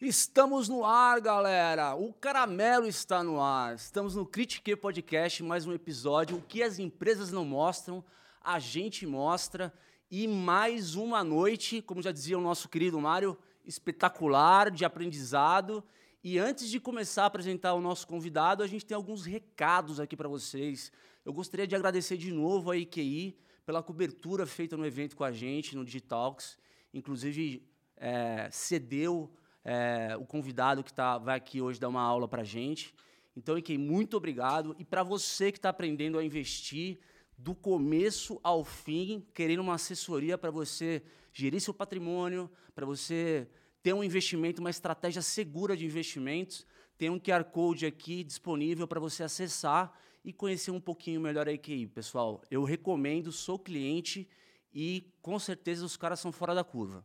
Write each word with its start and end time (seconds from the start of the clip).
Estamos 0.00 0.68
no 0.68 0.84
ar, 0.84 1.20
galera! 1.20 1.96
O 1.96 2.12
caramelo 2.12 2.86
está 2.86 3.20
no 3.20 3.40
ar. 3.40 3.74
Estamos 3.74 4.14
no 4.14 4.24
Critique 4.24 4.76
Podcast, 4.76 5.42
mais 5.42 5.66
um 5.66 5.72
episódio. 5.72 6.36
O 6.36 6.40
que 6.40 6.62
as 6.62 6.78
empresas 6.78 7.32
não 7.32 7.44
mostram, 7.44 8.04
a 8.40 8.60
gente 8.60 9.04
mostra. 9.04 9.74
E 10.08 10.28
mais 10.28 10.94
uma 10.94 11.24
noite, 11.24 11.82
como 11.82 12.00
já 12.00 12.12
dizia 12.12 12.38
o 12.38 12.40
nosso 12.40 12.68
querido 12.68 13.00
Mário, 13.00 13.36
espetacular, 13.64 14.70
de 14.70 14.84
aprendizado. 14.84 15.82
E 16.22 16.38
antes 16.38 16.70
de 16.70 16.78
começar 16.78 17.24
a 17.24 17.26
apresentar 17.26 17.74
o 17.74 17.80
nosso 17.80 18.06
convidado, 18.06 18.62
a 18.62 18.68
gente 18.68 18.86
tem 18.86 18.94
alguns 18.94 19.26
recados 19.26 19.98
aqui 19.98 20.16
para 20.16 20.28
vocês. 20.28 20.92
Eu 21.24 21.32
gostaria 21.32 21.66
de 21.66 21.74
agradecer 21.74 22.16
de 22.16 22.30
novo 22.30 22.70
a 22.70 22.76
IQI 22.76 23.36
pela 23.66 23.82
cobertura 23.82 24.46
feita 24.46 24.76
no 24.76 24.86
evento 24.86 25.16
com 25.16 25.24
a 25.24 25.32
gente, 25.32 25.74
no 25.74 25.84
Digitalks. 25.84 26.56
Inclusive, 26.94 27.68
é, 27.96 28.48
cedeu 28.52 29.28
é, 29.70 30.16
o 30.16 30.24
convidado 30.24 30.82
que 30.82 30.90
tá, 30.90 31.18
vai 31.18 31.36
aqui 31.36 31.60
hoje 31.60 31.78
dar 31.78 31.90
uma 31.90 32.00
aula 32.00 32.26
para 32.26 32.42
gente. 32.42 32.94
Então, 33.36 33.58
Ikei, 33.58 33.76
muito 33.76 34.16
obrigado. 34.16 34.74
E 34.78 34.84
para 34.84 35.02
você 35.02 35.52
que 35.52 35.58
está 35.58 35.68
aprendendo 35.68 36.18
a 36.18 36.24
investir 36.24 36.98
do 37.36 37.54
começo 37.54 38.40
ao 38.42 38.64
fim, 38.64 39.22
querendo 39.34 39.60
uma 39.60 39.74
assessoria 39.74 40.38
para 40.38 40.50
você 40.50 41.02
gerir 41.34 41.60
seu 41.60 41.74
patrimônio, 41.74 42.50
para 42.74 42.86
você 42.86 43.46
ter 43.82 43.92
um 43.92 44.02
investimento, 44.02 44.62
uma 44.62 44.70
estratégia 44.70 45.20
segura 45.20 45.76
de 45.76 45.84
investimentos, 45.84 46.66
tem 46.96 47.10
um 47.10 47.20
QR 47.20 47.44
Code 47.44 47.84
aqui 47.84 48.24
disponível 48.24 48.88
para 48.88 48.98
você 48.98 49.22
acessar 49.22 49.92
e 50.24 50.32
conhecer 50.32 50.70
um 50.70 50.80
pouquinho 50.80 51.20
melhor 51.20 51.46
a 51.46 51.52
IQI. 51.52 51.88
Pessoal, 51.88 52.40
eu 52.50 52.64
recomendo, 52.64 53.30
sou 53.30 53.58
cliente 53.58 54.26
e 54.72 55.12
com 55.20 55.38
certeza 55.38 55.84
os 55.84 55.94
caras 55.94 56.20
são 56.20 56.32
fora 56.32 56.54
da 56.54 56.64
curva. 56.64 57.04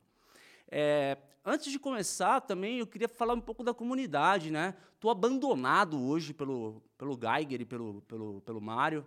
É, 0.71 1.17
antes 1.45 1.71
de 1.71 1.79
começar, 1.79 2.41
também 2.41 2.79
eu 2.79 2.87
queria 2.87 3.07
falar 3.07 3.33
um 3.33 3.41
pouco 3.41 3.63
da 3.63 3.73
comunidade, 3.73 4.49
né? 4.49 4.75
Estou 4.95 5.11
abandonado 5.11 6.01
hoje 6.01 6.33
pelo, 6.33 6.81
pelo 6.97 7.19
Geiger 7.19 7.61
e 7.61 7.65
pelo, 7.65 8.01
pelo, 8.03 8.41
pelo 8.41 8.61
Mário. 8.61 9.05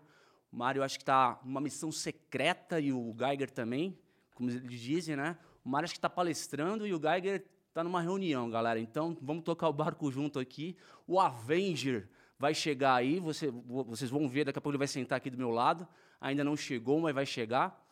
O 0.52 0.56
Mário 0.56 0.82
acho 0.82 0.98
que 0.98 1.02
está 1.02 1.40
numa 1.44 1.60
missão 1.60 1.90
secreta 1.90 2.78
e 2.78 2.92
o 2.92 3.14
Geiger 3.18 3.50
também, 3.50 3.98
como 4.34 4.50
eles 4.50 4.80
dizem, 4.80 5.16
né? 5.16 5.36
O 5.64 5.68
Mário 5.68 5.84
acho 5.84 5.94
que 5.94 5.98
está 5.98 6.10
palestrando 6.10 6.86
e 6.86 6.92
o 6.92 7.00
Geiger 7.00 7.44
está 7.68 7.82
numa 7.82 8.00
reunião, 8.00 8.50
galera. 8.50 8.78
Então, 8.78 9.16
vamos 9.20 9.42
tocar 9.42 9.68
o 9.68 9.72
barco 9.72 10.10
junto 10.10 10.38
aqui. 10.38 10.76
O 11.06 11.18
Avenger 11.18 12.08
vai 12.38 12.54
chegar 12.54 12.94
aí, 12.94 13.18
você, 13.18 13.50
vocês 13.50 14.10
vão 14.10 14.28
ver, 14.28 14.44
daqui 14.44 14.58
a 14.58 14.62
pouco 14.62 14.72
ele 14.72 14.78
vai 14.78 14.86
sentar 14.86 15.16
aqui 15.16 15.30
do 15.30 15.38
meu 15.38 15.50
lado. 15.50 15.88
Ainda 16.20 16.44
não 16.44 16.56
chegou, 16.56 17.00
mas 17.00 17.14
vai 17.14 17.26
chegar. 17.26 17.82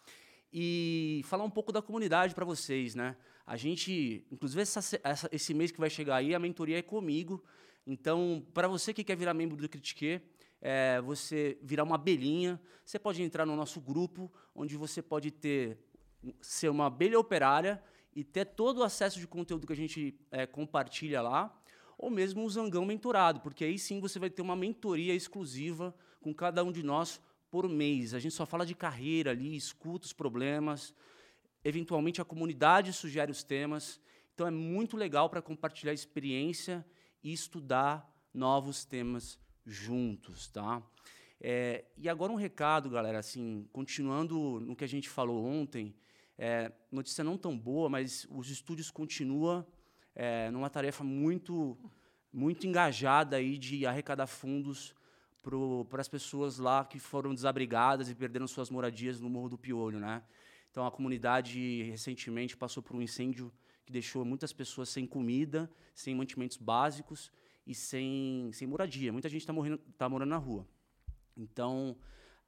E 0.53 1.23
falar 1.25 1.45
um 1.45 1.51
pouco 1.51 1.73
da 1.73 1.83
comunidade 1.83 2.35
para 2.35 2.45
vocês, 2.45 2.95
né? 2.95 3.17
A 3.47 3.57
gente, 3.57 4.27
inclusive 4.31 4.63
essa, 4.63 4.81
essa, 5.03 5.29
esse 5.31 5.53
mês 5.53 5.71
que 5.71 5.79
vai 5.79 5.91
chegar 5.91 6.17
aí, 6.17 6.35
a 6.35 6.39
mentoria 6.39 6.79
é 6.79 6.83
comigo. 6.83 7.43
Então, 7.87 8.45
para 8.55 8.67
você 8.67 8.95
que 8.95 9.05
quer 9.05 9.17
virar 9.17 9.35
membro 9.35 9.57
do 9.57 9.69
Critique, 9.69 10.21
é, 10.61 11.01
você 11.03 11.59
virar 11.63 11.85
uma 11.85 11.97
abelhinha, 11.97 12.59
você 12.85 12.99
pode 12.99 13.23
entrar 13.23 13.45
no 13.45 13.55
nosso 13.55 13.81
grupo, 13.81 14.33
onde 14.55 14.77
você 14.77 15.03
pode 15.03 15.31
ter 15.31 15.79
ser 16.41 16.71
uma 16.71 16.87
abelha 16.87 17.19
operária 17.19 17.83
e 18.17 18.25
ter 18.25 18.47
todo 18.47 18.79
o 18.79 18.83
acesso 18.83 19.21
de 19.21 19.27
conteúdo 19.27 19.67
que 19.67 19.73
a 19.75 19.77
gente 19.77 20.19
é, 20.31 20.47
compartilha 20.47 21.21
lá, 21.21 21.55
ou 21.99 22.11
mesmo 22.11 22.43
um 22.43 22.49
zangão 22.49 22.87
mentorado, 22.87 23.41
porque 23.41 23.65
aí 23.65 23.79
sim 23.79 24.01
você 24.01 24.19
vai 24.19 24.31
ter 24.31 24.41
uma 24.41 24.57
mentoria 24.57 25.15
exclusiva 25.15 25.95
com 26.21 26.33
cada 26.33 26.65
um 26.65 26.73
de 26.73 26.83
nós 26.83 27.21
por 27.51 27.69
mês. 27.69 28.15
A 28.15 28.19
gente 28.19 28.35
só 28.35 28.47
fala 28.47 28.65
de 28.65 28.75
carreira 28.75 29.31
ali, 29.31 29.55
escuta 29.55 30.07
os 30.07 30.13
problemas, 30.13 30.95
eventualmente 31.65 32.21
a 32.21 32.25
comunidade 32.25 32.93
sugere 32.93 33.33
os 33.33 33.43
temas. 33.43 34.01
Então 34.35 34.47
é 34.47 34.51
muito 34.51 34.97
legal 34.97 35.31
para 35.31 35.41
compartilhar 35.41 35.93
experiência 35.93 36.85
e 37.23 37.33
estudar 37.33 38.09
novos 38.33 38.85
temas 38.85 39.39
juntos, 39.65 40.49
tá? 40.49 40.83
É, 41.41 41.85
e 41.97 42.09
agora 42.09 42.33
um 42.33 42.37
recado, 42.37 42.91
galera, 42.91 43.19
assim, 43.19 43.69
continuando 43.73 44.61
no 44.61 44.77
que 44.77 44.85
a 44.85 44.89
gente 44.89 45.09
falou 45.09 45.45
ontem, 45.45 45.95
é, 46.39 46.73
notícia 46.91 47.23
não 47.23 47.37
tão 47.37 47.57
boa, 47.57 47.89
mas 47.89 48.27
os 48.31 48.51
estúdios 48.51 48.91
continuam 48.91 49.67
é, 50.15 50.51
numa 50.51 50.69
tarefa 50.71 51.05
muito, 51.05 51.77
muito 52.33 52.67
engajada 52.67 53.37
aí 53.37 53.57
de 53.57 53.87
arrecadar 53.87 54.27
fundos 54.27 54.95
para 55.91 56.01
as 56.01 56.09
pessoas 56.09 56.59
lá 56.59 56.85
que 56.85 56.99
foram 56.99 57.35
desabrigadas 57.35 58.09
e 58.09 58.15
perderam 58.15 58.47
suas 58.47 58.71
moradias 58.71 59.21
no 59.21 59.29
Morro 59.29 59.51
do 59.51 59.59
Piolho, 59.59 60.01
né? 60.01 60.23
Então, 60.75 60.85
a 60.85 60.91
comunidade 60.91 61.85
recentemente 61.85 62.57
passou 62.57 62.83
por 62.83 62.97
um 62.97 63.01
incêndio 63.01 63.53
que 63.87 63.93
deixou 63.93 64.25
muitas 64.25 64.53
pessoas 64.53 64.89
sem 64.89 65.07
comida, 65.07 65.71
sem 65.95 66.13
mantimentos 66.17 66.57
básicos 66.57 67.31
e 67.65 67.73
sem, 67.73 68.51
sem 68.53 68.67
moradia. 68.67 69.13
Muita 69.13 69.29
gente 69.29 69.43
está 69.43 69.55
tá 69.97 70.09
morando 70.09 70.31
na 70.31 70.37
rua. 70.37 70.67
Então, 71.37 71.97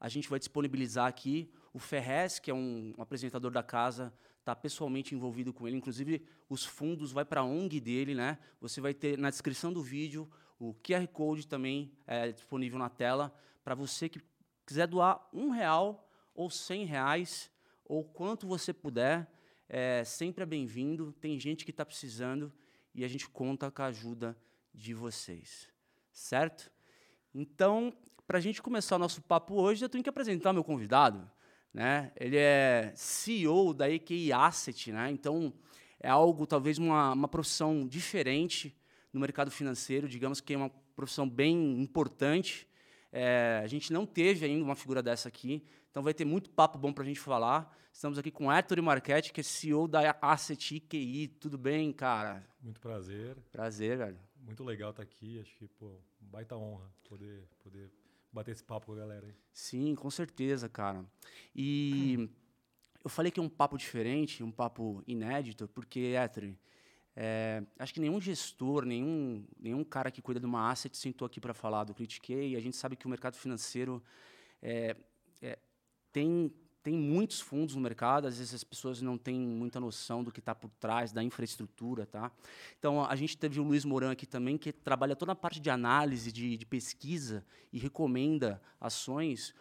a 0.01 0.09
gente 0.09 0.29
vai 0.29 0.41
disponibilizar 0.41 1.07
aqui. 1.07 1.49
O 1.73 1.79
Ferrez, 1.79 2.41
que 2.41 2.51
é 2.51 2.55
um, 2.55 2.95
apresentador 2.99 3.53
da 3.53 3.63
casa, 3.63 4.13
está 4.41 4.57
pessoalmente 4.57 5.15
envolvido 5.15 5.53
com 5.53 5.69
ele. 5.69 5.77
Inclusive, 5.77 6.27
os 6.49 6.65
fundos 6.65 7.13
vai 7.13 7.25
para 7.25 7.43
a 7.43 7.45
ONG 7.45 7.81
dele. 7.81 8.13
Né? 8.13 8.41
Você 8.61 8.81
vai 8.81 8.93
ter 8.93 9.17
na 9.17 9.31
descrição 9.31 9.73
do 9.73 9.85
vídeo 9.85 10.29
o 10.59 10.75
QR 10.75 11.07
Code 11.13 11.47
também 11.47 11.93
é 12.09 12.33
disponível 12.33 12.77
na 12.77 12.89
tela 12.89 13.33
para 13.63 13.77
você 13.77 14.09
que 14.09 14.21
quiser 14.67 14.89
doar 14.89 15.29
um 15.33 15.51
real 15.51 16.11
ou 16.35 16.51
cem 16.51 16.85
reais 16.85 17.55
ou 17.89 18.05
quanto 18.05 18.47
você 18.47 18.73
puder, 18.73 19.31
é, 19.69 20.05
sempre 20.05 20.43
é 20.43 20.47
bem-vindo. 20.47 21.13
Tem 21.21 21.39
gente 21.39 21.65
que 21.65 21.71
está 21.71 21.85
precisando 21.85 22.53
e 22.95 23.05
a 23.05 23.09
gente 23.09 23.29
conta 23.29 23.71
com 23.71 23.83
a 23.83 23.87
ajuda 23.87 24.37
de 24.75 24.93
vocês, 24.93 25.69
certo? 26.13 26.71
Então, 27.35 27.93
para 28.27 28.39
a 28.39 28.41
gente 28.41 28.61
começar 28.61 28.97
o 28.97 28.99
nosso 28.99 29.23
papo 29.23 29.55
hoje, 29.55 29.85
eu 29.85 29.89
tenho 29.89 30.03
que 30.03 30.11
apresentar 30.11 30.53
meu 30.53 30.65
convidado. 30.65 31.31
Né? 31.73 32.11
Ele 32.17 32.37
é 32.37 32.93
CEO 32.97 33.75
da 33.75 33.91
EQI 33.91 34.33
Asset, 34.33 34.93
né? 34.93 35.11
então 35.11 35.53
é 36.01 36.09
algo, 36.09 36.47
talvez 36.47 36.79
uma, 36.79 37.13
uma 37.13 37.29
profissão 37.29 37.87
diferente 37.87 38.75
no 39.13 39.21
mercado 39.21 39.51
financeiro, 39.51 40.09
digamos 40.09 40.41
que 40.41 40.55
é 40.55 40.57
uma 40.57 40.71
profissão 40.95 41.29
bem 41.29 41.81
importante. 41.81 42.67
É, 43.13 43.61
a 43.63 43.67
gente 43.67 43.93
não 43.93 44.05
teve 44.05 44.45
ainda 44.45 44.65
uma 44.65 44.75
figura 44.75 45.03
dessa 45.03 45.29
aqui, 45.29 45.65
então 45.91 46.03
vai 46.03 46.13
ter 46.13 46.25
muito 46.25 46.51
papo 46.51 46.79
bom 46.79 46.93
para 46.93 47.05
a 47.05 47.07
gente 47.07 47.21
falar. 47.21 47.75
Estamos 47.93 48.19
aqui 48.19 48.31
com 48.31 48.51
Arthur 48.51 48.83
Marchetti, 48.83 49.33
que 49.33 49.41
é 49.41 49.43
CEO 49.43 49.89
da 49.89 50.15
Asset 50.21 50.77
IQI. 50.77 51.29
Tudo 51.29 51.57
bem, 51.57 51.93
cara? 51.93 52.47
Muito 52.61 52.79
prazer. 52.79 53.37
Prazer, 53.51 53.97
velho. 53.97 54.19
Muito 54.37 54.63
legal 54.63 54.91
estar 54.91 55.03
tá 55.03 55.09
aqui. 55.09 55.41
Acho 55.41 55.57
que, 55.57 55.67
pô, 55.67 55.99
baita 56.21 56.57
honra 56.57 56.93
poder, 57.09 57.49
poder 57.59 57.91
bater 58.31 58.51
esse 58.51 58.63
papo 58.63 58.87
com 58.87 58.93
a 58.93 58.97
galera 58.97 59.27
aí. 59.27 59.35
Sim, 59.51 59.95
com 59.95 60.11
certeza, 60.11 60.69
cara. 60.69 61.05
E 61.55 62.29
eu 63.03 63.09
falei 63.09 63.33
que 63.33 63.41
é 63.41 63.43
um 63.43 63.49
papo 63.49 63.79
diferente, 63.79 64.43
um 64.43 64.53
papo 64.53 65.03
inédito, 65.07 65.67
porque, 65.69 66.15
Arthur, 66.19 66.55
é, 67.19 67.63
acho 67.79 67.95
que 67.95 68.01
nenhum 68.01 68.21
gestor, 68.21 68.85
nenhum, 68.85 69.43
nenhum 69.59 69.83
cara 69.83 70.11
que 70.11 70.21
cuida 70.21 70.39
de 70.39 70.45
uma 70.45 70.71
asset 70.71 70.95
sentou 70.95 71.25
aqui 71.25 71.41
para 71.41 71.55
falar 71.55 71.85
do 71.85 71.95
Critiquei. 71.95 72.55
A 72.55 72.61
gente 72.61 72.77
sabe 72.77 72.95
que 72.95 73.07
o 73.07 73.09
mercado 73.09 73.37
financeiro 73.37 74.03
é, 74.61 74.95
é, 75.41 75.59
tem, 76.13 76.53
tem 76.83 76.95
muitos 76.95 77.41
fundos 77.41 77.75
no 77.75 77.81
mercado, 77.81 78.27
às 78.27 78.37
vezes 78.37 78.53
as 78.53 78.63
pessoas 78.63 79.01
não 79.01 79.17
têm 79.17 79.41
muita 79.41 79.81
noção 79.81 80.23
do 80.23 80.31
que 80.31 80.41
está 80.41 80.55
por 80.55 80.69
trás 80.79 81.11
da 81.11 81.23
infraestrutura. 81.23 82.05
Tá? 82.05 82.31
Então, 82.79 83.03
a 83.03 83.17
gente 83.17 83.39
teve 83.39 83.59
o 83.61 83.65
Luiz 83.65 83.87
Moran 83.87 84.11
aqui 84.11 84.27
também, 84.27 84.59
que 84.59 84.71
trabalha 84.71 85.17
toda 85.17 85.33
a 85.33 85.37
parte 85.37 85.59
de 85.59 85.71
análise, 85.71 86.31
de, 86.31 86.59
de 86.59 86.67
pesquisa 86.67 87.43
e 87.73 87.79
recomenda 87.79 88.61
ações. 88.79 89.55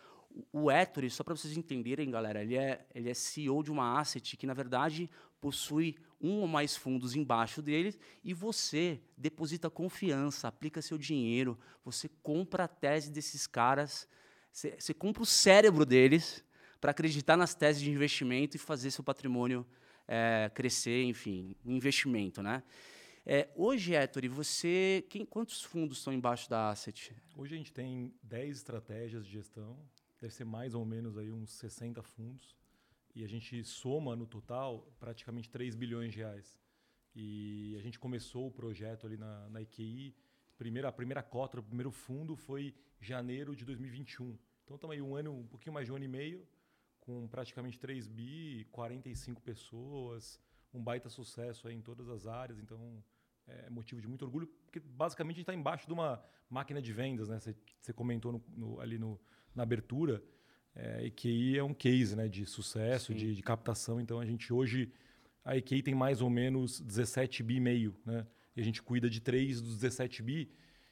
O 0.51 0.69
Ettore, 0.69 1.09
só 1.09 1.23
para 1.23 1.37
vocês 1.37 1.55
entenderem, 1.55 2.11
galera, 2.11 2.41
ele 2.41 2.57
é, 2.57 2.85
ele 2.93 3.09
é 3.09 3.13
CEO 3.13 3.63
de 3.63 3.71
uma 3.71 3.97
asset 3.97 4.35
que, 4.35 4.45
na 4.45 4.53
verdade, 4.53 5.09
possui 5.39 5.95
um 6.21 6.39
ou 6.41 6.47
mais 6.47 6.75
fundos 6.75 7.15
embaixo 7.15 7.61
dele 7.61 7.97
e 8.23 8.33
você 8.33 8.99
deposita 9.17 9.69
confiança, 9.69 10.47
aplica 10.47 10.81
seu 10.81 10.97
dinheiro, 10.97 11.57
você 11.83 12.09
compra 12.23 12.65
a 12.65 12.67
tese 12.67 13.11
desses 13.11 13.45
caras, 13.45 14.07
você, 14.51 14.75
você 14.79 14.93
compra 14.93 15.23
o 15.23 15.25
cérebro 15.25 15.85
deles 15.85 16.43
para 16.79 16.91
acreditar 16.91 17.35
nas 17.35 17.53
teses 17.53 17.81
de 17.81 17.91
investimento 17.91 18.55
e 18.55 18.59
fazer 18.59 18.91
seu 18.91 19.03
patrimônio 19.03 19.65
é, 20.07 20.51
crescer, 20.53 21.03
enfim, 21.03 21.55
investimento, 21.65 22.41
né? 22.41 22.63
É, 23.25 23.49
hoje, 23.55 23.95
Héctor, 23.95 24.27
você, 24.29 25.03
quem, 25.09 25.25
quantos 25.25 25.63
fundos 25.63 25.97
estão 25.97 26.13
embaixo 26.13 26.47
da 26.47 26.69
Asset? 26.69 27.15
Hoje 27.35 27.55
a 27.55 27.57
gente 27.57 27.73
tem 27.73 28.13
10 28.21 28.57
estratégias 28.57 29.25
de 29.25 29.31
gestão, 29.31 29.79
deve 30.21 30.31
ser 30.31 30.45
mais 30.45 30.75
ou 30.75 30.85
menos 30.85 31.17
aí 31.17 31.31
uns 31.31 31.51
60 31.53 32.03
fundos, 32.03 32.55
e 33.15 33.23
a 33.23 33.27
gente 33.27 33.63
soma 33.63 34.15
no 34.15 34.27
total 34.27 34.93
praticamente 34.99 35.49
3 35.49 35.73
bilhões 35.73 36.11
de 36.11 36.19
reais. 36.19 36.59
E 37.15 37.73
a 37.77 37.81
gente 37.81 37.97
começou 37.97 38.47
o 38.47 38.51
projeto 38.51 39.07
ali 39.07 39.15
na, 39.15 39.49
na 39.49 39.61
IQI, 39.61 40.13
primeira, 40.57 40.89
a 40.89 40.91
primeira 40.91 41.23
cota, 41.23 41.59
o 41.59 41.63
primeiro 41.63 41.91
fundo 41.91 42.35
foi 42.35 42.75
janeiro 42.99 43.55
de 43.55 43.63
2021. 43.63 44.37
Então 44.65 44.75
estamos 44.75 44.93
aí 44.93 45.01
um 45.01 45.15
ano, 45.15 45.33
um 45.33 45.47
pouquinho 45.47 45.73
mais 45.73 45.85
de 45.85 45.93
um 45.93 45.95
ano 45.95 46.03
e 46.03 46.09
meio, 46.09 46.45
com 46.99 47.27
praticamente 47.27 47.79
3 47.79 48.07
bi, 48.07 48.67
45 48.71 49.41
pessoas, 49.41 50.41
um 50.73 50.83
baita 50.83 51.07
sucesso 51.07 51.67
aí 51.67 51.75
em 51.75 51.81
todas 51.81 52.09
as 52.09 52.27
áreas. 52.27 52.59
Então, 52.59 53.01
é 53.47 53.69
motivo 53.69 54.01
de 54.01 54.07
muito 54.07 54.25
orgulho, 54.25 54.47
porque 54.65 54.79
basicamente 54.79 55.35
a 55.35 55.37
gente 55.37 55.43
está 55.43 55.53
embaixo 55.53 55.85
de 55.87 55.93
uma 55.93 56.21
máquina 56.49 56.81
de 56.81 56.91
vendas, 56.91 57.29
né? 57.29 57.39
Você, 57.39 57.93
comentou 57.93 58.31
no, 58.33 58.43
no, 58.49 58.79
ali 58.81 58.97
no, 58.97 59.19
na 59.53 59.63
abertura, 59.63 60.21
é, 60.75 61.05
EQI 61.05 61.57
é 61.57 61.63
um 61.63 61.73
case 61.73 62.15
né, 62.15 62.27
de 62.27 62.45
sucesso, 62.45 63.13
de, 63.13 63.33
de, 63.33 63.41
captação. 63.41 64.01
Então 64.01 64.19
a 64.19 64.25
gente 64.25 64.51
hoje, 64.51 64.91
a 65.43 65.55
EQI 65.55 65.81
tem 65.81 65.95
mais 65.95 66.21
ou 66.21 66.29
menos 66.29 66.81
17 66.81 67.41
bi 67.43 67.55
e 67.55 67.59
meio, 67.59 67.95
né? 68.05 68.27
E 68.55 68.61
a 68.61 68.63
gente 68.63 68.81
cuida 68.81 69.09
de 69.09 69.21
3 69.21 69.61
dos 69.61 69.75
17 69.75 70.21
bi. 70.21 70.49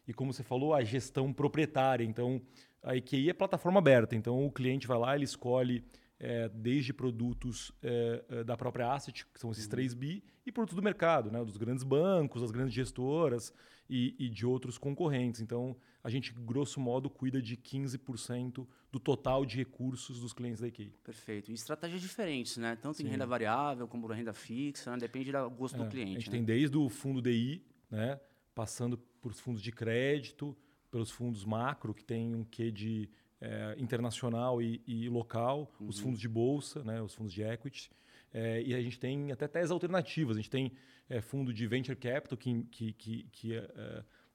E 0.07 0.13
como 0.13 0.33
você 0.33 0.43
falou, 0.43 0.73
a 0.73 0.83
gestão 0.83 1.33
proprietária. 1.33 2.03
Então 2.03 2.41
a 2.81 2.95
EQI 2.95 3.29
é 3.29 3.33
plataforma 3.33 3.79
aberta. 3.79 4.15
Então 4.15 4.45
o 4.45 4.51
cliente 4.51 4.87
vai 4.87 4.97
lá, 4.97 5.15
ele 5.15 5.25
escolhe 5.25 5.83
é, 6.23 6.47
desde 6.47 6.93
produtos 6.93 7.73
é, 7.83 8.23
é 8.29 8.43
da 8.45 8.55
própria 8.55 8.93
Asset, 8.93 9.25
que 9.25 9.37
são 9.37 9.51
esses 9.51 9.65
uhum. 9.65 9.71
3 9.71 9.93
bi, 9.93 10.23
e 10.45 10.51
produtos 10.53 10.75
do 10.75 10.81
mercado, 10.81 11.29
né? 11.29 11.43
dos 11.43 11.57
grandes 11.57 11.83
bancos, 11.83 12.41
das 12.41 12.49
grandes 12.49 12.73
gestoras 12.73 13.53
e, 13.89 14.15
e 14.17 14.29
de 14.29 14.45
outros 14.45 14.77
concorrentes. 14.77 15.41
Então, 15.41 15.75
a 16.01 16.09
gente, 16.09 16.31
grosso 16.31 16.79
modo, 16.79 17.09
cuida 17.09 17.41
de 17.41 17.57
15% 17.57 18.65
do 18.89 18.99
total 19.01 19.45
de 19.45 19.57
recursos 19.57 20.21
dos 20.21 20.31
clientes 20.31 20.61
da 20.61 20.67
IKEA. 20.69 20.93
Perfeito. 21.03 21.51
E 21.51 21.53
estratégias 21.53 22.01
diferentes, 22.01 22.55
né? 22.55 22.77
Tanto 22.77 22.99
Sim. 22.99 23.07
em 23.07 23.09
renda 23.09 23.25
variável 23.25 23.85
como 23.85 24.07
renda 24.07 24.31
fixa, 24.33 24.91
né? 24.91 24.97
depende 24.97 25.29
do 25.29 25.49
gosto 25.49 25.75
é, 25.75 25.83
do 25.83 25.89
cliente. 25.89 26.11
A 26.11 26.19
gente 26.19 26.29
né? 26.29 26.37
tem 26.37 26.45
desde 26.45 26.77
o 26.77 26.87
fundo 26.87 27.21
DI, 27.21 27.61
né? 27.91 28.17
passando 28.55 28.97
por 28.97 29.33
fundos 29.33 29.61
de 29.61 29.73
crédito, 29.73 30.55
pelos 30.89 31.11
fundos 31.11 31.43
macro, 31.43 31.93
que 31.93 32.03
tem 32.03 32.33
um 32.33 32.45
quê 32.45 32.71
de 32.71 33.09
é, 33.43 33.75
internacional 33.77 34.61
e, 34.61 34.81
e 34.87 35.09
local, 35.09 35.71
uhum. 35.79 35.87
os 35.89 35.99
fundos 35.99 36.19
de 36.19 36.29
bolsa, 36.29 36.83
né? 36.83 37.01
os 37.01 37.13
fundos 37.13 37.33
de 37.33 37.43
equity. 37.43 37.91
É, 38.33 38.61
e 38.63 38.73
a 38.73 38.81
gente 38.81 38.97
tem 38.97 39.31
até 39.31 39.47
teses 39.47 39.69
alternativas. 39.69 40.37
A 40.37 40.39
gente 40.39 40.49
tem 40.49 40.71
é, 41.09 41.21
fundo 41.21 41.53
de 41.53 41.67
venture 41.67 41.95
capital 41.95 42.37
que, 42.37 42.63
que, 42.63 42.93
que, 42.93 43.23
que 43.31 43.53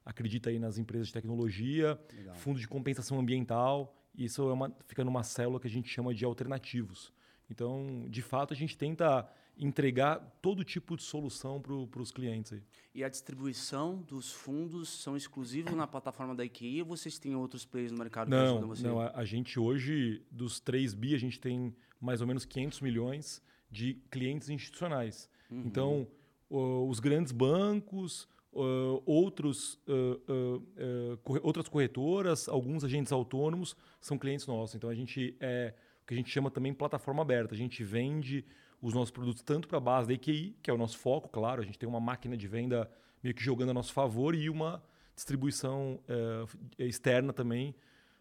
acredita 0.04 0.50
aí 0.50 0.58
nas 0.58 0.78
empresas 0.78 1.08
de 1.08 1.12
tecnologia, 1.12 1.98
Legal. 2.14 2.34
fundo 2.36 2.60
de 2.60 2.68
compensação 2.68 3.18
ambiental. 3.18 3.94
Isso 4.14 4.42
é 4.48 4.52
uma, 4.52 4.76
fica 4.86 5.04
numa 5.04 5.22
célula 5.22 5.58
que 5.58 5.66
a 5.66 5.70
gente 5.70 5.88
chama 5.88 6.14
de 6.14 6.24
alternativos. 6.24 7.12
Então, 7.50 8.06
de 8.08 8.20
fato, 8.20 8.52
a 8.52 8.56
gente 8.56 8.76
tenta 8.76 9.26
entregar 9.58 10.18
todo 10.40 10.62
tipo 10.62 10.96
de 10.96 11.02
solução 11.02 11.60
para 11.60 12.00
os 12.00 12.12
clientes. 12.12 12.52
Aí. 12.52 12.62
E 12.94 13.02
a 13.02 13.08
distribuição 13.08 14.02
dos 14.02 14.32
fundos 14.32 14.88
são 14.88 15.16
exclusivos 15.16 15.74
na 15.74 15.86
plataforma 15.86 16.34
da 16.34 16.44
IKEA 16.44 16.82
ou 16.82 16.88
vocês 16.88 17.18
têm 17.18 17.34
outros 17.34 17.64
players 17.64 17.92
no 17.92 17.98
mercado 17.98 18.28
não, 18.28 18.72
que? 18.72 18.82
Não, 18.82 19.00
a, 19.00 19.10
a 19.14 19.24
gente 19.24 19.58
hoje, 19.58 20.22
dos 20.30 20.60
3 20.60 20.94
bi, 20.94 21.14
a 21.14 21.18
gente 21.18 21.40
tem 21.40 21.74
mais 22.00 22.20
ou 22.20 22.26
menos 22.26 22.44
500 22.44 22.80
milhões 22.80 23.42
de 23.70 23.94
clientes 24.10 24.48
institucionais. 24.48 25.28
Uhum. 25.50 25.62
Então, 25.66 26.08
uh, 26.48 26.88
os 26.88 27.00
grandes 27.00 27.32
bancos, 27.32 28.28
uh, 28.52 29.02
outros, 29.04 29.74
uh, 29.86 31.20
outras 31.42 31.68
corretoras, 31.68 32.48
alguns 32.48 32.84
agentes 32.84 33.12
autônomos 33.12 33.76
são 34.00 34.16
clientes 34.16 34.46
nossos. 34.46 34.76
Então, 34.76 34.88
a 34.88 34.94
gente 34.94 35.36
é 35.40 35.74
o 36.02 36.06
que 36.06 36.14
a 36.14 36.16
gente 36.16 36.30
chama 36.30 36.50
também 36.50 36.72
plataforma 36.72 37.22
aberta. 37.22 37.54
A 37.54 37.58
gente 37.58 37.84
vende 37.84 38.44
os 38.80 38.94
nossos 38.94 39.10
produtos 39.10 39.42
tanto 39.42 39.68
para 39.68 39.78
a 39.78 39.80
base 39.80 40.08
da 40.08 40.14
EQI, 40.14 40.56
que 40.62 40.70
é 40.70 40.74
o 40.74 40.78
nosso 40.78 40.98
foco, 40.98 41.28
claro, 41.28 41.60
a 41.60 41.64
gente 41.64 41.78
tem 41.78 41.88
uma 41.88 42.00
máquina 42.00 42.36
de 42.36 42.46
venda 42.46 42.90
meio 43.22 43.34
que 43.34 43.42
jogando 43.42 43.70
a 43.70 43.74
nosso 43.74 43.92
favor 43.92 44.34
e 44.34 44.48
uma 44.48 44.82
distribuição 45.14 45.98
externa 46.78 47.32
também. 47.32 47.74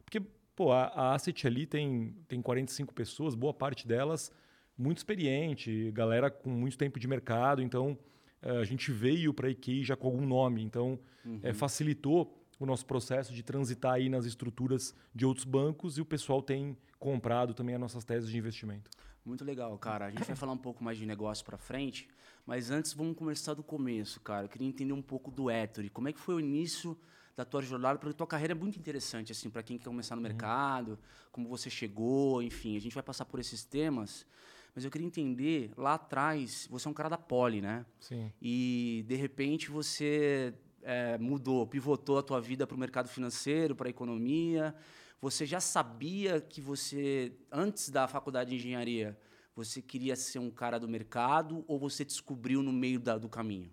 Porque 0.03 0.19
pô, 0.55 0.71
a, 0.71 0.85
a 0.85 1.13
Asset 1.13 1.45
ali 1.45 1.67
tem, 1.67 2.15
tem 2.27 2.41
45 2.41 2.93
pessoas, 2.93 3.35
boa 3.35 3.53
parte 3.53 3.87
delas 3.87 4.31
muito 4.77 4.97
experiente, 4.97 5.91
galera 5.91 6.29
com 6.29 6.49
muito 6.49 6.77
tempo 6.77 6.99
de 6.99 7.07
mercado, 7.07 7.61
então 7.61 7.97
eh, 8.41 8.57
a 8.57 8.63
gente 8.63 8.91
veio 8.91 9.33
para 9.33 9.47
a 9.47 9.49
IKEA 9.49 9.83
já 9.83 9.95
com 9.95 10.07
algum 10.07 10.25
nome, 10.25 10.61
então 10.61 10.99
uhum. 11.25 11.39
é, 11.41 11.51
facilitou 11.51 12.37
o 12.59 12.65
nosso 12.65 12.85
processo 12.85 13.33
de 13.33 13.41
transitar 13.41 13.93
aí 13.93 14.07
nas 14.07 14.25
estruturas 14.25 14.95
de 15.13 15.25
outros 15.25 15.45
bancos 15.45 15.97
e 15.97 16.01
o 16.01 16.05
pessoal 16.05 16.41
tem 16.41 16.77
comprado 16.99 17.53
também 17.53 17.75
as 17.75 17.81
nossas 17.81 18.03
teses 18.03 18.29
de 18.29 18.37
investimento. 18.37 18.89
Muito 19.27 19.43
legal, 19.43 19.77
cara. 19.77 20.05
A 20.05 20.09
gente 20.09 20.23
vai 20.23 20.37
falar 20.37 20.53
um 20.53 20.57
pouco 20.57 20.81
mais 20.81 20.97
de 20.97 21.05
negócio 21.05 21.43
para 21.43 21.57
frente, 21.57 22.07
mas 22.45 22.71
antes 22.71 22.93
vamos 22.93 23.17
começar 23.17 23.53
do 23.53 23.61
começo, 23.61 24.21
cara. 24.21 24.45
Eu 24.45 24.49
queria 24.49 24.65
entender 24.65 24.93
um 24.93 25.01
pouco 25.01 25.29
do 25.29 25.51
Ettore. 25.51 25.89
Como 25.89 26.07
é 26.07 26.13
que 26.13 26.19
foi 26.19 26.35
o 26.35 26.39
início 26.39 26.97
da 27.35 27.43
tua 27.43 27.61
jornada? 27.61 27.99
Porque 27.99 28.11
a 28.11 28.17
tua 28.17 28.25
carreira 28.25 28.53
é 28.53 28.55
muito 28.55 28.79
interessante, 28.79 29.33
assim, 29.33 29.49
para 29.49 29.61
quem 29.61 29.77
quer 29.77 29.83
começar 29.83 30.15
no 30.15 30.21
uhum. 30.21 30.29
mercado, 30.29 30.97
como 31.29 31.49
você 31.49 31.69
chegou, 31.69 32.41
enfim. 32.41 32.77
A 32.77 32.79
gente 32.79 32.93
vai 32.93 33.03
passar 33.03 33.25
por 33.25 33.37
esses 33.37 33.65
temas. 33.65 34.25
Mas 34.73 34.85
eu 34.85 34.91
queria 34.91 35.05
entender, 35.05 35.71
lá 35.75 35.95
atrás, 35.95 36.65
você 36.71 36.87
é 36.87 36.91
um 36.91 36.93
cara 36.93 37.09
da 37.09 37.17
Poli, 37.17 37.61
né? 37.61 37.85
Sim. 37.99 38.31
E, 38.41 39.03
de 39.09 39.15
repente, 39.15 39.69
você 39.69 40.53
é, 40.83 41.17
mudou, 41.17 41.67
pivotou 41.67 42.17
a 42.17 42.23
tua 42.23 42.39
vida 42.39 42.65
para 42.65 42.75
o 42.75 42.79
mercado 42.79 43.09
financeiro, 43.09 43.75
para 43.75 43.89
a 43.89 43.89
economia. 43.89 44.73
Você 45.21 45.45
já 45.45 45.59
sabia 45.59 46.39
que 46.39 46.61
você, 46.61 47.35
antes 47.51 47.89
da 47.89 48.07
faculdade 48.07 48.51
de 48.51 48.55
engenharia, 48.57 49.19
você 49.55 49.81
queria 49.81 50.15
ser 50.15 50.39
um 50.39 50.51
cara 50.51 50.79
do 50.79 50.87
mercado 50.87 51.65
ou 51.67 51.79
você 51.79 52.05
descobriu 52.05 52.61
no 52.61 52.71
meio 52.71 52.99
da, 52.99 53.17
do 53.17 53.27
caminho? 53.27 53.71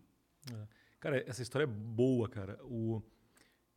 É. 0.50 0.66
Cara, 0.98 1.22
essa 1.28 1.42
história 1.42 1.64
é 1.64 1.66
boa, 1.66 2.28
cara. 2.28 2.58
O, 2.64 3.02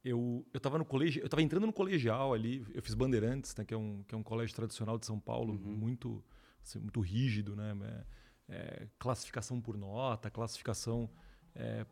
eu, 0.01 0.45
eu 0.53 0.59
tava 0.59 0.77
no 0.77 0.85
colégio, 0.85 1.21
eu 1.21 1.27
tava 1.27 1.41
entrando 1.41 1.65
no 1.65 1.73
colegial 1.73 2.33
ali, 2.33 2.65
eu 2.73 2.81
fiz 2.81 2.93
Bandeirantes, 2.93 3.53
né, 3.55 3.65
que, 3.65 3.73
é 3.73 3.77
um, 3.77 4.03
que 4.03 4.15
é 4.15 4.17
um 4.17 4.23
colégio 4.23 4.55
tradicional 4.55 4.97
de 4.97 5.05
São 5.05 5.19
Paulo, 5.19 5.53
uhum. 5.53 5.75
muito 5.75 6.23
ser 6.63 6.79
muito 6.79 6.99
rígido, 7.01 7.55
né? 7.55 7.75
É, 7.83 8.05
é, 8.49 8.87
classificação 8.97 9.59
por 9.59 9.77
nota, 9.77 10.29
classificação 10.29 11.09
é, 11.55 11.85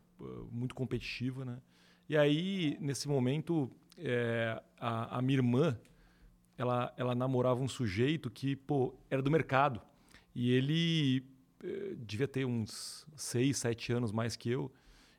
muito 0.50 0.75
competitiva, 0.75 1.44
né? 1.44 1.62
E 2.07 2.16
aí, 2.16 2.77
nesse 2.80 3.07
momento, 3.07 3.72
é, 3.97 4.62
a, 4.80 5.18
a, 5.18 5.21
minha 5.21 5.39
irmã, 5.39 5.77
ela, 6.57 6.94
ela 6.97 7.15
namorava 7.15 7.59
um 7.62 7.68
sujeito 7.68 8.30
que, 8.30 8.56
pô, 8.56 8.94
era 9.09 9.21
do 9.21 9.31
mercado. 9.31 9.81
E 10.33 10.51
ele 10.51 11.25
é, 11.63 11.95
devia 11.97 12.27
ter 12.27 12.45
uns 12.45 13.06
seis, 13.15 13.57
sete 13.57 13.92
anos 13.94 14.12
mais 14.12 14.36
que 14.36 14.50
eu. 14.50 14.71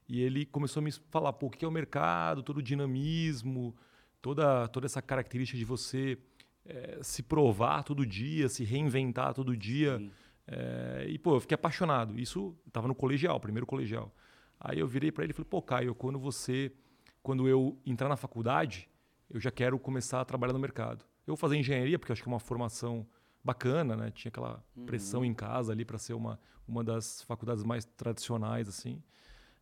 E 0.08 0.20
ele 0.20 0.46
começou 0.46 0.80
a 0.80 0.84
me 0.84 0.92
falar, 1.10 1.32
pô, 1.32 1.46
o 1.46 1.50
que 1.50 1.64
é 1.64 1.68
o 1.68 1.70
mercado, 1.70 2.42
todo 2.42 2.58
o 2.58 2.62
dinamismo, 2.62 3.74
toda, 4.22 4.68
toda 4.68 4.86
essa 4.86 5.02
característica 5.02 5.58
de 5.58 5.64
você 5.64 6.18
é, 6.64 6.98
se 7.02 7.22
provar 7.22 7.82
todo 7.82 8.06
dia, 8.06 8.48
se 8.48 8.64
reinventar 8.64 9.34
todo 9.34 9.56
dia. 9.56 10.00
É, 10.46 11.06
e, 11.08 11.18
pô, 11.18 11.36
eu 11.36 11.40
fiquei 11.40 11.54
apaixonado. 11.54 12.18
Isso 12.18 12.54
estava 12.66 12.86
no 12.86 12.94
colegial, 12.94 13.40
primeiro 13.40 13.66
colegial. 13.66 14.14
Aí 14.60 14.78
eu 14.78 14.86
virei 14.86 15.12
para 15.12 15.24
ele 15.24 15.32
e 15.32 15.34
falei, 15.34 15.48
pô, 15.48 15.60
Caio, 15.60 15.94
quando 15.94 16.18
você, 16.18 16.72
quando 17.26 17.48
eu 17.48 17.76
entrar 17.84 18.08
na 18.08 18.16
faculdade, 18.16 18.88
eu 19.28 19.40
já 19.40 19.50
quero 19.50 19.76
começar 19.80 20.20
a 20.20 20.24
trabalhar 20.24 20.52
no 20.52 20.60
mercado. 20.60 21.04
Eu 21.26 21.32
vou 21.32 21.36
fazer 21.36 21.56
engenharia, 21.56 21.98
porque 21.98 22.12
acho 22.12 22.22
que 22.22 22.28
é 22.28 22.32
uma 22.32 22.38
formação 22.38 23.04
bacana, 23.42 23.96
né? 23.96 24.12
Tinha 24.12 24.28
aquela 24.28 24.64
uhum. 24.76 24.86
pressão 24.86 25.24
em 25.24 25.34
casa 25.34 25.72
ali 25.72 25.84
para 25.84 25.98
ser 25.98 26.12
uma, 26.12 26.38
uma 26.68 26.84
das 26.84 27.22
faculdades 27.22 27.64
mais 27.64 27.84
tradicionais, 27.84 28.68
assim. 28.68 29.02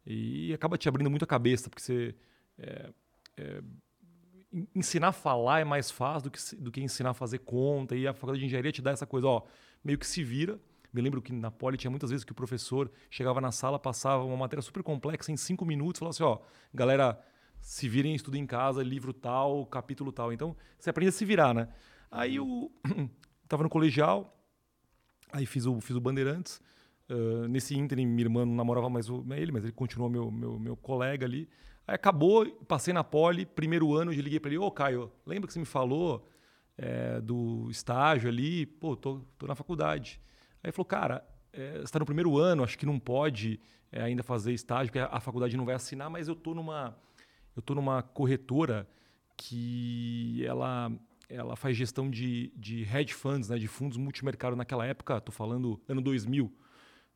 E 0.05 0.53
acaba 0.53 0.77
te 0.77 0.91
abrindo 0.91 1.09
muito 1.09 1.23
a 1.23 1.27
cabeça, 1.27 1.71
porque 1.71 1.81
você 1.81 2.15
é, 2.59 2.93
é, 3.38 3.62
ensinar 4.75 5.09
a 5.09 5.12
falar 5.12 5.61
é 5.61 5.65
mais 5.65 5.91
fácil 5.91 6.29
do 6.29 6.31
que, 6.31 6.57
do 6.57 6.71
que 6.71 6.83
ensinar 6.83 7.11
a 7.11 7.15
fazer 7.15 7.38
conta. 7.38 7.97
E 7.97 8.07
a 8.07 8.12
faculdade 8.12 8.41
de 8.41 8.45
engenharia 8.45 8.73
te 8.73 8.83
dá 8.83 8.91
essa 8.91 9.07
coisa, 9.07 9.27
ó, 9.27 9.43
meio 9.83 9.99
que 9.99 10.07
se 10.07 10.23
vira. 10.23 10.61
Me 10.93 11.00
lembro 11.00 11.23
que 11.23 11.33
na 11.33 11.50
Poli 11.50 11.79
tinha 11.79 11.91
muitas 11.91 12.11
vezes 12.11 12.25
que 12.25 12.33
o 12.33 12.35
professor 12.35 12.93
chegava 13.09 13.41
na 13.41 13.50
sala, 13.50 13.79
passava 13.79 14.23
uma 14.23 14.37
matéria 14.37 14.61
super 14.61 14.83
complexa 14.83 15.33
em 15.33 15.37
cinco 15.38 15.65
minutos, 15.65 15.99
falava 15.99 16.11
assim, 16.11 16.23
ó, 16.25 16.38
galera, 16.75 17.19
se 17.64 17.88
virem, 17.88 18.14
estudem 18.14 18.42
em 18.42 18.47
casa, 18.47 18.83
livro 18.83 19.11
tal, 19.11 19.64
capítulo 19.64 20.12
tal. 20.12 20.30
Então, 20.30 20.54
você 20.78 20.90
aprende 20.90 21.09
a 21.09 21.12
se 21.12 21.25
virar, 21.25 21.54
né? 21.54 21.66
Aí 22.11 22.37
eu 22.37 22.71
tava 23.49 23.62
no 23.62 23.71
colegial, 23.71 24.38
aí 25.33 25.47
fiz 25.47 25.64
o, 25.64 25.80
fiz 25.80 25.97
o 25.97 26.00
Bandeirantes. 26.00 26.61
Uh, 27.09 27.49
nesse 27.49 27.75
ínterim, 27.75 28.06
minha 28.06 28.26
irmã 28.26 28.44
não 28.44 28.54
namorava 28.54 28.90
mais 28.90 29.09
o, 29.09 29.25
ele, 29.33 29.50
mas 29.50 29.64
ele 29.64 29.73
continuou 29.73 30.11
meu, 30.11 30.30
meu, 30.30 30.59
meu 30.59 30.76
colega 30.76 31.25
ali. 31.25 31.49
Aí 31.87 31.94
acabou, 31.94 32.47
passei 32.68 32.92
na 32.92 33.02
poli, 33.02 33.47
primeiro 33.47 33.94
ano, 33.94 34.12
eu 34.12 34.21
liguei 34.21 34.38
para 34.38 34.50
ele, 34.50 34.59
ô 34.59 34.71
Caio, 34.71 35.11
lembra 35.25 35.47
que 35.47 35.54
você 35.54 35.59
me 35.59 35.64
falou 35.64 36.28
é, 36.76 37.18
do 37.23 37.71
estágio 37.71 38.28
ali? 38.28 38.66
Pô, 38.66 38.94
tô, 38.94 39.23
tô 39.38 39.47
na 39.47 39.54
faculdade. 39.54 40.21
Aí 40.62 40.68
ele 40.68 40.73
falou, 40.73 40.85
cara, 40.85 41.26
é, 41.50 41.78
você 41.78 41.85
está 41.85 41.99
no 41.99 42.04
primeiro 42.04 42.37
ano, 42.37 42.62
acho 42.62 42.78
que 42.78 42.85
não 42.85 42.99
pode 42.99 43.59
é, 43.90 44.02
ainda 44.02 44.23
fazer 44.23 44.52
estágio, 44.52 44.92
porque 44.92 44.99
a, 44.99 45.16
a, 45.16 45.21
faculdade 45.21 45.56
não 45.56 45.64
vai 45.64 45.75
assinar, 45.75 46.11
mas 46.11 46.28
eu 46.28 46.35
tô 46.35 46.52
numa, 46.52 46.94
eu 47.57 47.63
tô 47.63 47.75
numa 47.75 48.03
corretora 48.03 48.89
que 49.37 50.45
ela, 50.47 50.93
ela 51.29 51.57
faz 51.57 51.77
gestão 51.77 52.11
de, 52.11 52.53
de 52.57 52.83
hedge 52.83 53.15
funds, 53.15 53.49
né, 53.49 53.59
de 53.59 53.69
fundos 53.69 53.97
multimercado 53.97 54.57
naquela 54.57 54.87
época, 54.87 55.21
tô 55.21 55.33
falando 55.33 55.81
ano 55.89 56.01
2000, 56.01 56.53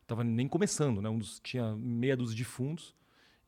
tava 0.05 0.23
nem 0.23 0.47
começando, 0.47 1.01
né, 1.01 1.09
um 1.09 1.17
dos, 1.17 1.39
tinha 1.39 1.75
meia 1.75 2.17
dúzia 2.17 2.35
de 2.35 2.43
fundos, 2.43 2.95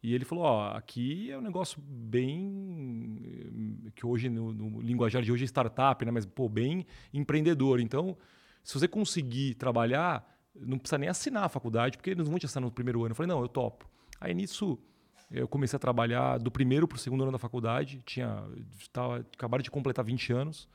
e 0.04 0.16
ele 0.16 0.26
falou: 0.26 0.46
ó, 0.46 0.72
aqui 0.72 1.30
é 1.30 1.38
um 1.38 1.42
negócio 1.42 1.82
bem. 1.82 3.92
que 3.96 4.06
hoje, 4.06 4.30
no, 4.30 4.52
no, 4.52 4.82
linguajar 4.82 5.22
de 5.22 5.32
hoje 5.32 5.44
é 5.44 5.48
startup, 5.48 6.04
né? 6.04 6.12
Mas, 6.12 6.26
pô, 6.26 6.50
bem 6.50 6.86
empreendedor. 7.14 7.80
Então, 7.80 8.18
se 8.64 8.74
você 8.74 8.88
conseguir 8.88 9.56
trabalhar, 9.56 10.28
não 10.56 10.80
precisa 10.80 10.98
nem 10.98 11.10
assinar 11.10 11.44
a 11.44 11.50
faculdade, 11.50 11.98
porque 11.98 12.10
eles 12.10 12.26
não 12.26 12.32
vão 12.32 12.40
te 12.40 12.48
assinar 12.48 12.64
no 12.64 12.72
primeiro 12.72 13.02
ano. 13.02 13.12
Eu 13.12 13.16
falei: 13.16 13.30
não, 13.30 13.42
eu 13.42 13.48
topo. 13.48 13.88
Aí 14.20 14.34
nisso, 14.34 14.80
eu 15.32 15.48
comecei 15.48 15.78
a 15.78 15.80
trabalhar 15.80 16.38
do 16.38 16.52
primeiro 16.52 16.88
para 16.88 16.98
o 16.98 17.00
segundo 17.00 17.24
ano 17.24 17.32
da 17.32 17.38
faculdade, 17.38 18.02
tinha 18.06 18.44
tava, 18.92 19.26
acabaram 19.34 19.62
de 19.62 19.72
completar 19.72 20.04
20 20.04 20.34
anos. 20.34 20.68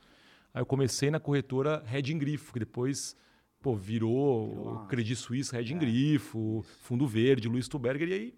Aí 0.53 0.61
eu 0.61 0.65
comecei 0.65 1.11
na 1.11 1.19
corretora 1.19 1.83
Reding 1.85 2.17
Grifo, 2.17 2.51
que 2.51 2.59
depois 2.59 3.15
pô, 3.61 3.75
virou, 3.75 4.49
virou 4.49 4.85
Credit 4.87 5.15
Suisse 5.15 5.51
Reding 5.51 5.75
é. 5.75 5.79
Grifo, 5.79 6.65
Fundo 6.81 7.07
Verde, 7.07 7.47
Luiz 7.47 7.67
Tuberger, 7.67 8.09
e 8.09 8.13
aí, 8.13 8.33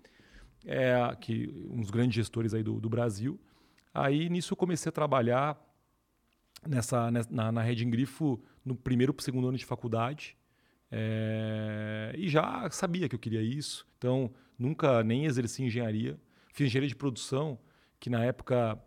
é, 0.65 1.15
que, 1.21 1.67
um 1.71 1.79
dos 1.79 1.89
grandes 1.89 2.15
gestores 2.15 2.53
aí 2.53 2.63
do, 2.63 2.79
do 2.79 2.89
Brasil. 2.89 3.39
Aí 3.93 4.29
nisso 4.29 4.53
eu 4.53 4.57
comecei 4.57 4.89
a 4.89 4.93
trabalhar 4.93 5.57
nessa, 6.67 7.09
na, 7.29 7.51
na 7.51 7.61
Reding 7.61 7.89
Grifo 7.89 8.41
no 8.65 8.75
primeiro 8.75 9.13
para 9.13 9.21
o 9.21 9.23
segundo 9.23 9.47
ano 9.47 9.57
de 9.57 9.65
faculdade. 9.65 10.35
É, 10.91 12.13
e 12.17 12.27
já 12.27 12.69
sabia 12.71 13.07
que 13.07 13.15
eu 13.15 13.19
queria 13.19 13.41
isso, 13.41 13.87
então 13.97 14.31
nunca 14.59 15.01
nem 15.03 15.25
exerci 15.25 15.63
engenharia. 15.63 16.19
Fiz 16.53 16.67
engenharia 16.67 16.89
de 16.89 16.95
produção, 16.95 17.57
que 17.99 18.09
na 18.09 18.23
época 18.23 18.77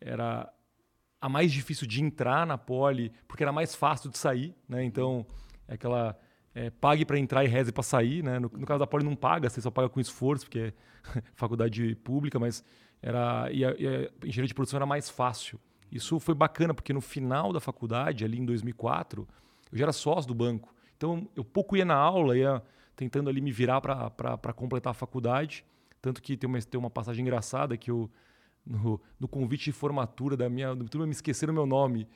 era 0.00 0.50
a 1.20 1.28
mais 1.28 1.52
difícil 1.52 1.86
de 1.86 2.02
entrar 2.02 2.46
na 2.46 2.56
Poli, 2.56 3.12
porque 3.28 3.42
era 3.42 3.52
mais 3.52 3.74
fácil 3.74 4.08
de 4.08 4.16
sair, 4.16 4.54
né? 4.68 4.82
Então, 4.82 5.26
é 5.68 5.74
aquela 5.74 6.18
é, 6.54 6.70
pague 6.70 7.04
para 7.04 7.18
entrar 7.18 7.44
e 7.44 7.48
reze 7.48 7.72
para 7.72 7.82
sair, 7.82 8.22
né? 8.22 8.38
No, 8.38 8.50
no, 8.52 8.66
caso 8.66 8.78
da 8.78 8.86
Poli 8.86 9.04
não 9.04 9.14
paga, 9.14 9.50
você 9.50 9.60
só 9.60 9.70
paga 9.70 9.88
com 9.88 10.00
esforço, 10.00 10.46
porque 10.46 10.58
é 10.58 10.72
faculdade 11.34 11.94
pública, 11.96 12.38
mas 12.38 12.64
era 13.02 13.50
e 13.52 13.64
a, 13.64 13.74
e 13.78 13.86
a 13.86 14.26
engenharia 14.26 14.48
de 14.48 14.54
produção 14.54 14.78
era 14.78 14.86
mais 14.86 15.10
fácil. 15.10 15.60
Isso 15.90 16.18
foi 16.20 16.34
bacana, 16.34 16.72
porque 16.72 16.92
no 16.92 17.00
final 17.00 17.52
da 17.52 17.60
faculdade, 17.60 18.24
ali 18.24 18.38
em 18.38 18.44
2004, 18.44 19.26
eu 19.72 19.78
já 19.78 19.84
era 19.84 19.92
sócio 19.92 20.28
do 20.28 20.34
banco. 20.34 20.74
Então, 20.96 21.28
eu 21.34 21.44
pouco 21.44 21.76
ia 21.76 21.84
na 21.84 21.96
aula, 21.96 22.36
ia 22.36 22.62
tentando 23.00 23.30
ali 23.30 23.40
me 23.40 23.50
virar 23.50 23.80
para 23.80 24.52
completar 24.52 24.90
a 24.90 24.94
faculdade. 24.94 25.64
Tanto 26.02 26.20
que 26.20 26.36
tem 26.36 26.46
uma, 26.46 26.60
tem 26.60 26.78
uma 26.78 26.90
passagem 26.90 27.22
engraçada 27.22 27.74
que 27.78 27.90
eu 27.90 28.10
no, 28.64 29.00
no 29.18 29.26
convite 29.26 29.64
de 29.64 29.72
formatura 29.72 30.36
da 30.36 30.50
minha 30.50 30.76
turma 30.90 31.06
me 31.06 31.12
esqueceram 31.12 31.54
meu 31.54 31.64
nome. 31.64 32.06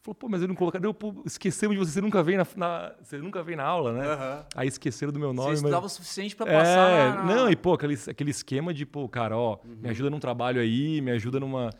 Falou, 0.00 0.16
pô, 0.16 0.28
mas 0.28 0.42
eu 0.42 0.48
não 0.48 0.56
colocaram. 0.56 0.84
Eu, 0.84 0.92
pô, 0.92 1.14
esquecemos 1.24 1.76
de 1.76 1.78
você, 1.78 1.92
você 1.92 2.00
nunca 2.00 2.24
vem 2.24 2.36
na, 2.36 2.46
na, 2.56 2.92
você 3.00 3.18
nunca 3.18 3.40
vem 3.40 3.54
na 3.54 3.62
aula, 3.62 3.92
né? 3.92 4.14
Uhum. 4.14 4.44
Aí 4.56 4.66
esqueceram 4.66 5.12
do 5.12 5.20
meu 5.20 5.32
nome. 5.32 5.50
Você 5.50 5.54
estudava 5.54 5.82
mas... 5.82 5.92
o 5.92 5.94
suficiente 5.94 6.34
para 6.34 6.46
passar. 6.46 6.90
É, 6.90 7.08
na... 7.10 7.22
não, 7.22 7.48
e 7.48 7.54
pô, 7.54 7.74
aquele, 7.74 7.96
aquele 8.08 8.30
esquema 8.32 8.74
de, 8.74 8.84
pô, 8.84 9.08
cara, 9.08 9.36
ó, 9.36 9.60
uhum. 9.64 9.76
me 9.80 9.90
ajuda 9.90 10.10
num 10.10 10.18
trabalho 10.18 10.60
aí, 10.60 11.00
me 11.00 11.12
ajuda 11.12 11.38
numa. 11.38 11.70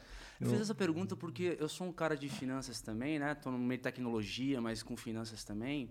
Eu 0.40 0.50
fiz 0.50 0.60
essa 0.60 0.74
pergunta 0.74 1.16
porque 1.16 1.56
eu 1.58 1.68
sou 1.68 1.88
um 1.88 1.92
cara 1.92 2.16
de 2.16 2.28
finanças 2.28 2.80
também, 2.80 3.18
né? 3.18 3.34
Tô 3.34 3.50
no 3.50 3.58
meio 3.58 3.78
de 3.78 3.82
tecnologia, 3.82 4.60
mas 4.60 4.84
com 4.84 4.96
finanças 4.96 5.42
também. 5.42 5.88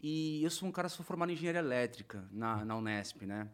E 0.00 0.42
eu 0.44 0.50
sou 0.50 0.68
um 0.68 0.72
cara, 0.72 0.88
sou 0.88 1.04
formado 1.04 1.30
em 1.30 1.34
engenharia 1.34 1.60
elétrica 1.60 2.24
na, 2.30 2.64
na 2.64 2.76
Unesp, 2.76 3.22
né? 3.22 3.48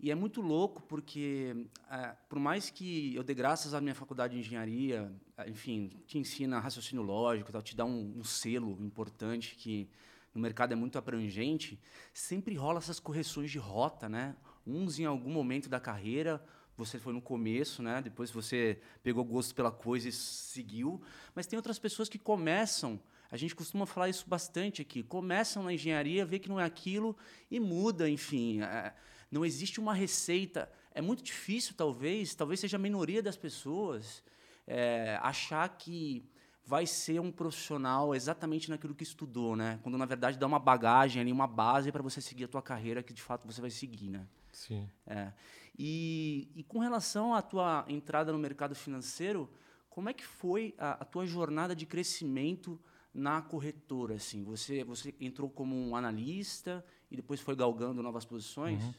E 0.00 0.10
é 0.12 0.14
muito 0.14 0.40
louco 0.40 0.82
porque, 0.82 1.66
é, 1.90 2.14
por 2.28 2.38
mais 2.38 2.70
que 2.70 3.14
eu 3.16 3.24
dê 3.24 3.34
graças 3.34 3.74
à 3.74 3.80
minha 3.80 3.94
faculdade 3.94 4.34
de 4.34 4.40
engenharia, 4.40 5.10
é, 5.36 5.48
enfim, 5.48 5.90
te 6.06 6.18
ensina 6.18 6.60
raciocínio 6.60 7.02
lógico, 7.02 7.50
tal, 7.50 7.62
te 7.62 7.74
dá 7.74 7.84
um, 7.84 8.14
um, 8.16 8.22
selo 8.22 8.78
importante 8.80 9.56
que 9.56 9.88
no 10.32 10.40
mercado 10.40 10.72
é 10.72 10.76
muito 10.76 10.98
abrangente, 10.98 11.80
sempre 12.12 12.54
rola 12.54 12.78
essas 12.78 13.00
correções 13.00 13.50
de 13.50 13.58
rota, 13.58 14.08
né? 14.08 14.36
Uns 14.64 15.00
em 15.00 15.04
algum 15.04 15.30
momento 15.30 15.68
da 15.68 15.80
carreira, 15.80 16.44
você 16.76 16.96
foi 16.98 17.12
no 17.12 17.20
começo, 17.20 17.82
né? 17.82 18.00
Depois 18.00 18.30
você 18.30 18.80
pegou 19.02 19.24
gosto 19.24 19.52
pela 19.52 19.72
coisa 19.72 20.08
e 20.08 20.12
seguiu, 20.12 21.02
mas 21.34 21.46
tem 21.46 21.56
outras 21.56 21.78
pessoas 21.78 22.08
que 22.08 22.18
começam 22.18 23.00
a 23.30 23.36
gente 23.36 23.54
costuma 23.54 23.84
falar 23.84 24.08
isso 24.08 24.24
bastante 24.28 24.80
aqui. 24.80 25.02
Começam 25.02 25.62
na 25.62 25.72
engenharia, 25.72 26.24
vê 26.24 26.38
que 26.38 26.48
não 26.48 26.58
é 26.58 26.64
aquilo 26.64 27.16
e 27.50 27.60
muda, 27.60 28.08
enfim. 28.08 28.62
É, 28.62 28.94
não 29.30 29.44
existe 29.44 29.78
uma 29.78 29.92
receita. 29.92 30.70
É 30.94 31.02
muito 31.02 31.22
difícil, 31.22 31.74
talvez, 31.76 32.34
talvez 32.34 32.60
seja 32.60 32.76
a 32.76 32.80
minoria 32.80 33.22
das 33.22 33.36
pessoas, 33.36 34.22
é, 34.66 35.18
achar 35.22 35.68
que 35.76 36.24
vai 36.64 36.86
ser 36.86 37.18
um 37.18 37.32
profissional 37.32 38.14
exatamente 38.14 38.68
naquilo 38.68 38.94
que 38.94 39.02
estudou, 39.02 39.56
né? 39.56 39.78
Quando 39.82 39.96
na 39.96 40.04
verdade 40.04 40.36
dá 40.38 40.46
uma 40.46 40.58
bagagem 40.58 41.22
ali, 41.22 41.32
uma 41.32 41.46
base 41.46 41.90
para 41.90 42.02
você 42.02 42.20
seguir 42.20 42.44
a 42.44 42.48
tua 42.48 42.60
carreira 42.60 43.02
que 43.02 43.14
de 43.14 43.22
fato 43.22 43.46
você 43.46 43.58
vai 43.58 43.70
seguir, 43.70 44.08
né? 44.10 44.26
Sim. 44.52 44.86
É. 45.06 45.32
E, 45.78 46.50
e 46.54 46.62
com 46.64 46.78
relação 46.78 47.34
à 47.34 47.40
tua 47.40 47.86
entrada 47.88 48.32
no 48.32 48.38
mercado 48.38 48.74
financeiro, 48.74 49.48
como 49.88 50.10
é 50.10 50.12
que 50.12 50.26
foi 50.26 50.74
a, 50.76 50.92
a 50.92 51.04
tua 51.04 51.24
jornada 51.24 51.74
de 51.74 51.86
crescimento 51.86 52.78
na 53.12 53.42
corretora? 53.42 54.14
Assim, 54.14 54.42
você 54.44 54.84
você 54.84 55.14
entrou 55.20 55.48
como 55.48 55.74
um 55.74 55.96
analista 55.96 56.84
e 57.10 57.16
depois 57.16 57.40
foi 57.40 57.56
galgando 57.56 58.02
novas 58.02 58.24
posições? 58.24 58.82
Uhum. 58.82 58.94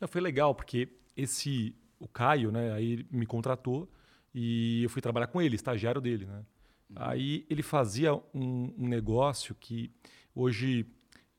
Não, 0.00 0.08
foi 0.08 0.20
legal, 0.20 0.54
porque 0.54 0.88
esse 1.16 1.74
o 1.98 2.08
Caio, 2.08 2.50
né, 2.50 2.72
aí 2.72 3.06
me 3.10 3.26
contratou 3.26 3.88
e 4.34 4.82
eu 4.82 4.88
fui 4.88 5.02
trabalhar 5.02 5.26
com 5.26 5.42
ele, 5.42 5.54
estagiário 5.54 6.00
dele, 6.00 6.24
né? 6.24 6.44
Uhum. 6.88 6.96
Aí 6.96 7.46
ele 7.50 7.62
fazia 7.62 8.14
um, 8.14 8.72
um 8.78 8.88
negócio 8.88 9.54
que 9.54 9.92
hoje 10.34 10.86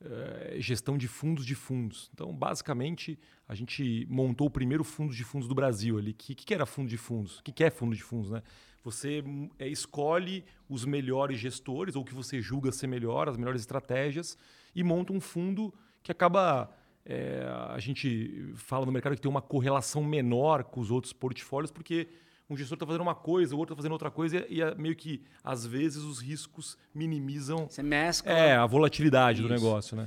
é 0.04 0.60
gestão 0.60 0.98
de 0.98 1.06
fundos 1.08 1.46
de 1.46 1.54
fundos. 1.54 2.10
Então, 2.12 2.34
basicamente, 2.34 3.18
a 3.46 3.54
gente 3.54 4.06
montou 4.10 4.46
o 4.46 4.50
primeiro 4.50 4.84
fundo 4.84 5.14
de 5.14 5.24
fundos 5.24 5.48
do 5.48 5.54
Brasil 5.54 5.98
ali. 5.98 6.10
O 6.10 6.14
que, 6.14 6.34
que 6.34 6.54
era 6.54 6.66
fundo 6.66 6.88
de 6.88 6.96
fundos? 6.96 7.38
O 7.38 7.42
que, 7.42 7.52
que 7.52 7.64
é 7.64 7.70
fundo 7.70 7.94
de 7.94 8.02
fundos, 8.02 8.30
né? 8.30 8.42
Você 8.82 9.22
é, 9.58 9.68
escolhe 9.68 10.44
os 10.68 10.84
melhores 10.84 11.38
gestores, 11.38 11.94
ou 11.94 12.04
que 12.04 12.14
você 12.14 12.40
julga 12.40 12.72
ser 12.72 12.88
melhor, 12.88 13.28
as 13.28 13.36
melhores 13.36 13.60
estratégias, 13.60 14.36
e 14.74 14.82
monta 14.82 15.12
um 15.12 15.20
fundo 15.20 15.72
que 16.02 16.10
acaba 16.10 16.68
é, 17.04 17.44
a 17.70 17.78
gente 17.78 18.52
fala 18.54 18.86
no 18.86 18.92
mercado 18.92 19.14
que 19.14 19.20
tem 19.20 19.30
uma 19.30 19.42
correlação 19.42 20.04
menor 20.04 20.64
com 20.64 20.80
os 20.80 20.90
outros 20.90 21.12
portfólios, 21.12 21.70
porque 21.70 22.08
um 22.52 22.56
gestor 22.56 22.76
está 22.76 22.86
fazendo 22.86 23.02
uma 23.02 23.14
coisa, 23.14 23.54
o 23.54 23.58
outro 23.58 23.72
está 23.72 23.80
fazendo 23.80 23.92
outra 23.92 24.10
coisa, 24.10 24.44
e, 24.48 24.60
e 24.60 24.74
meio 24.76 24.94
que, 24.94 25.22
às 25.42 25.66
vezes, 25.66 26.02
os 26.02 26.20
riscos 26.20 26.76
minimizam 26.94 27.66
Você 27.68 27.82
mescla. 27.82 28.32
É, 28.32 28.56
a 28.56 28.66
volatilidade 28.66 29.40
Isso, 29.40 29.48
do 29.48 29.52
negócio. 29.52 29.96
Né? 29.96 30.06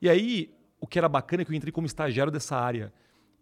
E 0.00 0.08
aí, 0.08 0.54
o 0.80 0.86
que 0.86 0.98
era 0.98 1.08
bacana 1.08 1.42
é 1.42 1.44
que 1.44 1.52
eu 1.52 1.56
entrei 1.56 1.72
como 1.72 1.86
estagiário 1.86 2.32
dessa 2.32 2.56
área. 2.56 2.92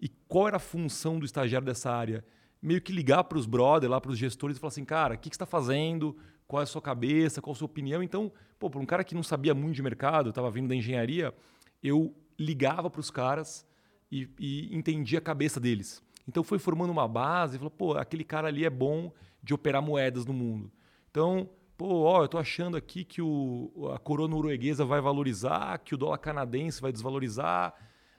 E 0.00 0.08
qual 0.28 0.48
era 0.48 0.56
a 0.56 0.60
função 0.60 1.18
do 1.18 1.24
estagiário 1.24 1.66
dessa 1.66 1.90
área? 1.90 2.24
Meio 2.60 2.80
que 2.80 2.92
ligar 2.92 3.24
para 3.24 3.38
os 3.38 3.46
brothers, 3.46 3.90
lá 3.90 4.00
para 4.00 4.10
os 4.10 4.18
gestores 4.18 4.56
e 4.56 4.60
falar 4.60 4.68
assim, 4.68 4.84
cara, 4.84 5.14
o 5.14 5.18
que, 5.18 5.30
que 5.30 5.36
você 5.36 5.42
está 5.42 5.46
fazendo? 5.46 6.16
Qual 6.46 6.60
é 6.60 6.64
a 6.64 6.66
sua 6.66 6.82
cabeça? 6.82 7.40
Qual 7.40 7.52
a 7.52 7.56
sua 7.56 7.66
opinião? 7.66 8.02
Então, 8.02 8.30
pô, 8.58 8.68
para 8.68 8.80
um 8.80 8.86
cara 8.86 9.02
que 9.02 9.14
não 9.14 9.22
sabia 9.22 9.54
muito 9.54 9.74
de 9.74 9.82
mercado, 9.82 10.30
estava 10.30 10.50
vindo 10.50 10.68
da 10.68 10.74
engenharia, 10.74 11.34
eu 11.82 12.14
ligava 12.38 12.90
para 12.90 13.00
os 13.00 13.10
caras 13.10 13.66
e, 14.10 14.28
e, 14.38 14.76
entendia 14.76 15.18
a 15.18 15.22
cabeça 15.22 15.58
deles. 15.58 16.02
Então 16.26 16.42
foi 16.42 16.58
formando 16.58 16.90
uma 16.90 17.08
base, 17.08 17.58
falou, 17.58 17.70
pô, 17.70 17.94
aquele 17.94 18.24
cara 18.24 18.48
ali 18.48 18.64
é 18.64 18.70
bom 18.70 19.12
de 19.42 19.52
operar 19.54 19.82
moedas 19.82 20.24
no 20.24 20.32
mundo. 20.32 20.70
Então, 21.10 21.48
pô, 21.76 22.02
ó, 22.02 22.22
eu 22.22 22.28
tô 22.28 22.38
achando 22.38 22.76
aqui 22.76 23.04
que 23.04 23.20
o, 23.20 23.90
a 23.94 23.98
coroa 23.98 24.28
norueguesa 24.28 24.84
vai 24.84 25.00
valorizar, 25.00 25.78
que 25.78 25.94
o 25.94 25.98
dólar 25.98 26.18
canadense 26.18 26.80
vai 26.80 26.92
desvalorizar. 26.92 27.74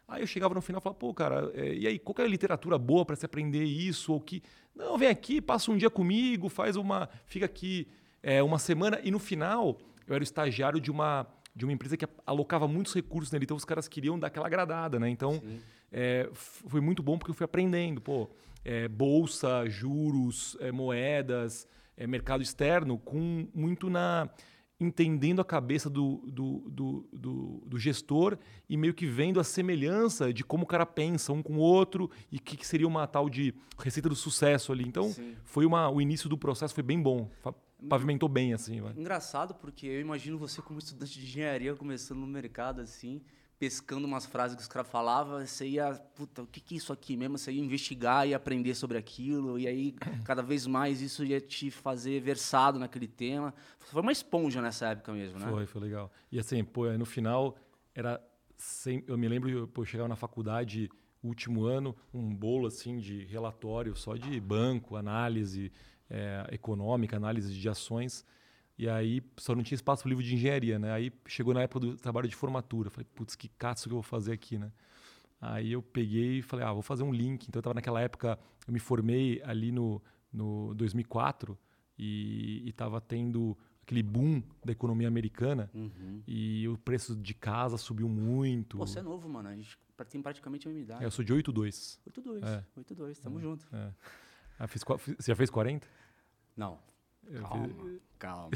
Aí 0.08 0.22
eu 0.22 0.28
chegava 0.28 0.54
no 0.54 0.62
final 0.62 0.80
e 0.80 0.84
falava, 0.84 1.00
pô, 1.00 1.14
cara, 1.14 1.52
é, 1.56 1.74
e 1.74 1.88
aí, 1.88 1.98
qual 1.98 2.16
é 2.20 2.24
a 2.24 2.28
literatura 2.28 2.78
boa 2.78 3.06
para 3.06 3.16
se 3.16 3.26
aprender 3.26 3.64
isso? 3.64 4.14
Ou 4.14 4.20
que. 4.20 4.44
Não, 4.76 4.98
vem 4.98 5.08
aqui, 5.08 5.42
passa 5.42 5.72
um 5.72 5.78
dia 5.78 5.90
comigo, 5.90 6.50
faz 6.50 6.76
uma. 6.76 7.10
Fica 7.26 7.46
aqui 7.46 7.88
é, 8.22 8.44
uma 8.44 8.60
semana. 8.60 9.00
E 9.04 9.10
no 9.10 9.20
final, 9.20 9.78
eu 10.06 10.14
era 10.14 10.22
o 10.22 10.24
estagiário 10.24 10.80
de 10.80 10.92
uma 10.92 11.26
de 11.56 11.66
uma 11.66 11.72
empresa 11.72 11.96
que 11.96 12.08
alocava 12.26 12.68
muitos 12.68 12.94
recursos 12.94 13.32
nele, 13.32 13.46
então 13.46 13.56
os 13.56 13.66
caras 13.66 13.88
queriam 13.88 14.18
dar 14.18 14.28
aquela 14.28 14.48
agradada, 14.48 15.00
né? 15.00 15.08
Então 15.10 15.42
é, 15.94 16.28
foi 16.34 16.82
muito 16.82 17.04
bom 17.04 17.18
porque 17.18 17.30
eu 17.30 17.36
fui 17.36 17.46
aprendendo, 17.46 18.02
pô, 18.02 18.28
é, 18.66 18.88
bolsa, 18.88 19.70
juros, 19.70 20.58
é, 20.60 20.72
moedas, 20.72 21.68
é, 21.96 22.08
mercado 22.08 22.42
externo, 22.42 22.98
com 22.98 23.48
muito 23.54 23.90
na 23.90 24.28
entendendo 24.80 25.40
a 25.40 25.46
cabeça 25.46 25.90
do, 25.90 26.18
do, 26.26 26.70
do, 26.70 27.10
do, 27.14 27.64
do 27.66 27.80
gestor 27.80 28.38
e 28.68 28.76
meio 28.76 28.94
que 28.94 29.06
vendo 29.06 29.40
a 29.40 29.44
semelhança 29.44 30.34
de 30.34 30.44
como 30.44 30.64
o 30.64 30.68
cara 30.68 30.86
pensa 30.86 31.32
um 31.32 31.42
com 31.42 31.54
o 31.54 31.60
outro 31.60 32.10
e 32.30 32.38
o 32.38 32.42
que, 32.42 32.58
que, 32.58 32.68
seria 32.68 32.88
uma 32.88 33.08
tal 33.08 33.30
de 33.30 33.54
receita 33.78 34.10
do 34.10 34.16
sucesso 34.16 34.74
ali. 34.74 34.84
Então, 34.86 35.10
Sim. 35.12 35.36
foi 35.46 35.66
uma, 35.66 35.90
o 35.90 36.02
início 36.02 36.28
do 36.28 36.38
processo 36.38 36.74
foi 36.74 36.84
bem 36.84 37.02
bom 37.02 37.30
pavimentou 37.88 38.30
bem, 38.30 38.54
assim. 38.54 38.82
Vai. 38.82 38.94
Engraçado, 38.94 39.54
porque 39.56 39.86
eu 39.86 40.02
imagino 40.02 40.38
você 40.38 40.62
como 40.62 40.80
estudante 40.80 41.20
de 41.20 41.26
engenharia 41.26 41.76
começando 41.76 42.20
no 42.20 42.28
mercado, 42.28 42.82
assim, 42.82 43.22
pescando 43.64 44.06
umas 44.06 44.26
frases 44.26 44.58
que 44.58 44.62
os 44.62 44.68
caras 44.68 44.90
falavam, 44.90 45.40
você 45.40 45.66
ia, 45.66 45.94
puta, 45.94 46.42
o 46.42 46.48
que, 46.48 46.60
que 46.60 46.76
é 46.76 46.78
isso 46.78 46.92
aqui 46.92 47.16
mesmo? 47.16 47.38
Você 47.38 47.50
ia 47.50 47.64
investigar 47.64 48.28
e 48.28 48.34
aprender 48.34 48.76
sobre 48.76 48.98
aquilo, 48.98 49.58
e 49.58 49.66
aí 49.66 49.94
cada 50.26 50.44
vez 50.44 50.68
mais 50.68 51.02
isso 51.02 51.24
ia 51.24 51.40
te 51.40 51.72
fazer 51.72 52.20
versado 52.20 52.78
naquele 52.78 53.08
tema. 53.08 53.54
Foi 53.80 54.02
uma 54.02 54.12
esponja 54.12 54.62
nessa 54.62 54.88
época 54.88 55.14
mesmo, 55.14 55.40
né? 55.40 55.48
Foi, 55.50 55.66
foi 55.66 55.82
legal. 55.82 56.12
E 56.30 56.38
assim, 56.38 56.62
pô, 56.62 56.92
no 56.92 57.06
final, 57.06 57.56
era. 57.96 58.22
Sem, 58.58 59.02
eu 59.08 59.18
me 59.18 59.30
lembro, 59.30 59.66
pô, 59.70 59.84
eu 59.84 59.86
chegava 59.86 60.10
na 60.10 60.18
faculdade, 60.18 60.90
último 61.24 61.64
ano, 61.64 61.96
um 62.14 62.36
bolo 62.36 62.68
assim 62.68 62.98
de 62.98 63.24
relatório 63.24 63.96
só 63.96 64.18
de 64.18 64.42
banco, 64.42 64.98
análise 64.98 65.72
é, 66.10 66.50
econômica, 66.52 67.16
análise 67.16 67.54
de 67.54 67.70
ações. 67.70 68.26
E 68.78 68.90
aí 68.90 69.22
só 69.38 69.54
não 69.56 69.62
tinha 69.64 69.76
espaço 69.76 70.02
para 70.04 70.10
livro 70.10 70.24
de 70.24 70.34
engenharia, 70.34 70.80
né? 70.80 70.92
Aí 70.92 71.12
chegou 71.28 71.54
na 71.54 71.62
época 71.62 71.80
do 71.82 71.96
trabalho 71.98 72.28
de 72.28 72.36
formatura. 72.36 72.90
Falei, 72.90 73.08
putz, 73.14 73.36
que 73.36 73.48
caço 73.48 73.84
que 73.84 73.90
eu 73.94 73.98
vou 73.98 74.04
fazer 74.04 74.32
aqui, 74.34 74.58
né? 74.58 74.72
Aí 75.40 75.72
eu 75.74 75.82
peguei 75.82 76.40
e 76.40 76.42
falei, 76.42 76.66
ah, 76.66 76.74
vou 76.74 76.82
fazer 76.82 77.04
um 77.04 77.12
link. 77.14 77.48
Então 77.48 77.60
eu 77.60 77.62
estava 77.62 77.74
naquela 77.76 78.02
época, 78.02 78.40
eu 78.68 78.74
me 78.74 78.80
formei 78.80 79.42
ali 79.44 79.72
no, 79.72 80.02
no 80.32 80.74
2004 80.76 81.58
e 81.98 82.64
estava 82.68 83.00
tendo 83.00 83.56
aquele 83.84 84.02
boom 84.02 84.42
da 84.64 84.72
economia 84.72 85.08
americana 85.08 85.70
Uhum. 85.74 86.24
e 86.26 86.68
o 86.70 86.78
preço 86.78 87.16
de 87.16 87.34
casa 87.34 87.78
subiu 87.78 88.08
muito. 88.08 88.78
Pô, 88.78 88.88
você 88.88 89.00
é 89.00 89.02
novo, 89.02 89.28
mano. 89.30 89.50
A 89.50 89.56
gente 89.56 89.78
tem 90.10 90.22
praticamente 90.22 90.68
a 90.68 90.72
mesma 90.72 90.84
idade. 90.84 91.04
É, 91.04 91.06
eu 91.06 91.12
sou 91.12 91.24
de 91.24 91.34
8,2. 91.34 92.00
8-2. 92.10 92.44
É. 92.44 92.64
8-2, 92.80 93.20
tamo 93.20 93.40
junto. 93.40 93.68
É. 93.74 93.92
Ah, 94.58 94.68
fiz, 94.68 94.82
você 94.84 95.32
já 95.32 95.36
fez 95.36 95.50
40? 95.50 95.88
Não, 96.56 96.80
calma, 97.42 97.68
fiz- 97.68 98.02
calma, 98.20 98.50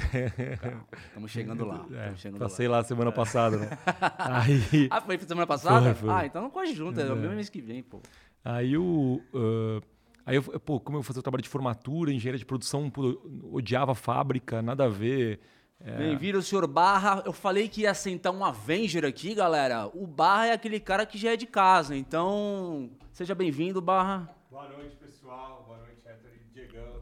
calma. 0.61 0.87
Estamos 1.07 1.31
chegando 1.31 1.65
lá. 1.65 1.85
É, 1.93 2.15
chegando 2.15 2.39
passei 2.39 2.67
lá. 2.67 2.77
lá 2.77 2.83
semana 2.83 3.11
passada, 3.11 3.57
né? 3.57 3.69
Aí, 4.17 4.87
Ah, 4.89 5.01
foi 5.01 5.17
semana 5.19 5.47
passada? 5.47 5.93
Foi, 5.95 6.07
foi. 6.07 6.09
Ah, 6.09 6.25
então 6.25 6.41
não 6.41 6.49
corre 6.49 6.73
junto, 6.73 6.99
é, 6.99 7.05
o 7.05 7.11
É. 7.13 7.15
mesmo 7.15 7.35
mês 7.35 7.49
que 7.49 7.61
vem, 7.61 7.81
pô. 7.83 7.99
aí 8.43 8.77
o. 8.77 9.21
ah, 9.33 9.81
aí 10.25 10.35
eu, 10.35 10.43
pô, 10.59 10.79
como 10.79 10.97
eu 10.97 11.03
fazia 11.03 11.19
o 11.19 11.23
trabalho 11.23 11.41
de 11.43 11.49
formatura, 11.49 12.11
engenharia 12.11 12.39
de 12.39 12.45
produção, 12.45 12.89
pô, 12.89 13.19
odiava 13.51 13.91
a 13.91 13.95
fábrica, 13.95 14.61
nada 14.61 14.85
a 14.85 14.89
ver. 14.89 15.39
É, 15.79 15.95
Bem-vindo, 15.95 16.41
senhor 16.41 16.65
Barra. 16.65 17.21
Eu 17.23 17.31
falei 17.31 17.67
que 17.69 17.81
ia 17.81 17.93
sentar 17.93 18.33
um 18.33 18.43
Avenger 18.43 19.05
aqui, 19.05 19.35
galera. 19.35 19.87
O 19.93 20.07
Barra 20.07 20.47
é 20.47 20.51
aquele 20.53 20.79
cara 20.79 21.05
que 21.05 21.19
já 21.19 21.33
é 21.33 21.35
de 21.37 21.45
casa, 21.45 21.95
então 21.95 22.89
seja 23.11 23.35
bem-vindo, 23.35 23.79
Barra. 23.79 24.27
Boa 24.49 24.67
noite, 24.69 24.95
pessoal. 24.95 25.63
Boa 25.67 25.77
noite. 25.77 25.86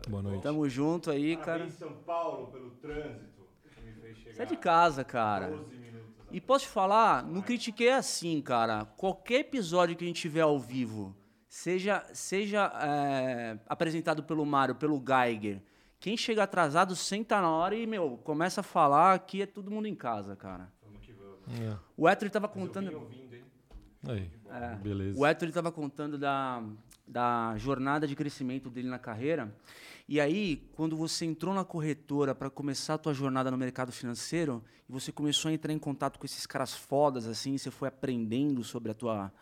Boa 0.10 0.22
noite. 0.22 0.42
Tamo 0.44 0.68
junto 0.70 1.10
aí, 1.12 1.36
cara. 1.36 1.46
Parabéns, 1.60 1.74
São 1.74 1.94
Paulo, 1.94 2.48
pelo 2.48 2.72
trânsito 2.72 3.48
que 3.64 3.82
me 3.82 3.94
fez 3.94 4.18
chegar. 4.18 4.36
Você 4.36 4.42
é 4.44 4.46
de 4.46 4.58
casa, 4.58 5.04
cara. 5.04 5.48
12 5.50 5.76
minutos. 5.76 6.06
E 6.32 6.42
posso 6.42 6.66
te 6.66 6.72
falar, 6.72 7.24
no 7.24 7.42
Critiquei 7.42 7.90
assim, 7.92 8.42
cara. 8.42 8.86
Qualquer 8.98 9.40
episódio 9.42 9.96
que 9.96 10.04
a 10.04 10.08
gente 10.08 10.22
tiver 10.22 10.42
ao 10.42 10.60
vivo, 10.60 11.16
seja, 11.48 12.04
seja 12.14 12.72
é, 12.82 13.58
apresentado 13.68 14.22
pelo 14.24 14.46
Mário, 14.46 14.76
pelo 14.76 15.02
Geiger, 15.06 15.62
quem 16.00 16.18
chega 16.18 16.44
atrasado 16.44 16.96
senta 16.96 17.40
na 17.42 17.50
hora 17.50 17.76
e, 17.76 17.88
meu, 17.88 18.18
começa 18.24 18.62
a 18.62 18.64
falar 18.64 19.18
que 19.20 19.42
é 19.42 19.46
todo 19.46 19.72
mundo 19.72 19.88
em 19.88 19.96
casa, 19.96 20.36
cara. 20.36 20.72
Vamos 20.84 21.00
que 21.06 21.14
vamos. 21.14 21.40
é, 21.60 21.78
O 21.98 22.08
Héctor 22.08 22.30
tava 22.30 22.48
Eu 22.48 22.54
vim 22.54 22.60
contando. 22.60 22.94
ouvindo, 22.96 23.36
hein? 23.36 23.44
aí, 24.08 24.30
É. 24.52 24.76
beleza. 24.76 25.20
O 25.20 25.26
Héctor 25.26 25.48
estava 25.48 25.72
contando 25.72 26.18
da, 26.18 26.62
da 27.08 27.54
jornada 27.58 28.06
de 28.08 28.16
crescimento 28.16 28.70
dele 28.70 28.90
na 28.90 29.00
carreira. 29.00 29.56
E 30.08 30.20
aí, 30.22 30.70
quando 30.76 30.96
você 30.96 31.26
entrou 31.26 31.54
na 31.54 31.64
corretora 31.66 32.36
para 32.36 32.50
começar 32.50 32.94
a 32.94 32.98
tua 32.98 33.14
jornada 33.14 33.50
no 33.50 33.58
mercado 33.58 33.92
financeiro, 33.92 34.64
e 34.88 34.92
você 34.92 35.12
começou 35.12 35.50
a 35.50 35.54
entrar 35.54 35.74
em 35.74 35.80
contato 35.80 36.20
com 36.20 36.26
esses 36.26 36.46
caras 36.46 36.76
fodas, 36.76 37.26
assim, 37.26 37.58
você 37.58 37.72
foi 37.72 37.88
aprendendo 37.88 38.64
sobre 38.64 38.92
a 38.92 38.94
tua... 38.94 39.34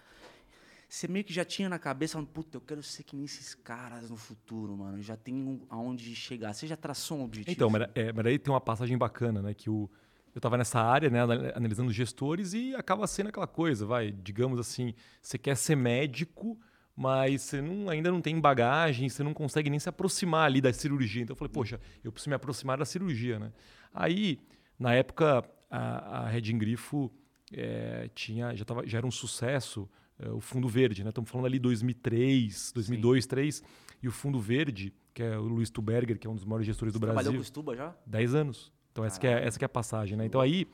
Você 0.87 1.07
meio 1.07 1.25
que 1.25 1.33
já 1.33 1.43
tinha 1.43 1.67
na 1.67 1.79
cabeça, 1.79 2.21
puta, 2.21 2.57
eu 2.57 2.61
quero 2.61 2.83
ser 2.83 3.03
que 3.03 3.15
nem 3.15 3.25
esses 3.25 3.55
caras 3.55 4.09
no 4.09 4.15
futuro, 4.15 4.77
mano. 4.77 5.01
Já 5.01 5.17
tenho 5.17 5.61
aonde 5.67 6.15
chegar. 6.15 6.53
Você 6.53 6.67
já 6.67 6.77
traçou 6.77 7.17
um 7.17 7.23
objetivo? 7.23 7.51
Então, 7.51 7.69
mas, 7.69 7.89
é, 7.95 8.13
mas 8.13 8.25
aí 8.27 8.37
tem 8.37 8.53
uma 8.53 8.61
passagem 8.61 8.95
bacana, 8.95 9.41
né? 9.41 9.55
Que 9.55 9.71
o, 9.71 9.89
eu 10.35 10.39
estava 10.39 10.55
nessa 10.55 10.79
área, 10.79 11.09
né, 11.09 11.21
anal- 11.21 11.51
analisando 11.55 11.91
gestores 11.91 12.53
e 12.53 12.75
acaba 12.75 13.05
sendo 13.07 13.29
aquela 13.29 13.47
coisa, 13.47 13.85
vai, 13.87 14.11
digamos 14.11 14.59
assim, 14.59 14.93
você 15.19 15.37
quer 15.37 15.57
ser 15.57 15.75
médico, 15.75 16.59
mas 16.95 17.41
você 17.41 17.61
não, 17.61 17.89
ainda 17.89 18.11
não 18.11 18.21
tem 18.21 18.39
bagagem, 18.39 19.09
você 19.09 19.23
não 19.23 19.33
consegue 19.33 19.69
nem 19.69 19.79
se 19.79 19.89
aproximar 19.89 20.45
ali 20.45 20.61
da 20.61 20.71
cirurgia. 20.71 21.23
Então 21.23 21.33
eu 21.33 21.37
falei, 21.37 21.51
poxa, 21.51 21.79
eu 22.03 22.11
preciso 22.11 22.29
me 22.29 22.35
aproximar 22.35 22.77
da 22.77 22.85
cirurgia, 22.85 23.39
né? 23.39 23.51
Aí, 23.93 24.39
na 24.77 24.93
época, 24.93 25.43
a, 25.69 26.19
a 26.19 26.27
Red 26.27 26.41
Grifo 26.53 27.11
eh, 27.51 28.09
tinha, 28.13 28.55
já, 28.55 28.63
tava, 28.63 28.85
já 28.85 28.99
era 28.99 29.07
um 29.07 29.11
sucesso, 29.11 29.89
eh, 30.19 30.29
o 30.29 30.39
Fundo 30.39 30.67
Verde, 30.67 31.03
né? 31.03 31.09
Estamos 31.09 31.29
falando 31.29 31.47
ali 31.47 31.59
2003, 31.59 32.71
2002, 32.73 33.25
2003, 33.27 33.63
e 34.01 34.07
o 34.07 34.11
Fundo 34.11 34.39
Verde, 34.39 34.93
que 35.13 35.23
é 35.23 35.37
o 35.37 35.43
Luiz 35.43 35.69
Tuberger, 35.69 36.17
que 36.19 36.27
é 36.27 36.29
um 36.29 36.35
dos 36.35 36.45
maiores 36.45 36.65
gestores 36.65 36.93
do 36.93 36.99
Trabalhou 36.99 37.23
Brasil. 37.23 37.39
com 37.39 37.41
o 37.41 37.45
Stuba 37.45 37.75
já? 37.75 37.95
10 38.05 38.35
anos. 38.35 38.71
Então, 38.91 39.03
essa, 39.03 39.19
que 39.19 39.25
é, 39.25 39.43
essa 39.43 39.57
que 39.57 39.65
é 39.65 39.67
a 39.67 39.69
passagem, 39.69 40.15
né? 40.15 40.25
Então, 40.25 40.39
aí, 40.39 40.67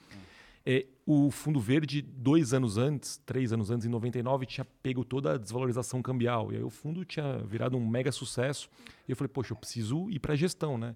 é, 0.66 0.86
o 1.06 1.32
Fundo 1.32 1.60
Verde, 1.60 2.02
dois 2.02 2.54
anos 2.54 2.78
antes, 2.78 3.18
três 3.26 3.52
anos 3.52 3.72
antes, 3.72 3.86
em 3.86 3.90
99, 3.90 4.46
tinha 4.46 4.66
pego 4.84 5.04
toda 5.04 5.34
a 5.34 5.38
desvalorização 5.38 6.02
cambial. 6.02 6.52
E 6.52 6.58
aí 6.58 6.64
o 6.64 6.70
fundo 6.70 7.04
tinha 7.04 7.40
virado 7.40 7.78
um 7.78 7.88
mega 7.88 8.12
sucesso. 8.12 8.70
E 9.08 9.12
eu 9.12 9.16
falei, 9.16 9.30
poxa, 9.30 9.54
eu 9.54 9.58
preciso 9.58 10.10
ir 10.10 10.20
para 10.20 10.34
a 10.34 10.36
gestão, 10.36 10.78
né? 10.78 10.96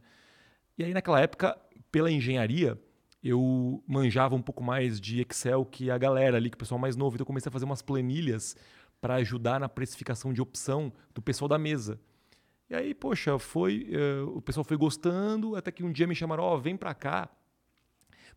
E 0.77 0.83
aí, 0.83 0.93
naquela 0.93 1.19
época, 1.19 1.57
pela 1.91 2.11
engenharia, 2.11 2.79
eu 3.23 3.83
manjava 3.87 4.35
um 4.35 4.41
pouco 4.41 4.63
mais 4.63 4.99
de 4.99 5.21
Excel 5.21 5.65
que 5.65 5.89
a 5.89 5.97
galera 5.97 6.37
ali, 6.37 6.49
que 6.49 6.55
o 6.55 6.59
pessoal 6.59 6.79
mais 6.79 6.95
novo. 6.95 7.15
Então, 7.15 7.23
eu 7.23 7.27
comecei 7.27 7.49
a 7.49 7.51
fazer 7.51 7.65
umas 7.65 7.81
planilhas 7.81 8.55
para 8.99 9.15
ajudar 9.15 9.59
na 9.59 9.69
precificação 9.69 10.33
de 10.33 10.41
opção 10.41 10.91
do 11.13 11.21
pessoal 11.21 11.47
da 11.47 11.57
mesa. 11.57 11.99
E 12.69 12.75
aí, 12.75 12.93
poxa, 12.93 13.37
foi, 13.37 13.87
eh, 13.91 14.21
o 14.21 14.41
pessoal 14.41 14.63
foi 14.63 14.77
gostando, 14.77 15.55
até 15.55 15.71
que 15.71 15.83
um 15.83 15.91
dia 15.91 16.07
me 16.07 16.15
chamaram, 16.15 16.43
ó, 16.43 16.57
vem 16.57 16.77
para 16.77 16.93
cá 16.93 17.29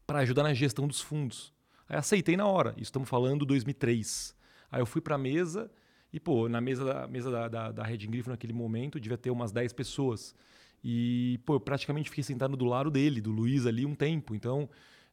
para 0.06 0.20
ajudar 0.20 0.42
na 0.44 0.54
gestão 0.54 0.86
dos 0.86 1.00
fundos. 1.00 1.52
Aí 1.88 1.96
aceitei 1.96 2.36
na 2.36 2.46
hora. 2.46 2.70
Isso 2.72 2.84
estamos 2.84 3.08
falando 3.08 3.44
2003. 3.44 4.34
Aí 4.70 4.80
eu 4.80 4.86
fui 4.86 5.00
para 5.00 5.14
a 5.16 5.18
mesa 5.18 5.70
e, 6.12 6.20
pô, 6.20 6.48
na 6.48 6.60
mesa 6.60 6.84
da, 6.84 7.06
mesa 7.08 7.30
da, 7.30 7.48
da, 7.48 7.72
da 7.72 7.82
Red 7.84 7.98
Griffin 7.98 8.30
naquele 8.30 8.52
momento 8.52 9.00
devia 9.00 9.18
ter 9.18 9.30
umas 9.30 9.52
10 9.52 9.72
pessoas. 9.72 10.34
E, 10.82 11.40
pô, 11.44 11.54
eu 11.54 11.60
praticamente 11.60 12.08
fiquei 12.10 12.22
sentado 12.24 12.56
do 12.56 12.64
lado 12.64 12.90
dele, 12.90 13.20
do 13.20 13.30
Luiz 13.30 13.66
ali, 13.66 13.84
um 13.84 13.94
tempo. 13.94 14.34
Então, 14.34 14.68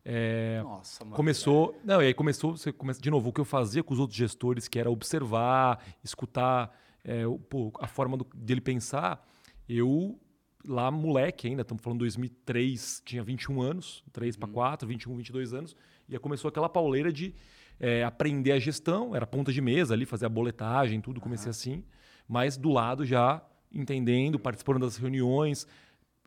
é, 0.06 0.62
Nossa, 0.62 1.04
mano. 1.04 1.16
começou. 1.16 1.80
Não, 1.84 2.02
e 2.02 2.08
aí 2.08 2.14
começou, 2.14 2.56
você 2.58 2.72
começa, 2.72 3.02
de 3.02 3.10
novo, 3.10 3.30
o 3.30 3.34
que 3.34 3.42
eu 3.42 3.46
fazia 3.46 3.84
com 3.84 3.94
os 3.94 4.00
outros 4.00 4.18
gestores, 4.18 4.68
que 4.68 4.78
era 4.80 4.90
observar, 4.92 5.84
escutar 6.04 6.78
é, 7.04 7.24
pô, 7.50 7.72
a 7.80 7.88
forma 7.88 8.18
do- 8.18 8.28
dele 8.36 8.62
pensar. 8.62 9.26
Eu, 9.68 10.20
lá 10.68 10.90
moleque 10.90 11.48
ainda, 11.48 11.62
estamos 11.62 11.84
falando 11.84 12.00
2003, 12.00 13.02
tinha 13.06 13.24
21 13.24 13.62
anos, 13.62 14.04
3 14.12 14.36
para 14.38 14.50
4, 14.50 14.88
21, 14.88 15.16
22 15.18 15.54
anos, 15.54 15.76
e 16.08 16.18
começou 16.20 16.50
aquela 16.50 16.70
pauleira 16.70 17.12
de 17.12 17.34
é, 17.80 18.04
aprender 18.04 18.52
a 18.52 18.60
gestão, 18.60 19.16
era 19.16 19.26
ponta 19.26 19.52
de 19.52 19.62
mesa 19.62 19.94
ali, 19.94 20.06
fazer 20.06 20.26
a 20.26 20.30
boletagem, 20.30 21.02
tudo, 21.02 21.20
comecei 21.20 21.50
assim, 21.50 21.84
mas 22.28 22.58
do 22.58 22.70
lado 22.70 23.06
já 23.06 23.42
entendendo, 23.72 24.40
participando 24.40 24.80
das 24.80 24.98
reuniões, 24.98 25.68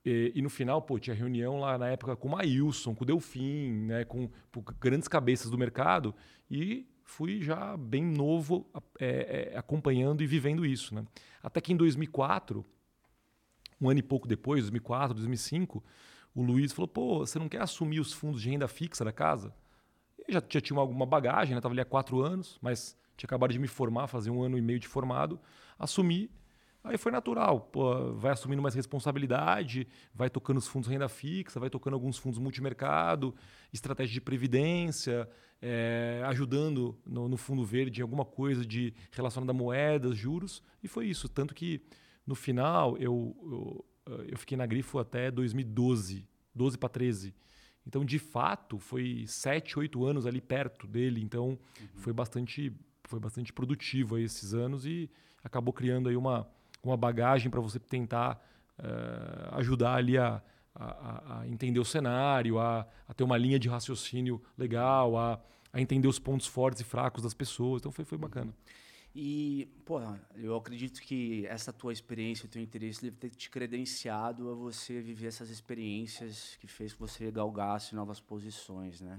e, 0.05 0.33
e 0.35 0.43
no 0.43 0.51
final, 0.51 0.81
pô, 0.83 0.99
tinha 0.99 1.15
reunião 1.15 1.59
lá 1.59 1.79
na 1.79 1.89
época 1.89 2.15
com 2.17 2.29
o 2.29 2.31
Maílson, 2.33 2.95
com 2.95 3.05
o 3.05 3.07
Delfim, 3.07 3.73
né, 3.87 4.05
com, 4.05 4.29
pô, 4.53 4.63
grandes 4.81 5.09
cabeças 5.09 5.51
do 5.51 5.59
mercado, 5.59 6.15
e 6.51 6.87
fui 7.03 7.41
já 7.41 7.77
bem 7.77 8.05
novo 8.05 8.67
é, 9.01 9.53
é, 9.53 9.59
acompanhando 9.59 10.23
e 10.23 10.27
vivendo 10.27 10.67
isso. 10.67 10.95
Né? 10.95 11.05
Até 11.43 11.61
que 11.61 11.73
em 11.73 11.77
2004, 11.77 12.65
um 13.81 13.91
ano 13.91 14.01
e 14.01 14.03
pouco 14.03 14.27
depois, 14.27 14.63
2004, 14.63 15.15
2005, 15.15 15.83
o 16.35 16.43
Luiz 16.43 16.73
falou, 16.73 16.89
pô, 16.89 17.19
você 17.21 17.39
não 17.39 17.49
quer 17.49 17.63
assumir 17.63 18.01
os 18.01 18.13
fundos 18.13 18.43
de 18.43 18.51
renda 18.51 18.69
fixa 18.69 19.05
da 19.05 19.13
casa? 19.13 19.55
Eu 20.19 20.35
já, 20.35 20.43
já 20.49 20.61
tinha 20.61 20.79
alguma 20.79 21.07
bagagem, 21.07 21.55
né? 21.55 21.59
Estava 21.59 21.73
ali 21.73 21.81
há 21.81 21.85
quatro 21.85 22.21
anos, 22.21 22.59
mas 22.61 22.97
tinha 23.17 23.27
acabado 23.27 23.53
de 23.53 23.59
me 23.59 23.67
formar, 23.67 24.07
fazer 24.07 24.31
um 24.31 24.43
ano 24.43 24.59
e 24.59 24.61
meio 24.61 24.79
de 24.79 24.87
formado, 24.87 25.41
assumi. 25.79 26.31
Aí 26.85 26.97
foi 26.97 27.11
natural, 27.11 27.61
pô, 27.61 28.13
vai 28.13 28.31
assumindo 28.31 28.63
mais 28.63 28.75
responsabilidade, 28.75 29.89
vai 30.15 30.31
tocando 30.31 30.59
os 30.59 30.69
fundos 30.69 30.89
renda 30.89 31.09
fixa, 31.09 31.59
vai 31.59 31.69
tocando 31.69 31.95
alguns 31.95 32.17
fundos 32.17 32.39
multimercado, 32.39 33.35
estratégia 33.73 34.15
de 34.15 34.21
previdência, 34.21 35.29
eh, 35.61 36.23
ajudando 36.27 36.97
no, 37.05 37.29
no 37.29 37.37
fundo 37.37 37.65
verde 37.65 38.01
em 38.01 38.03
alguma 38.03 38.25
coisa 38.25 38.65
de 38.65 38.95
relacionada 39.11 39.51
a 39.51 39.55
moedas, 39.55 40.17
juros, 40.17 40.63
e 40.81 40.87
foi 40.87 41.07
isso. 41.07 41.29
Tanto 41.29 41.55
que 41.55 41.83
no 42.27 42.35
final 42.35 42.97
eu, 42.99 43.37
eu, 43.43 43.85
eh, 44.07 44.27
eu 44.33 44.39
fiquei 44.39 44.57
na 44.57 44.67
Grifo 44.67 44.99
até 44.99 45.31
2012, 45.31 46.27
12 46.55 46.77
para 46.79 46.89
13. 46.89 47.35
Então, 47.87 48.05
de 48.05 48.19
fato, 48.19 48.79
foi 48.79 49.25
sete, 49.29 49.79
oito 49.79 50.05
anos 50.05 50.27
ali 50.27 50.41
perto 50.41 50.87
dele. 50.89 51.23
Então, 51.23 51.57
foi 51.95 52.13
bastante 52.13 52.73
foi 53.09 53.21
bastante 53.21 53.53
produtivo 53.53 54.17
aí 54.17 54.25
esses 54.25 54.53
anos 54.53 54.85
e 54.85 55.09
acabou 55.45 55.73
criando 55.73 56.09
aí 56.09 56.17
uma, 56.17 56.45
uma 56.83 56.97
bagagem 56.97 57.49
para 57.49 57.61
você 57.61 57.79
tentar 57.79 58.45
eh, 58.79 59.49
ajudar 59.53 59.95
ali 59.95 60.19
a, 60.19 60.43
a- 60.75 61.39
a- 61.43 61.49
entender 61.49 61.79
o 61.79 61.85
cenário, 61.85 62.59
a, 62.59 62.85
a 63.07 63.15
ter 63.15 63.23
uma 63.23 63.39
linha 63.39 63.57
de 63.61 63.69
raciocínio 63.69 64.43
legal, 64.59 65.17
a, 65.17 65.41
a 65.73 65.81
entender 65.81 66.09
os 66.09 66.19
pontos 66.19 66.49
fortes 66.49 66.81
e 66.81 66.85
fracos 66.85 67.23
das 67.23 67.33
pessoas. 67.33 67.81
Então, 67.81 67.93
foi, 67.93 68.05
foi 68.05 68.19
bacana. 68.19 68.53
E, 69.19 69.65
porra, 69.87 70.21
eu 70.35 70.55
acredito 70.55 71.01
que 71.01 71.47
essa 71.47 71.73
tua 71.73 71.91
experiência, 71.91 72.45
o 72.45 72.49
teu 72.51 72.61
interesse 72.61 73.01
deve 73.01 73.17
ter 73.17 73.31
te 73.31 73.49
credenciado 73.49 74.51
a 74.51 74.55
você 74.55 75.01
viver 75.01 75.29
essas 75.29 75.49
experiências 75.49 76.55
que 76.61 76.67
fez 76.67 76.93
que 76.93 77.01
você 77.01 77.31
galgasse 77.31 77.95
novas 77.95 78.21
posições, 78.21 79.01
né? 79.01 79.19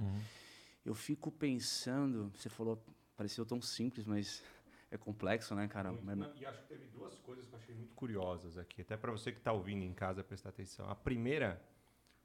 Eu 0.86 0.94
fico 0.94 1.32
pensando, 1.32 2.32
você 2.36 2.48
falou, 2.48 2.80
pareceu 3.16 3.44
tão 3.44 3.60
simples, 3.60 4.06
mas 4.06 4.44
é 4.92 4.98
complexo, 4.98 5.56
né, 5.56 5.68
cara? 5.68 5.90
Muito, 5.90 6.06
Mas- 6.06 6.16
não, 6.16 6.38
E 6.38 6.46
acho 6.46 6.62
que 6.62 6.68
teve 6.68 6.86
duas 6.90 7.16
coisas 7.18 7.48
que 7.48 7.54
eu 7.56 7.58
achei 7.58 7.74
muito 7.74 7.96
curiosas 7.96 8.56
aqui, 8.56 8.82
até 8.82 8.96
para 8.96 9.12
você 9.12 9.32
que 9.32 9.40
está 9.40 9.52
ouvindo 9.52 9.84
em 9.84 9.96
casa 9.96 10.24
prestar 10.24 10.50
atenção. 10.50 10.88
A 10.88 10.94
primeira, 10.96 11.60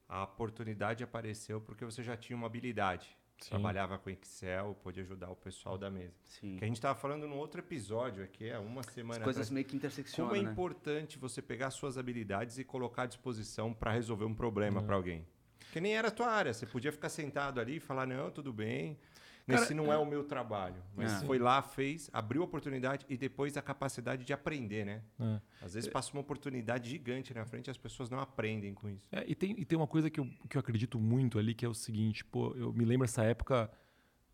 a 0.07 0.25
oportunidade 0.25 1.03
apareceu 1.03 1.59
porque 1.59 1.87
você 1.87 2.03
já 2.03 2.19
tinha 2.19 2.37
uma 2.37 2.49
habilidade. 2.49 3.17
Trabalhava 3.51 3.99
com 3.99 4.11
Excel, 4.11 4.75
podia 4.83 5.03
ajudar 5.03 5.31
o 5.31 5.37
pessoal 5.37 5.77
da 5.79 5.91
mesa. 5.91 6.15
Sim. 6.25 6.57
Que 6.57 6.65
a 6.65 6.67
gente 6.67 6.77
estava 6.77 6.99
falando 6.99 7.27
no 7.27 7.37
outro 7.37 7.61
episódio 7.61 8.23
aqui, 8.25 8.51
há 8.51 8.61
uma 8.61 8.83
semana 8.83 9.19
As 9.21 9.25
coisas 9.25 9.43
atrás. 9.43 9.51
meio 9.51 9.65
que 9.67 9.77
interseccionam, 9.77 10.31
Como 10.31 10.41
é 10.41 10.45
né? 10.45 10.51
importante 10.51 11.19
você 11.19 11.41
pegar 11.43 11.71
suas 11.71 11.97
habilidades 11.99 12.59
e 12.59 12.65
colocar 12.65 13.03
à 13.03 13.07
disposição 13.07 13.73
para 13.73 13.93
resolver 13.93 14.25
um 14.25 14.35
problema 14.35 14.83
para 14.83 14.95
alguém. 14.97 15.27
Que 15.73 15.81
nem 15.81 15.97
era 15.97 16.09
a 16.09 16.11
tua 16.11 16.29
área. 16.29 16.53
Você 16.53 16.67
podia 16.67 16.93
ficar 16.93 17.09
sentado 17.09 17.59
ali 17.61 17.77
e 17.77 17.81
falar, 17.81 18.07
não, 18.07 18.31
tudo 18.31 18.53
bem. 18.53 18.99
Cara, 19.47 19.63
Esse 19.63 19.75
não 19.75 19.93
é 19.93 19.99
o 19.99 20.07
meu 20.07 20.23
trabalho. 20.25 20.83
Mas 20.95 21.23
É. 21.23 21.27
foi 21.27 21.39
lá, 21.39 21.61
fez, 21.63 22.09
abriu 22.13 22.43
a 22.43 22.45
oportunidade 22.45 23.05
e 23.09 23.17
depois 23.17 23.57
a 23.57 23.63
capacidade 23.63 24.25
de 24.25 24.33
aprender, 24.33 24.85
né? 24.85 25.03
É. 25.19 25.41
Às 25.65 25.75
vezes 25.75 25.91
passa 25.91 26.13
uma 26.13 26.21
oportunidade 26.21 26.89
gigante 26.91 27.35
na 27.35 27.45
frente 27.45 27.67
e 27.67 27.71
as 27.71 27.77
pessoas 27.77 28.09
não 28.09 28.21
aprendem 28.21 28.73
com 28.73 28.89
isso. 28.89 29.07
É, 29.11 29.25
e, 29.27 29.35
tem, 29.35 29.59
e 29.59 29.65
tem 29.65 29.77
uma 29.77 29.87
coisa 29.87 30.09
que 30.09 30.21
eu, 30.21 30.27
que 30.49 30.57
eu 30.57 30.61
acredito 30.61 30.99
muito 30.99 31.39
ali, 31.39 31.55
que 31.55 31.65
é 31.65 31.69
o 31.69 31.75
seguinte, 31.75 32.25
pô, 32.25 32.55
eu 32.55 32.73
me 32.73 32.85
lembro 32.85 33.05
essa 33.05 33.25
época, 33.25 33.71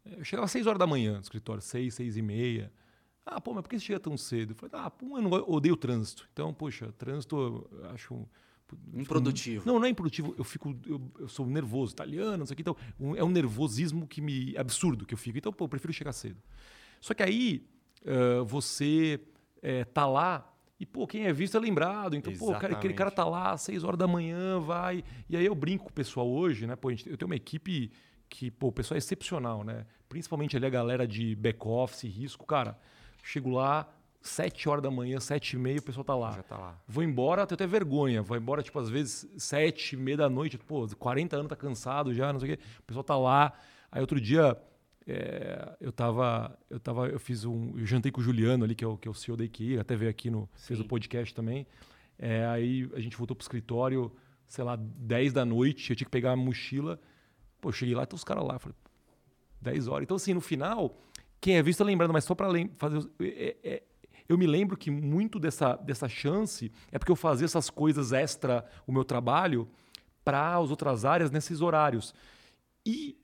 eu 0.04 0.22
chegava 0.24 0.44
às 0.44 0.50
6 0.52 0.66
horas 0.66 0.78
da 0.78 0.86
manhã 0.86 1.14
no 1.14 1.20
escritório, 1.20 1.62
6, 1.62 1.94
6 1.94 2.16
e 2.16 2.22
meia. 2.22 2.72
Ah, 3.24 3.40
pô, 3.40 3.52
mas 3.52 3.62
por 3.62 3.68
que 3.70 3.78
você 3.78 3.86
chega 3.86 4.00
tão 4.00 4.16
cedo? 4.16 4.52
Eu 4.52 4.56
falei, 4.56 4.72
ah, 4.74 4.90
pô, 4.90 5.18
eu 5.18 5.22
não 5.22 5.34
eu 5.36 5.48
odeio 5.48 5.76
trânsito. 5.76 6.28
Então, 6.32 6.52
poxa, 6.52 6.92
trânsito 6.92 7.68
eu 7.72 7.86
acho... 7.90 8.28
um- 8.94 9.00
Improdutivo. 9.00 9.64
Não, 9.66 9.78
não 9.78 9.86
é 9.86 9.88
improdutivo. 9.88 10.34
Eu 10.36 10.44
fico, 10.44 10.76
eu, 10.86 11.00
eu 11.20 11.28
sou 11.28 11.46
nervoso, 11.46 11.92
italiano, 11.92 12.36
não 12.38 12.46
sei 12.46 12.54
o 12.54 12.56
que. 12.56 12.62
Então, 12.62 12.76
um- 12.98 13.16
é 13.16 13.22
um 13.24 13.28
nervosismo 13.30 14.06
que 14.06 14.20
me 14.20 14.56
absurdo 14.56 15.06
que 15.06 15.14
eu 15.14 15.18
fico. 15.18 15.38
Então, 15.38 15.52
pô, 15.52 15.64
eu 15.64 15.68
prefiro 15.68 15.92
chegar 15.92 16.12
cedo. 16.12 16.36
Só 17.00 17.14
que 17.14 17.22
aí 17.22 17.66
ah, 18.06 18.42
você 18.44 19.20
eh, 19.62 19.84
tá 19.84 20.06
lá 20.06 20.54
e 20.80 20.86
pô, 20.86 21.06
quem 21.06 21.24
é 21.26 21.32
visto 21.32 21.56
é 21.56 21.60
lembrado. 21.60 22.14
Então, 22.14 22.32
pô, 22.34 22.46
cara, 22.46 22.56
aquele 22.58 22.72
Exatamente. 22.92 22.94
cara 22.94 23.10
tá 23.10 23.24
lá 23.24 23.50
às 23.52 23.62
6 23.62 23.82
horas 23.82 23.98
da 23.98 24.06
manhã, 24.06 24.60
vai. 24.60 25.02
E 25.28 25.36
aí 25.36 25.44
eu 25.44 25.54
brinco 25.54 25.84
com 25.84 25.90
o 25.90 25.92
pessoal 25.92 26.28
hoje, 26.28 26.66
né? 26.66 26.76
Pô, 26.76 26.90
gente- 26.90 27.08
eu 27.10 27.16
tenho 27.16 27.28
uma 27.28 27.34
equipe 27.36 27.90
que, 28.28 28.50
pô, 28.50 28.68
o 28.68 28.72
pessoal 28.72 28.96
é 28.96 28.98
excepcional, 28.98 29.64
né? 29.64 29.84
Principalmente 30.08 30.56
ali 30.56 30.66
a 30.66 30.70
galera 30.70 31.06
de 31.08 31.34
back-office, 31.34 32.04
risco, 32.04 32.46
cara. 32.46 32.78
Chego 33.22 33.50
lá, 33.50 33.88
7 34.20 34.68
horas 34.68 34.82
da 34.82 34.90
manhã, 34.90 35.20
7 35.20 35.54
e 35.54 35.58
meia, 35.58 35.78
o 35.78 35.82
pessoal 35.82 36.04
tá 36.04 36.14
lá. 36.14 36.32
Já 36.32 36.42
tá 36.42 36.58
lá. 36.58 36.78
Vou 36.86 37.02
embora, 37.04 37.46
tenho 37.46 37.54
até 37.56 37.66
vergonha. 37.66 38.22
Vou 38.22 38.36
embora, 38.36 38.62
tipo, 38.62 38.78
às 38.78 38.88
vezes, 38.88 39.26
sete, 39.38 39.96
meia 39.96 40.16
da 40.16 40.28
noite. 40.28 40.58
Pô, 40.58 40.86
40 40.98 41.36
anos, 41.36 41.48
tá 41.48 41.56
cansado 41.56 42.12
já, 42.12 42.32
não 42.32 42.40
sei 42.40 42.54
o 42.54 42.56
quê. 42.56 42.62
O 42.80 42.82
pessoal 42.82 43.04
tá 43.04 43.16
lá. 43.16 43.52
Aí 43.90 44.00
outro 44.00 44.20
dia, 44.20 44.56
é, 45.06 45.76
eu 45.80 45.92
tava. 45.92 46.58
Eu 46.68 46.78
tava. 46.80 47.08
Eu 47.08 47.18
fiz 47.18 47.44
um. 47.44 47.78
Eu 47.78 47.86
jantei 47.86 48.12
com 48.12 48.20
o 48.20 48.24
Juliano 48.24 48.64
ali, 48.64 48.74
que 48.74 48.84
é 48.84 48.88
o, 48.88 48.96
que 48.96 49.08
é 49.08 49.10
o 49.10 49.14
CEO 49.14 49.36
da 49.36 49.44
IKEA, 49.44 49.80
até 49.80 49.96
veio 49.96 50.10
aqui 50.10 50.30
no. 50.30 50.48
Fez 50.54 50.78
o 50.78 50.82
Sim. 50.82 50.88
podcast 50.88 51.34
também. 51.34 51.66
É, 52.18 52.44
aí 52.46 52.90
a 52.94 53.00
gente 53.00 53.16
voltou 53.16 53.34
pro 53.36 53.44
escritório, 53.44 54.12
sei 54.46 54.64
lá, 54.64 54.76
10 54.76 55.32
da 55.32 55.44
noite, 55.44 55.90
eu 55.90 55.96
tinha 55.96 56.04
que 56.04 56.10
pegar 56.10 56.32
a 56.32 56.36
mochila. 56.36 57.00
Pô, 57.60 57.72
cheguei 57.72 57.94
lá, 57.94 58.04
tem 58.04 58.16
os 58.16 58.24
caras 58.24 58.44
lá. 58.44 58.58
Falei, 58.58 58.76
10 59.60 59.88
horas. 59.88 60.02
Então, 60.02 60.16
assim, 60.16 60.34
no 60.34 60.40
final, 60.40 61.00
quem 61.40 61.56
é 61.56 61.62
visto 61.62 61.82
é 61.82 61.86
lembrando, 61.86 62.12
mas 62.12 62.24
só 62.24 62.34
para 62.34 62.48
fazer. 62.76 63.08
é- 63.20 63.56
é- 63.62 63.82
eu 64.28 64.36
me 64.36 64.46
lembro 64.46 64.76
que 64.76 64.90
muito 64.90 65.38
dessa, 65.38 65.74
dessa 65.76 66.08
chance 66.08 66.70
é 66.92 66.98
porque 66.98 67.10
eu 67.10 67.16
fazia 67.16 67.46
essas 67.46 67.70
coisas 67.70 68.12
extra 68.12 68.64
o 68.86 68.92
meu 68.92 69.04
trabalho 69.04 69.68
para 70.24 70.56
as 70.56 70.70
outras 70.70 71.04
áreas 71.04 71.30
nesses 71.30 71.60
horários. 71.60 72.14
E 72.84 73.16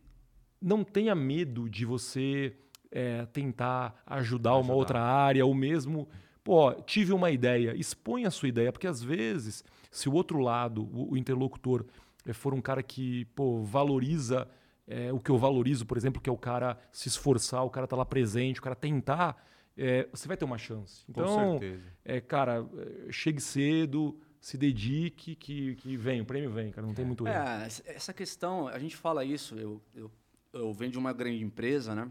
não 0.60 0.82
tenha 0.82 1.14
medo 1.14 1.68
de 1.68 1.84
você 1.84 2.56
é, 2.90 3.26
tentar 3.26 4.02
ajudar, 4.06 4.52
uma 4.52 4.60
Ajudar. 4.60 4.74
outra 4.74 5.02
área, 5.02 5.44
ou 5.44 5.54
mesmo, 5.54 6.08
pô, 6.42 6.72
tive 6.72 7.12
uma 7.12 7.30
ideia, 7.30 7.74
expõe 7.76 8.24
a 8.24 8.30
sua 8.30 8.48
ideia, 8.48 8.72
porque 8.72 8.86
às 8.86 9.02
vezes, 9.02 9.62
se 9.90 10.08
o 10.08 10.12
outro 10.14 10.38
lado, 10.38 10.88
o, 10.92 11.12
o 11.12 11.16
interlocutor, 11.16 11.84
eh, 12.24 12.32
for 12.32 12.54
um 12.54 12.60
cara 12.60 12.82
que, 12.82 13.26
pô, 13.34 13.62
valoriza 13.62 14.48
eh, 14.86 15.12
o 15.12 15.18
que 15.20 15.30
eu 15.30 15.36
valorizo, 15.36 15.84
por 15.84 15.96
exemplo, 15.96 16.22
que 16.22 16.30
é 16.30 16.32
o 16.32 16.38
cara 16.38 16.78
se 16.92 17.08
esforçar, 17.08 17.64
o 17.64 17.70
cara 17.70 17.86
tá 17.86 17.96
lá 17.96 18.04
presente, 18.04 18.60
o 18.60 18.62
cara 18.62 18.76
tentar, 18.76 19.44
eh, 19.76 20.08
você 20.12 20.26
vai 20.28 20.36
ter 20.36 20.44
uma 20.44 20.58
chance. 20.58 21.04
Com 21.06 21.22
Então, 21.22 21.58
certeza. 21.58 21.82
é, 22.04 22.20
cara, 22.20 22.66
eh, 22.76 23.12
chegue 23.12 23.40
cedo, 23.40 24.18
se 24.40 24.56
dedique, 24.58 25.34
que, 25.34 25.74
que 25.76 25.96
vem, 25.96 26.20
o 26.20 26.24
prêmio 26.24 26.50
vem, 26.50 26.70
cara, 26.70 26.86
não 26.86 26.94
tem 26.94 27.04
muito 27.04 27.26
erro. 27.26 27.36
É, 27.36 27.66
essa- 27.66 27.82
essa 27.86 28.12
questão, 28.12 28.68
a 28.68 28.78
gente 28.78 28.96
fala 28.96 29.24
isso, 29.24 29.54
eu, 29.56 29.80
eu, 29.94 30.10
eu 30.52 30.72
venho 30.72 30.92
de 30.92 30.98
uma 30.98 31.12
grande 31.12 31.42
empresa, 31.42 31.94
né? 31.94 32.10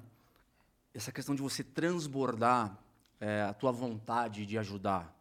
Essa 0.93 1.12
questão 1.12 1.34
de 1.36 1.41
você 1.41 1.63
transbordar 1.63 2.78
é, 3.19 3.41
a 3.43 3.54
tua 3.54 3.71
vontade 3.71 4.45
de 4.45 4.58
ajudar 4.58 5.13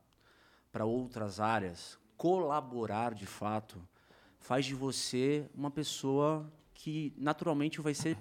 para 0.72 0.85
outras 0.85 1.38
áreas, 1.38 1.98
colaborar 2.16 3.14
de 3.14 3.26
fato, 3.26 3.81
faz 4.40 4.64
de 4.66 4.74
você 4.74 5.48
uma 5.55 5.70
pessoa 5.70 6.50
que 6.74 7.12
naturalmente 7.16 7.81
vai 7.81 7.94
ser, 7.94 8.18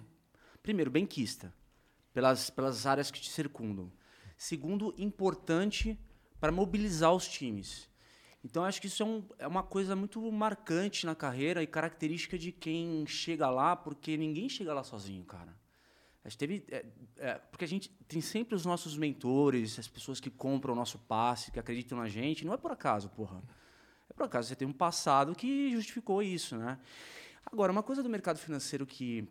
primeiro, 0.61 0.91
benquista 0.91 1.53
pelas, 2.13 2.49
pelas 2.49 2.85
áreas 2.85 3.09
que 3.09 3.19
te 3.19 3.29
circundam. 3.31 3.91
Segundo, 4.41 4.91
importante 4.97 5.95
para 6.39 6.51
mobilizar 6.51 7.13
os 7.13 7.27
times. 7.27 7.87
Então, 8.43 8.65
acho 8.65 8.81
que 8.81 8.87
isso 8.87 9.03
é, 9.03 9.05
um- 9.05 9.23
é 9.37 9.47
uma 9.47 9.61
coisa 9.61 9.95
muito 9.95 10.19
marcante 10.31 11.05
na 11.05 11.13
carreira 11.13 11.61
e 11.61 11.67
característica 11.67 12.39
de 12.39 12.51
quem 12.51 13.05
chega 13.05 13.47
lá, 13.51 13.75
porque 13.75 14.17
ninguém 14.17 14.49
chega 14.49 14.73
lá 14.73 14.83
sozinho, 14.83 15.23
cara. 15.25 15.55
A 16.25 16.27
gente 16.27 16.39
teve, 16.39 16.65
é, 16.71 16.83
é, 17.17 17.33
porque 17.35 17.65
a 17.65 17.67
gente 17.67 17.91
tem 18.07 18.19
sempre 18.19 18.55
os 18.55 18.65
nossos 18.65 18.97
mentores, 18.97 19.77
as 19.77 19.87
pessoas 19.87 20.19
que 20.19 20.31
compram 20.31 20.73
o 20.73 20.75
nosso 20.75 20.97
passe, 20.97 21.51
que 21.51 21.59
acreditam 21.59 21.99
na 21.99 22.09
gente. 22.09 22.43
Não 22.43 22.55
é 22.55 22.57
por 22.57 22.71
acaso, 22.71 23.09
porra. 23.09 23.43
É 24.09 24.13
por 24.13 24.23
acaso 24.23 24.47
você 24.47 24.55
tem 24.55 24.67
um 24.67 24.73
passado 24.73 25.35
que 25.35 25.71
justificou 25.71 26.23
isso, 26.23 26.57
né? 26.57 26.79
Agora, 27.45 27.71
uma 27.71 27.83
coisa 27.83 28.01
do 28.01 28.09
mercado 28.09 28.39
financeiro 28.39 28.87
que, 28.87 29.23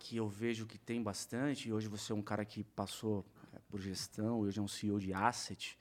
que 0.00 0.16
eu 0.16 0.28
vejo 0.28 0.66
que 0.66 0.76
tem 0.76 1.00
bastante, 1.00 1.68
e 1.68 1.72
hoje 1.72 1.86
você 1.86 2.10
é 2.10 2.16
um 2.16 2.22
cara 2.22 2.44
que 2.44 2.64
passou 2.64 3.24
por 3.68 3.80
gestão, 3.80 4.40
hoje 4.40 4.58
é 4.58 4.62
um 4.62 4.68
CEO 4.68 4.98
de 4.98 5.12
asset. 5.12 5.78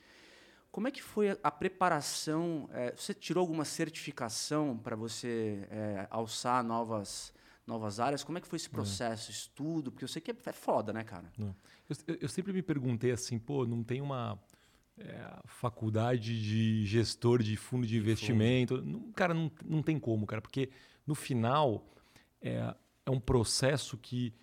Como 0.71 0.87
é 0.87 0.91
que 0.91 1.03
foi 1.03 1.37
a, 1.43 1.51
preparação? 1.51 2.67
é, 2.73 2.95
você 2.95 3.13
tirou 3.13 3.41
alguma 3.41 3.63
certificação 3.63 4.75
para 4.77 4.95
você 4.95 5.67
é, 5.69 6.07
alçar 6.09 6.63
novas, 6.63 7.31
novas 7.67 7.99
áreas? 7.99 8.23
Como 8.23 8.37
é 8.39 8.41
que 8.41 8.47
foi 8.47 8.57
esse 8.57 8.69
processo, 8.69 9.29
estudo? 9.29 9.91
Porque 9.91 10.03
eu 10.03 10.07
sei 10.07 10.19
que 10.21 10.31
é, 10.31 10.35
é 10.45 10.51
foda, 10.51 10.91
né, 10.91 11.03
cara? 11.03 11.31
Não. 11.37 11.55
Eu, 12.07 12.17
eu- 12.21 12.29
sempre 12.29 12.51
me 12.51 12.63
perguntei 12.63 13.11
assim, 13.11 13.37
pô, 13.37 13.67
não 13.67 13.83
tem 13.83 14.01
uma 14.01 14.39
é, 14.97 15.39
faculdade 15.45 16.41
de 16.41 16.85
gestor 16.85 17.43
de 17.43 17.55
fundo 17.55 17.85
de 17.85 17.95
investimento? 17.97 18.81
Não, 18.81 19.11
cara, 19.11 19.33
não, 19.33 19.51
não 19.63 19.83
tem 19.83 19.99
como, 19.99 20.25
cara, 20.25 20.41
porque 20.41 20.71
no 21.05 21.13
final 21.13 21.87
é, 22.41 22.75
é 23.05 23.11
um 23.11 23.19
processo 23.19 23.95
que 23.97 24.33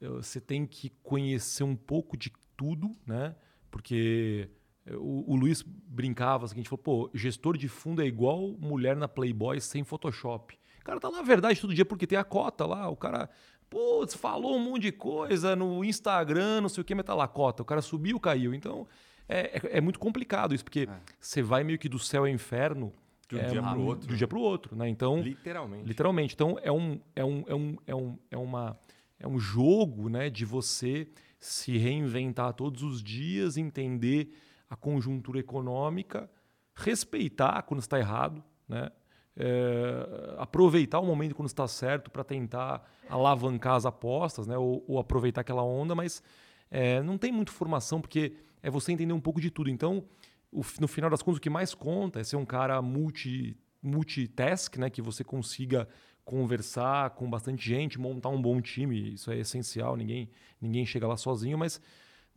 você 0.00 0.40
tem 0.40 0.66
que 0.66 0.88
conhecer 1.02 1.62
um 1.62 1.76
pouco 1.76 2.16
de 2.16 2.30
tudo, 2.60 2.94
né? 3.06 3.34
Porque 3.70 4.50
eh, 4.84 4.94
o, 4.96 5.32
o 5.32 5.34
Luiz 5.34 5.62
brincava, 5.62 6.44
assim, 6.44 6.56
a 6.56 6.58
gente 6.58 6.68
falou, 6.68 6.82
pô, 6.82 7.10
gestor 7.14 7.56
de 7.56 7.68
fundo 7.68 8.02
é 8.02 8.06
igual 8.06 8.54
mulher 8.58 8.94
na 8.96 9.08
Playboy 9.08 9.58
sem 9.62 9.82
Photoshop. 9.82 10.58
O 10.80 10.84
cara 10.84 11.00
tá 11.00 11.08
lá, 11.08 11.20
a 11.20 11.22
verdade, 11.22 11.58
todo 11.58 11.74
dia, 11.74 11.86
porque 11.86 12.06
tem 12.06 12.18
a 12.18 12.24
cota 12.24 12.66
lá, 12.66 12.86
o 12.90 12.96
cara, 12.96 13.30
putz, 13.70 14.14
falou 14.14 14.54
um 14.56 14.58
monte 14.62 14.82
de 14.82 14.92
coisa 14.92 15.56
no 15.56 15.82
Instagram, 15.82 16.60
não 16.60 16.68
sei 16.68 16.82
o 16.82 16.84
que, 16.84 16.94
mas 16.94 17.06
tá 17.06 17.14
lá 17.14 17.24
a 17.24 17.28
cota. 17.28 17.62
O 17.62 17.66
cara 17.66 17.80
subiu, 17.80 18.20
caiu. 18.20 18.52
Então, 18.52 18.86
é, 19.26 19.56
é, 19.56 19.78
é 19.78 19.80
muito 19.80 19.98
complicado 19.98 20.54
isso, 20.54 20.64
porque 20.64 20.86
você 21.18 21.40
vai 21.40 21.64
meio 21.64 21.78
que 21.78 21.88
do 21.88 21.98
céu 21.98 22.22
ao 22.24 22.28
inferno 22.28 22.92
De 23.28 23.36
um 23.36 23.38
é, 23.38 23.46
dia 23.46 23.62
pro 23.62 23.78
mu- 23.80 23.86
outro, 23.86 24.06
Do 24.06 24.12
né? 24.12 24.18
dia 24.18 24.28
pro 24.28 24.40
outro, 24.40 24.76
né? 24.76 24.86
Então, 24.88 25.20
Literalmente. 25.22 25.86
Literalmente. 25.88 26.34
Então 26.34 26.58
é 26.62 26.70
um, 26.72 27.00
é 27.16 27.24
um, 27.24 27.44
é 27.46 27.54
um, 27.54 27.76
é 27.86 27.94
um, 27.94 28.18
é 28.32 28.36
uma, 28.36 28.78
é 29.18 29.26
um 29.28 29.38
jogo 29.38 30.08
né, 30.10 30.28
de 30.28 30.44
você 30.44 31.06
se 31.40 31.78
reinventar 31.78 32.52
todos 32.52 32.82
os 32.82 33.02
dias, 33.02 33.56
entender 33.56 34.36
a 34.68 34.76
conjuntura 34.76 35.40
econômica, 35.40 36.30
respeitar 36.74 37.62
quando 37.62 37.80
está 37.80 37.98
errado, 37.98 38.44
né? 38.68 38.90
É, 39.36 40.34
aproveitar 40.38 41.00
o 41.00 41.06
momento 41.06 41.34
quando 41.34 41.48
está 41.48 41.66
certo 41.66 42.10
para 42.10 42.22
tentar 42.22 42.84
alavancar 43.08 43.76
as 43.76 43.86
apostas, 43.86 44.46
né? 44.46 44.58
Ou, 44.58 44.84
ou 44.86 44.98
aproveitar 44.98 45.40
aquela 45.40 45.62
onda, 45.62 45.94
mas 45.94 46.22
é, 46.70 47.02
não 47.02 47.16
tem 47.16 47.32
muito 47.32 47.50
formação 47.50 48.00
porque 48.02 48.34
é 48.62 48.68
você 48.68 48.92
entender 48.92 49.14
um 49.14 49.20
pouco 49.20 49.40
de 49.40 49.50
tudo. 49.50 49.70
Então, 49.70 50.04
o 50.52 50.62
no 50.78 50.86
final 50.86 51.08
das 51.08 51.22
contas, 51.22 51.38
o 51.38 51.40
que 51.40 51.48
mais 51.48 51.74
conta 51.74 52.20
é 52.20 52.24
ser 52.24 52.36
um 52.36 52.44
cara 52.44 52.82
multi, 52.82 53.56
multitask, 53.82 54.76
né? 54.76 54.90
Que 54.90 55.00
você 55.00 55.24
consiga 55.24 55.88
conversar 56.30 57.10
com 57.10 57.28
bastante 57.28 57.66
gente, 57.68 57.98
montar 57.98 58.28
um 58.28 58.40
bom 58.40 58.60
time. 58.60 59.14
Isso 59.14 59.30
é 59.32 59.38
essencial. 59.38 59.96
Ninguém, 59.96 60.30
ninguém 60.60 60.86
chega 60.86 61.06
lá 61.08 61.16
sozinho, 61.16 61.58
mas 61.58 61.80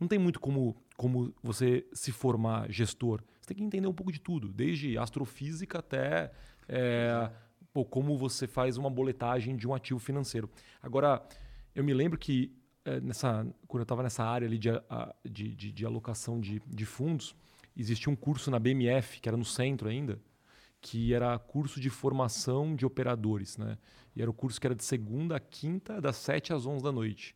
não 0.00 0.08
tem 0.08 0.18
muito 0.18 0.40
como, 0.40 0.76
como 0.96 1.32
você 1.40 1.86
se 1.92 2.10
formar 2.10 2.68
gestor. 2.72 3.22
Você 3.40 3.48
tem 3.48 3.56
que 3.58 3.62
entender 3.62 3.86
um 3.86 3.92
pouco 3.94 4.10
de 4.10 4.20
tudo, 4.20 4.48
desde 4.52 4.98
astrofísica 4.98 5.78
até 5.78 6.32
é, 6.68 7.30
pô, 7.72 7.84
como 7.84 8.18
você 8.18 8.48
faz 8.48 8.76
uma 8.76 8.90
boletagem 8.90 9.56
de 9.56 9.68
um 9.68 9.72
ativo 9.74 10.00
financeiro. 10.00 10.50
Agora, 10.82 11.22
eu 11.72 11.84
me 11.84 11.94
lembro 11.94 12.18
que 12.18 12.52
é, 12.84 13.00
nessa, 13.00 13.46
quando 13.68 13.80
eu 13.80 13.84
estava 13.84 14.02
nessa 14.02 14.24
área 14.24 14.46
ali 14.48 14.58
de, 14.58 14.70
de, 15.24 15.54
de- 15.54 15.72
de 15.72 15.86
alocação 15.86 16.40
de, 16.40 16.60
de 16.66 16.84
fundos, 16.84 17.34
existia 17.76 18.12
um 18.12 18.16
curso 18.16 18.50
na 18.50 18.58
BMF, 18.58 19.20
que 19.20 19.28
era 19.28 19.36
no 19.36 19.44
centro 19.44 19.88
ainda, 19.88 20.18
que 20.84 21.14
era 21.14 21.38
curso 21.38 21.80
de 21.80 21.88
formação 21.88 22.76
de 22.76 22.84
operadores, 22.84 23.56
né? 23.56 23.78
E 24.14 24.20
era 24.20 24.30
o 24.30 24.34
curso 24.34 24.60
que 24.60 24.66
era 24.66 24.74
de 24.74 24.84
segunda 24.84 25.36
a 25.36 25.40
quinta, 25.40 25.98
das 25.98 26.16
7 26.16 26.52
às 26.52 26.66
11 26.66 26.84
da 26.84 26.92
noite. 26.92 27.34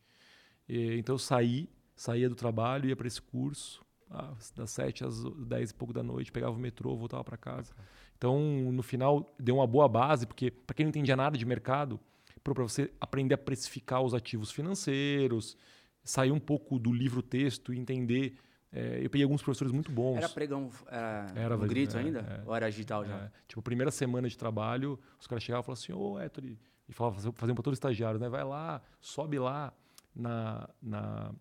E, 0.68 0.98
então 0.98 1.14
eu 1.14 1.18
saí, 1.18 1.66
saía 1.96 2.28
do 2.28 2.34
trabalho, 2.34 2.90
ia 2.90 2.94
para 2.94 3.08
esse 3.08 3.22
curso, 3.22 3.82
ah, 4.10 4.34
das 4.54 4.70
7 4.72 5.02
às 5.02 5.24
10 5.24 5.70
e 5.70 5.74
pouco 5.74 5.94
da 5.94 6.02
noite, 6.02 6.30
pegava 6.30 6.54
o 6.54 6.58
metrô, 6.60 6.94
voltava 6.94 7.24
para 7.24 7.38
casa. 7.38 7.74
Então, 8.18 8.38
no 8.70 8.82
final, 8.82 9.34
deu 9.40 9.56
uma 9.56 9.66
boa 9.66 9.88
base, 9.88 10.26
porque 10.26 10.50
para 10.50 10.74
quem 10.74 10.84
não 10.84 10.90
entendia 10.90 11.16
nada 11.16 11.38
de 11.38 11.46
mercado, 11.46 11.98
para 12.44 12.52
você 12.62 12.92
aprender 13.00 13.32
a 13.32 13.38
precificar 13.38 14.02
os 14.02 14.12
ativos 14.12 14.50
financeiros, 14.50 15.56
sair 16.04 16.32
um 16.32 16.40
pouco 16.40 16.78
do 16.78 16.92
livro-texto 16.92 17.72
e 17.72 17.78
entender. 17.78 18.34
É, 18.72 18.98
eu 19.02 19.08
peguei 19.08 19.24
alguns 19.24 19.42
professores 19.42 19.72
muito 19.72 19.90
bons. 19.90 20.18
Era 20.18 20.28
pregão 20.28 20.70
era, 20.86 21.32
Era, 21.34 21.56
no 21.56 21.66
grito 21.66 21.96
é, 21.96 22.00
ainda? 22.00 22.20
é. 22.20 22.42
Ou 22.46 22.54
era 22.54 22.70
digital 22.70 23.04
já? 23.04 23.16
É, 23.16 23.30
tipo, 23.46 23.62
primeira 23.62 23.90
semana 23.90 24.28
de 24.28 24.36
trabalho, 24.36 24.98
os 25.18 25.26
caras 25.26 25.42
chegavam 25.42 25.62
e 25.62 25.64
falavam 25.64 25.82
assim, 25.82 25.92
ô 25.92 26.18
Héctor, 26.20 26.44
e 26.44 26.92
falavam, 26.92 27.32
faziam 27.32 27.54
para 27.54 27.62
todo 27.62 27.74
estagiário, 27.74 28.18
né? 28.18 28.28
Vai 28.28 28.44
lá, 28.44 28.82
sobe 29.00 29.38
lá 29.38 29.72
na, 30.14 30.68
na, 30.82 31.32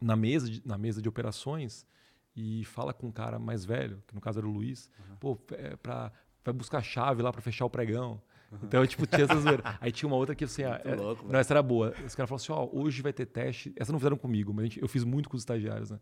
na, 0.00 0.16
mesa 0.16 0.48
de, 0.48 0.66
na 0.66 0.78
mesa 0.78 1.00
de 1.00 1.08
operações 1.08 1.86
e 2.34 2.64
fala 2.64 2.92
com 2.92 3.06
um 3.06 3.12
cara 3.12 3.38
mais 3.38 3.64
velho, 3.64 4.02
que 4.06 4.14
no 4.14 4.20
caso 4.20 4.38
era 4.38 4.46
o 4.46 4.50
Luiz, 4.50 4.90
pô, 5.20 5.38
é, 5.52 5.76
pra, 5.76 6.12
vai 6.44 6.54
buscar 6.54 6.78
a 6.78 6.82
chave 6.82 7.22
lá 7.22 7.32
para 7.32 7.40
fechar 7.40 7.64
o 7.64 7.70
pregão. 7.70 8.20
Então, 8.62 8.86
tipo, 8.86 9.06
tinha 9.06 9.24
essa 9.24 9.36
zoeira. 9.40 9.62
Aí 9.80 9.90
tinha 9.92 10.06
uma 10.08 10.16
outra 10.16 10.34
que 10.34 10.44
assim, 10.44 10.62
ah, 10.64 10.80
é- 10.84 10.94
louco, 10.94 11.22
não, 11.22 11.30
velho. 11.30 11.40
essa 11.40 11.52
era 11.54 11.62
boa. 11.62 11.94
Os 12.06 12.14
caras 12.14 12.28
falaram 12.28 12.36
assim, 12.36 12.52
ó, 12.52 12.68
hoje 12.72 13.02
vai 13.02 13.12
ter 13.12 13.26
teste. 13.26 13.72
Essa 13.76 13.92
não 13.92 13.98
fizeram 13.98 14.16
comigo, 14.16 14.52
mas 14.54 14.64
gente- 14.66 14.82
eu 14.82 14.88
fiz 14.88 15.04
muito 15.04 15.28
com 15.28 15.36
os 15.36 15.42
estagiários, 15.42 15.90
né? 15.90 15.98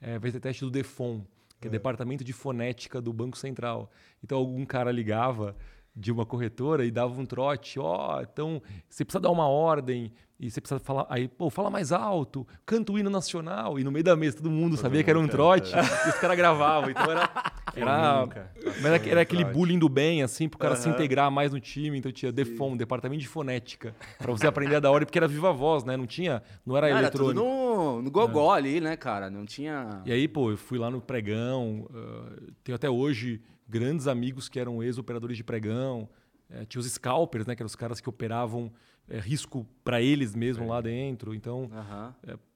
É, 0.00 0.18
vai 0.18 0.30
ter 0.30 0.40
teste 0.40 0.64
do 0.64 0.70
DEFON, 0.70 1.24
que 1.60 1.68
é, 1.68 1.70
Departamento 1.70 2.22
de 2.22 2.32
Fonética 2.32 3.00
do 3.00 3.12
Banco 3.12 3.36
Central. 3.38 3.90
Então 4.22 4.36
algum 4.38 4.64
cara 4.66 4.90
ligava 4.92 5.56
de 5.94 6.12
uma 6.12 6.26
corretora 6.26 6.84
e 6.84 6.90
dava 6.90 7.18
um 7.18 7.24
trote, 7.24 7.78
ó, 7.78 8.20
então 8.20 8.60
você 8.86 9.02
precisa 9.02 9.18
dar 9.20 9.30
uma 9.30 9.48
ordem 9.48 10.12
e 10.38 10.50
você 10.50 10.60
precisa 10.60 10.78
falar, 10.78 11.06
aí, 11.08 11.28
pô, 11.28 11.48
fala 11.48 11.70
mais 11.70 11.92
alto, 11.92 12.46
canta 12.66 12.92
o 12.92 12.98
hino 12.98 13.08
nacional 13.08 13.78
e 13.78 13.84
no 13.84 13.90
meio 13.90 14.04
da 14.04 14.14
mesa 14.14 14.36
todo 14.36 14.50
mundo 14.50 14.76
sabia 14.76 15.02
que 15.02 15.08
era 15.08 15.18
um 15.18 15.22
mundo 15.22 15.30
trote 15.30 15.72
canta. 15.72 15.88
e 16.06 16.10
os 16.10 16.16
caras 16.16 16.36
gravavam, 16.36 16.90
então 16.90 17.10
era 17.10 17.30
era, 17.74 18.26
mas 18.64 18.84
era, 18.84 19.08
era 19.08 19.20
aquele 19.22 19.44
bullying 19.44 19.78
do 19.78 19.88
bem 19.88 20.22
assim, 20.22 20.48
pro 20.48 20.58
cara 20.58 20.76
se 20.76 20.88
integrar 20.88 21.30
mais 21.30 21.52
no 21.52 21.60
time, 21.60 21.98
então 21.98 22.12
tinha 22.12 22.30
DEFON, 22.30 22.76
Departamento 22.76 23.20
de 23.20 23.28
Fonética, 23.28 23.94
para 24.18 24.30
você 24.30 24.46
aprender 24.46 24.76
a 24.76 24.80
dar 24.80 24.90
ordem 24.90 25.06
porque 25.06 25.18
era 25.18 25.28
viva 25.28 25.52
voz, 25.52 25.84
né? 25.84 25.96
Não 25.96 26.06
tinha, 26.06 26.42
não 26.64 26.76
era 26.76 26.90
Não, 26.90 26.98
era 26.98 27.10
tudo 27.10 27.30
eletrônico. 27.30 27.46
no, 27.46 28.02
no 28.02 28.10
gogó 28.10 28.52
ali, 28.52 28.80
né, 28.80 28.96
cara? 28.96 29.30
Não 29.30 29.44
tinha... 29.44 30.02
E 30.04 30.12
aí, 30.12 30.28
pô, 30.28 30.50
eu 30.50 30.56
fui 30.56 30.78
lá 30.78 30.90
no 30.90 31.00
pregão. 31.00 31.88
ah, 31.94 32.36
tenho 32.62 32.76
até 32.76 32.88
hoje 32.88 33.40
grandes 33.68 34.06
amigos 34.06 34.48
que 34.48 34.58
eram 34.60 34.82
ex-operadores 34.82 35.36
de 35.36 35.44
pregão. 35.44 36.08
eh, 36.50 36.64
tinha 36.66 36.80
os 36.80 36.86
scalpers, 36.90 37.46
né? 37.46 37.54
Que 37.54 37.62
eram 37.62 37.66
os 37.66 37.76
caras 37.76 38.00
que 38.00 38.08
operavam 38.08 38.72
eh, 39.08 39.18
risco 39.20 39.66
para 39.84 40.00
eles 40.00 40.34
mesmo 40.34 40.68
lá 40.68 40.80
dentro. 40.80 41.34
Então, 41.34 41.70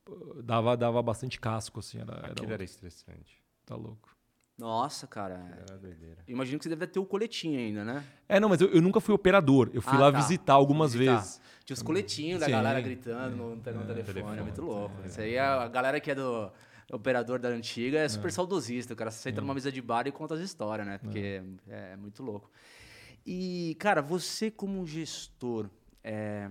pô, 0.04 0.36
dava, 0.42 0.76
dava 0.76 1.02
bastante 1.02 1.38
casco, 1.40 1.80
assim. 1.80 1.98
Era, 1.98 2.12
era, 2.14 2.32
Aquilo 2.32 2.52
era 2.52 2.64
estressante. 2.64 3.42
Tá 3.66 3.74
louco. 3.76 4.08
Nossa, 4.58 5.06
cara. 5.06 5.56
Era 5.66 5.78
doideira. 5.78 6.18
Imagino 6.28 6.58
que 6.58 6.64
você 6.64 6.68
deve 6.68 6.86
ter 6.86 6.98
o 6.98 7.06
coletinho 7.06 7.58
ainda, 7.58 7.82
né? 7.82 8.04
É, 8.28 8.38
não, 8.38 8.48
mas 8.48 8.60
eu, 8.60 8.68
eu 8.68 8.82
nunca 8.82 9.00
fui 9.00 9.14
operador. 9.14 9.70
Eu 9.72 9.80
fui 9.80 9.96
Ah, 9.96 10.00
lá 10.00 10.12
tá. 10.12 10.18
visitar 10.18 10.52
algumas 10.52 10.92
Visitar. 10.92 11.16
vezes. 11.16 11.40
Tinha 11.64 11.74
os 11.74 11.82
coletinhos 11.82 12.40
da 12.40 12.46
Sim. 12.46 12.52
galera 12.52 12.80
gritando 12.80 13.36
no, 13.36 13.56
no 13.56 13.62
telefone, 13.62 13.94
telefone, 14.04 14.38
é 14.38 14.42
muito 14.42 14.60
louco. 14.60 14.94
é. 15.02 15.06
Isso 15.06 15.20
aí 15.20 15.34
é 15.34 15.40
a 15.40 15.66
galera 15.68 15.98
que 16.00 16.10
é 16.10 16.14
do 16.14 16.50
operador 16.92 17.38
da 17.38 17.48
antiga 17.48 18.00
é 18.00 18.08
super 18.08 18.30
saudosista. 18.32 18.92
O 18.92 18.96
cara 18.96 19.10
senta 19.10 19.40
numa 19.40 19.54
mesa 19.54 19.70
de 19.72 19.80
bar 19.80 20.06
e 20.06 20.12
conta 20.12 20.34
as 20.34 20.40
histórias, 20.40 20.86
né? 20.86 20.98
Porque 20.98 21.42
é. 21.68 21.96
muito 21.96 22.22
louco. 22.22 22.50
E, 23.24 23.76
cara, 23.78 24.02
você 24.02 24.50
como 24.50 24.84
gestor, 24.86 25.70
é, 26.02 26.50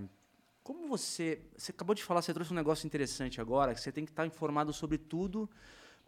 como 0.64 0.88
você. 0.88 1.42
Você 1.58 1.72
acabou 1.72 1.96
de 1.96 2.04
falar, 2.04 2.22
você 2.22 2.34
trouxe 2.34 2.52
um 2.52 2.56
negócio 2.56 2.86
interessante 2.86 3.42
agora, 3.42 3.74
que 3.74 3.82
você 3.82 3.92
tem 3.92 4.06
que 4.06 4.12
estar 4.12 4.26
informado 4.26 4.72
sobre 4.72 4.98
tudo, 4.98 5.50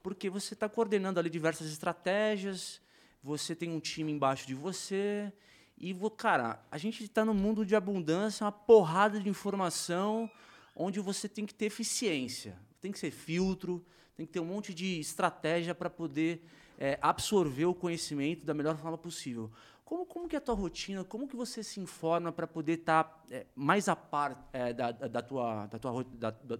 porque 0.03 0.29
você 0.29 0.53
está 0.53 0.69
coordenando 0.69 1.19
ali 1.19 1.29
diversas 1.29 1.67
estratégias, 1.71 2.81
você 3.23 3.55
tem 3.55 3.71
um 3.71 3.79
time 3.79 4.11
embaixo 4.11 4.45
de 4.47 4.53
você. 4.53 5.31
E, 5.77 5.95
cara, 6.15 6.63
a 6.69 6.77
gente 6.77 7.03
está 7.03 7.25
num 7.25 7.33
mundo 7.33 7.65
de 7.65 7.75
abundância, 7.75 8.45
uma 8.45 8.51
porrada 8.51 9.19
de 9.19 9.27
informação, 9.27 10.29
onde 10.75 10.99
você 10.99 11.27
tem 11.27 11.45
que 11.45 11.55
ter 11.55 11.65
eficiência, 11.65 12.55
tem 12.79 12.91
que 12.91 12.99
ser 12.99 13.09
filtro, 13.09 13.83
tem 14.15 14.25
que 14.25 14.31
ter 14.31 14.39
um 14.39 14.45
monte 14.45 14.75
de 14.75 14.99
estratégia 14.99 15.73
para 15.73 15.89
poder 15.89 16.45
é, 16.77 16.99
absorver 17.01 17.65
o 17.65 17.73
conhecimento 17.73 18.45
da 18.45 18.53
melhor 18.53 18.77
forma 18.77 18.97
possível. 18.97 19.51
Como, 19.91 20.05
como 20.05 20.25
que 20.29 20.37
é 20.37 20.39
a 20.39 20.41
tua 20.41 20.55
rotina? 20.55 21.03
Como 21.03 21.27
que 21.27 21.35
você 21.35 21.61
se 21.61 21.81
informa 21.81 22.31
para 22.31 22.47
poder 22.47 22.79
estar 22.79 23.25
mais 23.53 23.89
a 23.89 23.95
par 23.95 24.47
é, 24.53 24.71
da, 24.71 24.89
da, 24.89 25.21
tua, 25.21 25.65
da 25.67 25.77
tua, 25.77 26.05
da- 26.13 26.31
da- 26.31 26.59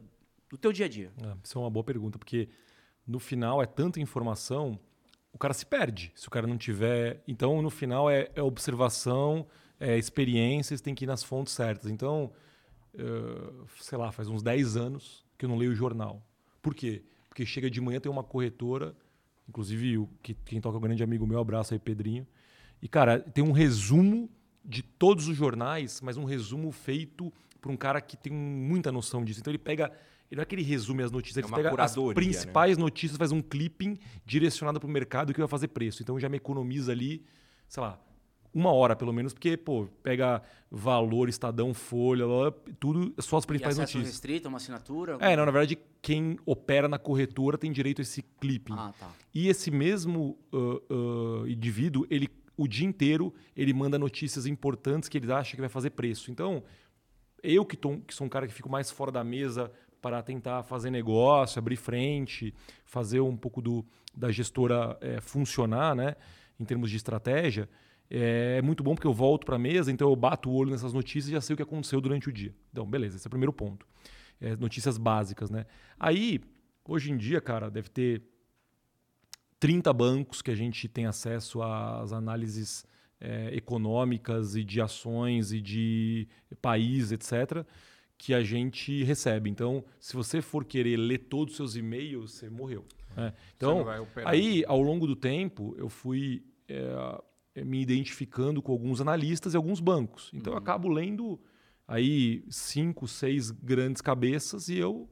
do 0.50 0.58
teu 0.58 0.74
dia 0.74 0.86
a 0.86 0.89
dia? 0.89 1.13
É, 1.24 1.38
isso 1.41 1.58
é 1.58 1.62
uma 1.62 1.70
boa 1.70 1.82
pergunta, 1.82 2.20
porque 2.20 2.50
no 3.08 3.20
final 3.20 3.63
é 3.63 3.65
tanta 3.65 4.02
informação, 4.02 4.78
o 5.32 5.38
cara 5.38 5.54
se 5.54 5.65
perde 5.65 6.12
se 6.13 6.28
o 6.28 6.30
cara 6.30 6.46
não 6.46 6.58
tiver. 6.58 7.24
Então, 7.26 7.62
no 7.62 7.70
final 7.70 8.10
é, 8.10 8.30
é 8.36 8.41
observação, 8.44 9.48
é 9.80 9.98
experiências, 9.98 10.82
tem 10.82 10.94
que 10.94 11.06
ir 11.06 11.08
nas 11.08 11.24
fontes 11.24 11.54
certas. 11.54 11.89
Então, 11.89 12.34
eh, 12.94 13.65
sei 13.80 13.98
lá, 13.98 14.12
faz 14.12 14.28
uns 14.28 14.44
10 14.44 14.76
anos 14.76 15.26
que 15.38 15.46
eu 15.46 15.50
não 15.50 15.56
leio 15.56 15.74
jornal. 15.74 16.22
Por 16.62 16.76
quê? 16.76 17.02
Porque 17.30 17.46
chega 17.46 17.72
de 17.72 17.80
manhã, 17.80 17.98
tem 18.02 18.12
uma 18.12 18.26
corretora, 18.26 18.94
inclusive 19.48 20.00
o, 20.00 20.10
que, 20.22 20.34
quem 20.34 20.60
toca 20.60 20.76
é 20.76 20.80
um 20.80 20.82
grande 20.82 21.02
amigo 21.02 21.26
meu, 21.26 21.39
abraço 21.39 21.74
aí, 21.74 21.80
Pedrinho. 21.80 22.28
E, 22.82 22.88
cara, 22.88 23.20
tem 23.20 23.44
um 23.44 23.52
resumo 23.52 24.30
de 24.63 24.82
todos 24.82 25.28
os 25.28 25.36
jornais, 25.36 26.02
mas 26.02 26.17
um 26.17 26.24
resumo 26.24 26.72
feito 26.72 27.32
por 27.60 27.72
um 27.72 27.78
cara 27.78 28.02
que 28.02 28.17
tem 28.17 28.34
muita 28.34 28.91
noção 28.91 29.24
disso. 29.24 29.39
Então 29.39 29.52
ele 29.52 29.58
pega. 29.58 29.91
Ele 30.30 30.38
não 30.38 30.44
é 30.44 30.46
que 30.46 30.56
ele 30.56 30.63
resume 30.63 31.04
as 31.04 31.12
notícias, 31.12 31.44
É 31.44 31.48
ele 31.48 31.54
pega 31.54 31.84
as 31.84 31.96
né? 31.96 32.13
principais 32.13 32.78
notícias, 32.78 33.17
faz 33.17 33.34
um 33.34 33.41
clipping 33.41 33.98
direcionado 34.26 34.80
para 34.80 34.88
o 34.88 34.89
mercado 34.89 35.34
que 35.34 35.39
vai 35.39 35.48
fazer 35.48 35.67
preço. 35.67 36.02
Então 36.02 36.17
já 36.17 36.30
me 36.30 36.38
economiza 36.38 36.94
ali, 36.94 37.26
sei 37.67 37.84
lá, 37.84 38.00
uma 38.54 38.72
hora 38.72 38.96
pelo 38.96 39.12
menos, 39.12 39.34
porque, 39.34 39.58
pô, 39.58 39.88
pega 40.02 40.41
valor, 40.70 41.28
Estadão, 41.28 41.74
Folha, 41.74 42.24
tudo, 42.80 43.13
só 43.20 43.38
as 43.38 43.44
E 43.44 43.48
principais 43.48 43.78
acesso 43.78 43.98
notícias. 43.98 44.15
restrito, 44.15 44.48
uma 44.48 44.58
assinatura? 44.58 45.17
É, 45.20 45.36
não, 45.36 45.46
na 45.46 45.52
verdade, 45.52 45.78
quem 46.02 46.38
opera 46.46 46.88
na 46.88 46.98
corretora 46.98 47.58
tem 47.58 47.72
direito 47.72 48.00
a 48.00 48.04
esse 48.04 48.22
clipping. 48.22 48.74
Ah, 48.78 48.94
tá. 48.98 49.12
E 49.34 49.50
esse 49.50 49.70
mesmo 49.70 50.38
ah, 50.54 50.58
ah, 50.89 51.50
indivíduo, 51.50 52.06
ele 52.10 52.30
o 52.62 52.67
dia 52.67 52.88
inteiro, 52.88 53.34
ele 53.56 53.74
manda 53.74 53.97
notícias 53.97 54.45
importantes 54.45 55.10
que 55.10 55.17
ele 55.17 55.32
acha 55.32 55.56
que 55.56 55.62
vai 55.62 55.69
fazer 55.69 55.91
preço. 55.91 56.30
Então, 56.32 56.63
eu 57.41 57.65
que, 57.65 57.76
tô, 57.76 57.97
que 58.00 58.13
sou 58.13 58.28
um 58.28 58.30
cara 58.30 58.47
que 58.47 58.54
fico 58.54 58.69
mais 58.69 58.91
fora 58.91 59.12
da 59.12 59.24
mesa 59.24 59.71
para 60.02 60.21
tentar 60.21 60.63
fazer 60.63 60.89
negócio, 60.89 61.60
abrir 61.60 61.76
frente, 61.76 62.54
fazer 62.86 63.19
um 63.19 63.36
pouco 63.36 63.62
do, 63.62 63.86
da 64.15 64.32
gestora 64.32 64.97
eh, 65.02 65.21
funcionar, 65.21 65.95
né, 65.95 66.15
em 66.60 66.65
termos 66.65 66.89
de 66.89 66.97
estratégia, 66.97 67.69
é 68.13 68.62
muito 68.62 68.84
bom 68.84 68.93
porque 68.93 69.08
eu 69.08 69.13
volto 69.13 69.45
para 69.45 69.56
a 69.56 69.60
mesa, 69.60 69.89
então 69.89 70.10
eu 70.10 70.15
bato 70.15 70.50
o 70.50 70.54
olho 70.54 70.69
nessas 70.69 70.91
notícias 70.91 71.30
e 71.30 71.32
já 71.32 71.39
sei 71.39 71.54
o 71.54 71.58
que 71.58 71.63
aconteceu 71.63 72.02
durante 72.02 72.28
o 72.28 72.32
dia. 72.32 72.54
Então, 72.71 72.86
beleza, 72.86 73.15
esse 73.15 73.26
é 73.26 73.30
o 73.30 73.32
primeiro 73.32 73.54
ponto. 73.54 73.88
É, 74.39 74.56
notícias 74.58 74.97
básicas, 74.97 75.50
né? 75.50 75.65
Aí, 75.97 76.41
hoje 76.84 77.12
em 77.12 77.17
dia, 77.17 77.39
cara, 77.39 77.71
deve 77.71 77.89
ter 77.89 78.21
30 79.62 79.93
bancos 79.93 80.41
que 80.41 80.50
a 80.50 80.56
gente 80.56 80.88
tem 80.88 81.06
acesso 81.06 81.62
às 81.62 82.12
análises 82.12 82.84
eh, 83.19 83.52
econômicas 83.54 84.56
e 84.56 84.63
de 84.63 84.82
ações 84.82 85.54
e 85.54 85.62
de 85.62 86.28
país, 86.60 87.12
etc., 87.12 87.63
que 88.17 88.34
a 88.34 88.41
gente 88.41 89.04
recebe. 89.04 89.52
Então, 89.52 89.86
se 90.00 90.15
você 90.15 90.41
for 90.41 90.65
querer 90.65 90.97
ler 90.97 91.19
todos 91.19 91.54
os 91.54 91.58
seus 91.58 91.76
e-mails, 91.76 92.32
você 92.32 92.50
morreu. 92.50 92.84
né? 93.15 93.34
Então, 93.56 93.82
operar. 93.82 94.34
aí, 94.34 94.65
ao 94.67 94.82
longo 94.82 95.06
do 95.06 95.15
tempo, 95.15 95.76
eu 95.78 95.89
fui 95.89 96.43
eh, 96.67 97.63
me 97.63 97.82
identificando 97.82 98.63
com 98.63 98.71
alguns 98.71 99.00
analistas 99.00 99.54
e 99.54 99.58
alguns 99.58 99.80
bancos. 99.80 100.32
Então, 100.34 100.54
eu 100.54 100.58
acabo 100.58 100.89
lendo 100.89 101.39
aí 101.88 102.43
cinco, 102.50 103.08
seis 103.08 103.52
grandes 103.52 104.02
cabeças 104.02 104.69
e 104.69 104.78
eu 104.80 105.08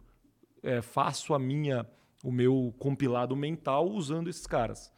eh, 0.64 0.82
faço 0.82 1.36
a 1.36 1.40
minha, 1.40 1.86
o 2.24 2.32
meu 2.32 2.74
compilado 2.78 3.36
mental 3.36 3.90
usando 3.90 4.30
esses 4.30 4.46
caras. 4.46 4.92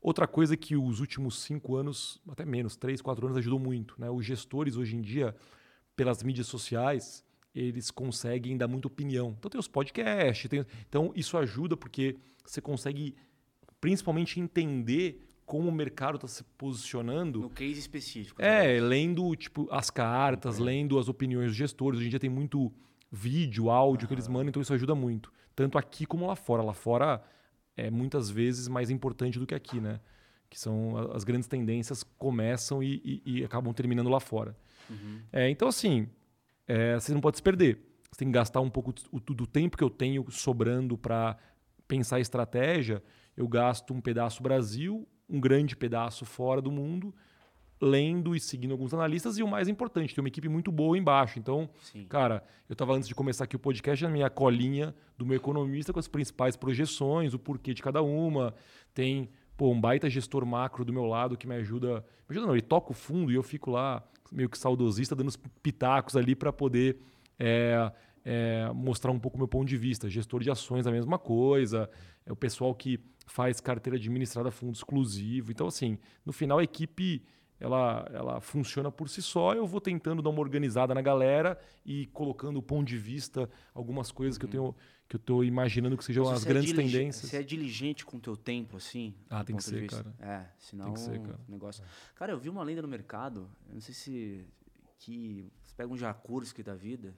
Outra 0.00 0.26
coisa 0.26 0.56
que 0.56 0.76
os 0.76 1.00
últimos 1.00 1.42
cinco 1.42 1.76
anos, 1.76 2.20
até 2.28 2.44
menos, 2.44 2.76
três, 2.76 3.00
quatro 3.00 3.26
anos, 3.26 3.38
ajudou 3.38 3.58
muito. 3.58 3.94
Né? 3.98 4.10
Os 4.10 4.24
gestores, 4.24 4.76
hoje 4.76 4.96
em 4.96 5.00
dia, 5.00 5.34
pelas 5.96 6.22
mídias 6.22 6.46
sociais, 6.46 7.24
eles 7.54 7.90
conseguem 7.90 8.56
dar 8.56 8.68
muita 8.68 8.88
opinião. 8.88 9.34
Então 9.38 9.50
tem 9.50 9.58
os 9.58 9.68
podcasts, 9.68 10.48
tem... 10.48 10.64
então 10.86 11.12
isso 11.14 11.38
ajuda 11.38 11.76
porque 11.76 12.16
você 12.44 12.60
consegue 12.60 13.14
principalmente 13.80 14.40
entender 14.40 15.26
como 15.46 15.68
o 15.68 15.72
mercado 15.72 16.16
está 16.16 16.26
se 16.26 16.42
posicionando 16.56 17.40
No 17.40 17.50
case 17.50 17.78
específico. 17.78 18.40
é, 18.42 18.80
lendo 18.80 19.34
tipo 19.36 19.68
as 19.70 19.90
cartas, 19.90 20.58
lendo 20.58 20.98
as 20.98 21.08
opiniões 21.08 21.48
dos 21.48 21.56
gestores. 21.56 21.98
Hoje 21.98 22.06
em 22.06 22.10
dia 22.10 22.18
tem 22.18 22.30
muito 22.30 22.72
vídeo, 23.10 23.70
áudio 23.70 24.08
que 24.08 24.14
eles 24.14 24.26
mandam, 24.26 24.48
então 24.48 24.60
isso 24.62 24.74
ajuda 24.74 24.94
muito. 24.94 25.32
Tanto 25.54 25.78
aqui 25.78 26.04
como 26.06 26.26
lá 26.26 26.36
fora. 26.36 26.62
Lá 26.62 26.72
fora 26.74 27.22
é 27.76 27.90
muitas 27.90 28.30
vezes 28.30 28.68
mais 28.68 28.90
importante 28.90 29.38
do 29.38 29.46
que 29.46 29.54
aqui, 29.54 29.80
né? 29.80 30.00
que 30.50 30.60
são 30.60 30.96
as 31.12 31.24
grandes 31.24 31.48
tendências 31.48 32.04
começam 32.16 32.80
e, 32.80 33.02
e- 33.26 33.40
e 33.40 33.44
acabam 33.44 33.72
terminando 33.74 34.08
lá 34.08 34.20
fora. 34.20 34.56
Uhum. 34.88 35.20
É, 35.32 35.50
então, 35.50 35.66
assim, 35.66 36.08
é, 36.68 36.94
você 36.94 37.12
não 37.12 37.20
pode 37.20 37.38
se 37.38 37.42
perder. 37.42 37.80
Você 38.12 38.18
tem 38.20 38.28
que 38.28 38.34
gastar 38.34 38.60
um 38.60 38.70
pouco 38.70 38.92
do, 38.92 39.34
do 39.34 39.46
tempo 39.48 39.76
que 39.76 39.82
eu 39.82 39.90
tenho 39.90 40.24
sobrando 40.30 40.96
para 40.96 41.36
pensar 41.88 42.20
estratégia. 42.20 43.02
Eu 43.36 43.48
gasto 43.48 43.92
um 43.92 44.00
pedaço 44.00 44.44
Brasil, 44.44 45.08
um 45.28 45.40
grande 45.40 45.74
pedaço 45.74 46.24
fora 46.24 46.62
do 46.62 46.70
mundo, 46.70 47.12
lendo 47.80 48.34
e 48.34 48.40
seguindo 48.40 48.72
alguns 48.72 48.94
analistas. 48.94 49.38
E 49.38 49.42
o 49.42 49.48
mais 49.48 49.68
importante, 49.68 50.14
tem 50.14 50.22
uma 50.22 50.28
equipe 50.28 50.48
muito 50.48 50.70
boa 50.70 50.96
embaixo. 50.96 51.38
Então, 51.38 51.68
Sim. 51.82 52.06
Cara, 52.06 52.44
eu 52.68 52.72
estava 52.72 52.94
antes 52.94 53.08
de 53.08 53.14
começar 53.14 53.44
aqui 53.44 53.56
o 53.56 53.58
podcast 53.58 54.04
na 54.04 54.10
minha 54.10 54.30
colinha 54.30 54.94
do 55.16 55.26
meu 55.26 55.36
economista 55.36 55.92
com 55.92 55.98
as 55.98 56.08
principais 56.08 56.56
projeções, 56.56 57.34
o 57.34 57.38
porquê 57.38 57.74
de 57.74 57.82
cada 57.82 58.02
uma. 58.02 58.54
Tem 58.92 59.28
pô, 59.56 59.70
um 59.70 59.80
baita 59.80 60.08
gestor 60.08 60.44
macro 60.44 60.84
do 60.84 60.92
meu 60.92 61.04
lado 61.04 61.36
que 61.36 61.46
me 61.46 61.54
ajuda. 61.56 62.04
Me 62.28 62.36
ajuda 62.36 62.46
não, 62.46 62.54
ele 62.54 62.62
toca 62.62 62.90
o 62.90 62.94
fundo 62.94 63.30
e 63.30 63.34
eu 63.34 63.42
fico 63.42 63.70
lá 63.70 64.02
meio 64.32 64.48
que 64.48 64.58
saudosista 64.58 65.14
dando 65.14 65.28
os 65.28 65.36
pitacos 65.62 66.16
ali 66.16 66.34
para 66.34 66.52
poder 66.52 66.98
é, 67.38 67.92
é, 68.24 68.70
mostrar 68.74 69.12
um 69.12 69.18
pouco 69.18 69.36
o 69.36 69.38
meu 69.38 69.48
ponto 69.48 69.68
de 69.68 69.76
vista. 69.76 70.08
Gestor 70.08 70.42
de 70.42 70.50
ações 70.50 70.86
a 70.86 70.90
mesma 70.90 71.18
coisa, 71.18 71.88
é 72.26 72.32
o 72.32 72.36
pessoal 72.36 72.74
que 72.74 72.98
faz 73.26 73.60
carteira 73.60 73.96
administrada 73.96 74.50
fundo 74.50 74.74
exclusivo. 74.74 75.50
Então, 75.50 75.66
assim, 75.66 75.98
no 76.24 76.32
final 76.32 76.58
a 76.58 76.64
equipe 76.64 77.22
ela, 77.64 78.06
ela 78.12 78.40
funciona 78.40 78.90
por 78.92 79.08
si 79.08 79.20
só. 79.22 79.54
Eu 79.54 79.66
vou 79.66 79.80
tentando 79.80 80.20
dar 80.22 80.30
uma 80.30 80.40
organizada 80.40 80.94
na 80.94 81.02
galera 81.02 81.58
e 81.84 82.06
colocando 82.08 82.58
o 82.58 82.62
ponto 82.62 82.86
de 82.86 82.98
vista, 82.98 83.48
algumas 83.74 84.12
coisas 84.12 84.36
que 84.38 84.44
eu 84.44 84.50
tenho 84.50 84.74
que 85.06 85.16
eu 85.16 85.18
estou 85.18 85.44
imaginando 85.44 85.98
que 85.98 86.04
sejam 86.04 86.24
Mas 86.24 86.38
as 86.38 86.46
é 86.46 86.48
grandes 86.48 86.70
diligi- 86.70 86.92
tendências. 86.96 87.30
Você 87.30 87.36
é 87.36 87.42
diligente 87.42 88.06
com 88.06 88.16
o 88.16 88.20
teu 88.20 88.36
tempo, 88.36 88.78
assim? 88.78 89.14
Ah, 89.28 89.44
tem 89.44 89.54
que 89.54 89.62
ser, 89.62 89.86
cara. 89.86 90.14
É, 90.18 90.46
senão 90.58 90.94
que 90.94 91.00
ser, 91.00 91.20
cara. 91.20 91.38
o 91.46 91.52
negócio... 91.52 91.84
Cara, 92.14 92.32
eu 92.32 92.38
vi 92.38 92.48
uma 92.48 92.62
lenda 92.64 92.80
no 92.80 92.88
mercado, 92.88 93.50
eu 93.68 93.74
não 93.74 93.80
sei 93.82 93.92
se... 93.94 94.46
que 94.98 95.44
você 95.62 95.74
pega 95.76 95.92
um 95.92 95.96
Jakurski 95.96 96.62
da 96.62 96.74
vida, 96.74 97.14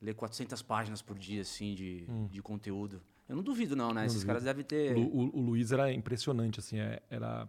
lê 0.00 0.12
400 0.12 0.60
páginas 0.60 1.00
por 1.00 1.18
dia, 1.18 1.40
assim, 1.40 1.74
de, 1.74 2.06
de 2.30 2.42
conteúdo. 2.42 3.00
Eu 3.26 3.34
não 3.36 3.42
duvido 3.42 3.74
não, 3.74 3.88
né? 3.88 3.92
Hum. 3.92 3.94
Não 3.94 4.04
Esses 4.04 4.16
duvido. 4.18 4.26
caras 4.28 4.44
devem 4.44 4.64
ter... 4.64 4.94
O, 4.94 5.00
o- 5.00 5.38
o 5.38 5.40
Luiz 5.40 5.72
era 5.72 5.90
impressionante, 5.90 6.60
assim, 6.60 6.78
é- 6.78 7.02
era 7.08 7.48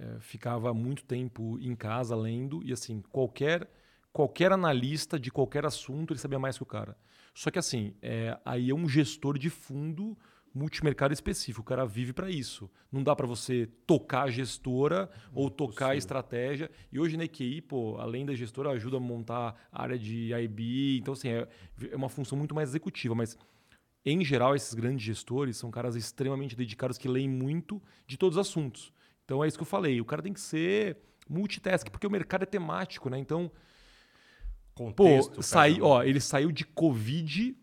é, 0.00 0.18
ficava 0.18 0.72
muito 0.72 1.04
tempo 1.04 1.58
em 1.60 1.76
casa 1.76 2.16
lendo 2.16 2.62
e 2.64 2.72
assim 2.72 3.02
qualquer 3.12 3.70
qualquer 4.10 4.50
analista 4.50 5.20
de 5.20 5.30
qualquer 5.30 5.66
assunto 5.66 6.12
ele 6.12 6.18
sabia 6.18 6.38
mais 6.38 6.56
que 6.56 6.62
o 6.62 6.66
cara. 6.66 6.96
Só 7.34 7.50
que 7.50 7.58
assim, 7.58 7.94
é, 8.00 8.36
aí 8.44 8.70
é 8.70 8.74
um 8.74 8.88
gestor 8.88 9.38
de 9.38 9.50
fundo 9.50 10.16
multimercado 10.54 11.14
específico. 11.14 11.60
O 11.60 11.64
cara 11.64 11.86
vive 11.86 12.12
para 12.12 12.30
isso. 12.30 12.68
Não 12.90 13.04
dá 13.04 13.14
para 13.14 13.26
você 13.26 13.68
tocar 13.86 14.22
a 14.22 14.30
gestora 14.30 15.08
ou 15.32 15.48
tocar 15.48 15.90
a 15.90 15.96
estratégia. 15.96 16.70
E 16.90 16.98
hoje 16.98 17.16
na 17.16 17.24
EQI, 17.24 17.60
pô, 17.60 17.98
além 17.98 18.26
da 18.26 18.34
gestora, 18.34 18.70
ajuda 18.70 18.96
a 18.96 19.00
montar 19.00 19.54
a 19.70 19.82
área 19.82 19.98
de 19.98 20.32
IB. 20.32 20.98
Então, 20.98 21.12
assim, 21.12 21.28
é, 21.28 21.46
é 21.92 21.94
uma 21.94 22.08
função 22.08 22.36
muito 22.36 22.54
mais 22.54 22.70
executiva. 22.70 23.14
Mas 23.14 23.38
em 24.04 24.24
geral, 24.24 24.56
esses 24.56 24.74
grandes 24.74 25.04
gestores 25.04 25.56
são 25.56 25.70
caras 25.70 25.94
extremamente 25.94 26.56
dedicados 26.56 26.98
que 26.98 27.06
leem 27.06 27.28
muito 27.28 27.80
de 28.06 28.16
todos 28.16 28.36
os 28.36 28.48
assuntos. 28.48 28.92
Então 29.30 29.44
é 29.44 29.46
isso 29.46 29.56
que 29.56 29.62
eu 29.62 29.66
falei. 29.66 30.00
O 30.00 30.04
cara 30.04 30.20
tem 30.20 30.32
que 30.32 30.40
ser 30.40 30.96
multitask, 31.28 31.88
porque 31.88 32.04
o 32.04 32.10
mercado 32.10 32.42
é 32.42 32.46
temático, 32.46 33.08
né? 33.08 33.16
Então, 33.16 33.48
pô, 34.74 34.86
Contexto, 34.86 35.40
saí, 35.40 35.74
cada 35.74 35.84
um. 35.84 35.88
ó, 35.88 36.02
ele 36.02 36.18
saiu 36.18 36.50
de 36.50 36.64
Covid 36.64 37.56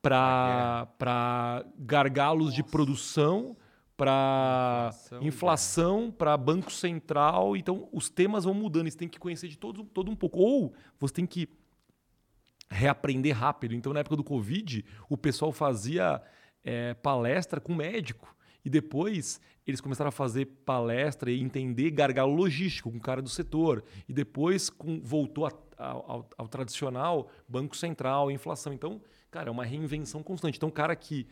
para 0.00 1.62
gargalos 1.78 2.54
de 2.54 2.62
produção, 2.62 3.54
para 3.98 4.88
Inflação, 5.20 6.10
para 6.10 6.34
banco 6.38 6.72
central. 6.72 7.54
Então, 7.54 7.86
os 7.92 8.08
temas 8.08 8.44
vão 8.44 8.54
mudando. 8.54 8.90
Você 8.90 8.96
tem 8.96 9.06
que 9.06 9.18
conhecer 9.18 9.48
de 9.48 9.58
todo, 9.58 9.84
todo 9.84 10.10
um 10.10 10.16
pouco. 10.16 10.38
Ou 10.38 10.72
você 10.98 11.12
tem 11.12 11.26
que 11.26 11.50
reaprender 12.70 13.36
rápido. 13.36 13.74
Então, 13.74 13.92
na 13.92 14.00
época 14.00 14.16
do 14.16 14.24
Covid, 14.24 14.86
o 15.06 15.18
pessoal 15.18 15.52
fazia 15.52 16.22
é, 16.64 16.94
palestra 16.94 17.60
com 17.60 17.74
médico. 17.74 18.34
E 18.64 18.70
depois 18.70 19.40
eles 19.66 19.80
começaram 19.80 20.08
a 20.08 20.12
fazer 20.12 20.46
palestra 20.64 21.30
e 21.30 21.40
entender 21.40 21.90
gargalo 21.90 22.34
logístico 22.34 22.90
com 22.90 22.98
o 22.98 23.00
cara 23.00 23.22
do 23.22 23.28
setor. 23.28 23.82
E 24.08 24.12
depois 24.12 24.68
com- 24.68 25.00
voltou 25.00 25.46
a- 25.46 25.52
ao, 25.78 26.10
ao- 26.10 26.30
ao 26.38 26.48
tradicional 26.48 27.30
Banco 27.48 27.76
Central, 27.76 28.30
inflação. 28.30 28.72
Então, 28.72 29.00
cara, 29.30 29.48
é 29.48 29.52
uma 29.52 29.64
reinvenção 29.64 30.22
constante. 30.22 30.56
Então, 30.56 30.70
cara 30.70 30.94
que, 30.96 31.26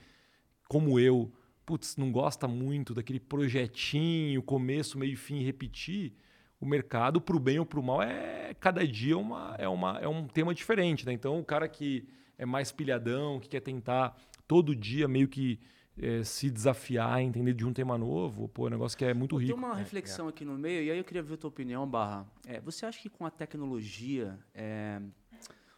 como 0.68 0.98
eu, 0.98 1.30
putz, 1.66 1.96
não 1.96 2.10
gosta 2.10 2.48
muito 2.48 2.94
daquele 2.94 3.20
projetinho, 3.20 4.42
começo, 4.42 4.98
meio 4.98 5.12
e 5.12 5.16
fim, 5.16 5.42
repetir, 5.42 6.14
o 6.60 6.66
mercado, 6.66 7.20
para 7.20 7.36
o 7.36 7.40
bem 7.40 7.58
ou 7.58 7.66
para 7.66 7.78
o 7.78 7.82
mal, 7.82 8.02
é 8.02 8.54
cada 8.58 8.86
dia 8.86 9.16
uma, 9.16 9.54
é, 9.58 9.68
uma, 9.68 9.98
é 9.98 10.08
um 10.08 10.26
tema 10.26 10.54
diferente. 10.54 11.04
Né? 11.06 11.12
Então, 11.12 11.38
o 11.38 11.44
cara 11.44 11.68
que 11.68 12.08
é 12.36 12.46
mais 12.46 12.72
pilhadão, 12.72 13.38
que 13.38 13.48
quer 13.48 13.60
tentar 13.60 14.16
todo 14.46 14.74
dia 14.74 15.06
meio 15.06 15.28
que 15.28 15.60
eh, 16.00 16.22
se 16.24 16.50
desafiar, 16.50 17.20
entender 17.20 17.54
de 17.54 17.66
um 17.66 17.72
tema 17.72 17.98
novo, 17.98 18.48
pô, 18.48 18.64
é 18.64 18.66
um 18.68 18.70
negócio 18.70 18.96
que 18.96 19.04
é 19.04 19.12
muito 19.14 19.36
Tem 19.38 19.48
rico. 19.48 19.58
uma 19.58 19.74
reflexão 19.74 20.28
aqui 20.28 20.44
no 20.44 20.56
meio, 20.56 20.84
e 20.84 20.90
aí 20.90 20.98
eu 20.98 21.04
queria 21.04 21.22
ver 21.22 21.34
a 21.34 21.36
tua 21.36 21.48
opinião, 21.48 21.86
Barra. 21.88 22.26
É, 22.46 22.60
você 22.60 22.86
acha 22.86 23.00
que 23.00 23.08
com 23.08 23.26
a 23.26 23.30
tecnologia, 23.30 24.38
é, 24.54 25.00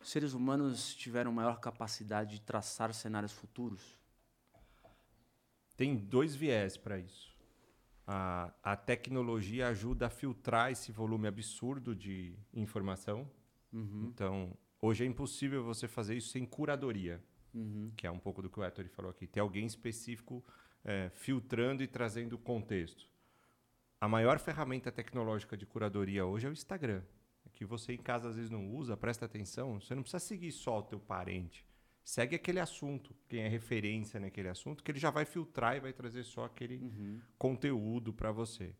os 0.00 0.10
seres 0.10 0.32
humanos 0.34 0.94
tiveram 0.94 1.32
maior 1.32 1.60
capacidade 1.60 2.36
de 2.36 2.40
traçar 2.42 2.92
cenários 2.94 3.32
futuros? 3.32 3.98
Tem 5.76 5.96
dois 5.96 6.34
viés 6.34 6.76
para 6.76 6.98
isso. 6.98 7.30
A, 8.06 8.52
a 8.62 8.76
tecnologia 8.76 9.68
ajuda 9.68 10.06
a 10.06 10.10
filtrar 10.10 10.70
esse 10.70 10.90
volume 10.92 11.28
absurdo 11.28 11.94
de 11.94 12.36
informação. 12.52 13.30
Então, 13.72 14.52
hoje 14.82 15.04
é 15.04 15.06
impossível 15.06 15.62
você 15.62 15.86
fazer 15.86 16.16
isso 16.16 16.30
sem 16.30 16.44
curadoria, 16.44 17.22
que 17.96 18.06
é 18.06 18.10
um 18.10 18.18
pouco 18.18 18.42
do 18.42 18.50
que 18.50 18.58
o 18.58 18.64
Ettore 18.64 18.88
falou 18.88 19.10
aqui. 19.10 19.26
Ter 19.26 19.40
alguém 19.40 19.66
específico 19.66 20.44
é, 20.84 21.10
filtrando 21.14 21.82
e 21.82 21.86
trazendo 21.86 22.38
contexto. 22.38 23.08
A 24.00 24.08
maior 24.08 24.38
ferramenta 24.38 24.90
tecnológica 24.90 25.56
de 25.56 25.66
curadoria 25.66 26.24
hoje 26.24 26.46
é 26.46 26.50
o 26.50 26.52
Instagram, 26.52 27.02
que 27.52 27.64
você 27.64 27.92
em 27.92 27.98
casa 27.98 28.28
às 28.28 28.36
vezes 28.36 28.50
não 28.50 28.70
usa, 28.70 28.96
presta 28.96 29.26
atenção. 29.26 29.80
Você 29.80 29.94
não 29.94 30.02
precisa 30.02 30.24
seguir 30.24 30.52
só 30.52 30.78
o 30.78 30.82
teu 30.82 30.98
parente. 30.98 31.66
Segue 32.02 32.34
aquele 32.34 32.58
assunto, 32.58 33.14
quem 33.28 33.42
é 33.42 33.48
referência 33.48 34.18
naquele 34.18 34.48
assunto, 34.48 34.82
que 34.82 34.90
ele 34.90 34.98
já 34.98 35.10
vai 35.10 35.24
filtrar 35.24 35.76
e 35.76 35.80
vai 35.80 35.92
trazer 35.92 36.24
só 36.24 36.44
aquele 36.44 37.20
conteúdo 37.38 38.12
para 38.12 38.32
você. 38.32 38.74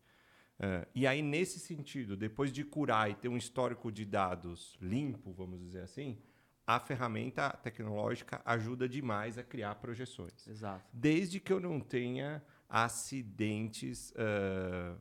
É, 0.59 0.87
e 0.93 1.07
aí, 1.07 1.21
nesse 1.21 1.59
sentido, 1.59 2.17
depois 2.17 2.51
de 2.51 2.63
curar 2.63 3.09
e 3.09 3.15
ter 3.15 3.27
um 3.27 3.37
histórico 3.37 3.91
de 3.91 4.05
dados 4.05 4.75
limpo, 4.81 5.31
vamos 5.31 5.59
dizer 5.59 5.81
assim, 5.81 6.17
a 6.65 6.79
ferramenta 6.79 7.49
tecnológica 7.49 8.41
ajuda 8.45 8.87
demais 8.87 9.37
a 9.37 9.43
criar 9.43 9.75
projeções 9.75 10.47
Exato. 10.47 10.85
desde 10.93 11.39
que 11.39 11.51
eu 11.51 11.59
não 11.59 11.79
tenha 11.79 12.41
acidentes 12.69 14.13
ah, 14.15 14.95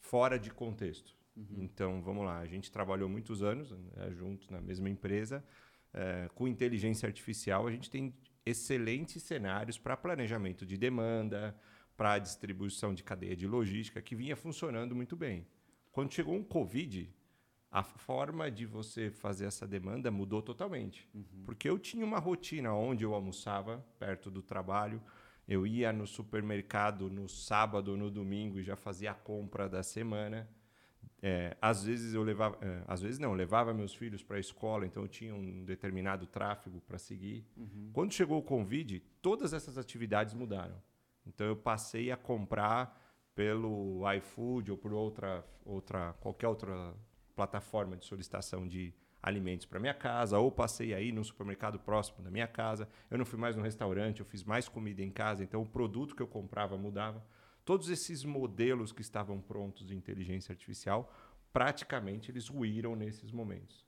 fora 0.00 0.38
de 0.38 0.50
contexto. 0.50 1.16
Então, 1.56 2.02
vamos 2.02 2.24
lá, 2.24 2.38
a 2.38 2.46
gente 2.46 2.70
trabalhou 2.70 3.08
muitos 3.08 3.42
anos 3.42 3.70
né, 3.70 4.10
juntos 4.10 4.48
na 4.48 4.60
mesma 4.60 4.88
empresa, 4.88 5.44
eh, 5.94 6.28
com 6.34 6.48
inteligência 6.48 7.06
artificial, 7.06 7.66
a 7.66 7.70
gente 7.70 7.88
tem 7.88 8.12
excelentes 8.44 9.22
cenários 9.22 9.78
para 9.78 9.96
planejamento 9.96 10.66
de 10.66 10.76
demanda, 10.76 11.56
para 11.96 12.18
distribuição 12.18 12.92
de 12.92 13.04
cadeia 13.04 13.36
de 13.36 13.46
logística, 13.46 14.02
que 14.02 14.16
vinha 14.16 14.36
funcionando 14.36 14.96
muito 14.96 15.16
bem. 15.16 15.46
Quando 15.92 16.12
chegou 16.12 16.34
um 16.34 16.42
Covid, 16.42 17.12
a 17.70 17.82
forma 17.82 18.50
de 18.50 18.64
você 18.64 19.10
fazer 19.10 19.44
essa 19.46 19.66
demanda 19.66 20.10
mudou 20.10 20.40
totalmente. 20.40 21.08
Porque 21.44 21.68
eu 21.68 21.78
tinha 21.78 22.04
uma 22.04 22.18
rotina 22.18 22.72
onde 22.72 23.04
eu 23.04 23.14
almoçava 23.14 23.84
perto 23.98 24.30
do 24.30 24.42
trabalho, 24.42 25.02
eu 25.46 25.66
ia 25.66 25.92
no 25.92 26.06
supermercado 26.06 27.10
no 27.10 27.28
sábado 27.28 27.92
ou 27.92 27.96
no 27.96 28.10
domingo 28.10 28.58
e 28.58 28.62
já 28.62 28.76
fazia 28.76 29.10
a 29.10 29.14
compra 29.14 29.68
da 29.68 29.82
semana. 29.82 30.48
É, 31.20 31.56
às 31.60 31.84
vezes 31.84 32.14
eu 32.14 32.22
levava, 32.22 32.58
é, 32.64 32.84
às 32.86 33.02
vezes 33.02 33.18
não, 33.18 33.32
levava 33.32 33.74
meus 33.74 33.94
filhos 33.94 34.22
para 34.22 34.36
a 34.36 34.40
escola, 34.40 34.86
então 34.86 35.02
eu 35.02 35.08
tinha 35.08 35.34
um 35.34 35.64
determinado 35.64 36.26
tráfego 36.26 36.80
para 36.80 36.96
seguir. 36.98 37.46
Quando 37.92 38.12
chegou 38.12 38.38
o 38.38 38.42
Covid, 38.42 39.00
todas 39.20 39.52
essas 39.52 39.76
atividades 39.76 40.32
mudaram. 40.32 40.80
Então 41.26 41.46
eu 41.46 41.56
passei 41.56 42.10
a 42.10 42.16
comprar 42.16 43.04
pelo 43.34 44.02
iFood 44.16 44.70
ou 44.70 44.76
por 44.76 44.92
outra, 44.92 45.44
outra 45.64 46.12
qualquer 46.14 46.48
outra 46.48 46.94
plataforma 47.38 47.96
de 47.96 48.04
solicitação 48.04 48.66
de 48.66 48.92
alimentos 49.22 49.64
para 49.64 49.78
minha 49.78 49.94
casa, 49.94 50.40
ou 50.40 50.50
passei 50.50 50.92
aí 50.92 51.12
no 51.12 51.24
supermercado 51.24 51.78
próximo 51.78 52.20
da 52.20 52.32
minha 52.32 52.48
casa. 52.48 52.88
Eu 53.08 53.16
não 53.16 53.24
fui 53.24 53.38
mais 53.38 53.54
no 53.54 53.62
restaurante, 53.62 54.18
eu 54.18 54.26
fiz 54.26 54.42
mais 54.42 54.68
comida 54.68 55.04
em 55.04 55.10
casa, 55.10 55.44
então 55.44 55.62
o 55.62 55.66
produto 55.66 56.16
que 56.16 56.22
eu 56.22 56.26
comprava 56.26 56.76
mudava. 56.76 57.24
Todos 57.64 57.90
esses 57.90 58.24
modelos 58.24 58.90
que 58.90 59.02
estavam 59.02 59.40
prontos 59.40 59.86
de 59.86 59.94
inteligência 59.94 60.50
artificial, 60.50 61.14
praticamente 61.52 62.28
eles 62.32 62.48
ruíram 62.48 62.96
nesses 62.96 63.30
momentos. 63.30 63.86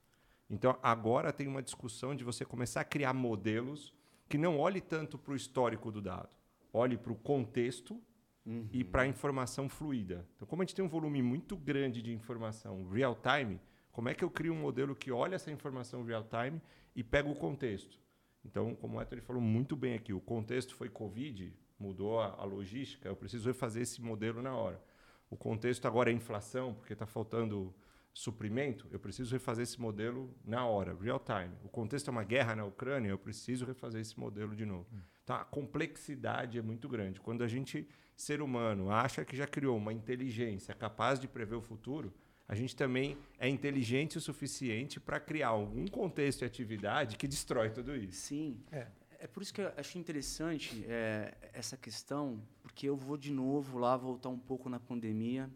Então 0.49 0.77
agora 0.81 1.33
tem 1.33 1.45
uma 1.45 1.61
discussão 1.61 2.15
de 2.15 2.23
você 2.23 2.45
começar 2.45 2.79
a 2.79 2.85
criar 2.85 3.13
modelos 3.13 3.93
que 4.29 4.37
não 4.37 4.57
olhe 4.59 4.79
tanto 4.79 5.17
para 5.17 5.33
o 5.33 5.35
histórico 5.35 5.91
do 5.91 6.01
dado, 6.01 6.33
olhe 6.71 6.97
para 6.97 7.11
o 7.11 7.17
contexto 7.17 8.01
uhum. 8.45 8.67
e 8.71 8.83
para 8.83 9.07
informação 9.07 9.69
fluida. 9.69 10.27
Então, 10.35 10.47
como 10.47 10.61
a 10.61 10.65
gente 10.65 10.75
tem 10.75 10.83
um 10.83 10.89
volume 10.89 11.21
muito 11.21 11.55
grande 11.55 12.01
de 12.01 12.11
informação 12.11 12.87
real 12.89 13.15
time, 13.15 13.59
como 13.91 14.09
é 14.09 14.13
que 14.13 14.23
eu 14.23 14.29
crio 14.29 14.53
um 14.53 14.59
modelo 14.59 14.95
que 14.95 15.11
olha 15.11 15.35
essa 15.35 15.51
informação 15.51 16.03
real 16.03 16.23
time 16.23 16.61
e 16.95 17.03
pega 17.03 17.29
o 17.29 17.35
contexto? 17.35 17.99
Então, 18.43 18.75
como 18.75 18.97
o 18.97 19.01
Héctor 19.01 19.21
falou 19.21 19.41
muito 19.41 19.75
bem 19.75 19.93
aqui, 19.93 20.13
o 20.13 20.21
contexto 20.21 20.73
foi 20.73 20.89
Covid, 20.89 21.53
mudou 21.79 22.19
a, 22.19 22.27
a 22.27 22.43
logística, 22.43 23.07
eu 23.07 23.15
preciso 23.15 23.47
refazer 23.47 23.83
esse 23.83 24.01
modelo 24.01 24.41
na 24.41 24.55
hora. 24.55 24.81
O 25.29 25.37
contexto 25.37 25.85
agora 25.87 26.09
é 26.09 26.13
inflação, 26.13 26.73
porque 26.73 26.93
está 26.93 27.05
faltando 27.05 27.73
suprimento, 28.13 28.87
eu 28.91 28.99
preciso 28.99 29.31
refazer 29.33 29.63
esse 29.63 29.79
modelo 29.79 30.33
na 30.43 30.65
hora, 30.65 30.95
real 30.95 31.19
time. 31.19 31.55
O 31.63 31.69
contexto 31.69 32.09
é 32.09 32.11
uma 32.11 32.23
guerra 32.23 32.55
na 32.55 32.65
Ucrânia, 32.65 33.09
eu 33.09 33.17
preciso 33.17 33.65
refazer 33.65 34.01
esse 34.01 34.19
modelo 34.19 34.55
de 34.55 34.65
novo. 34.65 34.87
Hum. 34.91 34.99
Então 35.23 35.35
a 35.35 35.45
complexidade 35.45 36.57
é 36.57 36.61
muito 36.61 36.89
grande. 36.89 37.21
Quando 37.21 37.43
a 37.43 37.47
gente, 37.47 37.87
ser 38.21 38.41
humano, 38.41 38.91
acha 38.91 39.25
que 39.25 39.35
já 39.35 39.47
criou 39.47 39.75
uma 39.77 39.91
inteligência 39.91 40.73
capaz 40.75 41.19
de 41.19 41.27
prever 41.27 41.55
o 41.55 41.61
futuro, 41.61 42.13
a 42.47 42.53
gente 42.53 42.75
também 42.75 43.17
é 43.39 43.47
inteligente 43.47 44.17
o 44.17 44.21
suficiente 44.21 44.99
para 44.99 45.19
criar 45.19 45.49
algum 45.49 45.87
contexto 45.87 46.41
e 46.41 46.45
atividade 46.45 47.17
que 47.17 47.27
destrói 47.27 47.69
tudo 47.69 47.95
isso. 47.95 48.27
Sim. 48.27 48.63
É. 48.71 48.87
É 49.19 49.27
por 49.27 49.43
isso 49.43 49.53
que 49.53 49.61
eu 49.61 49.71
acho 49.77 49.99
interessante 49.99 50.83
é, 50.87 51.35
essa 51.53 51.77
questão, 51.77 52.41
porque 52.63 52.89
eu 52.89 52.95
vou 52.95 53.15
de 53.15 53.31
novo 53.31 53.77
lá 53.77 53.95
voltar 53.95 54.29
um 54.29 54.39
pouco 54.39 54.67
na 54.67 54.79
pandemia 54.79 55.47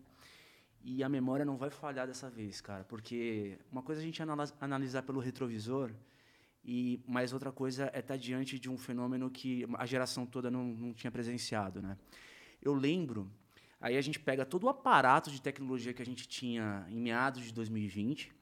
e 0.84 1.04
a 1.04 1.10
memória 1.10 1.44
não 1.44 1.58
vai 1.58 1.72
falhar 1.72 2.06
dessa 2.06 2.30
vez, 2.30 2.62
cara, 2.62 2.84
porque 2.84 3.58
uma 3.72 3.82
coisa 3.82 4.02
é 4.02 4.04
a 4.04 4.06
gente 4.06 4.22
analisar 4.62 5.02
pelo 5.02 5.20
retrovisor, 5.20 5.92
e 6.64 7.00
mais 7.08 7.34
outra 7.34 7.52
coisa 7.52 7.92
é 7.94 8.00
estar 8.00 8.18
diante 8.18 8.60
de 8.60 8.70
um 8.70 8.78
fenômeno 8.78 9.30
que 9.30 9.66
a 9.78 9.86
geração 9.86 10.26
toda 10.26 10.50
não, 10.50 10.64
não 10.64 10.94
tinha 10.94 11.12
presenciado, 11.12 11.82
né? 11.82 11.98
Eu 12.62 12.74
lembro, 12.74 13.32
aí 13.80 13.98
a 13.98 14.02
gente 14.02 14.20
pega 14.20 14.46
todo 14.46 14.66
o 14.66 14.70
aparato 14.70 15.30
de 15.30 15.42
tecnologia 15.42 15.94
que 15.94 16.02
a 16.02 16.06
gente 16.06 16.28
tinha 16.28 16.86
em 16.90 17.00
meados 17.00 17.44
de 17.44 17.54
2020, 17.54 18.34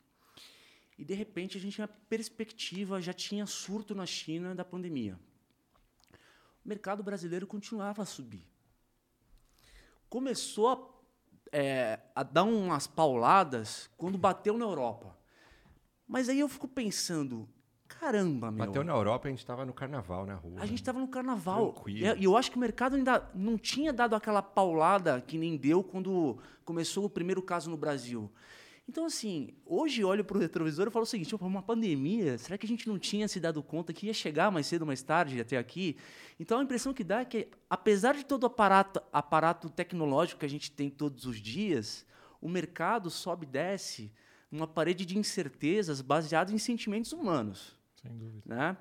e 0.97 1.03
de 1.03 1.13
repente 1.13 1.57
a 1.57 1.61
gente 1.61 1.75
tinha 1.75 1.87
perspectiva, 1.87 3.01
já 3.01 3.13
tinha 3.13 3.45
surto 3.45 3.95
na 3.95 4.05
China 4.05 4.53
da 4.53 4.63
pandemia. 4.63 5.19
O 6.63 6.69
mercado 6.69 7.03
brasileiro 7.03 7.45
continuava 7.45 8.03
a 8.03 8.05
subir. 8.05 8.47
Começou 10.07 10.69
a 10.69 10.93
é, 11.53 11.99
a 12.15 12.23
dar 12.23 12.43
umas 12.43 12.87
pauladas 12.87 13.87
quando 13.95 14.17
bateu 14.17 14.57
na 14.57 14.65
Europa. 14.65 15.15
Mas 16.07 16.27
aí 16.27 16.39
eu 16.39 16.49
fico 16.49 16.67
pensando, 16.67 17.47
caramba, 17.99 18.51
meu. 18.51 18.65
Bateu 18.65 18.83
na 18.83 18.93
Europa, 18.93 19.27
a 19.27 19.31
gente 19.31 19.39
estava 19.39 19.65
no 19.65 19.73
carnaval 19.73 20.25
na 20.25 20.35
rua. 20.35 20.61
A 20.61 20.65
gente 20.65 20.79
estava 20.79 20.99
no 20.99 21.07
carnaval. 21.07 21.71
Tranquilo. 21.71 22.17
E 22.17 22.23
eu 22.23 22.37
acho 22.37 22.51
que 22.51 22.57
o 22.57 22.59
mercado 22.59 22.95
ainda 22.95 23.29
não 23.33 23.57
tinha 23.57 23.93
dado 23.93 24.15
aquela 24.15 24.41
paulada 24.41 25.21
que 25.21 25.37
nem 25.37 25.57
deu 25.57 25.83
quando 25.83 26.37
começou 26.65 27.05
o 27.05 27.09
primeiro 27.09 27.41
caso 27.41 27.69
no 27.69 27.77
Brasil. 27.77 28.31
Então, 28.87 29.05
assim, 29.05 29.49
hoje 29.65 30.03
olho 30.03 30.25
para 30.25 30.37
o 30.37 30.39
retrovisor 30.39 30.87
e 30.87 30.91
falo 30.91 31.03
o 31.03 31.07
seguinte: 31.07 31.33
uma 31.35 31.61
pandemia, 31.61 32.37
será 32.37 32.57
que 32.57 32.65
a 32.65 32.69
gente 32.69 32.87
não 32.87 32.99
tinha 32.99 33.27
se 33.27 33.39
dado 33.39 33.63
conta 33.63 33.93
que 33.93 34.07
ia 34.07 34.13
chegar 34.13 34.51
mais 34.51 34.67
cedo 34.67 34.81
ou 34.81 34.87
mais 34.87 35.01
tarde 35.01 35.39
até 35.39 35.57
aqui? 35.57 35.95
Então, 36.39 36.59
a 36.59 36.63
impressão 36.63 36.93
que 36.93 37.03
dá 37.03 37.21
é 37.21 37.25
que, 37.25 37.47
apesar 37.69 38.13
de 38.13 38.25
todo 38.25 38.43
o 38.43 38.47
aparato, 38.47 39.01
aparato 39.11 39.69
tecnológico 39.69 40.39
que 40.39 40.45
a 40.45 40.49
gente 40.49 40.69
tem 40.69 40.89
todos 40.89 41.25
os 41.25 41.37
dias, 41.37 42.05
o 42.41 42.49
mercado 42.49 43.09
sobe 43.09 43.45
e 43.45 43.49
desce 43.49 44.11
numa 44.51 44.67
parede 44.67 45.05
de 45.05 45.17
incertezas 45.17 46.01
baseado 46.01 46.51
em 46.53 46.57
sentimentos 46.57 47.13
humanos. 47.13 47.75
Sem 48.03 48.15
dúvida. 48.17 48.43
Né? 48.45 48.77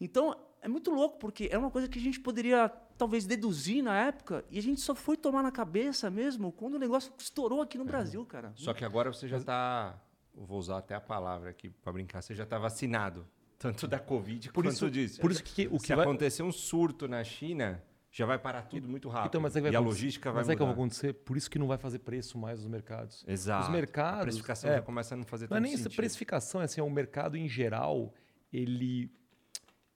Então, 0.00 0.34
é 0.62 0.68
muito 0.68 0.90
louco, 0.90 1.18
porque 1.18 1.48
é 1.52 1.58
uma 1.58 1.70
coisa 1.70 1.88
que 1.88 1.98
a 1.98 2.02
gente 2.02 2.18
poderia 2.18 2.68
talvez 2.96 3.26
deduzir 3.26 3.82
na 3.82 3.96
época 4.06 4.44
e 4.50 4.58
a 4.58 4.62
gente 4.62 4.80
só 4.80 4.94
foi 4.94 5.16
tomar 5.16 5.42
na 5.42 5.52
cabeça 5.52 6.10
mesmo 6.10 6.50
quando 6.52 6.74
o 6.74 6.78
negócio 6.78 7.12
estourou 7.18 7.60
aqui 7.60 7.76
no 7.76 7.84
é. 7.84 7.86
Brasil, 7.86 8.24
cara. 8.24 8.52
Só 8.54 8.72
que 8.72 8.84
agora 8.84 9.12
você 9.12 9.28
já 9.28 9.36
está, 9.36 10.00
vou 10.34 10.58
usar 10.58 10.78
até 10.78 10.94
a 10.94 11.00
palavra 11.00 11.50
aqui 11.50 11.68
para 11.68 11.92
brincar, 11.92 12.22
você 12.22 12.34
já 12.34 12.44
está 12.44 12.58
vacinado, 12.58 13.26
tanto 13.58 13.86
da 13.86 13.98
Covid 13.98 14.52
por 14.52 14.64
quanto 14.64 14.74
isso, 14.74 14.90
disso. 14.90 15.20
Por 15.20 15.30
isso 15.30 15.42
que 15.42 15.66
o 15.66 15.78
que 15.78 15.88
Se 15.88 15.94
vai... 15.94 16.04
acontecer 16.04 16.42
um 16.42 16.52
surto 16.52 17.06
na 17.08 17.22
China, 17.22 17.82
já 18.10 18.26
vai 18.26 18.38
parar 18.38 18.62
tudo 18.62 18.88
muito 18.88 19.08
rápido. 19.08 19.30
Então, 19.30 19.40
mas 19.40 19.56
é 19.56 19.60
vai 19.60 19.72
e 19.72 19.76
a 19.76 19.80
logística 19.80 20.30
vai 20.30 20.40
mas 20.40 20.46
mudar. 20.46 20.52
Mas 20.52 20.54
é 20.54 20.58
que 20.58 20.64
vai 20.64 20.72
acontecer, 20.74 21.12
por 21.12 21.36
isso 21.36 21.50
que 21.50 21.58
não 21.58 21.66
vai 21.66 21.78
fazer 21.78 21.98
preço 22.00 22.38
mais 22.38 22.60
nos 22.60 22.68
mercados. 22.68 23.24
Exato. 23.26 23.64
Os 23.64 23.72
mercados... 23.72 24.20
A 24.20 24.22
precificação 24.22 24.70
é, 24.70 24.76
já 24.76 24.82
começa 24.82 25.14
a 25.14 25.16
não 25.16 25.24
fazer 25.24 25.48
tanto 25.48 25.58
Não 25.58 25.66
é 25.66 25.68
nem 25.68 25.76
sentido. 25.76 25.96
precificação, 25.96 26.60
é 26.60 26.64
assim, 26.64 26.80
é 26.80 26.84
o 26.84 26.90
mercado 26.90 27.36
em 27.36 27.48
geral, 27.48 28.12
ele 28.52 29.10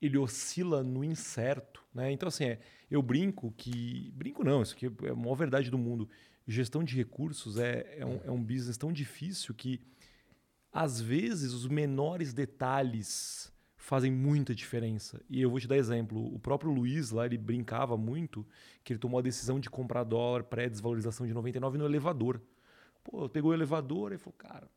ele 0.01 0.19
oscila 0.19 0.83
no 0.83 1.03
incerto. 1.03 1.83
Né? 1.93 2.13
Então, 2.13 2.29
assim, 2.29 2.45
é, 2.45 2.59
eu 2.91 3.03
brinco 3.03 3.53
que. 3.57 4.13
Brinco 4.15 4.45
não, 4.45 4.63
isso 4.63 4.75
aqui 4.75 4.87
é 4.87 5.11
a 5.11 5.15
maior 5.15 5.35
verdade 5.35 5.71
do 5.71 5.79
mundo. 5.79 6.09
Gestão 6.47 6.85
de 6.85 6.95
recursos 6.95 7.59
é, 7.59 7.97
é, 7.99 8.07
um, 8.07 8.21
é 8.25 8.31
um 8.31 8.43
business 8.43 8.77
tão 8.77 8.93
difícil 8.93 9.55
que, 9.55 9.81
às 10.73 11.01
vezes, 11.01 11.53
os 11.53 11.67
menores 11.67 12.33
detalhes 12.33 13.53
fazem 13.77 14.13
muita 14.13 14.55
diferença. 14.55 15.21
E 15.29 15.41
eu 15.41 15.51
vou 15.51 15.59
te 15.59 15.67
dar 15.67 15.77
exemplo. 15.77 16.35
O 16.35 16.39
próprio 16.39 16.71
Luiz 16.71 17.11
lá, 17.11 17.27
ele 17.27 17.39
brincava 17.39 17.97
muito 17.97 18.47
que 18.85 18.93
ele 18.93 19.01
tomou 19.01 19.19
a 19.19 19.23
decisão 19.23 19.59
de 19.59 19.71
comprar 19.71 20.05
dólar 20.05 20.45
pré-desvalorização 20.45 21.27
de 21.27 21.33
99 21.33 21.79
no 21.79 21.85
elevador. 21.85 22.41
Pô, 23.03 23.29
pegou 23.29 23.53
o 23.53 23.55
elevador 23.55 24.13
e 24.13 24.19
falou, 24.19 24.35
cara, 24.37 24.69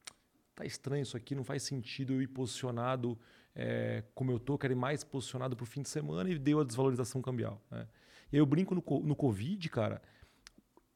tá 0.55 0.65
estranho 0.65 1.03
isso 1.03 1.17
aqui, 1.17 1.33
não 1.33 1.43
faz 1.43 1.63
sentido 1.63 2.13
eu 2.13 2.21
ir 2.21 2.27
posicionado 2.27 3.17
é, 3.61 4.03
como 4.15 4.31
eu 4.31 4.37
estou, 4.37 4.57
quero 4.57 4.71
ir 4.71 4.77
mais 4.77 5.03
posicionado 5.03 5.53
para 5.53 5.63
o 5.63 5.67
fim 5.67 5.81
de 5.81 5.89
semana 5.89 6.29
e 6.29 6.39
deu 6.39 6.61
a 6.61 6.63
desvalorização 6.63 7.21
cambial. 7.21 7.61
Né? 7.69 7.85
E 8.31 8.37
aí 8.37 8.39
eu 8.39 8.45
brinco 8.45 8.73
no, 8.73 8.81
no 9.01 9.15
Covid, 9.17 9.67
cara, 9.67 10.01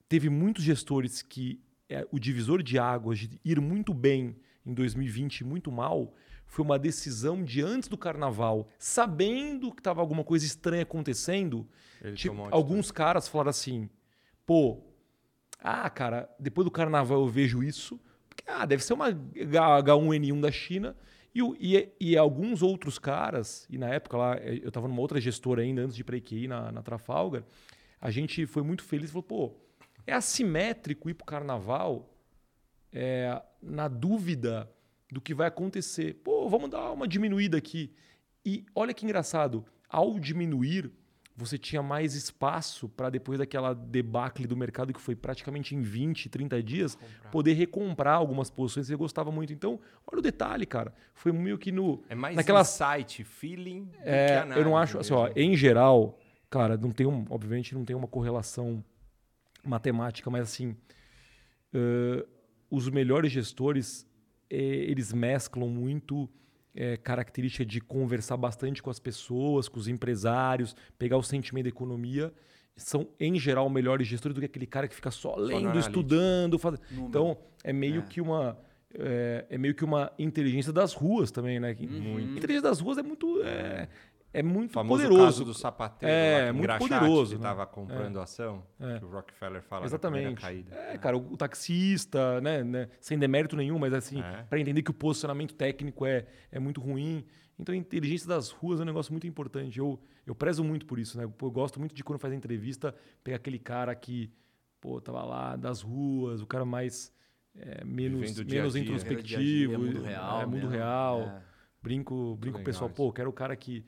teve 0.07 0.30
muitos 0.30 0.64
gestores 0.64 1.22
que 1.22 1.61
é, 1.89 2.07
o 2.09 2.18
divisor 2.18 2.64
de 2.64 2.80
águas 2.80 3.20
de 3.20 3.38
ir 3.43 3.59
muito 3.59 3.93
bem 3.93 4.38
em 4.66 4.74
2020 4.74 5.39
e 5.39 5.43
muito 5.43 5.74
mal 5.74 6.14
foi 6.45 6.64
uma 6.64 6.80
decisão 6.80 7.43
de 7.43 7.61
antes 7.61 7.89
do 7.89 7.97
carnaval, 7.97 8.70
sabendo 8.80 9.70
que 9.70 9.82
estava 9.82 9.99
alguma 9.99 10.24
coisa 10.24 10.45
estranha 10.45 10.84
acontecendo. 10.84 11.68
Tipo, 12.16 12.47
alguns 12.49 12.91
caras 12.91 13.28
falaram 13.28 13.49
assim: 13.49 13.89
pô, 14.45 14.82
ah, 15.59 15.89
cara, 15.89 16.30
depois 16.39 16.64
do 16.64 16.72
carnaval 16.72 17.20
eu 17.20 17.28
vejo 17.28 17.61
isso. 17.61 17.99
Porque, 18.30 18.43
ah, 18.47 18.66
deve 18.66 18.84
ser 18.84 18.93
uma 18.93 19.11
H1N1 19.11 20.39
da 20.39 20.51
China. 20.51 20.95
E, 21.34 21.42
e, 21.60 21.90
e, 22.00 22.18
alguns 22.18 22.62
outros 22.62 23.00
caras, 23.00 23.66
e 23.70 23.78
na 23.78 23.90
época 23.90 24.18
lá, 24.18 24.38
eh, 24.38 24.60
eu 24.62 24.68
estava 24.68 24.88
numa 24.88 25.02
outra 25.02 25.20
gestora 25.20 25.64
ainda, 25.64 25.82
antes 25.82 25.96
de 25.96 26.02
ir 26.02 26.04
para 26.04 26.16
a 26.16 26.48
na, 26.48 26.72
na 26.72 26.82
Trafalgar, 26.84 27.44
a 28.00 28.12
gente 28.12 28.46
foi 28.46 28.62
muito 28.62 28.84
feliz 28.84 29.10
e 29.10 29.14
falou, 29.14 29.24
pô, 29.24 29.56
é 30.06 30.14
assimétrico 30.14 31.10
ir 31.10 31.14
para 31.14 31.24
o 31.24 31.26
carnaval 31.26 32.14
é, 32.92 33.42
na 33.62 33.88
dúvida 33.88 34.70
do 35.12 35.22
que 35.22 35.34
vai 35.34 35.48
acontecer. 35.48 36.16
Pô, 36.24 36.48
vamos 36.50 36.70
dar 36.70 36.92
uma 36.92 37.08
diminuída 37.08 37.58
aqui. 37.58 37.92
E 38.46 38.66
olha 38.76 38.94
que 38.94 39.06
engraçado, 39.06 39.66
ao 39.88 40.20
diminuir 40.20 40.92
você 41.36 41.58
tinha 41.58 41.82
mais 41.82 42.14
espaço 42.14 42.88
para 42.88 43.10
depois 43.10 43.40
daquela 43.40 43.74
debacle 43.74 44.46
do 44.46 44.56
mercado 44.56 44.94
que 44.94 45.02
foi 45.02 45.16
praticamente 45.16 45.76
em 45.76 45.82
20, 45.82 46.30
30 46.30 46.62
dias, 46.62 46.96
Comprar. 46.96 47.32
poder 47.32 47.54
recomprar 47.54 48.16
algumas 48.16 48.50
posições 48.52 48.86
que 48.86 48.92
você 48.92 48.96
gostava 48.96 49.32
muito. 49.32 49.52
Então, 49.52 49.80
olha 50.06 50.20
o 50.20 50.22
detalhe, 50.22 50.66
cara. 50.66 50.94
Foi 51.14 51.32
meio 51.32 51.58
que 51.58 51.72
no 51.72 52.04
É 52.08 52.16
mais 52.16 52.36
naquela 52.36 52.64
site, 52.64 53.24
feeling 53.24 53.90
é, 54.02 54.38
análise, 54.38 54.60
Eu 54.60 54.66
não 54.66 54.78
acho, 54.78 55.00
assim, 55.00 55.14
ó, 55.14 55.30
em 55.36 55.56
geral, 55.58 56.20
cara, 56.50 56.78
não 56.78 56.92
tem 56.92 57.08
um, 57.08 57.26
obviamente 57.30 57.74
não 57.74 57.84
tem 57.84 57.96
uma 57.96 58.08
correlação 58.08 58.84
matemática, 59.66 60.30
mas 60.30 60.44
assim, 60.44 60.76
uh, 61.74 62.28
os 62.70 62.90
melhores 62.90 63.32
gestores, 63.32 64.06
eh, 64.50 64.56
eles 64.56 65.14
mesclam 65.14 65.68
muito 65.70 66.30
é, 66.76 66.97
característica 66.97 67.65
de 67.65 67.80
conversar 67.80 68.38
bastante 68.38 68.82
com 68.82 68.89
as 68.89 68.99
pessoas, 68.99 69.67
com 69.67 69.80
os 69.80 69.88
empresários, 69.88 70.76
pegar 70.97 71.17
o 71.17 71.24
sentimento 71.24 71.65
da 71.65 71.69
economia, 71.69 72.34
são, 72.76 73.07
em 73.19 73.38
geral, 73.38 73.69
melhores 73.69 74.07
gestores 74.07 74.34
do 74.34 74.39
que 74.39 74.45
aquele 74.45 74.65
cara 74.65 74.88
que 74.88 74.95
fica 74.95 75.11
só 75.11 75.36
lendo, 75.36 75.74
só 75.74 75.80
estudando. 75.80 76.57
Faz... 76.57 76.80
Então, 76.91 77.38
é 77.63 77.71
meio 77.71 78.01
é. 78.01 78.05
que 78.05 78.19
uma. 78.19 78.57
É, 78.95 79.45
é, 79.49 79.57
meio 79.57 79.74
que 79.74 79.84
uma 79.84 80.11
inteligência 80.19 80.71
das 80.71 80.93
ruas 80.93 81.32
também, 81.32 81.59
né? 81.59 81.76
Uhum. 81.80 82.19
Inteligência 82.19 82.69
das 82.69 82.80
ruas 82.80 82.97
é 82.97 83.03
muito. 83.03 83.41
É, 83.43 83.88
é 84.34 84.42
muito 84.42 84.72
o 84.72 84.74
famoso 84.74 85.04
poderoso. 85.04 85.26
caso 85.26 85.46
do 85.46 85.54
sapateiro, 85.54 86.14
é, 86.14 86.46
lá, 86.48 86.54
muito 86.54 86.78
poderoso. 86.78 87.32
Que 87.32 87.36
estava 87.36 87.62
né? 87.62 87.70
comprando 87.72 88.20
é. 88.20 88.24
ação, 88.24 88.64
é. 88.80 88.98
que 88.98 89.06
o 89.06 89.10
Rockefeller 89.10 89.62
fala 89.62 89.86
Exatamente. 89.86 90.42
caída. 90.42 90.76
É, 90.76 90.98
cara, 90.98 91.16
o, 91.16 91.38
taxista, 91.38 92.42
né, 92.42 92.64
né, 92.64 92.90
sem 93.00 93.18
demérito 93.18 93.56
nenhum, 93.56 93.78
mas 93.78 93.94
assim, 93.94 94.20
é. 94.22 94.44
para 94.50 94.60
entender 94.60 94.82
que 94.82 94.90
o 94.90 94.94
posicionamento 94.94 95.54
técnico 95.54 96.06
é, 96.06 96.26
é 96.52 96.60
muito 96.60 96.82
ruim. 96.82 97.24
Então, 97.60 97.74
a 97.74 97.78
inteligência 97.78 98.28
das 98.28 98.50
ruas 98.50 98.80
é 98.80 98.84
um 98.84 98.86
negócio 98.88 99.14
muito 99.14 99.28
importante. 99.28 99.78
Eu, 99.78 100.00
eu 100.26 100.34
prezo 100.34 100.64
muito 100.64 100.88
por 100.88 100.98
isso, 100.98 101.16
né? 101.16 101.26
Eu 101.26 101.52
gosto 101.52 101.80
muito 101.80 101.94
de 101.94 102.04
quando 102.04 102.18
faz 102.18 102.34
entrevista, 102.34 102.96
pegar 103.24 103.38
aquele 103.38 103.60
cara 103.60 103.94
que, 103.94 104.34
pô, 104.82 105.00
tava 105.00 105.24
lá 105.24 105.56
das 105.56 105.84
ruas, 105.84 106.42
o 106.42 106.48
cara 106.48 106.66
mais 106.66 107.14
é, 107.56 107.86
menos, 107.86 108.36
menos 108.40 108.76
introspectivo. 108.76 109.24
Dia 109.24 109.68
dia, 109.68 109.78
mundo 109.78 110.02
real. 110.02 110.42
É, 110.42 110.46
mundo 110.48 110.68
real. 110.68 111.42
Brinco, 111.84 112.36
brinco 112.38 112.58
com 112.58 112.62
o 112.62 112.66
pessoal, 112.66 112.90
pô, 112.90 113.12
quero 113.12 113.30
o 113.30 113.34
cara 113.34 113.56
que 113.56 113.86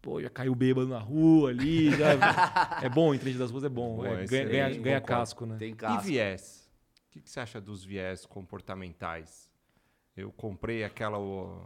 Pô, 0.00 0.20
já 0.22 0.30
caiu 0.30 0.54
bêbado 0.54 0.88
na 0.88 0.98
rua 0.98 1.50
ali. 1.50 1.90
Já... 1.90 2.08
é 2.82 2.88
bom, 2.88 3.14
em 3.14 3.18
frente 3.18 3.38
das 3.38 3.50
ruas 3.50 3.64
é 3.64 3.68
bom. 3.68 3.96
Bom, 3.96 4.06
é, 4.06 4.26
ganha, 4.26 4.44
ganha, 4.48 4.80
ganha 4.80 5.00
casco, 5.00 5.44
né? 5.46 5.56
Tem 5.58 5.72
E 5.72 5.76
casco. 5.76 6.02
viés? 6.02 6.70
O 7.08 7.10
que, 7.10 7.20
que 7.20 7.30
você 7.30 7.40
acha 7.40 7.60
dos 7.60 7.84
viés 7.84 8.24
comportamentais? 8.26 9.50
Eu 10.16 10.30
comprei 10.32 10.84
aquela 10.84 11.18
ó, 11.18 11.64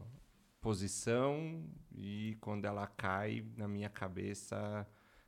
posição 0.61 1.63
e 1.95 2.37
quando 2.41 2.65
ela 2.65 2.87
cai 2.87 3.45
na 3.57 3.67
minha 3.69 3.89
cabeça, 3.89 4.87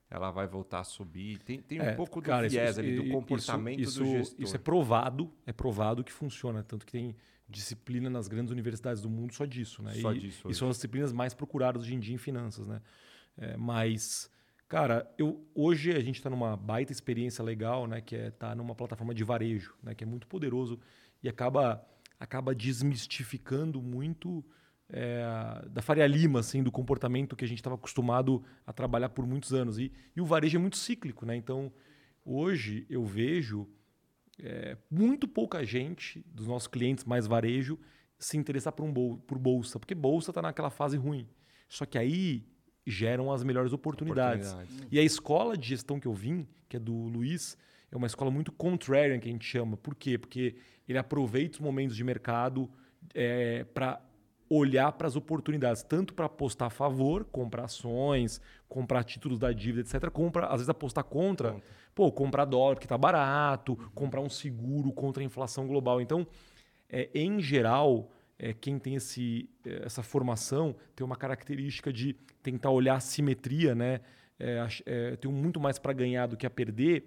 ela 0.09 0.31
vai 0.31 0.47
voltar 0.47 0.81
a 0.81 0.85
subir. 0.85 1.39
Tem, 1.41 1.61
tem 1.61 1.81
um 1.81 1.85
É, 1.85 1.93
pouco 1.95 2.21
do 2.21 2.27
cara, 2.27 2.47
isso- 2.47 2.55
viés 2.57 2.79
ali, 2.79 2.97
do 2.97 3.09
comportamento 3.09 3.81
isso, 3.81 3.99
do 4.01 4.05
isso, 4.07 4.13
gestor. 4.19 4.45
Isso 4.45 4.57
é 4.57 4.59
provado, 4.59 5.31
é 5.47 5.53
provado 5.53 6.05
que 6.05 6.13
funciona. 6.13 6.63
Tanto 6.63 6.87
que 6.87 6.93
tem 6.93 7.17
disciplina 7.49 8.09
nas 8.09 8.29
grandes 8.29 8.51
universidades 8.51 9.03
do 9.03 9.11
mundo 9.11 9.35
só 9.35 9.45
disso, 9.45 9.83
né? 9.83 9.95
Só 9.95 10.13
e, 10.13 10.19
disso 10.19 10.49
E 10.49 10.55
são 10.55 10.69
as 10.69 10.77
disciplinas 10.77 11.13
mais 11.13 11.35
procuradas 11.35 11.83
hoje 11.83 11.95
em 11.95 12.01
dia 12.01 12.15
em 12.15 12.19
finanças, 12.19 12.67
né? 12.67 12.81
É, 13.37 13.57
mas, 13.57 14.31
cara, 14.69 15.11
eu, 15.19 15.47
hoje 15.55 15.93
a 15.93 16.01
gente 16.01 16.17
está 16.17 16.31
numa 16.31 16.57
baita 16.57 16.93
experiência 16.93 17.45
legal, 17.45 17.87
né? 17.87 18.01
Que 18.01 18.17
é 18.17 18.29
estar 18.29 18.55
numa 18.55 18.75
plataforma 18.75 19.15
de 19.15 19.25
varejo, 19.25 19.75
né? 19.83 19.95
Que 19.95 20.05
é 20.05 20.07
muito 20.07 20.27
poderoso 20.27 20.81
e 21.23 21.29
acaba, 21.29 21.85
acaba 22.19 22.55
desmistificando 22.55 23.83
muito 23.83 24.45
é, 24.89 25.25
da 25.71 25.83
Faria 25.83 26.07
Lima, 26.07 26.41
assim, 26.41 26.63
do 26.63 26.71
comportamento 26.71 27.37
que 27.37 27.45
a 27.45 27.49
gente 27.49 27.59
estava 27.59 27.77
acostumado 27.77 28.43
a 28.67 28.73
trabalhar 28.73 29.09
por 29.09 29.27
muitos 29.27 29.53
anos. 29.53 29.79
E, 29.79 29.93
e 30.15 30.21
o 30.21 30.25
varejo 30.25 30.57
é 30.57 30.61
muito 30.61 30.77
cíclico, 30.77 31.25
né? 31.27 31.35
Então, 31.37 31.73
hoje 32.25 32.87
eu 32.89 33.05
vejo 33.05 33.69
é, 34.43 34.77
muito 34.91 35.29
pouca 35.29 35.65
gente 35.65 36.25
dos 36.27 36.47
nossos 36.47 36.69
clientes 36.69 37.05
mais 37.05 37.27
varejo 37.27 37.79
se 38.19 38.37
interessar 38.37 38.73
por, 38.73 38.85
um 38.85 38.93
bol 38.93 39.19
por 39.19 39.39
bolsa, 39.39 39.79
porque 39.79 39.95
bolsa 39.95 40.31
está 40.31 40.41
naquela 40.41 40.71
fase 40.71 40.97
ruim. 40.97 41.29
Só 41.69 41.85
que 41.85 41.99
aí 41.99 42.47
geram 42.87 43.33
as 43.33 43.43
melhores 43.43 43.73
oportunidades. 43.73 44.53
Oportunidades. 44.53 44.89
E 44.91 44.99
a 44.99 45.03
escola 45.03 45.57
de 45.57 45.69
gestão 45.69 45.99
que 45.99 46.07
eu 46.07 46.15
vim, 46.15 46.47
que 46.69 46.77
é 46.77 46.81
do 46.81 46.95
Luiz, 46.95 47.57
é 47.91 47.97
uma 47.97 48.07
escola 48.07 48.31
muito 48.31 48.53
contrarian 48.53 49.19
que 49.19 49.29
a 49.29 49.33
gente 49.33 49.45
chama. 49.45 49.77
Por 49.77 49.95
quê? 49.95 50.19
Porque 50.19 50.57
ele 50.89 50.99
aproveita 50.99 51.57
os 51.57 51.61
momentos 51.61 51.97
de 51.97 52.05
mercado 52.05 52.71
para 53.73 54.04
olhar 54.49 54.93
para 54.93 55.07
as 55.07 55.17
oportunidades, 55.17 55.83
tanto 55.83 56.15
para 56.15 56.27
apostar 56.27 56.67
a 56.67 56.71
favor, 56.71 57.25
comprar 57.25 57.65
ações, 57.65 58.41
comprar 58.69 59.05
títulos 59.05 59.39
da 59.39 59.53
dívida, 59.53 59.89
etc., 59.89 60.11
como 60.11 60.31
pra, 60.31 60.47
às 60.47 60.55
vezes 60.55 60.69
apostar 60.69 61.05
contra. 61.05 61.57
Pô, 61.95 62.11
comprar 62.11 62.45
dólar 62.45 62.75
porque 62.75 62.87
está 62.87 62.99
barato, 62.99 63.77
comprar 63.95 64.21
um 64.21 64.29
seguro 64.29 64.93
contra 64.93 65.23
a 65.23 65.27
inflação 65.27 65.67
global. 65.67 66.01
Então, 66.01 66.27
é, 66.89 67.09
em 67.15 67.41
geral, 67.41 68.11
é, 68.39 68.53
quem 68.53 68.79
tem 68.79 68.97
esse, 68.97 69.49
é, 69.65 69.87
essa 69.87 70.03
formação 70.03 70.75
tem 70.95 71.05
uma 71.05 71.17
característica 71.17 71.93
de 71.93 72.15
tentar 72.43 72.71
olhar 72.71 72.97
a 72.97 73.01
simetria, 73.01 73.75
né? 73.75 74.01
É, 74.39 74.67
é, 74.85 75.17
tem 75.17 75.31
muito 75.31 75.61
mais 75.61 75.79
para 75.79 75.93
ganhar 75.93 76.27
do 76.27 76.37
que 76.37 76.45
a 76.45 76.51
perder, 76.51 77.07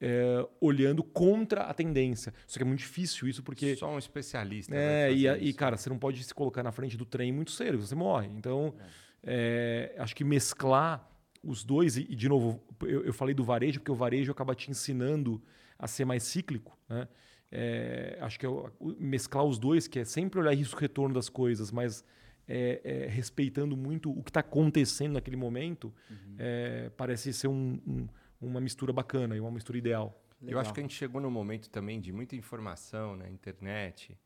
é, 0.00 0.46
olhando 0.60 1.02
contra 1.02 1.62
a 1.62 1.74
tendência. 1.74 2.32
Só 2.46 2.58
que 2.58 2.62
é 2.62 2.66
muito 2.66 2.80
difícil 2.80 3.28
isso, 3.28 3.42
porque. 3.42 3.76
Só 3.76 3.90
um 3.92 3.98
especialista. 3.98 4.74
É, 4.74 5.12
e, 5.12 5.26
e, 5.26 5.52
cara, 5.52 5.76
você 5.76 5.88
não 5.88 5.98
pode 5.98 6.22
se 6.22 6.32
colocar 6.34 6.62
na 6.62 6.72
frente 6.72 6.96
do 6.96 7.04
trem 7.04 7.32
muito 7.32 7.50
cedo, 7.50 7.78
você 7.78 7.94
morre. 7.94 8.28
Então, 8.36 8.74
é, 9.22 9.94
acho 9.98 10.14
que 10.14 10.24
mesclar 10.24 11.08
os 11.42 11.64
dois, 11.64 11.96
e, 11.96 12.06
e, 12.10 12.14
de 12.16 12.28
novo, 12.28 12.60
eu, 12.82 13.04
eu 13.04 13.12
falei 13.12 13.34
do 13.34 13.44
varejo, 13.44 13.80
porque 13.80 13.92
o 13.92 13.94
varejo 13.94 14.30
acaba 14.30 14.54
te 14.54 14.70
ensinando 14.70 15.42
a 15.78 15.86
ser 15.86 16.04
mais 16.04 16.22
cíclico. 16.22 16.76
Né? 16.88 17.08
É, 17.50 18.18
acho 18.20 18.38
que 18.38 18.46
é 18.46 18.50
mesclar 18.98 19.44
os 19.44 19.58
dois, 19.58 19.88
que 19.88 19.98
é 19.98 20.04
sempre 20.04 20.38
olhar 20.40 20.54
risco-retorno 20.54 21.14
das 21.14 21.28
coisas, 21.28 21.70
mas 21.70 22.04
é, 22.46 22.80
é, 22.82 23.06
respeitando 23.08 23.76
muito 23.76 24.10
o 24.10 24.22
que 24.22 24.30
está 24.30 24.40
acontecendo 24.40 25.12
naquele 25.12 25.36
momento, 25.36 25.94
é, 26.38 26.90
parece 26.96 27.32
ser 27.32 27.48
um- 27.48 27.80
um- 27.86 28.08
uma 28.40 28.60
mistura 28.60 28.92
bacana 28.92 29.36
e 29.36 29.40
uma 29.40 29.50
mistura 29.50 29.78
ideal. 29.78 30.20
Eu 30.40 30.58
acho 30.58 30.72
que 30.72 30.80
a 30.80 30.82
gente 30.82 30.94
chegou 30.94 31.20
num 31.20 31.30
momento 31.30 31.68
também 31.68 32.00
de 32.00 32.12
muita 32.12 32.36
informação 32.36 33.16
na 33.16 33.28
internet, 33.28 34.16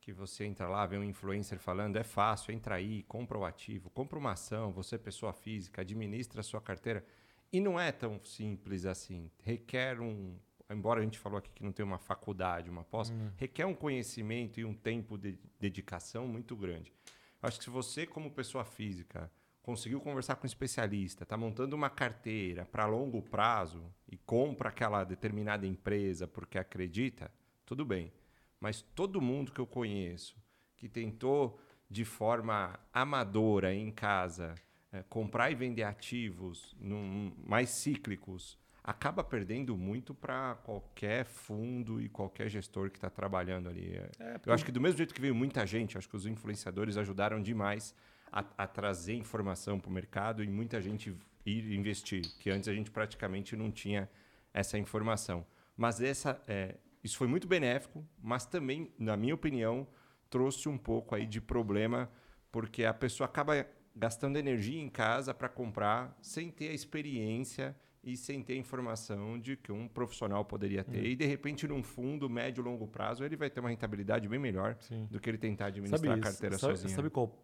que 0.00 0.12
você 0.12 0.44
entra 0.44 0.68
lá, 0.68 0.84
vê 0.84 0.98
um 0.98 1.04
influencer 1.04 1.58
falando, 1.58 1.96
é 1.96 2.04
fácil, 2.04 2.52
entra 2.52 2.74
aí, 2.74 3.02
compra 3.04 3.38
o 3.38 3.44
ativo, 3.44 3.88
compra 3.88 4.18
uma 4.18 4.32
ação, 4.32 4.70
você 4.70 4.98
pessoa 4.98 5.32
física, 5.32 5.80
administra 5.80 6.40
a 6.40 6.42
sua 6.44 6.60
carteira. 6.60 7.04
E 7.50 7.58
não 7.58 7.80
é 7.80 7.90
tão 7.90 8.22
simples 8.22 8.84
assim. 8.84 9.30
Requer 9.42 10.00
um, 10.00 10.36
embora 10.68 11.00
a 11.00 11.02
gente 11.02 11.18
falou 11.18 11.38
aqui 11.38 11.50
que 11.54 11.62
não 11.62 11.72
tem 11.72 11.84
uma 11.84 11.98
faculdade, 11.98 12.68
uma 12.68 12.84
pós, 12.84 13.10
requer 13.36 13.64
um 13.64 13.74
conhecimento 13.74 14.60
e 14.60 14.64
um 14.64 14.74
tempo 14.74 15.16
de 15.16 15.38
dedicação 15.58 16.26
muito 16.26 16.54
grande. 16.54 16.92
Acho 17.40 17.58
que 17.58 17.64
se 17.64 17.70
você, 17.70 18.06
como 18.06 18.30
pessoa 18.30 18.64
física, 18.64 19.30
conseguiu 19.64 19.98
conversar 19.98 20.36
com 20.36 20.44
um 20.44 20.46
especialista, 20.46 21.22
está 21.22 21.38
montando 21.38 21.74
uma 21.74 21.88
carteira 21.88 22.66
para 22.66 22.84
longo 22.84 23.22
prazo 23.22 23.82
e 24.06 24.16
compra 24.18 24.68
aquela 24.68 25.02
determinada 25.04 25.66
empresa 25.66 26.28
porque 26.28 26.58
acredita, 26.58 27.32
tudo 27.64 27.82
bem. 27.82 28.12
Mas 28.60 28.82
todo 28.94 29.22
mundo 29.22 29.50
que 29.52 29.60
eu 29.60 29.66
conheço 29.66 30.36
que 30.76 30.86
tentou 30.86 31.58
de 31.88 32.04
forma 32.04 32.78
amadora 32.92 33.74
em 33.74 33.90
casa 33.90 34.54
eh, 34.92 35.02
comprar 35.08 35.50
e 35.50 35.54
vender 35.54 35.84
ativos 35.84 36.76
num- 36.78 37.32
mais 37.46 37.70
cíclicos 37.70 38.58
acaba 38.82 39.24
perdendo 39.24 39.74
muito 39.78 40.12
para 40.14 40.56
qualquer 40.56 41.24
fundo 41.24 42.02
e 42.02 42.08
qualquer 42.10 42.50
gestor 42.50 42.90
que 42.90 42.98
está 42.98 43.08
trabalhando 43.08 43.70
ali. 43.70 43.96
É, 44.18 44.38
eu 44.44 44.52
acho 44.52 44.62
que 44.62 44.70
do 44.70 44.78
mesmo 44.80 44.98
jeito 44.98 45.14
que 45.14 45.22
veio 45.22 45.34
muita 45.34 45.66
gente, 45.66 45.96
acho 45.96 46.06
que 46.06 46.16
os 46.16 46.26
influenciadores 46.26 46.98
ajudaram 46.98 47.40
demais 47.40 47.94
a, 48.30 48.44
a 48.58 48.66
trazer 48.66 49.14
informação 49.14 49.78
para 49.78 49.88
o 49.88 49.92
mercado 49.92 50.42
e 50.42 50.48
muita 50.48 50.80
gente 50.80 51.16
ir 51.44 51.72
investir, 51.72 52.22
que 52.38 52.50
antes 52.50 52.68
a 52.68 52.74
gente 52.74 52.90
praticamente 52.90 53.56
não 53.56 53.70
tinha 53.70 54.08
essa 54.52 54.78
informação. 54.78 55.44
Mas 55.76 56.00
essa, 56.00 56.40
é, 56.46 56.76
isso 57.02 57.16
foi 57.16 57.26
muito 57.26 57.46
benéfico, 57.46 58.04
mas 58.22 58.46
também, 58.46 58.92
na 58.98 59.16
minha 59.16 59.34
opinião, 59.34 59.86
trouxe 60.30 60.68
um 60.68 60.78
pouco 60.78 61.14
aí 61.14 61.26
de 61.26 61.40
problema, 61.40 62.10
porque 62.50 62.84
a 62.84 62.94
pessoa 62.94 63.26
acaba 63.26 63.66
gastando 63.94 64.36
energia 64.36 64.80
em 64.80 64.88
casa 64.88 65.32
para 65.32 65.48
comprar 65.48 66.16
sem 66.20 66.50
ter 66.50 66.68
a 66.68 66.72
experiência 66.72 67.76
e 68.02 68.16
sem 68.16 68.42
ter 68.42 68.54
a 68.54 68.56
informação 68.56 69.38
de 69.38 69.56
que 69.56 69.72
um 69.72 69.88
profissional 69.88 70.44
poderia 70.44 70.84
ter. 70.84 71.04
E, 71.04 71.16
de 71.16 71.24
repente, 71.24 71.66
num 71.66 71.82
fundo 71.82 72.28
médio 72.28 72.60
e 72.60 72.64
longo 72.64 72.86
prazo, 72.86 73.24
ele 73.24 73.36
vai 73.36 73.48
ter 73.48 73.60
uma 73.60 73.70
rentabilidade 73.70 74.28
bem 74.28 74.38
melhor 74.38 74.76
Sim. 74.80 75.06
do 75.10 75.18
que 75.18 75.30
ele 75.30 75.38
tentar 75.38 75.66
administrar 75.66 76.18
a 76.18 76.20
carteira 76.20 76.58
sabe, 76.58 76.76
sozinho. 76.76 76.94
Sabe 76.94 77.10
qual? 77.10 77.34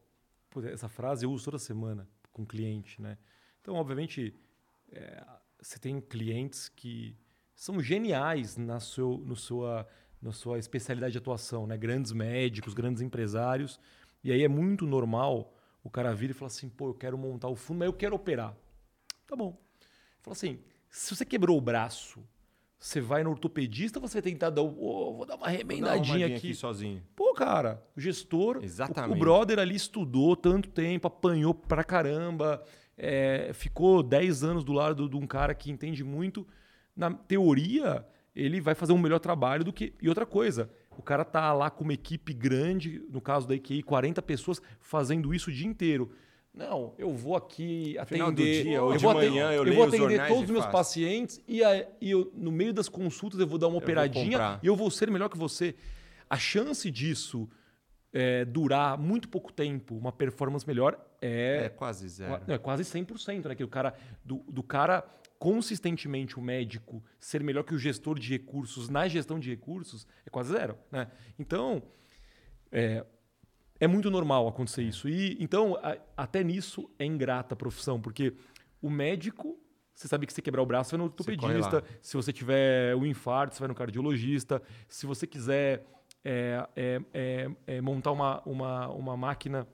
Essa 0.65 0.89
frase 0.89 1.25
eu 1.25 1.31
uso 1.31 1.45
toda 1.45 1.59
semana 1.59 2.09
com 2.33 2.45
cliente, 2.45 3.01
né? 3.01 3.19
Então, 3.61 3.75
obviamente, 3.75 4.35
é, 4.91 5.25
você 5.61 5.79
tem 5.79 6.01
clientes 6.01 6.69
que 6.69 7.17
são 7.55 7.81
geniais 7.81 8.57
na, 8.57 8.81
seu, 8.81 9.19
no 9.19 9.37
sua, 9.37 9.87
na 10.21 10.33
sua 10.33 10.59
especialidade 10.59 11.13
de 11.13 11.19
atuação, 11.19 11.67
né? 11.67 11.77
Grandes 11.77 12.13
médicos, 12.13 12.75
grandes 12.75 13.03
empresários. 13.03 13.79
E 14.25 14.33
aí 14.33 14.43
é 14.43 14.49
muito 14.49 14.87
normal 14.87 15.55
o 15.83 15.91
cara 15.91 16.15
vir 16.15 16.31
e 16.31 16.35
falar 16.35 16.49
assim, 16.49 16.69
pô, 16.69 16.89
eu 16.89 16.95
quero 16.95 17.17
montar 17.17 17.49
o 17.49 17.57
fundo, 17.57 17.79
mas 17.79 17.87
eu 17.87 17.93
quero 17.93 18.15
operar. 18.15 18.57
Tá 19.27 19.37
bom. 19.37 19.59
Fala 20.21 20.33
assim, 20.33 20.61
se 20.89 21.15
você 21.15 21.25
quebrou 21.25 21.57
o 21.57 21.61
braço, 21.61 22.23
você 22.83 22.99
vai 23.01 23.23
no 23.23 23.29
ortopedista 23.31 24.01
você 24.01 24.15
vai 24.15 24.23
tentar 24.23 24.49
dar, 24.51 24.63
o- 24.63 24.69
ô, 24.69 25.15
vou 25.15 25.15
dar 25.15 25.15
uma 25.15 25.17
Vou 25.17 25.27
dar 25.27 25.37
uma 25.37 25.49
remendadinha 25.49 25.93
arrumadinha 26.15 26.37
aqui. 26.37 26.55
sozinho. 26.55 27.03
Pô, 27.15 27.35
cara, 27.35 27.83
o 27.95 28.01
gestor, 28.01 28.57
o- 28.57 28.65
Exatamente. 28.65 29.15
o 29.17 29.19
brother 29.21 29.59
ali 29.59 29.75
estudou 29.77 30.35
tanto 30.35 30.71
tempo, 30.71 31.07
apanhou 31.07 31.53
pra 31.53 31.85
caramba, 31.85 32.65
é, 32.97 33.51
ficou 33.53 34.03
10 34.03 34.43
anos 34.43 34.65
do 34.65 34.73
lado 34.73 35.09
de 35.09 35.17
um 35.17 35.27
cara 35.27 35.55
que 35.55 35.71
entende 35.71 36.03
muito. 36.03 36.47
Na 36.97 37.11
teoria, 37.13 38.05
ele 38.35 38.61
vai 38.61 38.75
fazer 38.75 38.93
um 38.95 38.99
melhor 38.99 39.19
trabalho 39.21 39.63
do 39.63 39.73
que. 39.73 39.93
E 40.01 40.09
outra 40.09 40.25
coisa, 40.25 40.71
o 40.91 41.03
cara 41.03 41.25
tá 41.25 41.53
lá 41.53 41.71
com 41.71 41.85
uma 41.85 41.93
equipe 41.93 42.33
grande, 42.33 43.03
no 43.11 43.21
caso 43.21 43.47
da 43.47 43.55
IKEA, 43.55 43.83
40 43.83 44.23
pessoas, 44.23 44.61
fazendo 44.81 45.35
isso 45.35 45.51
o 45.51 45.53
dia 45.53 45.67
inteiro. 45.67 46.11
Não, 46.53 46.95
eu 46.99 47.13
vou 47.15 47.37
aqui 47.37 47.97
atender. 47.97 48.15
Final 48.17 48.33
do 48.33 48.43
dia 48.43 48.83
ou 48.83 48.91
eu 48.93 48.97
de 48.97 49.03
vou 49.03 49.11
atender- 49.13 49.31
manhã 49.31 49.47
eu 49.49 49.53
eu 49.53 49.63
leio 49.63 49.77
vou 49.77 49.85
atender 49.87 50.27
todos 50.27 50.43
os 50.45 50.51
meus 50.51 50.65
faço. 50.65 50.73
pacientes 50.77 51.41
e, 51.47 51.63
a- 51.63 51.87
e 52.01 52.11
eu, 52.11 52.31
no 52.35 52.51
meio 52.51 52.73
das 52.73 52.89
consultas 52.89 53.39
eu 53.39 53.47
vou 53.47 53.57
dar 53.59 53.67
uma 53.69 53.75
vou 53.75 53.83
operadinha 53.83 54.59
e 54.63 54.67
eu 54.67 54.75
vou 54.75 54.91
ser 54.91 55.11
melhor 55.11 55.29
que 55.29 55.39
você. 55.39 55.77
A 56.29 56.37
chance 56.37 56.91
disso 56.91 57.49
é, 58.13 58.45
durar 58.45 58.99
muito 58.99 59.29
pouco 59.29 59.53
tempo, 59.53 59.97
uma 59.97 60.11
performance 60.11 60.67
melhor, 60.67 60.99
É 61.23 61.67
é, 61.67 61.69
quase 61.69 62.09
zero. 62.09 62.43
não, 62.47 62.55
é 62.57 62.59
quase 62.59 62.85
100%. 62.85 63.49
Né? 63.49 63.55
Que 63.55 63.63
o 63.63 63.69
cara, 63.69 63.95
do, 64.25 64.39
do 64.49 64.65
cara, 64.65 65.05
consistentemente, 65.39 66.37
o 66.37 66.43
médico 66.43 67.03
ser 67.21 67.43
melhor 67.45 67.63
que 67.63 67.73
o 67.75 67.79
gestor 67.79 68.19
de 68.19 68.29
recursos 68.33 68.89
na 68.89 69.07
gestão 69.07 69.39
de 69.39 69.49
recursos, 69.51 70.05
é 70.27 70.31
quase 70.31 70.51
zero. 70.53 70.77
Né? 70.91 71.07
Então, 71.39 71.81
é, 72.73 73.05
é 73.81 73.87
muito 73.89 74.11
normal 74.11 74.47
acontecer 74.47 74.83
isso. 74.83 75.09
E 75.09 75.37
então, 75.41 75.77
a- 75.83 75.97
até 76.17 76.45
nisso 76.45 76.89
é 76.99 77.05
ingrata 77.05 77.55
a 77.55 77.57
profissão, 77.57 78.01
porque 78.01 78.35
o 78.83 78.89
médico, 78.91 79.59
você 79.95 80.07
sabe 80.07 80.27
que 80.27 80.33
se 80.33 80.41
quebrar 80.43 80.63
o 80.63 80.67
braço, 80.67 80.91
você 80.91 80.97
vai 80.97 81.05
no 81.07 81.11
ortopedista. 81.11 81.83
Se 82.01 82.17
você 82.17 82.33
tiver 82.33 82.95
um 82.95 83.05
infarto, 83.07 83.55
você 83.55 83.61
vai 83.61 83.69
no 83.69 83.75
cardiologista. 83.75 84.63
Se 84.89 85.07
você 85.07 85.27
quiser 85.27 85.85
é, 86.25 86.69
é, 86.77 87.01
é, 87.15 87.51
é, 87.67 87.81
montar 87.81 88.13
uma, 88.13 88.43
uma, 88.45 88.89
uma 88.89 89.17
máquina 89.17 89.67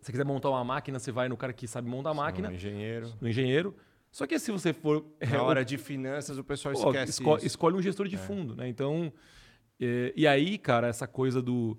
Se 0.00 0.06
você 0.06 0.12
quiser 0.12 0.24
montar 0.24 0.50
uma 0.50 0.62
máquina, 0.64 0.98
você 0.98 1.10
vai 1.12 1.28
no 1.28 1.36
cara 1.36 1.52
que 1.52 1.66
sabe 1.66 1.88
montar 1.88 2.10
a 2.10 2.14
máquina, 2.14 2.48
Um 2.48 2.52
engenheiro. 2.52 3.12
no 3.20 3.28
engenheiro. 3.28 3.74
Só 4.10 4.26
que 4.26 4.38
se 4.38 4.50
você 4.50 4.72
for. 4.72 5.06
é, 5.20 5.26
Na 5.26 5.42
o- 5.42 5.46
hora 5.46 5.64
de 5.64 5.78
finanças, 5.78 6.36
o 6.38 6.44
pessoal 6.44 6.74
esquece 6.74 7.12
esco- 7.12 7.36
isso. 7.38 7.46
escolhe 7.46 7.76
um 7.76 7.80
gestor 7.80 8.08
de 8.08 8.16
fundo, 8.18 8.54
né? 8.56 8.68
Então, 8.68 9.10
é, 9.80 10.12
e 10.16 10.26
aí, 10.26 10.58
cara, 10.58 10.88
essa 10.88 11.06
coisa 11.06 11.40
do, 11.40 11.78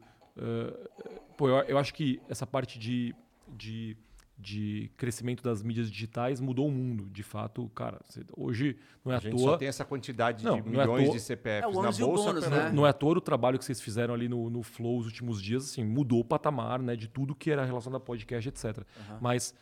pô, 1.38 1.49
eu, 1.49 1.55
eu 1.63 1.77
acho 1.77 1.93
que 1.93 2.21
essa 2.29 2.45
parte 2.45 2.77
de, 2.79 3.15
de, 3.47 3.95
de 4.38 4.89
crescimento 4.97 5.43
das 5.43 5.61
mídias 5.61 5.89
digitais 5.91 6.39
mudou 6.39 6.67
o 6.67 6.71
mundo, 6.71 7.09
de 7.09 7.23
fato, 7.23 7.69
cara. 7.75 7.99
você- 8.03 8.23
hoje 8.36 8.77
não 9.03 9.11
é 9.11 9.15
A 9.15 9.17
à 9.17 9.21
gente 9.21 9.31
toa, 9.38 9.51
só 9.51 9.57
tem 9.57 9.67
essa 9.67 9.86
quantidade 9.86 10.43
Não, 10.43 10.61
de 10.61 10.69
não 10.69 10.81
é 10.81 10.86
milhões 10.86 11.05
toa- 11.05 11.13
de 11.15 11.19
CPFs 11.21 11.69
É, 11.77 11.81
na 11.81 11.91
bolsa. 11.91 12.01
bônus, 12.34 12.47
né? 12.49 12.71
não 12.71 12.86
é 12.86 12.89
à 12.89 12.93
toa 12.93 13.17
o 13.17 13.21
trabalho 13.21 13.57
que 13.59 13.65
vocês 13.65 13.79
fizeram 13.81 14.13
ali 14.13 14.27
no, 14.29 14.49
no 14.49 14.63
Flow 14.63 14.97
os 14.97 15.05
últimos 15.05 15.41
dias, 15.41 15.63
assim, 15.65 15.84
mudou 15.84 16.19
o 16.19 16.25
patamar, 16.25 16.79
né, 16.81 16.95
de 16.95 17.07
tudo 17.07 17.36
que 17.36 17.51
era 17.51 17.63
relacionado 17.65 18.01
a 18.01 18.03
podcast, 18.05 18.47
etc. 18.49 18.84
Mas 19.21 19.53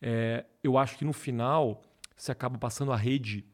é, 0.00 0.44
eu 0.62 0.76
acho 0.78 0.96
que 0.98 1.04
no 1.04 1.12
final 1.12 1.82
você 2.16 2.30
acaba 2.30 2.56
passando 2.58 2.92
a 2.92 2.96
rede 2.96 3.44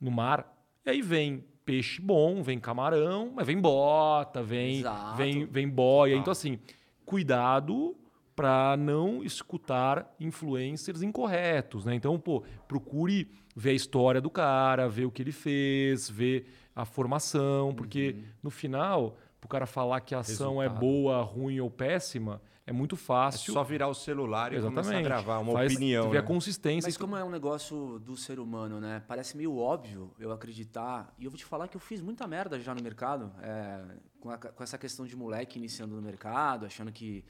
no 0.00 0.10
mar, 0.10 0.54
e 0.84 0.90
aí 0.90 1.02
vem 1.02 1.44
peixe 1.68 2.00
bom, 2.00 2.42
vem 2.42 2.58
camarão, 2.58 3.30
mas 3.34 3.46
vem 3.46 3.60
bota, 3.60 4.42
vem, 4.42 4.78
Exato. 4.78 5.18
vem, 5.18 5.44
vem 5.44 5.68
boia. 5.68 6.14
Então, 6.14 6.32
assim, 6.32 6.58
cuidado 7.04 7.94
para 8.34 8.74
não 8.78 9.22
escutar 9.22 10.14
influencers 10.18 11.02
incorretos, 11.02 11.84
né? 11.84 11.94
Então, 11.94 12.18
pô, 12.18 12.42
procure 12.66 13.30
ver 13.54 13.70
a 13.70 13.74
história 13.74 14.18
do 14.18 14.30
cara, 14.30 14.88
ver 14.88 15.04
o 15.04 15.10
que 15.10 15.20
ele 15.20 15.30
fez, 15.30 16.08
ver 16.08 16.46
a 16.74 16.86
formação, 16.86 17.74
porque 17.74 18.16
no 18.42 18.48
final, 18.48 19.18
pro 19.38 19.46
cara 19.46 19.66
falar 19.66 20.00
que 20.00 20.14
a 20.14 20.20
ação 20.20 20.62
é 20.62 20.68
Resultado. 20.68 20.80
boa, 20.80 21.20
ruim 21.22 21.60
ou 21.60 21.70
péssima, 21.70 22.40
é 22.68 22.72
muito 22.72 22.94
É 22.94 22.98
fácil. 22.98 23.52
só 23.52 23.64
virar 23.64 23.88
o 23.88 23.94
celular 23.94 24.52
e 24.52 24.60
começar 24.60 24.96
a 24.98 25.02
gravar 25.02 25.38
uma 25.38 25.52
Faz- 25.52 25.72
opinião. 25.72 26.10
Ver 26.10 26.18
a 26.18 26.20
né? 26.22 26.26
consistência. 26.26 26.86
Mas 26.86 26.96
como 26.96 27.16
é 27.16 27.24
um 27.24 27.30
negócio 27.30 27.98
do 28.00 28.16
ser 28.16 28.38
humano, 28.38 28.80
né? 28.80 29.02
Parece 29.08 29.36
meio 29.36 29.56
óbvio 29.56 30.12
eu 30.18 30.30
acreditar. 30.32 31.12
E 31.18 31.24
eu 31.24 31.30
vou 31.30 31.38
te 31.38 31.44
falar 31.44 31.66
que 31.68 31.76
eu 31.76 31.80
fiz 31.80 32.00
muita 32.00 32.26
merda 32.26 32.58
já 32.60 32.74
no 32.74 32.82
mercado, 32.82 33.32
é, 33.42 33.84
com, 34.20 34.30
a- 34.30 34.36
com 34.38 34.62
essa 34.62 34.76
questão 34.76 35.06
de 35.06 35.16
moleque 35.16 35.58
iniciando 35.58 35.94
no 35.96 36.02
mercado, 36.02 36.66
achando 36.66 36.92
que. 36.92 37.24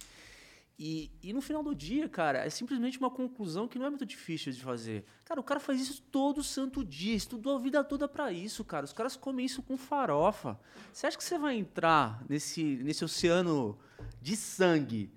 E, 0.80 1.11
e 1.20 1.32
no 1.32 1.41
final 1.41 1.61
do 1.61 1.74
dia, 1.74 2.09
cara, 2.09 2.39
é 2.47 2.51
simplesmente 2.51 2.99
uma 3.01 3.11
conclusão 3.11 3.66
que 3.66 3.80
não 3.80 3.86
é 3.86 3.91
muito 3.91 4.07
difícil 4.07 4.53
de 4.53 4.62
fazer. 4.62 5.05
Cara, 5.24 5.41
o 5.41 5.43
cara 5.43 5.59
faz 5.59 5.80
isso 5.80 6.01
todo 6.03 6.41
santo 6.41 6.84
dia, 6.84 7.16
estudou 7.16 7.57
a 7.57 7.59
vida 7.59 7.82
toda 7.82 8.07
pra 8.07 8.30
isso, 8.32 8.64
cara. 8.64 8.84
Os 8.84 8.93
caras 8.93 9.16
comem 9.16 9.45
isso 9.45 9.61
com 9.61 9.76
farofa. 9.76 10.57
Você 10.93 11.09
acha 11.09 11.16
que 11.18 11.24
você 11.24 11.36
vai 11.36 11.57
entrar 11.57 12.22
nesse, 12.28 12.62
nesse 12.62 13.05
oceano 13.05 13.76
de 14.22 14.36
sangue 14.36 15.11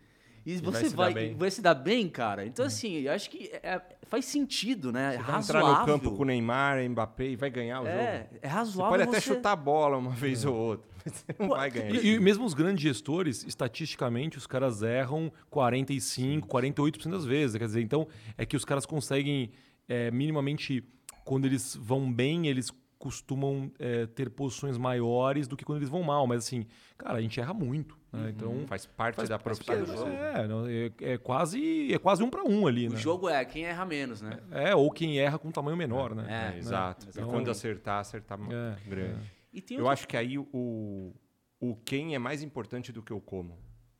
e 0.45 0.55
vai 0.57 0.71
você 0.73 0.89
se 0.89 0.95
dar 0.95 1.03
vai, 1.03 1.13
bem. 1.13 1.35
vai 1.35 1.51
se 1.51 1.61
dar 1.61 1.73
bem, 1.75 2.09
cara? 2.09 2.45
Então, 2.45 2.65
assim, 2.65 2.93
eu 3.01 3.11
acho 3.13 3.29
que 3.29 3.49
é- 3.53 3.81
faz 4.03 4.25
sentido, 4.25 4.91
né? 4.91 5.15
É 5.15 5.17
Você 5.17 5.23
vai 5.23 5.31
razoável. 5.35 5.69
entrar 5.71 5.79
no 5.81 5.85
campo 5.85 6.11
com 6.15 6.23
o 6.23 6.25
Neymar, 6.25 6.83
Mbappé 6.89 7.27
e 7.29 7.35
vai 7.35 7.49
ganhar 7.49 7.81
o 7.81 7.87
é, 7.87 7.91
jogo. 7.91 8.03
é 8.03 8.39
Você 8.41 8.47
razoável. 8.47 8.91
pode 8.97 9.03
até 9.09 9.19
você- 9.21 9.33
chutar 9.35 9.51
a 9.51 9.55
bola 9.55 9.97
uma 9.97 10.11
vez 10.11 10.43
ou 10.45 10.55
outra, 10.55 10.87
você 11.05 11.25
não 11.39 11.47
Pô, 11.49 11.55
vai 11.55 11.69
ganhar. 11.69 11.95
E, 11.95 12.15
e 12.15 12.19
mesmo 12.19 12.43
os 12.45 12.53
grandes 12.53 12.81
gestores, 12.83 13.43
estatisticamente, 13.45 14.37
os 14.37 14.47
caras 14.47 14.81
erram 14.81 15.31
45, 15.49 16.47
48% 16.47 17.09
das 17.11 17.25
vezes. 17.25 17.57
Quer 17.57 17.65
dizer, 17.65 17.81
então 17.81 18.07
é 18.37 18.45
que 18.45 18.55
os 18.55 18.65
caras 18.65 18.85
conseguem 18.85 19.51
é, 19.87 20.09
minimamente, 20.11 20.83
quando 21.25 21.45
eles 21.45 21.75
vão 21.75 22.11
bem, 22.11 22.47
eles 22.47 22.71
costumam 23.01 23.71
é, 23.79 24.05
ter 24.05 24.29
posições 24.29 24.77
maiores 24.77 25.47
do 25.47 25.57
que 25.57 25.65
quando 25.65 25.79
eles 25.79 25.89
vão 25.89 26.03
mal. 26.03 26.27
Mas 26.27 26.45
assim, 26.45 26.65
cara, 26.97 27.17
a 27.17 27.21
gente 27.21 27.39
erra 27.39 27.53
muito. 27.53 27.97
Né? 28.13 28.29
Então 28.35 28.65
Faz 28.67 28.85
parte 28.85 29.15
faz- 29.15 29.29
da 29.29 29.39
profissão. 29.39 29.75
de 29.83 29.89
vocês. 29.91 30.13
é, 30.13 30.47
não, 30.47 30.67
é, 30.67 30.91
é 31.01 31.17
quase 31.17 31.91
é 31.93 31.97
quase 31.97 32.21
um 32.23 32.29
para 32.29 32.43
um 32.43 32.67
ali, 32.67 32.87
O 32.87 32.91
né? 32.91 32.97
jogo 32.97 33.27
é 33.27 33.43
quem 33.43 33.65
erra 33.65 33.85
menos, 33.85 34.21
né? 34.21 34.39
É, 34.51 34.75
ou 34.75 34.91
quem 34.91 35.17
erra 35.19 35.39
com 35.39 35.49
tamanho 35.51 35.75
menor, 35.77 36.13
né? 36.13 36.25
É, 36.29 36.55
É, 36.55 36.57
exato. 36.59 37.07
Então- 37.09 37.27
e 37.27 37.31
quando 37.31 37.49
acertar, 37.49 37.99
acertar 37.99 38.37
É, 38.51 38.89
grande. 38.89 39.31
E 39.51 39.61
tem 39.61 39.77
Eu 39.77 39.83
outra- 39.83 39.93
acho 39.93 40.07
que 40.07 40.15
aí 40.15 40.37
o, 40.37 41.13
o 41.59 41.75
quem 41.83 42.13
é 42.15 42.19
mais 42.19 42.43
importante 42.43 42.91
do 42.91 43.01
que 43.01 43.11
o 43.13 43.19
como. 43.19 43.57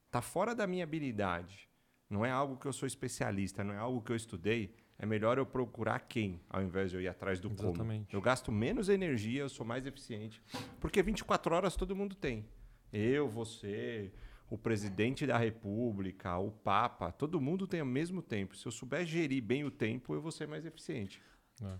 Tá 0.10 0.22
fora 0.22 0.54
da 0.54 0.68
minha 0.68 0.84
habilidade. 0.84 1.68
Não 2.10 2.26
é 2.26 2.30
algo 2.30 2.58
que 2.58 2.66
eu 2.68 2.74
sou 2.74 2.86
especialista, 2.86 3.64
não 3.64 3.74
é 3.74 3.78
algo 3.78 4.02
que 4.02 4.12
eu 4.12 4.16
estudei. 4.16 4.74
É 5.02 5.06
melhor 5.08 5.40
eu 5.40 5.48
procurar 5.48 6.00
quem, 6.02 6.40
ao 6.48 6.62
invés 6.62 6.92
de 6.92 6.98
eu 6.98 7.02
ir 7.02 7.08
atrás 7.08 7.40
do 7.40 7.50
como. 7.50 7.70
Exatamente. 7.70 8.14
Eu 8.14 8.22
gasto 8.22 8.52
menos 8.52 8.88
energia, 8.88 9.42
eu 9.42 9.50
sou 9.50 9.66
mais 9.66 9.88
eficiente. 9.88 10.40
Porque 10.80 11.02
24 11.02 11.56
horas 11.56 11.76
todo 11.76 11.96
mundo 11.96 12.14
tem. 12.14 12.46
Eu, 12.94 13.28
você, 13.28 14.14
o 14.48 14.60
presidente 14.60 15.26
da 15.26 15.40
república, 15.40 16.38
o 16.38 16.52
papa, 16.52 17.12
todo 17.12 17.42
mundo 17.42 17.66
tem 17.66 17.82
o 17.82 17.86
mesmo 17.86 18.22
tempo. 18.22 18.56
Se 18.56 18.68
eu 18.68 18.72
souber 18.72 19.04
gerir 19.04 19.42
bem 19.42 19.64
o 19.64 19.72
tempo, 19.72 20.14
eu 20.14 20.22
vou 20.22 20.32
ser 20.32 20.48
mais 20.48 20.68
eficiente. 20.68 21.20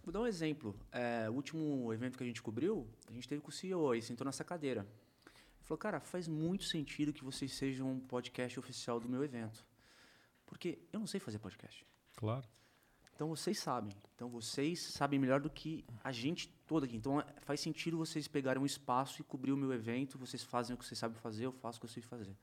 Vou 0.04 0.12
dar 0.12 0.22
um 0.22 0.28
exemplo. 0.28 0.76
É, 0.92 1.30
o 1.30 1.34
último 1.34 1.94
evento 1.94 2.18
que 2.18 2.24
a 2.24 2.28
gente 2.28 2.42
cobriu, 2.42 2.88
a 3.08 3.14
gente 3.14 3.28
teve 3.28 3.40
com 3.40 3.50
o 3.50 3.52
CEO 3.52 3.92
aí, 3.92 4.02
sentou 4.02 4.26
nessa 4.26 4.44
cadeira. 4.44 4.82
Ele 4.82 5.64
falou, 5.64 5.78
cara, 5.78 6.00
faz 6.00 6.28
muito 6.28 6.64
sentido 6.64 7.14
que 7.14 7.24
vocês 7.24 7.54
sejam 7.54 7.88
um 7.88 8.00
podcast 8.00 8.60
oficial 8.60 9.00
do 9.00 9.08
meu 9.08 9.24
evento. 9.24 9.64
Porque 10.48 10.80
eu 10.92 11.00
não 11.00 11.06
sei 11.06 11.20
fazer 11.20 11.38
podcast. 11.38 11.86
Claro. 12.16 12.48
Então 13.16 13.28
vocês 13.30 13.60
sabem. 13.60 13.94
Então 14.16 14.30
vocês 14.30 14.80
sabem 14.80 15.20
melhor 15.20 15.40
do 15.40 15.50
que 15.50 15.86
a 16.04 16.12
gente 16.12 16.48
toda 16.66 16.86
aqui. 16.86 16.96
Então 16.96 17.20
é- 17.20 17.26
faz 17.42 17.60
sentido 17.60 17.98
vocês 17.98 18.28
pegarem 18.28 18.62
um 18.62 18.66
espaço 18.66 19.22
e 19.22 19.24
cobrir 19.24 19.52
o 19.52 19.58
meu 19.58 19.74
evento. 19.74 20.18
Vocês 20.18 20.44
fazem 20.44 20.74
o 20.74 20.78
que 20.78 20.86
vocês 20.86 20.98
sabem 20.98 21.18
fazer, 21.18 21.46
eu 21.46 21.52
faço 21.52 21.78
o 21.78 21.82
que 21.82 21.86
eu 21.86 21.90
sei 21.90 22.02
fazer. 22.02 22.36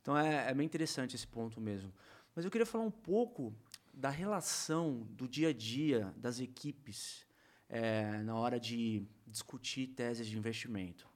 Então 0.00 0.16
é, 0.16 0.50
é 0.50 0.54
bem 0.54 0.66
interessante 0.66 1.14
esse 1.14 1.26
ponto 1.26 1.60
mesmo. 1.60 1.92
Mas 2.34 2.44
eu 2.44 2.50
queria 2.50 2.66
falar 2.66 2.84
um 2.84 2.90
pouco 2.90 3.54
da 3.92 4.08
relação 4.08 5.06
do 5.10 5.28
dia 5.28 5.48
a 5.48 5.52
dia 5.52 6.14
das 6.16 6.40
equipes 6.40 7.26
é, 7.68 8.18
na 8.22 8.34
hora 8.34 8.58
de 8.58 9.06
discutir 9.26 9.88
teses 9.88 10.26
de 10.26 10.36
investimento. 10.36 11.08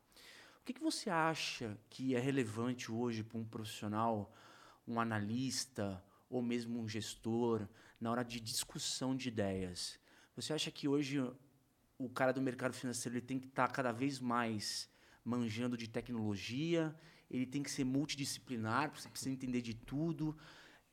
O 0.60 0.64
que, 0.64 0.72
que 0.72 0.80
você 0.80 1.10
acha 1.10 1.76
que 1.90 2.14
é 2.14 2.18
relevante 2.18 2.90
hoje 2.90 3.22
para 3.22 3.38
um 3.38 3.44
profissional, 3.44 4.32
um 4.86 4.98
analista 5.00 6.02
ou 6.30 6.40
mesmo 6.42 6.80
um 6.80 6.88
gestor 6.88 7.68
na 8.04 8.10
hora 8.10 8.22
de 8.22 8.38
discussão 8.38 9.16
de 9.16 9.28
ideias? 9.28 9.98
Você 10.36 10.52
acha 10.52 10.70
que 10.70 10.86
hoje 10.86 11.18
o 11.96 12.08
cara 12.10 12.32
do 12.34 12.42
mercado 12.42 12.74
financeiro 12.74 13.16
ele 13.16 13.24
tem 13.24 13.38
que 13.40 13.46
estar 13.46 13.66
cada 13.68 13.92
vez 13.92 14.20
mais 14.20 14.90
manjando 15.24 15.74
de 15.74 15.88
tecnologia, 15.88 16.94
ele 17.30 17.46
tem 17.46 17.62
que 17.62 17.70
ser 17.70 17.82
multidisciplinar, 17.82 18.90
você 18.94 19.08
precisa 19.08 19.30
entender 19.30 19.62
de 19.62 19.72
tudo. 19.72 20.36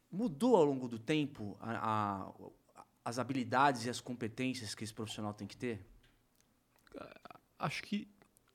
Mudou 0.10 0.56
ao 0.56 0.64
longo 0.64 0.88
do 0.88 0.98
tempo 0.98 1.58
a- 1.60 2.30
a- 2.78 2.86
as 3.04 3.20
habilidades 3.20 3.84
e 3.86 3.90
as 3.90 4.00
competências 4.00 4.74
que 4.74 4.86
esse 4.86 4.94
profissional 4.94 5.34
tem 5.34 5.46
que 5.46 5.58
ter? 5.58 5.86
Acho 7.60 7.84
que 7.84 8.08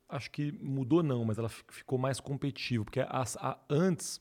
acho 0.09 0.31
que 0.31 0.51
mudou 0.53 1.03
não, 1.03 1.23
mas 1.25 1.37
ela 1.37 1.49
fi- 1.49 1.63
ficou 1.69 1.99
mais 1.99 2.19
competitiva, 2.19 2.83
porque 2.85 3.01
as- 3.01 3.35
a- 3.37 3.59
antes 3.69 4.19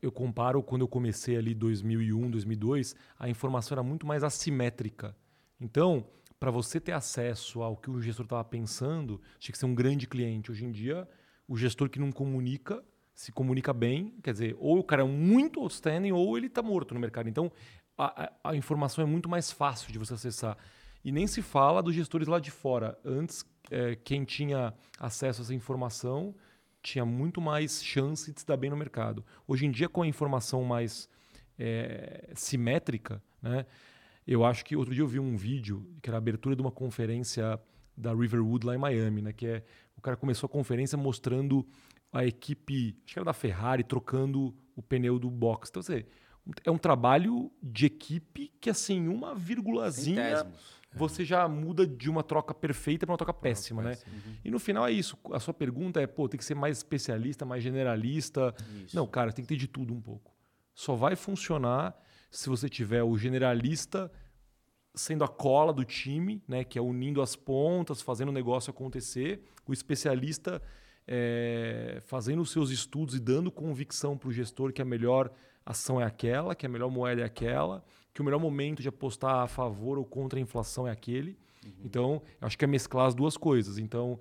eu 0.00 0.10
comparo 0.12 0.62
quando 0.62 0.82
eu 0.82 0.88
comecei 0.88 1.36
ali 1.36 1.54
2001, 1.54 2.30
2002, 2.30 2.94
a 3.18 3.28
informação 3.28 3.74
era 3.74 3.82
muito 3.82 4.06
mais 4.06 4.22
assimétrica. 4.24 5.14
Então, 5.60 6.06
para 6.38 6.50
você 6.50 6.80
ter 6.80 6.92
acesso 6.92 7.62
ao 7.62 7.76
que 7.76 7.90
o 7.90 8.00
gestor 8.00 8.24
estava 8.24 8.44
pensando, 8.44 9.20
tinha 9.38 9.52
que 9.52 9.58
ser 9.58 9.66
um 9.66 9.74
grande 9.74 10.06
cliente. 10.06 10.50
Hoje 10.50 10.64
em 10.64 10.70
dia, 10.70 11.06
o 11.46 11.56
gestor 11.56 11.90
que 11.90 11.98
não 11.98 12.10
comunica 12.10 12.82
se 13.14 13.30
comunica 13.32 13.74
bem, 13.74 14.14
quer 14.22 14.32
dizer, 14.32 14.56
ou 14.58 14.78
o 14.78 14.84
cara 14.84 15.02
é 15.02 15.04
muito 15.04 15.60
outstanding 15.60 16.12
ou 16.12 16.38
ele 16.38 16.46
está 16.46 16.62
morto 16.62 16.94
no 16.94 17.00
mercado. 17.00 17.28
Então, 17.28 17.52
a, 17.98 18.32
a- 18.42 18.56
informação 18.56 19.04
é 19.04 19.06
muito 19.06 19.28
mais 19.28 19.52
fácil 19.52 19.92
de 19.92 19.98
você 19.98 20.14
acessar. 20.14 20.56
E 21.04 21.12
nem 21.12 21.26
se 21.26 21.42
fala 21.42 21.82
dos 21.82 21.94
gestores 21.94 22.26
lá 22.28 22.38
de 22.40 22.50
fora. 22.50 22.98
Antes, 23.04 23.44
eh, 23.70 23.96
quem 24.02 24.24
tinha 24.24 24.72
acesso 24.98 25.42
a 25.42 25.44
essa 25.44 25.54
informação 25.54 26.34
tinha 26.82 27.04
muito 27.04 27.40
mais 27.40 27.82
chance 27.82 28.32
de 28.32 28.40
se 28.40 28.46
dar 28.46 28.56
bem 28.56 28.70
no 28.70 28.76
mercado. 28.76 29.24
Hoje 29.46 29.66
em 29.66 29.70
dia, 29.70 29.88
com 29.88 30.02
a 30.02 30.06
informação 30.06 30.64
mais 30.64 31.08
eh, 31.58 32.30
simétrica, 32.34 33.22
né, 33.42 33.66
eu 34.26 34.44
acho 34.44 34.64
que 34.64 34.76
outro 34.76 34.94
dia 34.94 35.02
eu 35.02 35.08
vi 35.08 35.18
um 35.18 35.36
vídeo 35.36 35.86
que 36.02 36.08
era 36.08 36.16
a 36.16 36.18
abertura 36.18 36.54
de 36.54 36.62
uma 36.62 36.70
conferência 36.70 37.60
da 37.96 38.14
Riverwood 38.14 38.66
lá 38.66 38.74
em 38.74 38.78
Miami, 38.78 39.22
né, 39.22 39.32
que 39.32 39.46
é 39.46 39.64
o 39.96 40.00
cara 40.00 40.16
começou 40.16 40.46
a 40.46 40.50
conferência 40.50 40.96
mostrando 40.96 41.66
a 42.12 42.24
equipe, 42.24 42.96
acho 43.04 43.12
que 43.12 43.18
era 43.18 43.24
da 43.24 43.34
Ferrari, 43.34 43.84
trocando 43.84 44.54
o 44.74 44.82
pneu 44.82 45.18
do 45.18 45.30
box. 45.30 45.68
Então, 45.68 45.82
você, 45.82 46.06
é 46.64 46.70
um 46.70 46.78
trabalho 46.78 47.52
de 47.62 47.86
equipe 47.86 48.50
que, 48.60 48.70
assim, 48.70 49.08
uma 49.08 49.34
vírgulazinha 49.34 50.38
Centésimos. 50.38 50.79
Você 50.92 51.24
já 51.24 51.46
muda 51.48 51.86
de 51.86 52.10
uma 52.10 52.22
troca 52.22 52.52
perfeita 52.52 53.06
para 53.06 53.12
uma 53.12 53.18
troca 53.18 53.32
péssima, 53.32 53.82
né? 53.82 53.96
E 54.44 54.50
no 54.50 54.58
final 54.58 54.86
é 54.86 54.92
isso. 54.92 55.16
A 55.32 55.38
sua 55.38 55.54
pergunta 55.54 56.00
é, 56.00 56.06
pô, 56.06 56.28
tem 56.28 56.38
que 56.38 56.44
ser 56.44 56.54
mais 56.54 56.78
especialista, 56.78 57.44
mais 57.44 57.62
generalista. 57.62 58.54
Isso. 58.84 58.96
Não, 58.96 59.06
cara, 59.06 59.32
tem 59.32 59.44
que 59.44 59.48
ter 59.48 59.56
de 59.56 59.68
tudo 59.68 59.94
um 59.94 60.00
pouco. 60.00 60.34
Só 60.74 60.94
vai 60.96 61.14
funcionar 61.14 61.96
se 62.30 62.48
você 62.48 62.68
tiver 62.68 63.02
o 63.02 63.16
generalista 63.16 64.10
sendo 64.94 65.22
a 65.22 65.28
cola 65.28 65.72
do 65.72 65.84
time, 65.84 66.42
né, 66.48 66.64
que 66.64 66.78
é 66.78 66.82
unindo 66.82 67.22
as 67.22 67.36
pontas, 67.36 68.02
fazendo 68.02 68.30
o 68.30 68.32
negócio 68.32 68.70
acontecer, 68.70 69.44
o 69.66 69.72
especialista 69.72 70.60
é, 71.06 71.98
fazendo 72.06 72.42
os 72.42 72.50
seus 72.50 72.70
estudos 72.70 73.14
e 73.14 73.20
dando 73.20 73.50
convicção 73.50 74.18
para 74.18 74.28
o 74.28 74.32
gestor 74.32 74.72
que 74.72 74.82
a 74.82 74.84
melhor 74.84 75.30
ação 75.70 76.00
é 76.00 76.04
aquela, 76.04 76.54
que 76.54 76.66
a 76.66 76.68
melhor 76.68 76.90
moeda 76.90 77.22
é 77.22 77.24
aquela, 77.24 77.84
que 78.12 78.20
o 78.20 78.24
melhor 78.24 78.38
momento 78.38 78.82
de 78.82 78.88
apostar 78.88 79.36
a 79.36 79.46
favor 79.46 79.98
ou 79.98 80.04
contra 80.04 80.38
a 80.38 80.42
inflação 80.42 80.86
é 80.86 80.90
aquele. 80.90 81.36
Uhum. 81.64 81.72
Então, 81.84 82.22
eu 82.40 82.46
acho 82.46 82.58
que 82.58 82.64
é 82.64 82.68
mesclar 82.68 83.06
as 83.06 83.14
duas 83.14 83.36
coisas. 83.36 83.78
Então, 83.78 84.18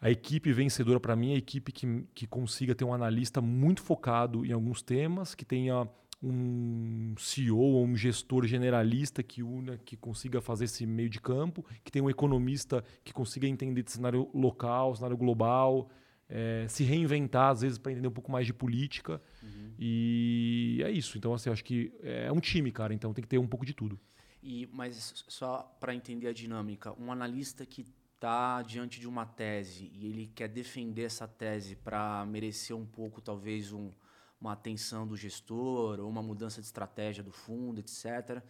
a 0.00 0.10
equipe 0.10 0.52
vencedora 0.52 1.00
para 1.00 1.16
mim 1.16 1.32
é 1.32 1.34
a 1.34 1.38
equipe 1.38 1.72
que, 1.72 2.04
que 2.14 2.26
consiga 2.26 2.74
ter 2.74 2.84
um 2.84 2.94
analista 2.94 3.40
muito 3.40 3.82
focado 3.82 4.46
em 4.46 4.52
alguns 4.52 4.80
temas, 4.80 5.34
que 5.34 5.44
tenha 5.44 5.88
um 6.22 7.14
CEO 7.16 7.58
ou 7.58 7.84
um 7.84 7.96
gestor 7.96 8.46
generalista 8.46 9.22
que 9.22 9.42
una, 9.42 9.78
que 9.78 9.96
consiga 9.96 10.40
fazer 10.40 10.64
esse 10.64 10.84
meio 10.86 11.08
de 11.08 11.20
campo, 11.20 11.64
que 11.84 11.92
tenha 11.92 12.04
um 12.04 12.10
economista 12.10 12.84
que 13.04 13.12
consiga 13.12 13.46
entender 13.46 13.82
de 13.82 13.92
cenário 13.92 14.28
local, 14.34 14.94
cenário 14.94 15.16
global, 15.16 15.88
é, 16.28 16.66
se 16.68 16.84
reinventar 16.84 17.50
às 17.50 17.62
vezes 17.62 17.78
para 17.78 17.92
entender 17.92 18.08
um 18.08 18.12
pouco 18.12 18.30
mais 18.30 18.46
de 18.46 18.52
política. 18.52 19.20
Uhum. 19.42 19.72
E 19.78 20.82
é 20.84 20.90
isso. 20.90 21.16
Então, 21.16 21.32
assim, 21.32 21.50
acho 21.50 21.64
que 21.64 21.92
é 22.02 22.30
um 22.30 22.40
time, 22.40 22.70
cara. 22.70 22.92
Então 22.92 23.14
tem 23.14 23.22
que 23.22 23.28
ter 23.28 23.38
um 23.38 23.46
pouco 23.46 23.64
de 23.64 23.72
tudo. 23.72 23.98
E, 24.42 24.68
mas 24.72 25.24
só 25.28 25.62
para 25.80 25.94
entender 25.94 26.28
a 26.28 26.32
dinâmica, 26.32 26.92
um 27.00 27.10
analista 27.10 27.66
que 27.66 27.86
está 28.14 28.62
diante 28.62 28.98
de 28.98 29.06
uma 29.06 29.24
tese 29.24 29.90
e 29.94 30.06
ele 30.06 30.26
quer 30.34 30.48
defender 30.48 31.04
essa 31.04 31.26
tese 31.26 31.76
para 31.76 32.24
merecer 32.26 32.76
um 32.76 32.84
pouco, 32.84 33.20
talvez, 33.20 33.72
um, 33.72 33.92
uma 34.40 34.52
atenção 34.52 35.06
do 35.06 35.16
gestor 35.16 36.00
ou 36.00 36.08
uma 36.08 36.22
mudança 36.22 36.60
de 36.60 36.66
estratégia 36.66 37.22
do 37.22 37.32
fundo, 37.32 37.78
etc. 37.78 38.42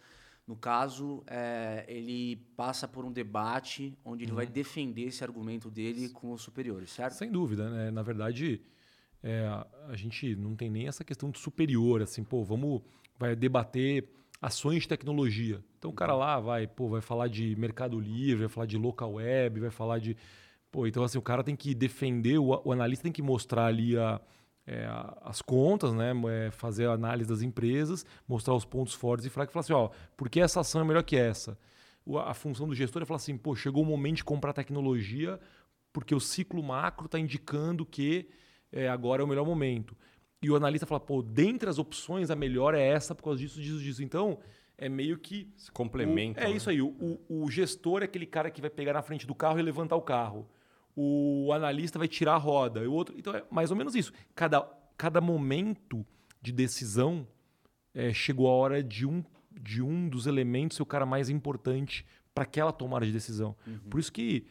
No 0.49 0.55
caso, 0.55 1.23
é, 1.27 1.85
ele 1.87 2.37
passa 2.57 2.87
por 2.87 3.05
um 3.05 3.11
debate 3.11 3.95
onde 4.03 4.23
ele 4.23 4.31
uhum. 4.31 4.37
vai 4.37 4.47
defender 4.47 5.03
esse 5.03 5.23
argumento 5.23 5.69
dele 5.69 6.09
com 6.09 6.31
os 6.31 6.41
superiores, 6.41 6.89
certo? 6.89 7.13
Sem 7.13 7.31
dúvida. 7.31 7.69
Né? 7.69 7.91
Na 7.91 8.01
verdade, 8.01 8.59
é, 9.21 9.45
a 9.87 9.95
gente 9.95 10.35
não 10.35 10.55
tem 10.55 10.67
nem 10.67 10.87
essa 10.87 11.03
questão 11.03 11.29
de 11.29 11.37
superior, 11.37 12.01
assim, 12.01 12.23
pô, 12.23 12.43
vamos 12.43 12.81
vai 13.15 13.35
debater 13.35 14.09
ações 14.41 14.81
de 14.81 14.87
tecnologia. 14.87 15.63
Então 15.77 15.91
o 15.91 15.93
cara 15.93 16.15
lá 16.15 16.39
vai, 16.39 16.65
pô, 16.65 16.89
vai 16.89 17.01
falar 17.01 17.27
de 17.27 17.55
Mercado 17.55 17.99
Livre, 17.99 18.45
vai 18.45 18.49
falar 18.49 18.65
de 18.65 18.75
local 18.75 19.13
web, 19.13 19.59
vai 19.59 19.69
falar 19.69 19.99
de. 19.99 20.17
Pô, 20.71 20.87
então 20.87 21.03
assim, 21.03 21.19
o 21.19 21.21
cara 21.21 21.43
tem 21.43 21.55
que 21.55 21.75
defender, 21.75 22.39
o, 22.39 22.59
o 22.65 22.71
analista 22.71 23.03
tem 23.03 23.11
que 23.11 23.21
mostrar 23.21 23.67
ali 23.67 23.95
a, 23.95 24.19
é, 24.69 24.87
as 25.23 25.41
contas, 25.41 25.93
né? 25.93 26.13
É, 26.29 26.51
fazer 26.51 26.87
a 26.87 26.93
análise 26.93 27.27
das 27.27 27.41
empresas, 27.41 28.05
mostrar 28.27 28.53
os 28.53 28.65
pontos 28.65 28.93
fortes 28.93 29.25
e 29.25 29.29
falar 29.29 29.47
que 29.47 29.53
falar 29.53 29.61
assim, 29.61 29.73
ó, 29.73 29.89
por 30.15 30.29
que 30.29 30.39
essa 30.39 30.59
ação 30.59 30.81
é 30.81 30.83
melhor 30.83 31.03
que 31.03 31.17
essa? 31.17 31.57
A 32.25 32.33
função 32.33 32.67
do 32.67 32.75
gestor 32.75 33.01
é 33.01 33.05
falar 33.05 33.17
assim, 33.17 33.37
pô, 33.37 33.55
chegou 33.55 33.83
o 33.83 33.85
momento 33.85 34.17
de 34.17 34.23
comprar 34.23 34.53
tecnologia 34.53 35.39
porque 35.91 36.13
o 36.13 36.19
ciclo 36.19 36.61
macro 36.61 37.07
está 37.07 37.19
indicando 37.19 37.85
que 37.85 38.29
é, 38.71 38.87
agora 38.87 39.21
é 39.21 39.25
o 39.25 39.27
melhor 39.27 39.45
momento 39.45 39.95
e 40.41 40.49
o 40.49 40.55
analista 40.55 40.85
fala, 40.85 40.99
pô, 40.99 41.21
dentre 41.21 41.69
as 41.69 41.77
opções, 41.77 42.29
a 42.29 42.35
melhor 42.35 42.73
é 42.73 42.87
essa 42.87 43.13
por 43.13 43.23
causa 43.23 43.39
disso, 43.39 43.61
disso, 43.61 43.79
disso. 43.79 44.03
Então, 44.03 44.39
é 44.77 44.87
meio 44.87 45.17
que. 45.17 45.51
Se 45.57 45.71
complementa. 45.71 46.39
O, 46.39 46.43
é 46.43 46.47
né? 46.47 46.55
isso 46.55 46.69
aí. 46.69 46.81
O, 46.81 47.19
o, 47.27 47.51
gestor 47.51 48.01
é 48.01 48.05
aquele 48.05 48.25
cara 48.25 48.49
que 48.49 48.61
vai 48.61 48.69
pegar 48.69 48.93
na 48.93 49.01
frente 49.01 49.27
do 49.27 49.35
carro 49.35 49.59
e 49.59 49.61
levantar 49.61 49.97
o 49.97 50.01
carro. 50.01 50.47
O 51.01 51.53
analista 51.53 51.97
vai 51.97 52.09
tirar 52.09 52.33
a 52.33 52.37
roda. 52.37 52.81
O 52.89 52.91
outro. 52.91 53.15
Então, 53.17 53.33
é 53.33 53.43
mais 53.49 53.71
ou 53.71 53.77
menos 53.77 53.95
isso. 53.95 54.11
Cada, 54.35 54.61
cada 54.97 55.21
momento 55.21 56.05
de 56.41 56.51
decisão 56.51 57.25
é, 57.93 58.13
chegou 58.13 58.49
a 58.49 58.51
hora 58.51 58.83
de 58.83 59.05
um, 59.05 59.23
de 59.49 59.81
um 59.81 60.09
dos 60.09 60.27
elementos 60.27 60.75
ser 60.75 60.83
o 60.83 60.85
cara 60.85 61.05
mais 61.05 61.29
importante 61.29 62.05
para 62.35 62.43
aquela 62.43 62.73
tomada 62.73 63.05
de 63.05 63.13
decisão. 63.13 63.55
Uhum. 63.65 63.79
Por 63.89 63.99
isso 63.99 64.11
que 64.11 64.45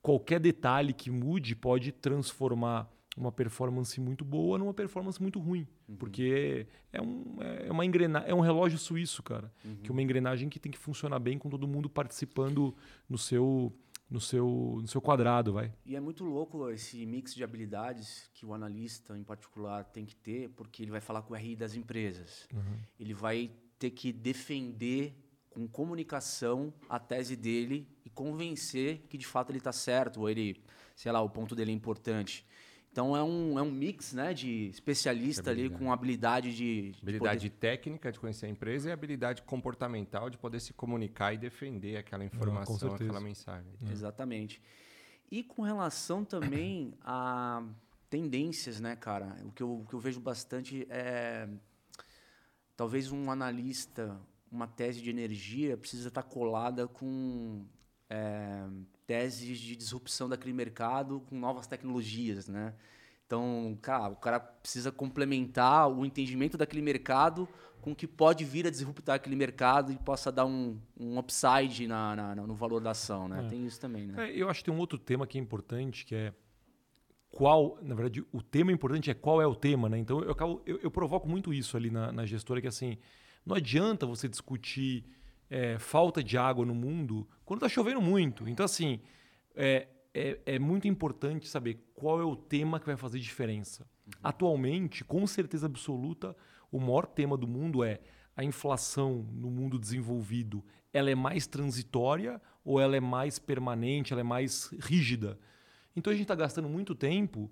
qualquer 0.00 0.38
detalhe 0.38 0.92
que 0.92 1.10
mude 1.10 1.56
pode 1.56 1.90
transformar 1.90 2.88
uma 3.16 3.32
performance 3.32 4.00
muito 4.00 4.24
boa 4.24 4.56
numa 4.56 4.72
performance 4.72 5.20
muito 5.20 5.40
ruim. 5.40 5.66
Uhum. 5.88 5.96
Porque 5.96 6.66
é, 6.92 7.02
um, 7.02 7.36
é, 7.40 7.70
uma 7.70 7.84
engrena 7.84 8.20
é 8.20 8.34
um 8.34 8.40
relógio 8.40 8.78
suíço, 8.78 9.22
cara. 9.22 9.52
Uhum. 9.64 9.76
Que 9.82 9.90
é 9.90 9.92
uma 9.92 10.02
engrenagem 10.02 10.48
que 10.48 10.60
tem 10.60 10.70
que 10.70 10.78
funcionar 10.78 11.18
bem 11.18 11.38
com 11.38 11.50
todo 11.50 11.66
mundo 11.66 11.90
participando 11.90 12.74
no 13.08 13.18
seu, 13.18 13.72
no 14.10 14.20
seu, 14.20 14.78
no 14.80 14.88
seu 14.88 15.00
quadrado, 15.00 15.52
vai. 15.52 15.72
E 15.84 15.94
é 15.94 16.00
muito 16.00 16.24
louco 16.24 16.70
esse 16.70 17.04
mix 17.04 17.34
de 17.34 17.44
habilidades 17.44 18.30
que 18.32 18.46
o 18.46 18.54
analista, 18.54 19.16
em 19.16 19.22
particular, 19.22 19.84
tem 19.84 20.04
que 20.06 20.16
ter, 20.16 20.48
porque 20.50 20.82
ele 20.82 20.90
vai 20.90 21.00
falar 21.00 21.22
com 21.22 21.34
o 21.34 21.36
RI 21.36 21.54
das 21.54 21.74
empresas. 21.74 22.48
Uhum. 22.52 22.78
Ele 22.98 23.12
vai 23.12 23.50
ter 23.78 23.90
que 23.90 24.12
defender 24.12 25.14
com 25.50 25.66
comunicação 25.66 26.72
a 26.88 26.98
tese 26.98 27.36
dele 27.36 27.86
e 28.04 28.10
convencer 28.10 29.02
que 29.08 29.18
de 29.18 29.26
fato 29.26 29.50
ele 29.50 29.58
está 29.58 29.72
certo, 29.72 30.20
ou 30.20 30.30
ele, 30.30 30.62
sei 30.96 31.12
lá, 31.12 31.20
o 31.20 31.28
ponto 31.28 31.54
dele 31.54 31.70
é 31.70 31.74
importante. 31.74 32.46
Então 32.90 33.16
é 33.16 33.22
um, 33.22 33.58
é 33.58 33.62
um 33.62 33.70
mix 33.70 34.12
né, 34.12 34.34
de 34.34 34.68
especialista 34.68 35.50
ali 35.50 35.70
com 35.70 35.92
habilidade 35.92 36.54
de. 36.54 36.92
Habilidade 37.02 37.42
de 37.42 37.50
poder... 37.50 37.60
técnica 37.60 38.10
de 38.10 38.18
conhecer 38.18 38.46
a 38.46 38.48
empresa 38.48 38.88
e 38.88 38.92
habilidade 38.92 39.42
comportamental 39.42 40.28
de 40.28 40.38
poder 40.38 40.60
se 40.60 40.72
comunicar 40.72 41.32
e 41.32 41.38
defender 41.38 41.96
aquela 41.96 42.24
informação, 42.24 42.94
aquela 42.94 43.20
mensagem. 43.20 43.70
É. 43.86 43.92
Exatamente. 43.92 44.60
E 45.30 45.42
com 45.42 45.62
relação 45.62 46.24
também 46.24 46.94
a 47.02 47.62
tendências, 48.08 48.80
né, 48.80 48.96
cara? 48.96 49.36
O 49.44 49.52
que 49.52 49.62
eu, 49.62 49.80
o 49.80 49.86
que 49.86 49.94
eu 49.94 50.00
vejo 50.00 50.20
bastante 50.20 50.86
é. 50.90 51.48
Talvez 52.76 53.10
um 53.10 53.28
analista, 53.28 54.20
uma 54.52 54.68
tese 54.68 55.02
de 55.02 55.10
energia 55.10 55.76
precisa 55.76 56.08
estar 56.08 56.22
colada 56.22 56.86
com. 56.88 57.66
É, 58.10 58.66
teses 59.06 59.58
de 59.58 59.76
disrupção 59.76 60.28
daquele 60.28 60.52
mercado 60.52 61.20
com 61.28 61.38
novas 61.38 61.66
tecnologias, 61.66 62.48
né? 62.48 62.74
Então, 63.26 63.76
cara, 63.82 64.12
o 64.12 64.16
cara 64.16 64.40
precisa 64.40 64.90
complementar 64.90 65.90
o 65.90 66.06
entendimento 66.06 66.56
daquele 66.56 66.80
mercado 66.80 67.46
com 67.82 67.92
o 67.92 67.94
que 67.94 68.06
pode 68.06 68.44
vir 68.44 68.66
a 68.66 68.70
disruptar 68.70 69.16
aquele 69.16 69.36
mercado 69.36 69.92
e 69.92 69.96
possa 69.96 70.32
dar 70.32 70.46
um, 70.46 70.78
um 70.98 71.18
upside 71.18 71.86
na, 71.86 72.16
na 72.16 72.34
no 72.34 72.54
valor 72.54 72.80
da 72.80 72.92
ação, 72.92 73.28
né? 73.28 73.44
É. 73.44 73.48
Tem 73.48 73.66
isso 73.66 73.78
também, 73.78 74.06
né? 74.06 74.30
É, 74.30 74.34
eu 74.34 74.48
acho 74.48 74.60
que 74.60 74.70
tem 74.70 74.74
um 74.74 74.78
outro 74.78 74.98
tema 74.98 75.26
que 75.26 75.38
é 75.38 75.40
importante, 75.40 76.06
que 76.06 76.14
é 76.14 76.32
qual, 77.30 77.78
na 77.82 77.94
verdade, 77.94 78.24
o 78.32 78.42
tema 78.42 78.72
importante 78.72 79.10
é 79.10 79.14
qual 79.14 79.40
é 79.40 79.46
o 79.46 79.54
tema, 79.54 79.88
né? 79.88 79.98
Então, 79.98 80.22
eu, 80.22 80.30
acabo, 80.30 80.62
eu, 80.64 80.78
eu 80.82 80.90
provoco 80.90 81.28
muito 81.28 81.52
isso 81.52 81.76
ali 81.76 81.90
na, 81.90 82.10
na 82.10 82.24
gestora, 82.24 82.60
que 82.60 82.66
assim, 82.66 82.96
não 83.44 83.54
adianta 83.54 84.06
você 84.06 84.28
discutir 84.28 85.04
é, 85.50 85.78
falta 85.78 86.22
de 86.22 86.36
água 86.36 86.64
no 86.64 86.74
mundo 86.74 87.26
quando 87.44 87.58
está 87.58 87.68
chovendo 87.68 88.00
muito. 88.00 88.48
Então, 88.48 88.64
assim, 88.64 89.00
é, 89.54 89.88
é, 90.14 90.40
é, 90.46 90.58
muito 90.58 90.86
importante 90.86 91.48
saber 91.48 91.90
qual 91.94 92.20
é 92.20 92.24
o 92.24 92.36
tema 92.36 92.78
que 92.78 92.86
vai 92.86 92.96
fazer 92.96 93.18
diferença. 93.18 93.86
Uhum. 94.06 94.12
Atualmente, 94.22 95.04
com 95.04 95.26
certeza 95.26 95.66
absoluta, 95.66 96.36
o 96.70 96.78
maior 96.78 97.06
tema 97.06 97.36
do 97.36 97.46
mundo 97.46 97.82
é 97.82 98.00
a 98.36 98.44
inflação 98.44 99.26
no 99.32 99.50
mundo 99.50 99.78
desenvolvido. 99.78 100.64
Ela 100.92 101.10
é 101.10 101.14
mais 101.14 101.46
transitória 101.46 102.40
ou 102.64 102.80
ela 102.80 102.96
é 102.96 103.00
mais 103.00 103.38
permanente, 103.38 104.12
ela 104.12 104.20
é 104.20 104.24
mais 104.24 104.70
rígida? 104.80 105.38
Então 105.96 106.12
a 106.12 106.14
gente 106.14 106.24
está 106.24 106.34
gastando 106.34 106.68
muito 106.68 106.94
tempo 106.94 107.50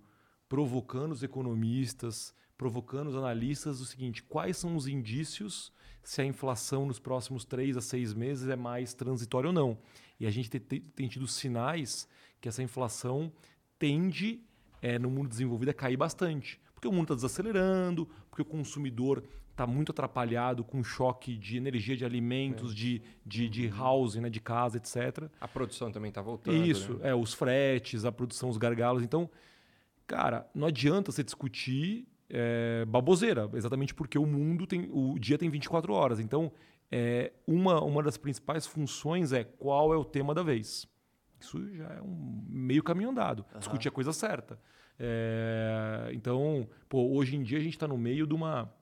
provocando 0.48 1.12
os 1.12 1.22
economistas, 1.22 2.34
provocando 2.56 3.08
os 3.08 3.16
analistas 3.16 3.80
o 3.80 3.84
seguinte: 3.84 4.22
quais 4.22 4.56
são 4.56 4.76
os 4.76 4.86
indícios 4.86 5.72
se 6.06 6.22
a 6.22 6.24
inflação 6.24 6.86
nos 6.86 7.00
próximos 7.00 7.44
três 7.44 7.76
a 7.76 7.80
seis 7.80 8.14
meses 8.14 8.48
é 8.48 8.54
mais 8.54 8.94
transitória 8.94 9.48
ou 9.48 9.52
não. 9.52 9.76
E 10.20 10.26
a 10.26 10.30
gente 10.30 10.48
tem, 10.48 10.80
tem 10.80 11.08
tido 11.08 11.26
sinais 11.26 12.08
que 12.40 12.48
essa 12.48 12.62
inflação 12.62 13.32
tende, 13.76 14.40
é, 14.80 15.00
no 15.00 15.10
mundo 15.10 15.28
desenvolvido, 15.28 15.70
a 15.70 15.74
cair 15.74 15.96
bastante. 15.96 16.60
Porque 16.72 16.86
o 16.86 16.92
mundo 16.92 17.06
está 17.06 17.14
desacelerando, 17.16 18.08
porque 18.30 18.40
o 18.40 18.44
consumidor 18.44 19.24
está 19.50 19.66
muito 19.66 19.90
atrapalhado 19.90 20.62
com 20.62 20.78
o 20.78 20.84
choque 20.84 21.36
de 21.36 21.56
energia, 21.56 21.96
de 21.96 22.04
alimentos, 22.04 22.70
é. 22.70 22.74
de, 22.76 23.02
de, 23.24 23.48
de 23.48 23.68
housing, 23.68 24.20
né, 24.20 24.30
de 24.30 24.38
casa, 24.38 24.76
etc. 24.76 25.28
A 25.40 25.48
produção 25.48 25.90
também 25.90 26.10
está 26.10 26.22
voltando. 26.22 26.64
Isso, 26.64 26.94
né? 26.98 27.08
é, 27.08 27.14
os 27.16 27.34
fretes, 27.34 28.04
a 28.04 28.12
produção, 28.12 28.48
os 28.48 28.58
gargalos. 28.58 29.02
Então, 29.02 29.28
cara, 30.06 30.48
não 30.54 30.68
adianta 30.68 31.10
você 31.10 31.24
discutir 31.24 32.06
é, 32.28 32.84
baboseira, 32.86 33.48
exatamente 33.54 33.94
porque 33.94 34.18
o 34.18 34.26
mundo 34.26 34.66
tem. 34.66 34.88
O 34.92 35.18
dia 35.18 35.38
tem 35.38 35.48
24 35.48 35.92
horas. 35.92 36.20
Então, 36.20 36.52
é, 36.90 37.32
uma, 37.46 37.82
uma 37.82 38.02
das 38.02 38.16
principais 38.16 38.66
funções 38.66 39.32
é 39.32 39.44
qual 39.44 39.92
é 39.92 39.96
o 39.96 40.04
tema 40.04 40.34
da 40.34 40.42
vez. 40.42 40.88
Isso 41.40 41.74
já 41.74 41.88
é 41.88 42.02
um 42.02 42.44
meio 42.48 42.82
caminho 42.82 43.10
andado. 43.10 43.44
Uhum. 43.52 43.58
Discutir 43.58 43.88
a 43.88 43.92
coisa 43.92 44.12
certa. 44.12 44.58
É, 44.98 46.10
então, 46.12 46.68
pô, 46.88 47.10
hoje 47.12 47.36
em 47.36 47.42
dia 47.42 47.58
a 47.58 47.60
gente 47.60 47.74
está 47.74 47.86
no 47.86 47.98
meio 47.98 48.26
de 48.26 48.34
uma. 48.34 48.72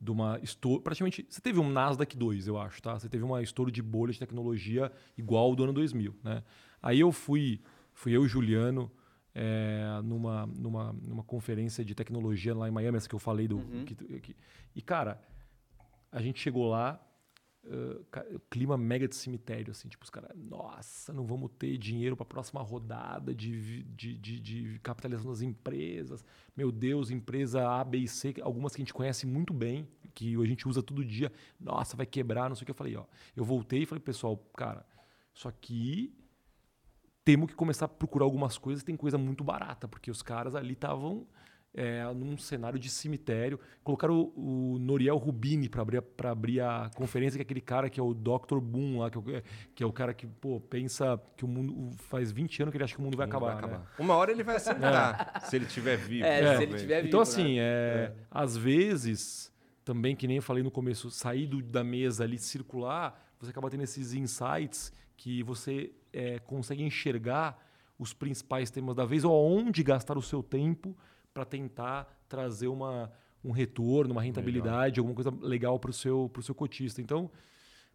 De 0.00 0.10
uma 0.10 0.38
estouro, 0.42 0.82
praticamente. 0.82 1.24
Você 1.28 1.40
teve 1.40 1.60
um 1.60 1.70
Nasdaq 1.70 2.16
2, 2.16 2.48
eu 2.48 2.58
acho, 2.58 2.82
tá? 2.82 2.98
Você 2.98 3.08
teve 3.08 3.22
uma 3.22 3.40
estouro 3.40 3.70
de 3.70 3.80
bolha 3.80 4.12
de 4.12 4.18
tecnologia 4.18 4.90
igual 5.16 5.44
ao 5.44 5.54
do 5.54 5.62
ano 5.62 5.72
2000, 5.72 6.16
né? 6.24 6.42
Aí 6.82 6.98
eu 6.98 7.12
fui, 7.12 7.60
fui 7.92 8.10
eu 8.10 8.22
e 8.22 8.26
o 8.26 8.28
Juliano, 8.28 8.90
é, 9.34 10.00
numa, 10.04 10.46
numa, 10.46 10.92
numa 10.92 11.22
conferência 11.22 11.84
de 11.84 11.94
tecnologia 11.94 12.54
lá 12.54 12.68
em 12.68 12.72
Miami, 12.72 12.96
essa 12.96 13.08
que 13.08 13.14
eu 13.14 13.18
falei 13.18 13.48
do. 13.48 13.58
Uhum. 13.58 13.84
Que, 13.84 13.94
que, 13.94 14.36
e, 14.74 14.82
cara, 14.82 15.20
a 16.10 16.20
gente 16.20 16.40
chegou 16.40 16.68
lá 16.68 17.00
Uh, 17.64 18.40
clima 18.50 18.76
mega 18.76 19.06
de 19.06 19.14
cemitério, 19.14 19.70
assim, 19.70 19.88
tipo, 19.88 20.02
os 20.02 20.10
caras, 20.10 20.36
nossa, 20.36 21.12
não 21.12 21.24
vamos 21.24 21.48
ter 21.56 21.78
dinheiro 21.78 22.16
para 22.16 22.24
a 22.24 22.26
próxima 22.26 22.60
rodada 22.60 23.32
de, 23.32 23.84
de, 23.84 24.18
de, 24.18 24.40
de, 24.40 24.80
capitalização 24.80 25.30
das 25.30 25.42
empresas. 25.42 26.24
Meu 26.56 26.72
Deus, 26.72 27.12
empresa 27.12 27.64
A, 27.68 27.84
B 27.84 27.98
e 27.98 28.08
C, 28.08 28.34
algumas 28.42 28.74
que 28.74 28.82
a 28.82 28.84
gente 28.84 28.92
conhece 28.92 29.28
muito 29.28 29.54
bem, 29.54 29.86
que 30.12 30.34
a 30.34 30.44
gente 30.44 30.66
usa 30.66 30.82
todo 30.82 31.04
dia, 31.04 31.30
nossa, 31.60 31.96
vai 31.96 32.04
quebrar, 32.04 32.48
não 32.48 32.56
sei 32.56 32.64
o 32.64 32.66
que. 32.66 32.72
Eu 32.72 32.74
falei, 32.74 32.96
ó, 32.96 33.04
eu 33.36 33.44
voltei 33.44 33.82
e 33.82 33.86
falei, 33.86 34.02
pessoal, 34.02 34.36
cara, 34.56 34.84
só 35.32 35.48
que 35.52 36.12
temos 37.24 37.48
que 37.48 37.54
começar 37.54 37.86
a 37.86 37.88
procurar 37.88 38.24
algumas 38.24 38.58
coisas, 38.58 38.82
tem 38.82 38.96
coisa 38.96 39.16
muito 39.16 39.44
barata, 39.44 39.86
porque 39.86 40.10
os 40.10 40.22
caras 40.22 40.54
ali 40.54 40.72
estavam 40.72 41.26
é, 41.74 42.04
num 42.14 42.36
cenário 42.36 42.78
de 42.78 42.90
cemitério. 42.90 43.58
Colocaram 43.82 44.32
o, 44.34 44.74
o 44.74 44.78
Noriel 44.78 45.16
Rubini 45.16 45.68
para 45.68 45.82
abrir, 45.82 46.02
abrir 46.24 46.60
a 46.60 46.90
conferência, 46.94 47.38
que 47.38 47.42
é 47.42 47.44
aquele 47.44 47.60
cara 47.60 47.88
que 47.88 47.98
é 47.98 48.02
o 48.02 48.12
Dr. 48.12 48.58
Boom 48.60 48.98
lá, 48.98 49.10
que 49.10 49.18
é, 49.18 49.42
que 49.74 49.82
é 49.82 49.86
o 49.86 49.92
cara 49.92 50.12
que 50.12 50.26
pô, 50.26 50.60
pensa 50.60 51.20
que 51.36 51.44
o 51.44 51.48
mundo 51.48 51.90
faz 52.08 52.30
20 52.30 52.62
anos 52.62 52.72
que 52.72 52.76
ele 52.76 52.84
acha 52.84 52.94
que 52.94 53.00
o 53.00 53.04
mundo 53.04 53.16
vai, 53.16 53.26
acabar, 53.26 53.46
vai 53.46 53.56
acabar. 53.56 53.78
Né? 53.78 53.86
Uma 53.98 54.14
hora 54.14 54.30
ele 54.30 54.42
vai 54.42 54.56
acertar, 54.56 55.32
é. 55.36 55.40
se 55.40 55.56
ele 55.56 55.66
estiver 55.66 55.96
vivo. 55.96 56.24
É, 56.24 56.40
é. 56.40 56.56
se 56.56 56.62
ele 56.62 56.74
estiver 56.74 57.04
então, 57.04 57.04
vivo. 57.04 57.08
Então, 57.08 57.20
assim, 57.20 57.56
né? 57.56 57.62
É, 57.62 58.12
às 58.30 58.56
vezes, 58.56 59.52
também, 59.84 60.14
que 60.14 60.26
nem 60.26 60.36
eu 60.36 60.42
falei 60.42 60.62
no 60.62 60.70
começo, 60.70 61.10
sair 61.10 61.46
do, 61.46 61.62
da 61.62 61.82
mesa 61.82 62.24
ali, 62.24 62.38
circular, 62.38 63.18
você 63.40 63.50
acaba 63.50 63.70
tendo 63.70 63.82
esses 63.82 64.12
insights 64.12 64.92
que 65.22 65.40
você 65.44 65.92
é, 66.12 66.40
consegue 66.40 66.82
enxergar 66.82 67.56
os 67.96 68.12
principais 68.12 68.72
temas 68.72 68.96
da 68.96 69.04
vez 69.04 69.22
ou 69.24 69.32
aonde 69.32 69.80
gastar 69.84 70.18
o 70.18 70.22
seu 70.22 70.42
tempo 70.42 70.96
para 71.32 71.44
tentar 71.44 72.12
trazer 72.28 72.66
uma, 72.66 73.08
um 73.44 73.52
retorno, 73.52 74.14
uma 74.14 74.22
rentabilidade, 74.22 74.98
alguma 74.98 75.14
coisa 75.14 75.32
legal 75.40 75.78
para 75.78 75.90
o 75.90 75.94
seu, 75.94 76.28
seu 76.40 76.56
cotista. 76.56 77.00
Então, 77.00 77.30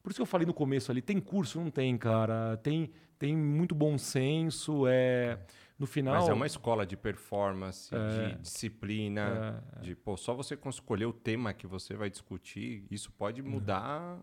por 0.01 0.09
isso 0.09 0.19
que 0.19 0.21
eu 0.21 0.25
falei 0.25 0.47
no 0.47 0.53
começo 0.53 0.89
ali, 0.89 1.01
tem 1.01 1.19
curso? 1.19 1.59
Não 1.59 1.69
tem, 1.69 1.97
cara. 1.97 2.55
Tem, 2.63 2.91
tem 3.19 3.35
muito 3.35 3.75
bom 3.75 3.97
senso, 3.97 4.87
é... 4.87 5.37
No 5.77 5.85
final... 5.85 6.15
Mas 6.15 6.29
é 6.29 6.33
uma 6.33 6.47
escola 6.47 6.87
de 6.87 6.95
performance, 6.95 7.93
é, 7.93 8.29
de 8.29 8.41
disciplina, 8.41 9.61
é, 9.75 9.81
de 9.81 9.95
pô, 9.95 10.15
só 10.15 10.33
você 10.33 10.57
escolher 10.69 11.05
o 11.05 11.13
tema 11.13 11.53
que 11.53 11.67
você 11.67 11.93
vai 11.93 12.09
discutir, 12.09 12.87
isso 12.89 13.11
pode 13.11 13.43
mudar 13.43 14.19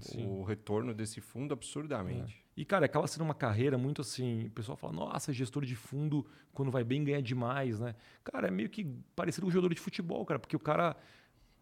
Sim. 0.00 0.26
o 0.26 0.42
retorno 0.42 0.92
desse 0.94 1.20
fundo 1.20 1.52
absurdamente. 1.52 2.45
E, 2.56 2.64
cara, 2.64 2.86
acaba 2.86 3.06
sendo 3.06 3.22
uma 3.22 3.34
carreira 3.34 3.76
muito 3.76 4.00
assim. 4.00 4.46
O 4.46 4.50
pessoal 4.50 4.76
fala, 4.76 4.92
nossa, 4.92 5.32
gestor 5.32 5.64
de 5.64 5.76
fundo, 5.76 6.26
quando 6.54 6.70
vai 6.70 6.82
bem, 6.82 7.04
ganha 7.04 7.20
demais, 7.20 7.78
né? 7.78 7.94
Cara, 8.24 8.48
é 8.48 8.50
meio 8.50 8.70
que 8.70 8.84
parecido 9.14 9.42
com 9.44 9.48
um 9.48 9.52
jogador 9.52 9.74
de 9.74 9.80
futebol, 9.80 10.24
cara, 10.24 10.40
porque 10.40 10.56
o 10.56 10.60
cara. 10.60 10.96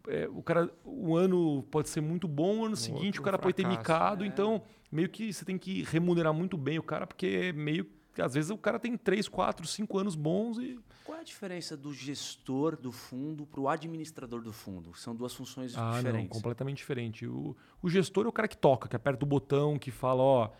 É, 0.06 0.28
o 0.28 0.42
cara, 0.42 0.70
o 0.84 1.16
ano 1.16 1.62
pode 1.70 1.88
ser 1.88 2.02
muito 2.02 2.28
bom, 2.28 2.58
o 2.58 2.64
ano 2.66 2.74
o 2.74 2.76
seguinte 2.76 3.18
o 3.18 3.22
cara 3.22 3.38
fracasso, 3.38 3.42
pode 3.42 3.56
ter 3.56 3.66
micado, 3.66 4.22
é. 4.22 4.26
então 4.26 4.62
meio 4.92 5.08
que 5.08 5.32
você 5.32 5.46
tem 5.46 5.56
que 5.56 5.82
remunerar 5.82 6.34
muito 6.34 6.58
bem 6.58 6.78
o 6.78 6.82
cara, 6.82 7.06
porque 7.06 7.26
é 7.26 7.52
meio 7.54 7.86
às 8.20 8.34
vezes 8.34 8.50
o 8.50 8.58
cara 8.58 8.78
tem 8.78 8.96
3, 8.96 9.28
4, 9.28 9.66
5 9.66 9.98
anos 9.98 10.14
bons 10.14 10.58
e. 10.58 10.78
Qual 11.04 11.18
é 11.18 11.20
a 11.20 11.24
diferença 11.24 11.76
do 11.76 11.92
gestor 11.92 12.76
do 12.76 12.92
fundo 12.92 13.46
para 13.46 13.60
o 13.60 13.68
administrador 13.68 14.40
do 14.40 14.52
fundo? 14.52 14.94
São 14.94 15.14
duas 15.14 15.34
funções 15.34 15.76
ah, 15.76 15.96
diferentes. 15.96 16.22
Não, 16.22 16.28
completamente 16.28 16.76
diferente. 16.76 17.26
O, 17.26 17.56
o 17.82 17.88
gestor 17.88 18.26
é 18.26 18.28
o 18.28 18.32
cara 18.32 18.48
que 18.48 18.56
toca, 18.56 18.88
que 18.88 18.96
aperta 18.96 19.24
o 19.24 19.28
botão, 19.28 19.78
que 19.78 19.90
fala, 19.90 20.22
ó. 20.22 20.50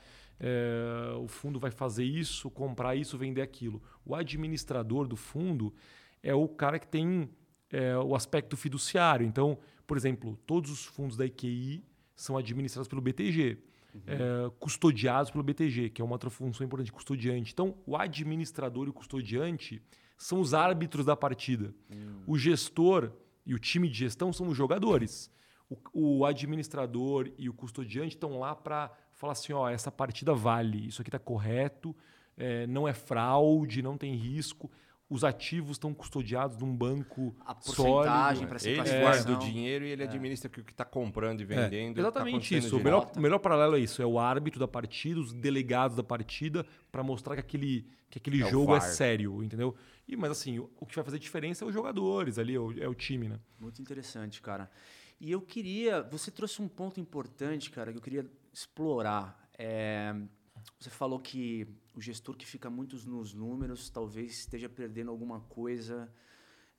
É, 0.41 1.15
o 1.17 1.29
fundo 1.29 1.59
vai 1.59 1.71
fazer 1.71 2.05
isso, 2.05 2.51
comprar 2.51 2.97
isso, 2.97 3.17
vender 3.17 3.43
aquilo. 3.43 3.83
O 4.05 4.15
administrador 4.15 5.07
do 5.07 5.17
fundo 5.17 5.73
é 6.23 6.35
o 6.35 6.49
cara 6.49 6.79
que 6.79 6.89
tem 6.89 7.31
é, 7.71 7.97
o 7.99 8.15
aspecto 8.15 8.57
fiduciário. 8.57 9.27
Então, 9.27 9.59
por 9.87 9.97
exemplo, 9.97 10.39
todos 10.47 10.71
os 10.71 10.85
fundos 10.85 11.17
da 11.17 11.25
IQI 11.27 11.85
são 12.17 12.37
administrados 12.37 12.89
pelo 12.89 13.01
BTG 13.01 13.59
uhum. 13.95 14.03
é, 14.07 14.51
custodiados 14.59 15.31
pelo 15.31 15.45
BTG, 15.45 15.91
que 15.91 16.03
é 16.03 16.05
uma 16.05 16.15
outra 16.15 16.31
função 16.31 16.67
importante, 16.67 16.93
custodiante. 16.93 17.53
Então, 17.53 17.77
o 17.87 17.97
administrador 17.97 18.87
e 18.87 18.91
o 18.91 18.93
custodiante 18.93 19.81
são 20.17 20.41
os 20.41 20.53
árbitros 20.53 21.07
da 21.07 21.17
partida. 21.17 21.75
Uhum. 21.91 22.23
O 22.27 22.39
gestor 22.39 23.13
e 23.47 23.55
o 23.55 23.59
time 23.59 23.89
de 23.89 23.99
gestão 23.99 24.33
são 24.33 24.49
os 24.49 24.57
jogadores. 24.57 25.31
O, 25.69 25.77
o 25.93 26.25
administrador 26.25 27.31
e 27.39 27.49
o 27.49 27.55
custodiante 27.55 28.17
estão 28.17 28.39
lá 28.39 28.55
para 28.55 28.91
falar 29.15 29.33
assim: 29.33 29.53
ó, 29.53 29.69
essa 29.69 29.91
partida 29.91 30.35
vale, 30.35 30.89
isso 30.89 31.01
aqui 31.01 31.09
está 31.09 31.19
correto, 31.19 31.95
é, 32.37 32.67
não 32.67 32.87
é 32.87 32.93
fraude, 32.93 33.83
não 33.83 33.97
tem 33.97 34.15
risco 34.15 34.71
os 35.09 35.23
ativos 35.23 35.73
estão 35.73 35.93
custodiados 35.93 36.57
num 36.57 36.75
banco 36.75 37.37
a 37.41 37.55
porcentagem 37.55 38.47
para 38.47 38.59
ser 38.59 38.71
Ele 38.71 39.01
guarda 39.01 39.33
o 39.33 39.39
dinheiro 39.39 39.85
e 39.85 39.91
ele 39.91 40.03
é. 40.03 40.07
administra 40.07 40.49
o 40.49 40.65
que 40.65 40.73
está 40.73 40.85
comprando 40.85 41.41
e 41.41 41.45
vendendo. 41.45 41.99
É, 41.99 42.01
exatamente 42.01 42.51
tá 42.51 42.59
isso. 42.59 42.77
O 42.77 42.83
melhor, 42.83 43.13
o 43.15 43.21
melhor 43.21 43.39
paralelo 43.39 43.77
é 43.77 43.81
isso. 43.81 44.01
É 44.01 44.07
o 44.07 44.19
árbitro 44.19 44.59
da 44.59 44.67
partida, 44.67 45.21
os 45.21 45.33
delegados 45.33 45.97
da 45.97 46.03
partida, 46.03 46.67
para 46.91 47.03
mostrar 47.03 47.35
que 47.35 47.41
aquele, 47.41 47.87
que 48.11 48.19
aquele 48.19 48.43
é 48.43 48.51
jogo 48.51 48.75
é 48.75 48.81
sério, 48.81 49.43
entendeu? 49.43 49.75
E, 50.09 50.17
mas 50.17 50.31
assim, 50.31 50.59
o, 50.59 50.71
o, 50.81 50.87
que 50.87 50.95
vai 50.95 51.05
fazer 51.05 51.19
diferença 51.19 51.65
é 51.65 51.69
os 51.69 51.75
jogadores 51.75 52.39
ali, 52.39 52.55
é 52.55 52.59
o, 52.59 52.83
é 52.83 52.89
o 52.89 52.95
time, 52.95 53.29
né? 53.29 53.39
Muito 53.61 53.81
interessante, 53.81 54.41
cara. 54.41 54.71
E 55.21 55.31
eu 55.31 55.41
queria... 55.41 56.03
Você 56.11 56.31
trouxe 56.31 56.61
um 56.61 56.69
ponto 56.69 56.99
importante, 56.99 57.71
cara, 57.71 57.93
que 57.93 57.99
eu 57.99 58.03
queria 58.03 58.27
explorar. 58.55 59.49
É, 59.59 60.15
você 60.79 60.89
falou 60.89 61.19
que 61.19 61.67
o 61.95 62.01
gestor 62.01 62.37
que 62.37 62.47
fica 62.47 62.71
muito 62.71 62.97
nos 63.09 63.35
números 63.35 63.91
talvez 63.91 64.39
esteja 64.39 64.69
perdendo 64.69 65.11
alguma 65.11 65.41
coisa 65.41 66.11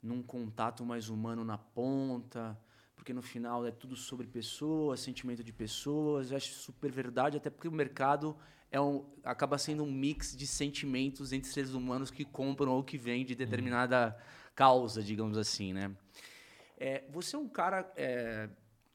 num 0.01 0.23
contato 0.23 0.85
mais 0.85 1.09
humano 1.09 1.43
na 1.43 1.57
ponta, 1.57 2.57
porque 2.95 3.13
no 3.13 3.21
final 3.21 3.65
é 3.65 3.71
tudo 3.71 3.95
sobre 3.95 4.25
pessoas, 4.25 5.01
sentimento 5.01 5.43
de 5.43 5.51
pessoas. 5.51 6.31
Eu 6.31 6.37
acho 6.37 6.53
super 6.53 6.91
verdade, 6.91 7.37
até 7.37 7.49
porque 7.49 7.67
o 7.67 7.71
mercado 7.71 8.37
é 8.71 8.79
um, 8.79 9.05
acaba 9.23 9.57
sendo 9.57 9.83
um 9.83 9.91
mix 9.91 10.35
de 10.35 10.47
sentimentos 10.47 11.33
entre 11.33 11.49
seres 11.49 11.73
humanos 11.73 12.09
que 12.09 12.23
compram 12.23 12.71
ou 12.71 12.83
que 12.83 12.97
vendem 12.97 13.25
de 13.25 13.35
determinada 13.35 14.17
causa, 14.55 15.03
digamos 15.03 15.37
assim, 15.37 15.73
né? 15.73 15.95
É, 16.77 17.03
você 17.09 17.35
é 17.35 17.39
um 17.39 17.47
cara 17.47 17.91
é, 17.95 18.49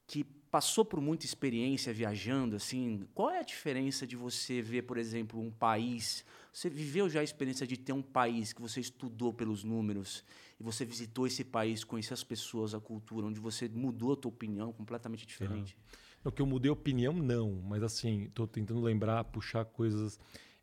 que 0.07 0.23
passou 0.51 0.83
por 0.83 0.99
muita 0.99 1.25
experiência 1.25 1.93
viajando, 1.93 2.57
assim, 2.57 3.07
qual 3.15 3.29
é 3.31 3.39
a 3.39 3.43
diferença 3.43 4.05
de 4.05 4.17
você 4.17 4.61
ver, 4.61 4.81
por 4.81 4.97
exemplo, 4.97 5.39
um 5.39 5.49
país? 5.49 6.25
Você 6.51 6.69
viveu 6.69 7.09
já 7.09 7.21
a 7.21 7.23
experiência 7.23 7.65
de 7.65 7.77
ter 7.77 7.93
um 7.93 8.01
país 8.01 8.51
que 8.51 8.61
você 8.61 8.81
estudou 8.81 9.33
pelos 9.33 9.63
números 9.63 10.25
e 10.59 10.63
você 10.63 10.83
visitou 10.83 11.25
esse 11.25 11.45
país, 11.45 11.85
conheceu 11.85 12.13
as 12.13 12.23
pessoas, 12.23 12.75
a 12.75 12.81
cultura, 12.81 13.25
onde 13.25 13.39
você 13.39 13.69
mudou 13.69 14.11
a 14.11 14.17
tua 14.17 14.29
opinião 14.29 14.73
completamente 14.73 15.25
diferente? 15.25 15.75
Uhum. 15.75 16.29
O 16.29 16.31
que 16.31 16.41
eu 16.41 16.45
mudei 16.45 16.69
a 16.69 16.73
opinião, 16.73 17.13
não, 17.13 17.61
mas 17.63 17.81
assim, 17.81 18.25
estou 18.25 18.45
tentando 18.45 18.81
lembrar, 18.81 19.23
puxar 19.23 19.63
coisas. 19.63 20.19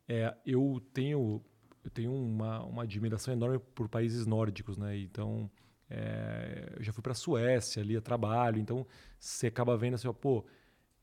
É, 0.07 0.33
eu 0.45 0.81
tenho, 0.93 1.43
eu 1.83 1.89
tenho 1.89 2.13
uma, 2.13 2.63
uma 2.63 2.83
admiração 2.83 3.33
enorme 3.33 3.57
por 3.73 3.89
países 3.89 4.27
nórdicos, 4.27 4.77
né? 4.77 4.97
Então, 4.99 5.49
é, 5.89 6.73
eu 6.77 6.83
já 6.83 6.93
fui 6.93 7.01
para 7.01 7.13
a 7.13 7.15
Suécia 7.15 7.81
ali 7.81 7.97
a 7.97 8.01
trabalho, 8.01 8.59
então 8.59 8.85
você 9.19 9.47
acaba 9.47 9.75
vendo 9.75 9.95
assim, 9.95 10.07
ó, 10.07 10.13
pô, 10.13 10.45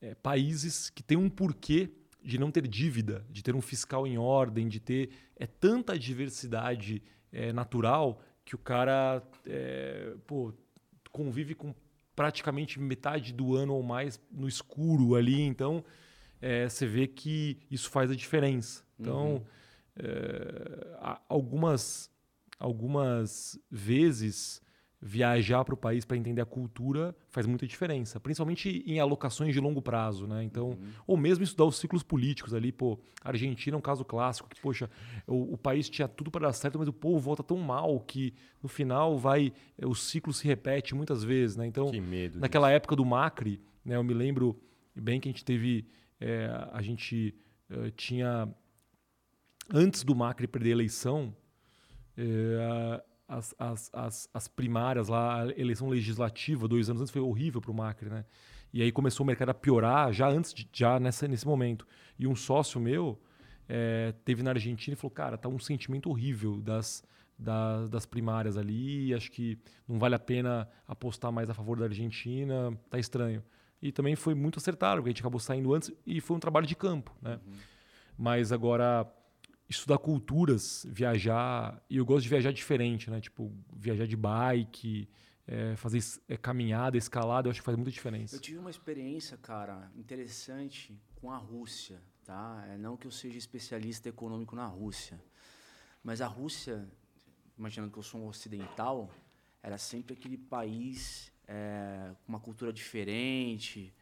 é, 0.01 0.15
países 0.15 0.89
que 0.89 1.03
têm 1.03 1.17
um 1.17 1.29
porquê 1.29 1.91
de 2.23 2.37
não 2.37 2.51
ter 2.51 2.67
dívida, 2.67 3.25
de 3.29 3.43
ter 3.43 3.55
um 3.55 3.61
fiscal 3.61 4.07
em 4.07 4.17
ordem, 4.17 4.67
de 4.67 4.79
ter 4.79 5.09
é 5.35 5.45
tanta 5.45 5.97
diversidade 5.97 7.01
é, 7.31 7.51
natural 7.51 8.21
que 8.45 8.55
o 8.55 8.57
cara 8.57 9.21
é, 9.45 10.15
pô, 10.25 10.53
convive 11.11 11.53
com 11.53 11.75
praticamente 12.15 12.79
metade 12.79 13.33
do 13.33 13.55
ano 13.55 13.75
ou 13.75 13.83
mais 13.83 14.19
no 14.31 14.47
escuro 14.47 15.15
ali, 15.15 15.41
então 15.41 15.83
é, 16.41 16.67
você 16.67 16.87
vê 16.87 17.07
que 17.07 17.59
isso 17.69 17.89
faz 17.89 18.09
a 18.09 18.15
diferença. 18.15 18.83
Então, 18.99 19.35
uhum. 19.35 19.43
É, 19.99 20.95
algumas 21.27 22.07
algumas 22.59 23.59
vezes 23.69 24.61
viajar 24.99 25.63
para 25.63 25.75
o 25.75 25.77
país 25.77 26.05
para 26.05 26.17
entender 26.17 26.41
a 26.41 26.45
cultura 26.45 27.15
faz 27.29 27.45
muita 27.45 27.67
diferença, 27.67 28.19
principalmente 28.19 28.83
em 28.85 28.99
alocações 28.99 29.53
de 29.53 29.59
longo 29.59 29.81
prazo, 29.81 30.25
né? 30.25 30.43
Então, 30.43 30.69
uhum. 30.69 30.89
ou 31.05 31.17
mesmo 31.17 31.43
estudar 31.43 31.65
os 31.65 31.77
ciclos 31.77 32.01
políticos 32.01 32.53
ali, 32.53 32.71
pô, 32.71 32.99
a 33.23 33.29
Argentina 33.29 33.75
é 33.75 33.77
um 33.77 33.81
caso 33.81 34.03
clássico 34.03 34.49
que, 34.49 34.59
poxa, 34.59 34.89
o, 35.27 35.53
o 35.53 35.57
país 35.57 35.87
tinha 35.87 36.07
tudo 36.07 36.31
para 36.31 36.47
dar 36.47 36.53
certo, 36.53 36.79
mas 36.79 36.87
o 36.87 36.93
povo 36.93 37.19
volta 37.19 37.43
tão 37.43 37.57
mal 37.57 37.99
que 37.99 38.33
no 38.61 38.67
final 38.67 39.17
vai 39.17 39.53
o 39.83 39.93
ciclo 39.93 40.33
se 40.33 40.47
repete 40.47 40.95
muitas 40.95 41.23
vezes, 41.23 41.55
né? 41.55 41.67
Então, 41.67 41.91
naquela 42.39 42.67
disso. 42.67 42.77
época 42.77 42.95
do 42.95 43.05
Macri, 43.05 43.61
né? 43.85 43.95
Eu 43.95 44.03
me 44.03 44.15
lembro 44.15 44.59
bem 44.95 45.19
que 45.19 45.29
a 45.29 45.31
gente 45.31 45.45
teve, 45.45 45.85
é, 46.19 46.49
a 46.71 46.81
gente 46.81 47.35
uh, 47.69 47.91
tinha 47.91 48.49
antes 49.71 50.03
do 50.03 50.15
Macri 50.15 50.47
perder 50.47 50.69
a 50.69 50.73
eleição, 50.73 51.35
é, 52.17 53.03
as, 53.27 53.53
as, 53.59 53.89
as, 53.93 54.29
as, 54.33 54.47
primárias 54.47 55.09
lá, 55.09 55.43
a 55.43 55.47
eleição 55.59 55.89
legislativa, 55.89 56.67
dois 56.67 56.89
anos 56.89 57.01
antes, 57.01 57.11
foi 57.11 57.21
horrível 57.21 57.59
para 57.59 57.71
o 57.71 57.73
Macri, 57.73 58.09
né? 58.09 58.25
E 58.73 58.81
aí 58.81 58.91
começou 58.91 59.23
o 59.23 59.27
mercado 59.27 59.49
a 59.49 59.53
piorar 59.53 60.13
já 60.13 60.29
antes, 60.29 60.53
de, 60.53 60.67
já 60.71 60.99
nessa, 60.99 61.27
nesse 61.27 61.45
momento. 61.45 61.85
E 62.17 62.27
um 62.27 62.35
sócio 62.35 62.79
meu 62.79 63.19
é, 63.67 64.13
teve 64.23 64.43
na 64.43 64.51
Argentina 64.51 64.93
e 64.93 64.95
falou, 64.95 65.11
cara, 65.11 65.37
tá 65.37 65.49
um 65.49 65.59
sentimento 65.59 66.09
horrível 66.09 66.61
das, 66.61 67.03
das, 67.37 67.89
das 67.89 68.05
primárias 68.05 68.57
ali, 68.57 69.13
acho 69.13 69.31
que 69.31 69.57
não 69.87 69.99
vale 69.99 70.15
a 70.15 70.19
pena 70.19 70.67
apostar 70.87 71.31
mais 71.31 71.49
a 71.49 71.53
favor 71.53 71.77
da 71.77 71.85
Argentina, 71.85 72.77
tá 72.89 72.97
estranho. 72.97 73.43
E 73.81 73.91
também 73.91 74.15
foi 74.15 74.33
muito 74.33 74.57
acertado, 74.57 74.97
porque 74.97 75.09
a 75.09 75.11
gente 75.11 75.21
acabou 75.21 75.39
saindo 75.39 75.73
antes 75.73 75.91
e 76.05 76.19
foi 76.19 76.35
um 76.35 76.39
trabalho 76.39 76.65
de 76.65 76.75
campo, 76.75 77.15
né? 77.21 77.39
Uhum. 77.45 77.53
Mas 78.17 78.51
agora 78.51 79.07
estudar 79.69 79.97
culturas, 79.97 80.85
viajar, 80.89 81.83
e 81.89 81.97
eu 81.97 82.05
gosto 82.05 82.23
de 82.23 82.29
viajar 82.29 82.51
diferente, 82.51 83.09
né? 83.09 83.19
Tipo, 83.19 83.51
viajar 83.75 84.07
de 84.07 84.15
bike, 84.15 85.09
é, 85.45 85.75
fazer 85.75 86.01
é, 86.27 86.37
caminhada, 86.37 86.97
escalada, 86.97 87.47
eu 87.47 87.51
acho 87.51 87.61
que 87.61 87.65
faz 87.65 87.77
muita 87.77 87.91
diferença. 87.91 88.35
Eu 88.35 88.39
tive 88.39 88.57
uma 88.57 88.69
experiência, 88.69 89.37
cara, 89.37 89.91
interessante 89.95 90.97
com 91.15 91.31
a 91.31 91.37
Rússia, 91.37 92.01
tá? 92.25 92.65
É, 92.69 92.77
não 92.77 92.95
que 92.95 93.07
eu 93.07 93.11
seja 93.11 93.37
especialista 93.37 94.09
econômico 94.09 94.55
na 94.55 94.65
Rússia, 94.65 95.21
mas 96.03 96.21
a 96.21 96.27
Rússia, 96.27 96.87
imaginando 97.57 97.91
que 97.91 97.99
eu 97.99 98.03
sou 98.03 98.21
um 98.21 98.27
ocidental, 98.27 99.09
era 99.61 99.77
sempre 99.77 100.13
aquele 100.13 100.37
país 100.37 101.31
é, 101.47 102.11
com 102.25 102.29
uma 102.29 102.39
cultura 102.39 102.71
diferente, 102.71 103.93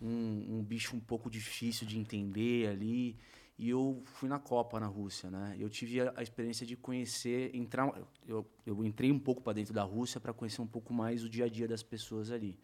um, 0.00 0.58
um 0.58 0.62
bicho 0.62 0.96
um 0.96 1.00
pouco 1.00 1.30
difícil 1.30 1.86
de 1.86 1.98
entender 1.98 2.68
ali. 2.68 3.18
E 3.58 3.70
eu 3.70 4.02
fui 4.04 4.28
na 4.28 4.38
Copa 4.38 4.78
na 4.78 4.86
Rússia, 4.86 5.30
né? 5.30 5.56
Eu 5.58 5.70
tive 5.70 6.00
a, 6.02 6.12
a 6.16 6.22
experiência 6.22 6.66
de 6.66 6.76
conhecer, 6.76 7.54
entrar, 7.54 7.90
eu, 8.26 8.46
eu 8.66 8.84
entrei 8.84 9.10
um 9.10 9.18
pouco 9.18 9.42
para 9.42 9.54
dentro 9.54 9.72
da 9.72 9.82
Rússia 9.82 10.20
para 10.20 10.32
conhecer 10.32 10.60
um 10.60 10.66
pouco 10.66 10.92
mais 10.92 11.24
o 11.24 11.28
dia 11.28 11.46
a 11.46 11.48
dia 11.48 11.66
das 11.66 11.82
pessoas 11.82 12.30
ali. 12.30 12.58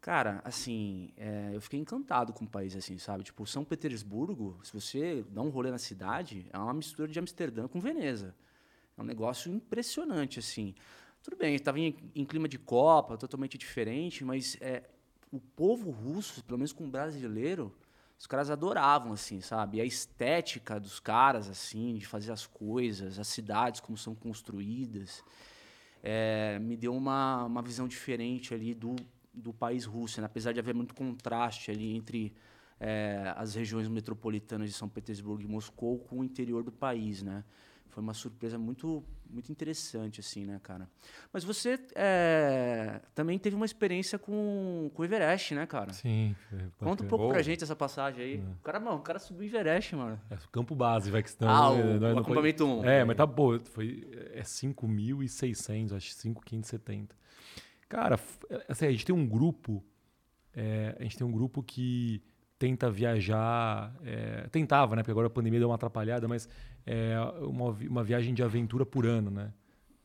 Cara, 0.00 0.40
assim, 0.44 1.12
é, 1.16 1.50
eu 1.52 1.60
fiquei 1.60 1.80
encantado 1.80 2.32
com 2.32 2.44
o 2.44 2.48
país, 2.48 2.76
assim, 2.76 2.96
sabe? 2.98 3.24
Tipo, 3.24 3.44
São 3.44 3.64
Petersburgo, 3.64 4.60
se 4.62 4.72
você 4.72 5.24
dá 5.30 5.42
um 5.42 5.48
rolê 5.48 5.72
na 5.72 5.78
cidade, 5.78 6.46
é 6.52 6.58
uma 6.58 6.72
mistura 6.72 7.08
de 7.08 7.18
Amsterdã 7.18 7.66
com 7.66 7.80
Veneza. 7.80 8.32
É 8.96 9.02
um 9.02 9.04
negócio 9.04 9.52
impressionante, 9.52 10.38
assim. 10.38 10.76
Tudo 11.20 11.36
bem, 11.36 11.56
estava 11.56 11.80
em, 11.80 11.96
em, 12.14 12.24
clima 12.24 12.48
de 12.48 12.56
Copa, 12.56 13.16
totalmente 13.16 13.58
diferente, 13.58 14.24
mas 14.24 14.56
é, 14.60 14.88
o 15.32 15.40
povo 15.40 15.90
russo, 15.90 16.44
pelo 16.44 16.58
menos 16.58 16.72
com 16.72 16.84
o 16.84 16.88
brasileiro, 16.88 17.74
os 18.18 18.26
caras 18.26 18.50
adoravam, 18.50 19.12
assim, 19.12 19.40
sabe? 19.40 19.78
E 19.78 19.80
a 19.80 19.84
estética 19.84 20.80
dos 20.80 20.98
caras, 20.98 21.50
assim, 21.50 21.96
de 21.96 22.06
fazer 22.06 22.32
as 22.32 22.46
coisas, 22.46 23.18
as 23.18 23.28
cidades 23.28 23.80
como 23.80 23.96
são 23.96 24.14
construídas, 24.14 25.22
é, 26.02 26.58
me 26.58 26.76
deu 26.76 26.94
uma, 26.94 27.44
uma 27.44 27.62
visão 27.62 27.86
diferente 27.86 28.54
ali 28.54 28.74
do, 28.74 28.96
do 29.34 29.52
país 29.52 29.84
russo, 29.84 30.20
né? 30.20 30.26
apesar 30.26 30.52
de 30.52 30.60
haver 30.60 30.74
muito 30.74 30.94
contraste 30.94 31.70
ali 31.70 31.94
entre 31.94 32.32
é, 32.80 33.34
as 33.36 33.54
regiões 33.54 33.88
metropolitanas 33.88 34.70
de 34.70 34.76
São 34.76 34.88
Petersburgo 34.88 35.42
e 35.42 35.46
Moscou 35.46 35.98
com 35.98 36.20
o 36.20 36.24
interior 36.24 36.62
do 36.62 36.72
país, 36.72 37.22
né? 37.22 37.44
Foi 37.96 38.02
uma 38.02 38.12
surpresa 38.12 38.58
muito 38.58 39.02
muito 39.30 39.50
interessante, 39.50 40.20
assim, 40.20 40.44
né, 40.44 40.60
cara? 40.62 40.86
Mas 41.32 41.44
você 41.44 41.80
é, 41.94 43.00
também 43.14 43.38
teve 43.38 43.56
uma 43.56 43.64
experiência 43.64 44.18
com, 44.18 44.90
com 44.92 45.00
o 45.00 45.04
Everest, 45.06 45.54
né, 45.54 45.64
cara? 45.64 45.94
Sim. 45.94 46.36
Conta 46.76 47.04
um 47.04 47.08
pouco 47.08 47.28
pra 47.30 47.40
gente 47.40 47.64
essa 47.64 47.74
passagem 47.74 48.22
aí. 48.22 48.36
É. 48.36 48.40
O 48.40 48.62
cara, 48.62 48.78
mano, 48.78 48.98
o 48.98 49.00
cara 49.00 49.18
subiu 49.18 49.50
o 49.50 49.56
Everest, 49.56 49.96
mano. 49.96 50.20
É 50.28 50.36
campo 50.52 50.74
base, 50.74 51.10
vai 51.10 51.22
que 51.22 51.30
estão. 51.30 51.48
Ah, 51.48 51.70
o, 51.70 51.98
não, 51.98 52.16
o 52.16 52.18
acampamento 52.18 52.66
1. 52.66 52.84
É, 52.84 53.02
mas 53.02 53.16
tá 53.16 53.24
bom. 53.24 53.58
Foi, 53.60 54.06
é 54.34 54.42
5.600, 54.42 55.96
acho 55.96 56.10
5.570. 56.16 57.08
Cara, 57.88 58.20
assim, 58.68 58.84
a 58.84 58.90
gente 58.90 59.06
tem 59.06 59.14
um 59.14 59.26
grupo, 59.26 59.82
é, 60.54 60.94
a 61.00 61.02
gente 61.02 61.16
tem 61.16 61.26
um 61.26 61.32
grupo 61.32 61.62
que 61.62 62.22
tenta 62.58 62.90
viajar, 62.90 63.94
é, 64.02 64.48
tentava, 64.48 64.96
né? 64.96 65.02
Porque 65.02 65.10
agora 65.10 65.26
a 65.26 65.30
pandemia 65.30 65.60
deu 65.60 65.68
uma 65.68 65.74
atrapalhada, 65.74 66.26
mas 66.26 66.48
é 66.86 67.16
uma, 67.40 67.70
uma 67.70 68.04
viagem 68.04 68.34
de 68.34 68.42
aventura 68.42 68.86
por 68.86 69.06
ano, 69.06 69.30
né? 69.30 69.52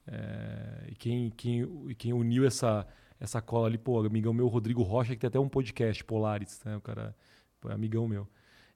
É, 0.07 0.89
e 0.89 0.95
quem, 0.95 1.29
quem, 1.31 1.65
quem 1.97 2.13
uniu 2.13 2.45
essa, 2.45 2.85
essa 3.19 3.41
cola 3.41 3.67
ali, 3.67 3.77
pô, 3.77 3.99
amigão 3.99 4.33
meu, 4.33 4.47
Rodrigo 4.47 4.81
Rocha, 4.81 5.13
que 5.13 5.21
tem 5.21 5.27
até 5.27 5.39
um 5.39 5.47
podcast, 5.47 6.03
Polaris, 6.03 6.61
né? 6.65 6.75
O 6.75 6.81
cara, 6.81 7.15
pô, 7.59 7.69
é 7.69 7.73
amigão 7.73 8.07
meu. 8.07 8.27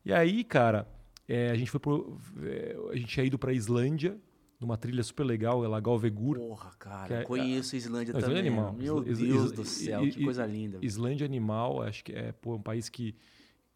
E 0.06 0.14
aí, 0.14 0.44
cara, 0.44 0.88
é, 1.28 1.50
a 1.50 1.56
gente 1.56 1.72
foi 1.72 1.80
pro, 1.80 2.18
é, 2.44 2.78
a 2.92 2.96
gente 2.96 3.08
tinha 3.08 3.26
ido 3.26 3.38
pra 3.38 3.52
Islândia, 3.52 4.18
numa 4.60 4.78
trilha 4.78 5.04
super 5.04 5.26
legal, 5.26 5.66
é 5.66 5.68
Lagal 5.68 5.98
Vegur. 6.00 6.38
Porra, 6.38 6.72
cara, 6.80 7.16
é, 7.16 7.24
conheço 7.24 7.76
a 7.76 7.78
Islândia 7.78 8.14
não, 8.14 8.22
também. 8.22 8.38
Islândia 8.38 8.52
animal. 8.52 8.74
Meu 8.74 9.02
Deus 9.02 9.20
Is, 9.20 9.52
do 9.52 9.66
céu, 9.66 10.02
que 10.04 10.24
coisa 10.24 10.46
linda. 10.46 10.80
Islândia 10.82 11.26
animal, 11.26 11.82
acho 11.82 12.04
que 12.04 12.14
é 12.14 12.32
pô, 12.32 12.56
um 12.56 12.62
país 12.62 12.88
que 12.88 13.16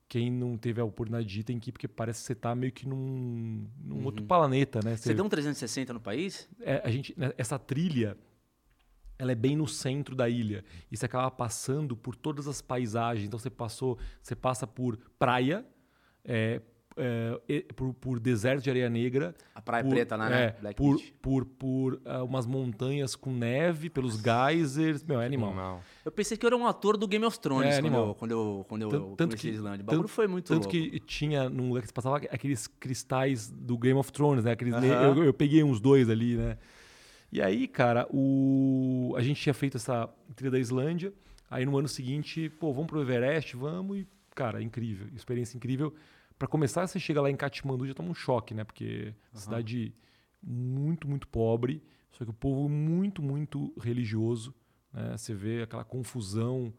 quem 0.10 0.32
não 0.32 0.58
teve 0.58 0.82
a 0.82 0.84
oportunidade 0.84 1.28
de 1.28 1.40
ir 1.42 1.44
tem 1.44 1.60
que 1.60 1.70
ir, 1.70 1.72
porque 1.72 1.88
parece 1.88 2.22
que 2.22 2.26
você 2.26 2.34
está 2.34 2.56
meio 2.56 2.74
que 2.74 2.88
num, 2.88 3.68
num 3.80 3.98
uhum. 3.98 4.06
outro 4.06 4.26
planeta, 4.26 4.80
né? 4.84 4.98
Você, 4.98 5.04
você 5.04 5.14
deu 5.14 5.24
um 5.24 5.30
360 5.30 5.94
no 5.94 6.00
país? 6.00 6.50
É, 6.62 6.82
a 6.84 6.90
gente, 6.90 7.14
né, 7.16 7.32
essa 7.38 7.60
trilha, 7.60 8.18
ela 9.20 9.32
é 9.32 9.36
bem 9.36 9.56
no 9.56 9.68
centro 9.68 10.16
da 10.16 10.28
ilha. 10.28 10.66
E 10.92 10.98
você 10.98 11.06
acaba 11.06 11.30
passando 11.30 11.96
por 11.96 12.16
todas 12.16 12.48
as 12.48 12.60
paisagens. 12.60 13.28
Então 13.28 13.38
você 13.38 13.52
passou, 13.52 14.00
você 14.20 14.36
passa 14.36 14.66
por 14.66 14.98
praia, 15.20 15.64
é, 16.26 16.60
é, 17.00 17.62
por, 17.74 17.94
por, 17.94 18.20
deserto 18.20 18.64
de 18.64 18.70
areia 18.70 18.90
negra. 18.90 19.34
A 19.56 19.62
Praia 19.62 19.84
por, 19.84 19.90
Preta 19.90 20.16
lá, 20.16 20.30
né? 20.30 20.56
É, 20.64 20.74
por, 20.74 21.00
por, 21.22 21.46
por 21.46 21.94
uh, 21.94 22.24
umas 22.26 22.46
montanhas 22.46 23.16
com 23.16 23.32
neve, 23.32 23.90
pelos 23.90 24.22
geysers. 24.22 25.04
Meu, 25.04 25.22
é 25.22 25.26
animal. 25.26 25.50
animal. 25.50 25.82
Eu 26.04 26.12
pensei 26.12 26.38
que 26.38 26.46
eu 26.46 26.48
era 26.48 26.58
um 26.58 26.68
ator 26.68 26.98
do 26.98 27.08
Game 27.08 27.26
of 27.26 27.40
Thrones 27.40 27.76
é, 27.76 27.82
quando, 27.82 27.96
eu, 27.96 28.16
quando 28.16 28.32
eu, 28.32 28.66
quando 28.68 28.82
eu, 28.82 28.90
tanto, 28.90 29.16
tanto 29.16 29.38
que, 29.38 29.48
a 29.48 29.52
Islândia. 29.52 29.84
O 29.84 29.86
bagulho 29.86 30.08
foi 30.08 30.28
muito 30.28 30.48
Tanto 30.48 30.64
louco. 30.64 30.72
que 30.72 31.00
tinha, 31.00 31.50
num 31.50 31.70
lugar 31.70 31.82
que 31.82 31.88
você 31.88 31.94
passava, 31.94 32.18
aqueles 32.18 32.68
cristais 32.68 33.50
do 33.50 33.78
Game 33.78 33.98
of 33.98 34.12
Thrones, 34.12 34.44
né? 34.44 34.52
Aqueles, 34.52 34.74
uh 34.74 34.80
-huh. 34.80 35.18
eu, 35.18 35.24
eu 35.26 35.34
peguei 35.34 35.64
uns 35.64 35.80
dois 35.80 36.10
ali, 36.10 36.36
né? 36.36 36.58
E 37.32 37.42
aí, 37.42 37.68
cara, 37.68 38.08
o... 38.12 39.14
a 39.16 39.22
gente 39.22 39.40
tinha 39.42 39.54
feito 39.54 39.78
essa 39.78 40.10
trilha 40.36 40.52
da 40.52 40.60
Islândia. 40.60 41.14
Aí 41.50 41.66
no 41.66 41.78
ano 41.78 41.88
seguinte, 41.88 42.50
pô, 42.50 42.74
vamos 42.74 42.88
pro 42.88 43.02
Everest, 43.02 43.56
vamos. 43.56 44.00
E, 44.00 44.08
cara, 44.36 44.62
incrível. 44.62 45.08
Experiência 45.16 45.56
incrível 45.58 45.94
para 46.40 46.48
começar, 46.48 46.88
você 46.88 46.98
chega 46.98 47.22
lá 47.22 47.30
em 47.30 47.36
Katmandu 47.36 47.86
já 47.86 47.94
toma 47.94 48.10
um 48.10 48.14
choque, 48.14 48.54
né? 48.54 48.64
Porque 48.64 49.14
uhum. 49.34 49.40
cidade 49.40 49.94
muito, 50.42 51.06
muito 51.06 51.28
pobre, 51.28 51.84
só 52.12 52.24
que 52.24 52.32
o 52.32 52.34
povo 52.34 52.70
muito, 52.70 53.22
muito 53.22 53.74
religioso. 53.78 54.56
Né? 54.94 55.18
Você 55.18 55.34
vê 55.34 55.64
aquela 55.64 55.84
confusão, 55.84 56.74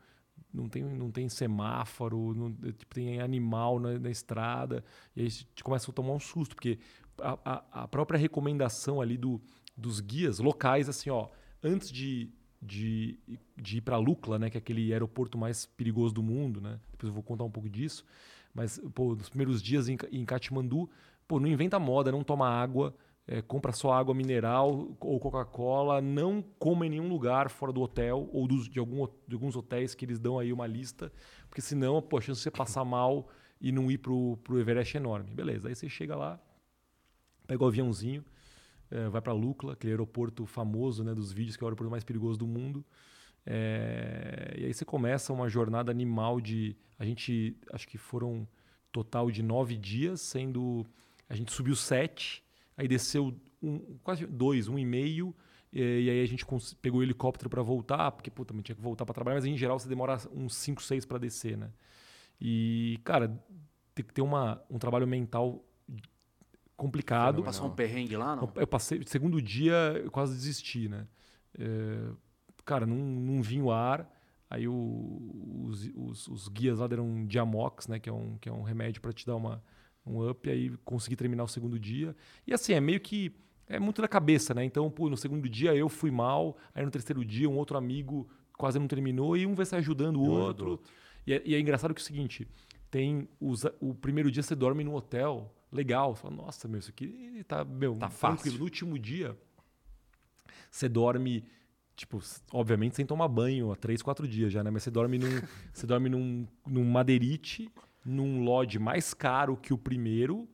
não 0.52 0.66
tem, 0.66 0.82
não 0.82 1.11
tem 1.11 1.28
semáforo, 1.28 2.34
não, 2.34 2.52
tipo, 2.72 2.94
tem 2.94 3.20
animal 3.20 3.78
na, 3.78 3.98
na, 3.98 4.11
estrada, 4.11 4.82
e 5.14 5.22
aí 5.22 5.30
você 5.30 5.44
começa 5.62 5.90
a 5.90 5.94
tomar 5.94 6.14
um 6.14 6.18
susto, 6.18 6.54
porque 6.54 6.78
a, 7.20 7.38
a, 7.44 7.82
a 7.82 7.88
própria 7.88 8.18
recomendação 8.18 8.98
ali 8.98 9.18
do, 9.18 9.40
dos 9.76 10.00
guias 10.00 10.38
locais, 10.38 10.88
assim, 10.88 11.11
ó, 11.11 11.28
antes 11.62 11.92
de, 11.92 12.30
de, 12.62 13.18
de 13.56 13.76
ir 13.76 13.80
para 13.82 13.98
Lukla, 13.98 14.38
né, 14.38 14.48
que 14.48 14.56
é 14.56 14.61
aquele 14.61 14.90
aeroporto 14.90 15.36
mais 15.36 15.66
perigoso 15.66 16.14
do 16.14 16.22
mundo, 16.22 16.62
né? 16.62 16.80
Depois 16.92 17.08
eu 17.08 17.14
vou 17.14 17.22
contar 17.22 17.44
um 17.44 17.50
pouco 17.50 17.68
disso. 17.68 18.06
Mas, 18.55 18.80
pô, 18.94 19.14
nos 19.14 19.28
primeiros 19.28 19.62
dias 19.62 19.88
em, 19.88 19.96
em 20.11 20.24
Katmandu, 20.24 20.90
pô, 21.26 21.38
não 21.38 21.48
inventa 21.48 21.78
moda, 21.78 22.11
não 22.11 22.24
toma 22.24 22.48
água, 22.48 22.94
é, 23.26 23.40
compra 23.40 23.70
só 23.72 23.92
água 23.92 24.12
mineral 24.12 24.96
ou 24.98 25.20
Coca-Cola, 25.20 26.01
não 26.01 26.42
coma 26.59 26.86
em 26.86 26.90
nenhum 26.90 27.09
lugar 27.09 27.48
fora 27.48 27.72
do 27.72 27.80
hotel 27.80 28.28
ou 28.32 28.48
dos, 28.48 28.68
de, 28.68 28.80
algum, 28.80 29.07
de 29.28 29.34
alguns 29.34 29.55
hotéis 29.55 29.94
que 29.94 30.05
eles 30.05 30.18
dão 30.18 30.38
aí 30.38 30.53
uma 30.53 30.66
lista, 30.66 31.12
porque 31.48 31.61
senão 31.61 32.03
pô, 32.03 32.18
a 32.18 32.20
chance 32.20 32.38
de 32.38 32.42
você 32.42 32.51
passar 32.51 32.84
mal 32.84 33.28
e 33.61 33.70
não 33.70 33.90
ir 33.90 33.98
pro, 33.98 34.36
Everest 34.59 34.96
é 34.96 35.01
enorme. 35.01 35.30
Beleza, 35.32 35.68
aí 35.68 35.74
você 35.76 35.88
chega 35.88 36.16
lá, 36.16 36.40
pega 37.46 37.62
o 37.62 37.66
aviãozinho, 37.68 38.24
é, 38.90 39.09
vai 39.09 39.20
para 39.20 39.32
Lukla, 39.32 39.74
aquele 39.74 39.92
aeroporto 39.92 40.44
famoso 40.44 41.05
né, 41.05 41.14
dos 41.14 41.30
vídeos, 41.30 41.57
que 41.57 41.62
é 41.62 41.64
o 41.64 41.68
aeroporto 41.68 41.90
mais 41.90 42.03
perigoso 42.03 42.38
do 42.38 42.48
mundo. 42.48 42.84
É, 43.47 44.55
e 44.59 44.64
aí 44.66 44.74
você 44.74 44.84
começa 44.84 45.32
uma 45.32 45.49
jornada 45.49 45.91
animal 45.91 46.41
de. 46.41 46.76
A 46.99 47.05
gente, 47.05 47.57
acho 47.72 47.88
que 47.88 47.99
foram 47.99 48.47
total 48.93 49.30
de 49.30 49.43
nove 49.43 49.76
dias, 49.76 50.20
sendo. 50.20 50.86
A 51.28 51.34
gente 51.34 51.53
subiu 51.53 51.76
sete, 51.76 52.43
aí 52.76 52.88
desceu 52.88 53.34
um, 53.62 53.78
quase 54.03 54.26
dois, 54.26 54.68
um 54.68 54.78
e 54.78 54.84
meio. 54.84 55.34
E, 55.72 55.80
e 55.80 56.11
aí 56.11 56.22
a 56.22 56.26
gente 56.26 56.45
pegou 56.80 57.01
o 57.01 57.03
helicóptero 57.03 57.49
para 57.49 57.62
voltar, 57.62 58.11
porque 58.12 58.30
também 58.30 58.62
tinha 58.62 58.74
que 58.74 58.82
voltar 58.82 59.05
para 59.05 59.14
trabalhar, 59.14 59.36
mas 59.36 59.45
em 59.45 59.57
geral 59.57 59.78
você 59.78 59.88
demora 59.88 60.18
uns 60.32 60.55
5, 60.57 60.82
6 60.82 61.05
para 61.05 61.18
descer, 61.18 61.57
né? 61.57 61.70
E, 62.41 62.99
cara, 63.05 63.28
tem 63.95 64.05
que 64.05 64.12
ter 64.12 64.22
uma, 64.22 64.62
um 64.70 64.78
trabalho 64.78 65.07
mental 65.07 65.62
complicado. 66.76 67.43
Passou 67.43 67.66
um 67.66 67.74
perrengue 67.74 68.16
lá, 68.16 68.34
não? 68.34 68.51
Eu 68.57 68.66
passei, 68.66 69.03
segundo 69.07 69.41
dia, 69.41 70.01
eu 70.03 70.11
quase 70.11 70.34
desisti, 70.34 70.88
né? 70.88 71.07
É, 71.59 72.11
cara, 72.64 72.86
não, 72.86 72.96
não 72.96 73.42
vinha 73.42 73.64
o 73.64 73.70
ar. 73.70 74.11
Aí 74.50 74.66
o, 74.66 75.64
os, 75.64 75.90
os, 75.94 76.28
os, 76.28 76.48
guias 76.48 76.80
lá 76.80 76.88
deram 76.88 77.24
Diamox, 77.24 77.86
né? 77.86 78.00
Que 78.00 78.11
é 78.11 78.12
um, 78.12 78.36
que 78.38 78.48
é 78.48 78.52
um 78.52 78.62
remédio 78.62 79.00
para 79.00 79.12
te 79.12 79.24
dar 79.24 79.36
uma, 79.36 79.62
um 80.04 80.28
up. 80.28 80.50
Aí 80.50 80.70
consegui 80.84 81.14
terminar 81.14 81.44
o 81.44 81.48
segundo 81.48 81.78
dia. 81.78 82.16
E 82.46 82.52
assim, 82.52 82.72
é 82.72 82.80
meio 82.80 83.00
que. 83.00 83.32
É 83.68 83.78
muito 83.78 84.02
da 84.02 84.08
cabeça, 84.08 84.52
né? 84.52 84.64
Então, 84.64 84.90
pô, 84.90 85.08
no 85.08 85.16
segundo 85.16 85.48
dia 85.48 85.74
eu 85.76 85.88
fui 85.88 86.11
mal. 86.11 86.56
Aí 86.74 86.84
no 86.84 86.90
terceiro 86.90 87.24
dia 87.24 87.48
um 87.48 87.56
outro 87.56 87.78
amigo 87.78 88.28
quase 88.58 88.78
não 88.80 88.88
terminou. 88.88 89.36
E 89.36 89.46
um 89.46 89.54
vai 89.54 89.64
se 89.64 89.76
ajudando 89.76 90.16
o 90.16 90.28
outro. 90.28 90.82
E 91.24 91.32
é, 91.32 91.42
e 91.44 91.54
é, 91.54 91.61
engraçado 91.61 91.94
que 91.94 92.00
é 92.00 92.02
o 92.02 92.06
seguinte: 92.06 92.48
tem 92.90 93.28
os, 93.40 93.64
o 93.78 93.94
primeiro 93.94 94.32
dia 94.32 94.42
você 94.42 94.56
dorme 94.56 94.82
no 94.82 94.96
hotel. 94.96 95.54
Legal. 95.70 96.16
Você 96.16 96.22
fala, 96.22 96.34
nossa, 96.34 96.66
meu, 96.66 96.80
isso 96.80 96.90
aqui 96.90 97.44
tá, 97.46 97.64
meu, 97.64 97.94
tá 97.94 98.11
fácil. 98.11 98.52
No 98.54 98.64
último 98.64 98.98
dia, 98.98 99.38
você 100.68 100.88
dorme 100.88 101.44
tipo, 102.01 102.18
obviamente 102.51 102.96
sem 102.96 103.05
tomar 103.05 103.28
banho 103.28 103.70
há 103.70 103.76
três, 103.76 104.01
quatro 104.01 104.26
dias 104.26 104.51
já, 104.51 104.64
né? 104.64 104.70
Mas 104.70 104.82
você 104.82 104.90
dorme 104.90 105.18
num, 105.18 105.28
você 105.72 105.86
dorme 105.86 106.09
num, 106.09 106.46
num 106.66 106.84
madeirite, 106.84 107.70
num 108.05 108.42
lodge 108.42 108.78
mais 108.78 109.12
caro 109.12 109.57
que 109.57 109.72
o 109.72 109.78
primeiro. 109.78 110.48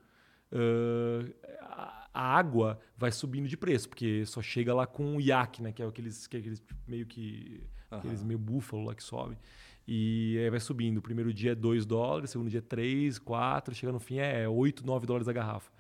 ãh, 0.52 1.30
a, 1.62 1.92
água 2.12 2.80
vai 2.96 3.12
subindo 3.12 3.46
de 3.46 3.58
preço, 3.58 3.90
porque 3.90 4.24
só 4.24 4.40
chega 4.40 4.74
lá 4.74 4.86
com 4.86 5.16
o 5.16 5.20
iaque, 5.20 5.62
né? 5.62 5.70
Que 5.70 5.82
é 5.82 5.86
aqueles, 5.86 6.26
que 6.26 6.36
é 6.36 6.40
aqueles 6.40 6.62
meio 6.86 7.06
que. 7.06 7.62
Aqueles 7.90 8.24
meio 8.24 8.38
búfalo 8.38 8.84
lá 8.84 8.94
que 8.94 9.02
sobe. 9.02 9.38
E 9.86 10.36
aí 10.38 10.50
vai 10.50 10.58
subindo. 10.58 10.98
O 10.98 11.02
primeiro 11.02 11.32
dia 11.32 11.52
é 11.52 11.54
2 11.54 11.86
dólares, 11.86 12.30
o 12.30 12.32
segundo 12.32 12.50
dia 12.50 12.58
é 12.58 12.62
3, 12.62 13.18
4, 13.20 13.74
chega 13.74 13.92
no 13.92 14.00
fim 14.00 14.16
é 14.18 14.48
8, 14.48 14.84
9 14.84 15.06
dólares 15.06 15.28
a 15.28 15.32
garrafa. 15.32 15.70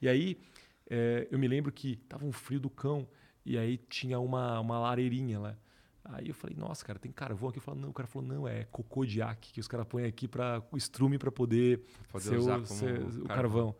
E 0.00 0.08
aí 0.08 0.38
é, 0.88 1.26
eu 1.30 1.38
me 1.38 1.48
lembro 1.48 1.72
que 1.72 1.96
tava 2.08 2.24
um 2.24 2.30
frio 2.30 2.60
do 2.60 2.70
cão 2.70 3.08
e 3.46 3.56
aí 3.56 3.78
tinha 3.88 4.18
uma, 4.18 4.58
uma 4.60 4.78
lareirinha 4.80 5.38
lá. 5.38 5.56
Aí 6.04 6.28
eu 6.28 6.34
falei, 6.34 6.56
nossa, 6.56 6.84
cara, 6.84 6.98
tem 6.98 7.10
carvão 7.10 7.48
aqui. 7.48 7.58
Eu 7.58 7.62
falei, 7.62 7.80
não, 7.80 7.90
o 7.90 7.92
cara 7.92 8.06
falou, 8.06 8.28
não, 8.28 8.46
é 8.46 8.64
cocô 8.64 9.04
de 9.04 9.18
iaque 9.18 9.52
que 9.52 9.60
os 9.60 9.66
caras 9.68 9.86
põem 9.86 10.04
aqui 10.04 10.28
para 10.28 10.62
o 10.70 10.76
estrume 10.76 11.18
para 11.18 11.32
poder, 11.32 11.80
Poder 12.10 12.36
usar 12.36 12.58
o, 12.58 12.66
ser 12.66 13.00
o 13.00 13.24
carvão. 13.24 13.26
carvão. 13.26 13.76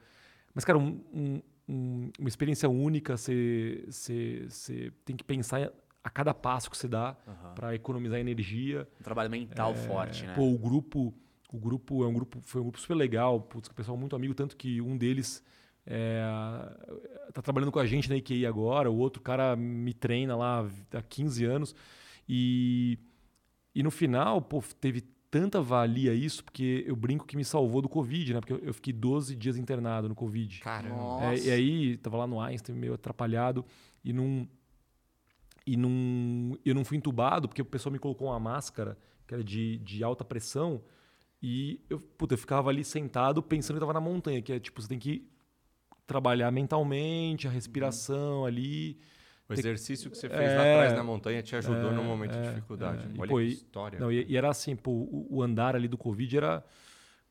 Mas, 0.55 0.65
cara, 0.65 0.79
um- 0.79 1.01
um- 1.13 1.43
um- 1.69 2.11
uma 2.19 2.29
experiência 2.29 2.69
única, 2.69 3.17
você 3.17 3.85
tem 5.05 5.17
que 5.17 5.25
pensar 5.25 5.73
a 6.03 6.11
cada 6.11 6.33
passo 6.33 6.71
que 6.71 6.77
você 6.77 6.89
dá 6.89 7.17
Aham. 7.27 7.55
para 7.55 7.75
economizar 7.75 8.19
energia. 8.19 8.89
Um 9.01 9.05
trabalho 9.05 9.31
mental 9.31 9.75
forte, 9.75 10.25
né? 10.27 10.35
Pô, 10.35 10.51
o 10.53 10.59
grupo, 10.59 11.15
o 11.53 11.59
grupo 11.59 12.05
é 12.05 12.07
um 12.07 12.13
grupo, 12.15 12.41
foi 12.43 12.61
um 12.61 12.65
grupo 12.65 12.81
super 12.81 12.95
legal, 12.95 13.41
putz, 13.41 13.69
pessoal 13.69 13.97
muito 13.97 14.15
amigo, 14.17 14.35
tanto 14.35 14.57
que 14.57 14.81
um 14.81 14.97
deles 14.97 15.43
é, 15.87 16.21
tá 17.33 17.41
trabalhando 17.41 17.71
com 17.71 17.79
a 17.79 17.87
gente 17.87 18.09
na 18.09 18.17
IKEA 18.17 18.49
agora, 18.49 18.91
o 18.91 18.97
outro 18.97 19.23
cara 19.23 19.55
me 19.55 19.95
treina 19.95 20.37
lá 20.37 20.67
há 20.93 21.03
15 21.03 21.45
anos. 21.45 21.75
E, 22.29 22.99
e 23.75 23.83
no 23.83 23.91
final, 23.91 24.43
pô, 24.43 24.63
teve 24.81 25.03
tanta 25.31 25.61
valia 25.61 26.13
isso, 26.13 26.43
porque 26.43 26.85
eu 26.87 26.97
brinco 26.97 27.25
que 27.25 27.37
me 27.37 27.45
salvou 27.45 27.81
do 27.81 27.89
Covid, 27.89 28.35
né? 28.35 28.41
Porque 28.41 28.53
eu, 28.53 28.59
eu 28.59 28.75
fiquei 28.75 28.93
12 28.93 29.37
dias 29.37 29.57
internado 29.57 30.09
no 30.09 30.15
Covid. 30.15 30.61
Caramba. 30.61 31.35
É, 31.35 31.39
e 31.39 31.51
aí, 31.51 31.97
tava 31.99 32.17
lá 32.17 32.27
no 32.27 32.41
Einstein, 32.41 32.75
meio 32.75 32.95
atrapalhado, 32.95 33.65
e 34.05 34.13
não. 34.13 34.49
E 35.69 35.77
não, 35.77 36.57
eu 36.65 36.77
não 36.77 36.85
fui 36.85 36.97
entubado, 36.97 37.49
porque 37.49 37.61
o 37.61 37.65
pessoal 37.65 37.93
me 37.93 37.99
colocou 37.99 38.29
uma 38.29 38.39
máscara, 38.39 38.97
que 39.27 39.35
era 39.35 39.43
de, 39.43 39.79
de 39.79 40.03
alta 40.05 40.25
pressão, 40.25 40.81
e 41.43 41.85
eu, 41.91 41.99
puta, 42.01 42.35
eu 42.35 42.39
ficava 42.39 42.71
ali 42.71 42.85
sentado 42.85 43.43
pensando 43.43 43.77
que 43.77 43.83
eu 43.83 43.89
tava 43.89 43.93
na 43.93 44.01
montanha, 44.01 44.41
que 44.41 44.53
é 44.53 44.61
tipo, 44.61 44.81
você 44.81 44.87
tem 44.87 44.99
que 44.99 45.29
trabalhar 46.07 46.51
mentalmente, 46.51 47.47
a 47.47 47.51
respiração 47.51 48.45
ali. 48.45 48.99
O 49.49 49.53
exercício 49.53 50.11
que 50.11 50.17
você 50.17 50.29
fez 50.29 50.55
lá 50.55 50.65
É, 50.65 50.73
atrás 50.75 50.93
na 50.95 51.05
montanha 51.05 51.43
te 51.43 51.55
ajudou 51.55 51.93
no 51.93 52.01
é, 52.01 52.05
momento 52.05 52.33
de 52.33 52.39
é, 52.39 52.43
dificuldade. 52.43 53.07
é. 53.07 53.17
E, 53.17 53.21
Olha 53.21 53.29
pô, 53.29 53.37
que 53.39 53.43
e- 53.45 53.49
história. 53.53 53.99
Não, 54.01 54.11
e, 54.11 54.25
e 54.29 54.37
era 54.37 54.49
assim, 54.49 54.75
pô, 54.75 54.91
o, 54.91 55.27
o 55.31 55.43
andar 55.43 55.77
ali 55.77 55.89
do 55.89 55.97
Covid 55.97 56.37
era. 56.37 56.65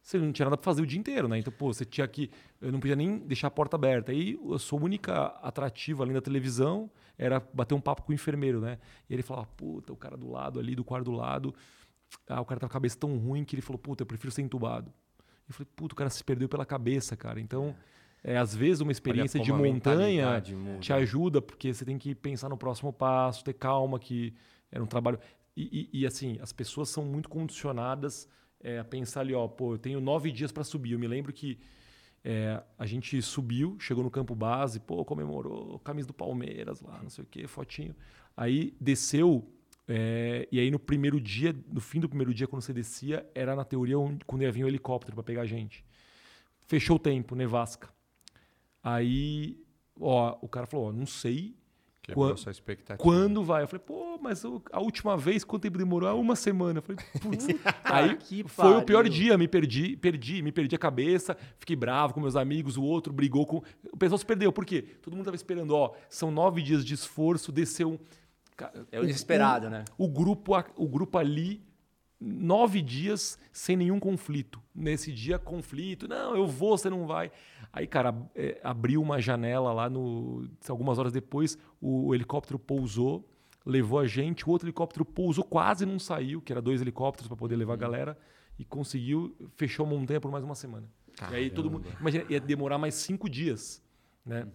Você 0.01 0.19
não 0.19 0.31
tinha 0.31 0.45
nada 0.45 0.55
pra 0.55 0.63
fazer 0.63 0.83
o 0.83 0.85
dia 0.85 0.99
inteiro, 0.99 1.27
né? 1.27 1.39
Então, 1.39 1.51
pô, 1.51 1.73
você 1.73 1.83
tinha 1.83 2.07
que. 2.07 2.29
Eu 2.61 2.71
não 2.71 2.79
podia 2.79 2.95
nem 2.95 3.17
deixar 3.17 3.47
a 3.47 3.51
porta 3.51 3.75
aberta. 3.75 4.11
Aí 4.11 4.39
a 4.53 4.59
sua 4.59 4.79
única 4.79 5.25
atrativa 5.41 6.03
além 6.03 6.13
da 6.13 6.21
televisão 6.21 6.89
era 7.17 7.39
bater 7.53 7.73
um 7.73 7.81
papo 7.81 8.03
com 8.03 8.11
o 8.11 8.15
enfermeiro, 8.15 8.61
né? 8.61 8.77
E 9.09 9.13
ele 9.13 9.23
falava, 9.23 9.47
puta, 9.57 9.91
o 9.91 9.97
cara 9.97 10.15
do 10.15 10.29
lado 10.29 10.59
ali, 10.59 10.75
do 10.75 10.83
quarto 10.83 11.05
do 11.05 11.11
lado. 11.11 11.55
Ah, 12.29 12.39
o 12.39 12.45
cara 12.45 12.59
tá 12.59 12.67
com 12.67 12.71
a 12.71 12.73
cabeça 12.73 12.97
tão 12.97 13.17
ruim 13.17 13.43
que 13.43 13.55
ele 13.55 13.61
falou, 13.63 13.79
puta, 13.79 14.03
eu 14.03 14.05
prefiro 14.07 14.31
ser 14.31 14.43
entubado. 14.43 14.93
Eu 15.49 15.53
falei, 15.55 15.67
puta, 15.75 15.93
o 15.93 15.97
cara 15.97 16.09
se 16.09 16.23
perdeu 16.23 16.47
pela 16.47 16.65
cabeça, 16.65 17.15
cara. 17.17 17.39
Então, 17.41 17.75
é, 17.77 17.94
às 18.37 18.55
vezes 18.55 18.81
uma 18.81 18.91
experiência 18.91 19.39
de 19.39 19.51
montanha 19.73 20.25
te 20.79 20.91
ajuda, 20.93 21.41
porque 21.41 21.73
você 21.73 21.85
tem 21.85 21.97
que 21.97 22.15
pensar 22.15 22.49
no 22.49 22.57
próximo 22.57 22.91
passo, 22.91 23.43
ter 23.43 23.53
calma, 23.53 23.99
que 23.99 24.33
era 24.71 24.83
um 24.83 24.87
trabalho. 24.87 25.19
E, 25.55 25.89
e- 25.93 25.99
e, 26.01 26.05
assim, 26.07 26.37
as 26.41 26.51
pessoas 26.51 26.89
são 26.89 27.05
muito 27.05 27.29
condicionadas 27.29 28.27
é, 28.61 28.79
a 28.79 28.83
pensar 28.83 29.21
ali, 29.21 29.33
ó, 29.33 29.47
pô, 29.47 29.75
eu 29.75 29.77
tenho 29.77 30.01
nove 30.01 30.31
dias 30.31 30.51
para 30.51 30.63
subir. 30.63 30.93
Eu 30.93 30.99
me 30.99 31.07
lembro 31.07 31.31
que 31.31 31.59
é, 32.23 32.61
a 32.79 32.85
gente 32.87 33.21
subiu, 33.21 33.77
chegou 33.79 34.03
no 34.03 34.09
campo 34.09 34.33
base, 34.33 34.79
pô, 34.79 35.05
comemorou, 35.05 35.77
camisa 35.79 36.07
do 36.07 36.13
Palmeiras 36.13 36.81
lá, 36.81 36.99
não 37.03 37.09
sei 37.09 37.23
o 37.23 37.27
quê, 37.27 37.45
fotinho. 37.47 37.95
Aí 38.35 38.75
desceu, 38.81 39.47
é, 39.87 40.47
e 40.51 40.59
aí 40.59 40.71
no 40.71 40.79
primeiro 40.79 41.21
dia, 41.21 41.55
no 41.71 41.79
fim 41.79 41.99
do 41.99 42.09
primeiro 42.09 42.33
dia, 42.33 42.47
quando 42.47 42.63
você 42.63 42.73
descia, 42.73 43.23
era 43.35 43.55
na 43.55 43.63
teoria 43.63 43.99
onde, 43.99 44.25
quando 44.25 44.41
ia 44.41 44.51
vir 44.51 44.63
o 44.63 44.67
helicóptero 44.67 45.13
para 45.15 45.23
pegar 45.23 45.43
a 45.43 45.45
gente. 45.45 45.85
Fechou 46.67 46.95
o 46.95 46.99
tempo, 46.99 47.35
nevasca. 47.35 47.93
Aí, 48.89 49.57
ó, 49.99 50.37
o 50.41 50.47
cara 50.47 50.67
falou, 50.67 50.89
ó, 50.89 50.91
não 50.91 51.07
sei 51.07 51.55
Quebrou 52.03 52.27
Quan- 52.29 52.37
sua 52.37 52.51
expectativa. 52.51 53.01
quando 53.01 53.43
vai. 53.43 53.63
Eu 53.63 53.67
falei, 53.67 53.83
pô, 53.83 54.19
mas 54.21 54.45
o- 54.45 54.61
a 54.71 54.79
última 54.79 55.17
vez, 55.17 55.43
quanto 55.43 55.63
tempo 55.63 55.75
demorou? 55.79 56.07
Ah, 56.07 56.13
uma 56.13 56.35
semana. 56.35 56.77
Eu 56.77 56.83
falei, 56.83 57.03
putz. 57.19 57.47
Aí 57.83 58.15
que 58.17 58.43
foi 58.47 58.77
o 58.77 58.83
pior 58.83 59.09
dia, 59.09 59.35
me 59.39 59.47
perdi, 59.47 59.97
perdi, 59.97 60.43
me 60.43 60.51
perdi 60.51 60.75
a 60.75 60.77
cabeça, 60.77 61.35
fiquei 61.57 61.75
bravo 61.75 62.13
com 62.13 62.19
meus 62.19 62.35
amigos, 62.35 62.77
o 62.77 62.83
outro 62.83 63.11
brigou 63.11 63.43
com. 63.47 63.63
O 63.91 63.97
pessoal 63.97 64.19
se 64.19 64.25
perdeu, 64.25 64.53
por 64.53 64.63
quê? 64.67 64.83
Todo 65.01 65.15
mundo 65.15 65.25
tava 65.25 65.35
esperando, 65.35 65.71
ó, 65.71 65.95
são 66.07 66.29
nove 66.29 66.61
dias 66.61 66.85
de 66.85 66.93
esforço, 66.93 67.51
desceu 67.51 67.93
um. 67.93 67.99
É 68.91 68.99
o 68.99 69.05
desesperado, 69.07 69.67
né? 69.67 69.83
O 69.97 70.07
grupo, 70.07 70.51
o 70.77 70.87
grupo 70.87 71.17
ali, 71.17 71.59
nove 72.21 72.81
dias 72.83 73.37
sem 73.51 73.75
nenhum 73.75 73.99
conflito. 73.99 74.61
Nesse 74.73 75.11
dia, 75.11 75.39
conflito. 75.39 76.07
Não, 76.07 76.35
eu 76.35 76.45
vou, 76.47 76.77
você 76.77 76.89
não 76.89 77.07
vai. 77.07 77.31
Aí, 77.75 77.85
cara, 77.85 78.15
é, 78.33 78.57
abriu 78.63 79.01
uma 79.01 79.19
janela 79.19 79.73
lá 79.73 79.89
no. 79.89 80.47
Algumas 80.69 80.97
horas 80.97 81.11
depois, 81.11 81.57
o, 81.81 82.07
o 82.07 82.15
helicóptero 82.15 82.57
pousou, 82.57 83.29
levou 83.65 83.99
a 83.99 84.07
gente. 84.07 84.47
O 84.47 84.49
outro 84.49 84.65
helicóptero 84.65 85.03
pousou, 85.03 85.43
quase 85.43 85.85
não 85.85 85.99
saiu, 85.99 86.41
que 86.41 86.53
era 86.53 86.61
dois 86.61 86.79
helicópteros 86.81 87.27
para 87.27 87.35
poder 87.35 87.57
levar 87.57 87.73
a 87.73 87.75
galera. 87.75 88.17
E 88.57 88.63
conseguiu, 88.63 89.35
fechou 89.57 89.85
a 89.85 89.89
montanha 89.89 90.21
por 90.21 90.31
mais 90.31 90.41
uma 90.41 90.55
semana. 90.55 90.87
E 91.29 91.35
aí 91.35 91.49
todo 91.49 91.69
mundo. 91.69 91.85
Imagina, 91.99 92.23
ia 92.29 92.39
demorar 92.39 92.77
mais 92.77 92.95
cinco 92.95 93.29
dias. 93.29 93.83
Né? 94.25 94.47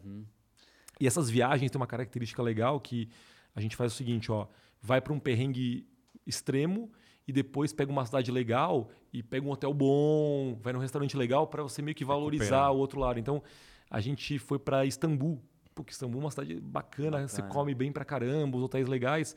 E 0.99 1.07
essas 1.07 1.29
viagens 1.29 1.71
têm 1.71 1.79
uma 1.79 1.87
característica 1.87 2.43
legal 2.43 2.81
que 2.81 3.07
a 3.55 3.61
gente 3.61 3.77
faz 3.77 3.93
o 3.93 3.97
seguinte, 3.97 4.33
ó, 4.33 4.47
vai 4.81 4.99
para 4.99 5.13
um 5.13 5.21
perrengue 5.21 5.87
extremo 6.27 6.91
e 7.31 7.33
depois 7.33 7.73
pega 7.73 7.93
uma 7.93 8.05
cidade 8.05 8.29
legal 8.33 8.91
e 9.13 9.23
pega 9.23 9.47
um 9.47 9.51
hotel 9.53 9.73
bom, 9.73 10.59
vai 10.61 10.73
num 10.73 10.81
restaurante 10.81 11.17
legal 11.17 11.47
para 11.47 11.63
você 11.63 11.81
meio 11.81 11.95
que 11.95 12.05
valorizar 12.05 12.71
o 12.71 12.77
outro 12.77 12.99
lado. 12.99 13.21
Então, 13.21 13.41
a 13.89 14.01
gente 14.01 14.37
foi 14.37 14.59
para 14.59 14.85
Istambul. 14.85 15.41
Porque 15.73 15.93
Istambul 15.93 16.21
é 16.21 16.25
uma 16.25 16.31
cidade 16.33 16.61
bacana, 16.61 17.29
você 17.29 17.37
Bacana. 17.41 17.55
come 17.55 17.73
bem 17.73 17.93
pra 17.93 18.05
caramba, 18.05 18.57
os 18.59 18.65
hotéis 18.65 18.89
legais. 18.89 19.37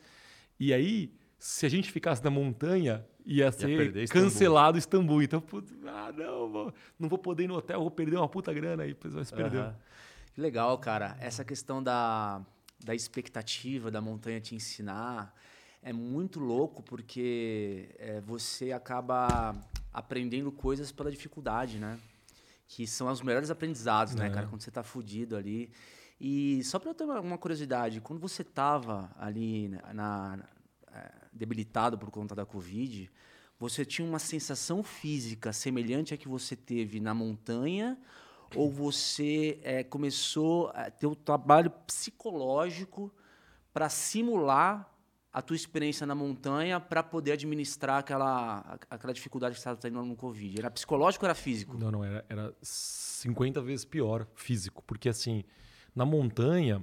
E 0.58 0.74
aí, 0.74 1.14
se 1.38 1.64
a 1.64 1.68
gente 1.68 1.92
ficasse 1.92 2.22
na 2.24 2.30
montanha, 2.30 3.06
ia 3.24 3.52
ser 3.52 3.70
Istambul. 3.70 4.08
cancelado 4.24 4.76
Istambul. 4.76 5.22
Então, 5.22 5.40
putz, 5.40 5.72
ah, 5.86 6.12
não, 6.12 6.50
vou- 6.50 6.74
não 6.98 7.08
vou 7.08 7.18
poder 7.18 7.44
ir 7.44 7.46
no 7.46 7.54
hotel, 7.54 7.78
vou 7.80 7.90
perder 7.92 8.16
uma 8.16 8.28
puta 8.28 8.52
grana 8.52 8.82
aí, 8.82 8.88
depois 8.88 9.14
vai 9.14 9.24
se. 9.24 9.32
Que 10.34 10.40
legal, 10.40 10.76
cara. 10.78 11.16
Essa 11.20 11.44
questão 11.44 11.80
da, 11.80 12.42
da 12.84 12.92
expectativa 12.92 13.88
da 13.88 14.00
montanha 14.00 14.40
te 14.40 14.52
ensinar 14.56 15.32
é 15.84 15.92
muito 15.92 16.40
louco 16.40 16.82
porque 16.82 17.94
é, 17.98 18.20
você 18.22 18.72
acaba 18.72 19.54
aprendendo 19.92 20.50
coisas 20.50 20.90
pela 20.90 21.10
dificuldade, 21.10 21.78
né? 21.78 22.00
Que 22.66 22.86
são 22.86 23.06
os 23.08 23.20
melhores 23.20 23.50
aprendizados, 23.50 24.14
né, 24.14 24.26
É. 24.26 24.30
cara? 24.30 24.46
Quando 24.46 24.62
você 24.62 24.70
tá 24.70 24.82
fudido 24.82 25.36
ali. 25.36 25.70
E 26.20 26.64
só 26.64 26.78
pra 26.78 26.90
eu 26.90 26.94
ter 26.94 27.04
uma, 27.04 27.36
curiosidade, 27.36 28.00
quando 28.00 28.18
você 28.18 28.42
tava 28.42 29.10
ali 29.18 29.68
na, 29.68 29.92
na- 29.92 30.48
é, 30.92 31.10
debilitado 31.32 31.98
por 31.98 32.10
conta 32.10 32.34
da 32.34 32.46
Covid, 32.46 33.10
você 33.58 33.84
tinha 33.84 34.08
uma 34.08 34.18
sensação 34.18 34.82
física 34.82 35.52
semelhante 35.52 36.14
à 36.14 36.16
que 36.16 36.28
você 36.28 36.56
teve 36.56 36.98
na 36.98 37.12
montanha 37.12 37.98
ou 38.56 38.70
você 38.70 39.60
é, 39.62 39.82
começou 39.84 40.68
a 40.74 40.90
ter 40.90 41.06
o 41.06 41.14
trabalho 41.14 41.70
psicológico 41.86 43.12
para 43.72 43.88
simular 43.88 44.88
a 45.34 45.42
tua 45.42 45.56
experiência 45.56 46.06
na 46.06 46.14
montanha 46.14 46.78
para 46.78 47.02
poder 47.02 47.32
administrar 47.32 47.98
aquela, 47.98 48.78
aquela 48.88 49.12
dificuldade 49.12 49.56
que 49.56 49.60
você 49.60 49.68
estava 49.68 49.76
tendo 49.76 50.00
no 50.04 50.14
Covid? 50.14 50.60
Era 50.60 50.70
psicológico 50.70 51.24
ou 51.24 51.26
era 51.28 51.34
físico? 51.34 51.76
Não, 51.76 51.90
não, 51.90 52.04
era, 52.04 52.24
era 52.28 52.54
50 52.62 53.60
vezes 53.60 53.84
pior 53.84 54.28
físico. 54.36 54.80
Porque 54.86 55.08
assim, 55.08 55.42
na 55.92 56.06
montanha, 56.06 56.78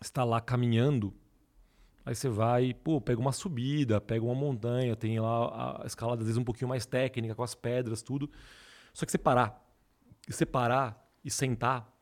você 0.00 0.08
está 0.08 0.24
lá 0.24 0.40
caminhando, 0.40 1.12
aí 2.02 2.14
você 2.14 2.30
vai, 2.30 2.72
pô, 2.72 2.98
pega 2.98 3.20
uma 3.20 3.32
subida, 3.32 4.00
pega 4.00 4.24
uma 4.24 4.34
montanha, 4.34 4.96
tem 4.96 5.20
lá 5.20 5.82
a 5.82 5.86
escalada 5.86 6.22
às 6.22 6.26
vezes 6.26 6.38
um 6.38 6.44
pouquinho 6.44 6.70
mais 6.70 6.86
técnica, 6.86 7.34
com 7.34 7.42
as 7.42 7.54
pedras, 7.54 8.00
tudo. 8.00 8.30
Só 8.94 9.04
que 9.04 9.12
você 9.12 9.18
parar, 9.18 9.62
e 10.26 10.32
você 10.32 10.46
parar 10.46 11.12
e 11.22 11.30
sentar, 11.30 11.94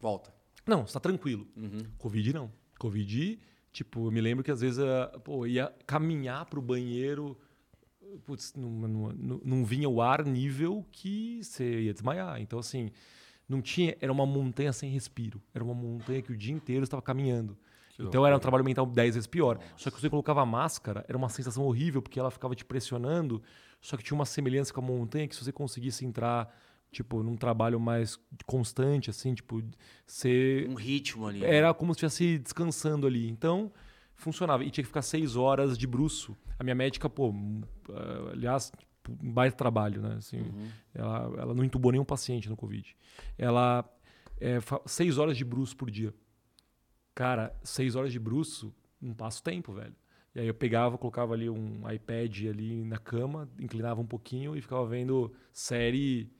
Volta. 0.00 0.34
não, 0.66 0.84
você 0.84 0.94
tá 0.94 1.00
tranquilo. 1.00 1.46
Uhum. 1.56 1.78
Covid 1.96 2.32
não. 2.32 2.52
Covid, 2.76 3.38
tipo, 3.72 4.06
eu 4.06 4.10
me 4.10 4.20
lembro 4.20 4.42
que 4.44 4.50
às 4.50 4.60
vezes 4.60 4.82
pô, 5.24 5.44
eu 5.46 5.50
ia 5.50 5.72
caminhar 5.86 6.44
pro 6.46 6.60
banheiro, 6.62 7.36
putz, 8.24 8.52
não, 8.54 8.70
não, 8.70 9.12
não- 9.44 9.64
vinha 9.64 9.88
o 9.88 10.00
ar 10.02 10.24
nível 10.24 10.84
que 10.90 11.42
você 11.42 11.82
ia 11.82 11.92
desmaiar. 11.92 12.40
Então, 12.40 12.58
assim, 12.58 12.90
Não 13.48 13.60
tinha, 13.60 13.96
era 14.00 14.12
uma 14.12 14.24
montanha 14.24 14.72
sem 14.72 14.88
respiro. 14.92 15.42
Era 15.52 15.64
uma 15.64 15.74
montanha 15.74 16.22
que 16.22 16.30
o 16.30 16.36
dia 16.36 16.54
inteiro 16.54 16.84
estava 16.84 17.02
caminhando. 17.02 17.54
Que 17.88 17.94
então 17.96 18.04
loucura. 18.04 18.28
era 18.28 18.36
um 18.36 18.38
trabalho 18.38 18.64
mental 18.64 18.86
10 18.86 19.16
vezes 19.16 19.26
pior. 19.26 19.56
Nossa. 19.56 19.68
Só 19.76 19.90
que 19.90 20.00
você 20.00 20.08
colocava 20.08 20.46
máscara, 20.46 21.04
era 21.08 21.18
uma 21.18 21.28
sensação 21.28 21.64
horrível, 21.64 22.00
porque 22.00 22.20
ela 22.20 22.30
ficava 22.30 22.54
te 22.54 22.64
pressionando. 22.64 23.42
Só 23.80 23.96
que 23.96 24.04
tinha 24.04 24.14
uma 24.14 24.24
semelhança 24.24 24.72
com 24.72 24.80
a 24.80 24.84
montanha 24.84 25.26
que 25.26 25.34
se 25.34 25.44
você 25.44 25.50
conseguisse 25.50 26.06
entrar 26.06 26.48
tipo, 26.90 27.22
num 27.22 27.36
trabalho 27.36 27.78
mais 27.78 28.18
constante, 28.46 29.10
assim, 29.10 29.34
tipo, 29.34 29.62
ser... 30.06 30.68
Um 30.68 30.74
ritmo 30.74 31.26
ali. 31.26 31.44
Era 31.44 31.68
né? 31.68 31.74
como 31.74 31.94
se 31.94 32.04
estivesse 32.04 32.38
descansando 32.38 33.06
ali. 33.06 33.28
Então, 33.28 33.72
funcionava. 34.14 34.64
E 34.64 34.70
tinha 34.70 34.82
que 34.82 34.88
ficar 34.88 35.02
seis 35.02 35.36
horas 35.36 35.78
de 35.78 35.86
bruxo. 35.86 36.36
A 36.58 36.64
minha 36.64 36.74
médica, 36.74 37.08
pô, 37.08 37.34
ah, 37.90 38.30
aliás, 38.32 38.72
um 39.22 39.32
baita 39.32 39.56
trabalho, 39.56 40.02
né? 40.02 40.16
Assim, 40.18 40.40
uhum. 40.40 40.68
ela, 40.94 41.32
ela 41.38 41.54
não 41.54 41.64
entubou 41.64 41.92
nenhum 41.92 42.04
paciente 42.04 42.48
no 42.48 42.56
Covid. 42.56 42.96
Ela, 43.38 43.84
é, 44.40 44.58
seis 44.86 45.18
horas 45.18 45.36
de 45.36 45.44
bruxo 45.44 45.76
por 45.76 45.90
dia. 45.90 46.14
Cara, 47.14 47.54
seis 47.62 47.96
horas 47.96 48.12
de 48.12 48.18
bruxo, 48.18 48.74
não 49.00 49.14
passa 49.14 49.40
o 49.40 49.42
tempo, 49.42 49.72
velho. 49.72 49.94
E 50.34 50.40
aí 50.40 50.46
eu 50.46 50.54
pegava, 50.54 50.96
colocava 50.96 51.34
ali 51.34 51.50
um 51.50 51.90
iPad 51.90 52.44
ali 52.46 52.84
na 52.84 52.98
cama, 52.98 53.48
inclinava 53.58 54.00
um 54.00 54.06
pouquinho 54.06 54.56
e 54.56 54.60
ficava 54.60 54.86
vendo 54.86 55.32
série 55.52 56.30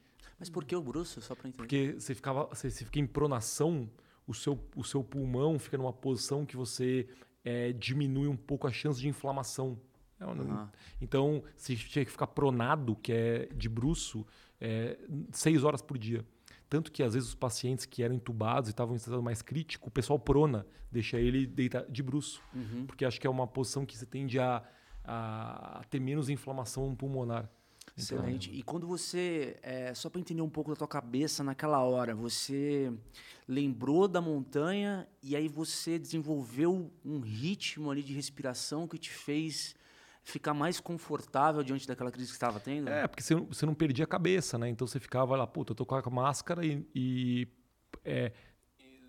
mas 0.40 0.48
por 0.48 0.64
que 0.64 0.74
o 0.74 0.82
bruxo? 0.82 1.20
Só 1.20 1.34
para 1.34 1.48
entender. 1.48 1.58
Porque 1.58 1.94
você, 1.98 2.14
ficava, 2.14 2.46
você, 2.46 2.70
você, 2.70 2.82
fica 2.82 2.98
em 2.98 3.06
pronação, 3.06 3.88
o 4.26 4.32
seu, 4.32 4.58
o 4.74 4.82
seu 4.82 5.04
pulmão 5.04 5.58
fica 5.58 5.76
numa 5.76 5.92
posição 5.92 6.46
que 6.46 6.56
você 6.56 7.06
é, 7.44 7.72
diminui 7.72 8.26
um 8.26 8.36
pouco 8.36 8.66
a 8.66 8.72
chance 8.72 8.98
de 8.98 9.06
inflamação. 9.06 9.78
Uhum. 10.18 10.68
Então, 11.00 11.42
você 11.54 11.76
tinha 11.76 12.04
que 12.04 12.10
ficar 12.10 12.26
pronado, 12.26 12.96
que 12.96 13.12
é 13.12 13.48
de 13.54 13.68
bruxo, 13.68 14.26
é, 14.58 14.98
seis 15.30 15.62
horas 15.62 15.82
por 15.82 15.98
dia. 15.98 16.24
Tanto 16.70 16.90
que, 16.90 17.02
às 17.02 17.14
vezes, 17.14 17.28
os 17.30 17.34
pacientes 17.34 17.84
que 17.84 18.02
eram 18.02 18.14
entubados 18.14 18.68
e 18.68 18.72
estavam 18.72 18.94
em 18.94 18.96
estado 18.96 19.22
mais 19.22 19.42
crítico, 19.42 19.88
o 19.88 19.90
pessoal 19.90 20.18
prona, 20.18 20.66
deixa 20.90 21.18
ele 21.18 21.46
deitar 21.46 21.84
de 21.86 22.02
bruxo. 22.02 22.42
Uhum. 22.54 22.86
Porque 22.86 23.04
acho 23.04 23.20
que 23.20 23.26
é 23.26 23.30
uma 23.30 23.46
posição 23.46 23.84
que 23.84 23.96
você 23.96 24.06
tende 24.06 24.38
a, 24.38 24.62
a 25.04 25.82
ter 25.90 26.00
menos 26.00 26.30
inflamação 26.30 26.94
pulmonar. 26.94 27.50
Excelente. 28.02 28.48
Então, 28.48 28.60
e 28.60 28.62
quando 28.62 28.86
você, 28.86 29.56
é, 29.62 29.94
só 29.94 30.08
para 30.08 30.20
entender 30.20 30.42
um 30.42 30.48
pouco 30.48 30.70
da 30.70 30.76
tua 30.76 30.88
cabeça 30.88 31.44
naquela 31.44 31.82
hora, 31.82 32.14
você 32.14 32.92
lembrou 33.46 34.06
da 34.06 34.20
montanha 34.20 35.06
e 35.22 35.34
aí 35.36 35.48
você 35.48 35.98
desenvolveu 35.98 36.90
um 37.04 37.20
ritmo 37.20 37.90
ali 37.90 38.02
de 38.02 38.12
respiração 38.12 38.86
que 38.86 38.98
te 38.98 39.10
fez 39.10 39.74
ficar 40.22 40.54
mais 40.54 40.78
confortável 40.80 41.62
diante 41.62 41.86
daquela 41.86 42.10
crise 42.10 42.28
que 42.28 42.34
estava 42.34 42.60
tendo? 42.60 42.88
É, 42.88 43.06
porque 43.08 43.22
você, 43.22 43.34
você 43.34 43.66
não 43.66 43.74
perdia 43.74 44.04
a 44.04 44.08
cabeça, 44.08 44.58
né? 44.58 44.68
Então 44.68 44.86
você 44.86 45.00
ficava 45.00 45.36
lá, 45.36 45.46
puta, 45.46 45.72
eu 45.72 45.76
tô 45.76 45.84
com 45.84 45.94
a 45.94 46.10
máscara 46.10 46.64
e, 46.64 46.86
e 46.94 47.48
é, 48.04 48.32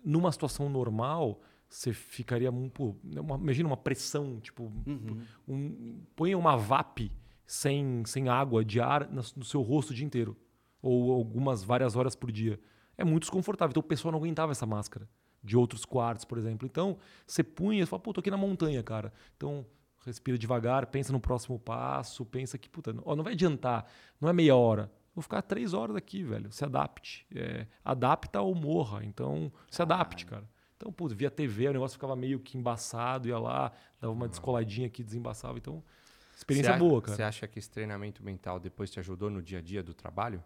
numa 0.04 0.32
situação 0.32 0.68
normal 0.68 1.40
você 1.68 1.92
ficaria 1.92 2.52
pô, 2.52 2.94
uma, 3.02 3.36
imagina 3.36 3.66
uma 3.66 3.76
pressão, 3.76 4.38
tipo, 4.40 4.64
uhum. 4.86 5.22
um, 5.48 6.02
põe 6.14 6.34
uma 6.34 6.54
VAP 6.56 7.10
sem, 7.46 8.04
sem 8.06 8.28
água, 8.28 8.64
de 8.64 8.80
ar 8.80 9.08
no 9.10 9.44
seu 9.44 9.62
rosto 9.62 9.90
o 9.90 9.94
dia 9.94 10.06
inteiro. 10.06 10.36
Ou 10.80 11.12
algumas 11.12 11.62
várias 11.62 11.96
horas 11.96 12.14
por 12.14 12.32
dia. 12.32 12.58
É 12.96 13.04
muito 13.04 13.22
desconfortável. 13.22 13.70
Então 13.70 13.80
o 13.80 13.84
pessoal 13.84 14.12
não 14.12 14.18
aguentava 14.18 14.52
essa 14.52 14.66
máscara. 14.66 15.08
De 15.42 15.56
outros 15.56 15.84
quartos, 15.84 16.24
por 16.24 16.38
exemplo. 16.38 16.66
Então, 16.66 16.98
você 17.26 17.42
punha 17.42 17.82
e 17.82 17.86
fala, 17.86 18.00
pô, 18.00 18.12
tô 18.12 18.20
aqui 18.20 18.30
na 18.30 18.36
montanha, 18.36 18.80
cara. 18.80 19.12
Então, 19.36 19.66
respira 20.06 20.38
devagar, 20.38 20.86
pensa 20.86 21.12
no 21.12 21.18
próximo 21.18 21.58
passo, 21.58 22.24
pensa 22.24 22.56
que, 22.56 22.68
puta, 22.68 22.94
ó, 23.04 23.16
não 23.16 23.24
vai 23.24 23.32
adiantar, 23.32 23.86
não 24.20 24.28
é 24.28 24.32
meia 24.32 24.54
hora. 24.54 24.90
Vou 25.14 25.22
ficar 25.22 25.42
três 25.42 25.74
horas 25.74 25.96
aqui, 25.96 26.22
velho. 26.22 26.50
Se 26.52 26.64
adapte. 26.64 27.26
É, 27.34 27.66
adapta 27.84 28.40
ou 28.40 28.54
morra. 28.54 29.04
Então, 29.04 29.52
se 29.68 29.82
adapte, 29.82 30.24
cara. 30.24 30.48
Então, 30.76 30.92
putz, 30.92 31.12
via 31.12 31.30
TV, 31.30 31.68
o 31.68 31.72
negócio 31.72 31.94
ficava 31.94 32.16
meio 32.16 32.40
que 32.40 32.56
embaçado, 32.58 33.28
ia 33.28 33.38
lá, 33.38 33.70
dava 34.00 34.12
uma 34.12 34.26
descoladinha 34.26 34.86
aqui, 34.86 35.04
desembaçava. 35.04 35.58
Então, 35.58 35.82
Experiência 36.42 36.72
cê 36.72 36.78
boa, 36.78 37.00
cara. 37.00 37.16
Você 37.16 37.22
acha 37.22 37.46
que 37.46 37.58
esse 37.58 37.70
treinamento 37.70 38.22
mental 38.22 38.58
depois 38.58 38.90
te 38.90 38.98
ajudou 38.98 39.30
no 39.30 39.40
dia 39.40 39.58
a 39.58 39.62
dia 39.62 39.82
do 39.82 39.94
trabalho? 39.94 40.42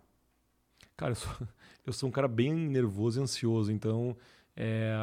Cara, 0.94 1.12
eu 1.12 1.16
sou, 1.16 1.32
eu 1.86 1.92
sou 1.92 2.08
um 2.08 2.12
cara 2.12 2.28
bem 2.28 2.52
nervoso 2.52 3.18
e 3.18 3.22
ansioso, 3.22 3.72
então 3.72 4.14
é, 4.54 4.94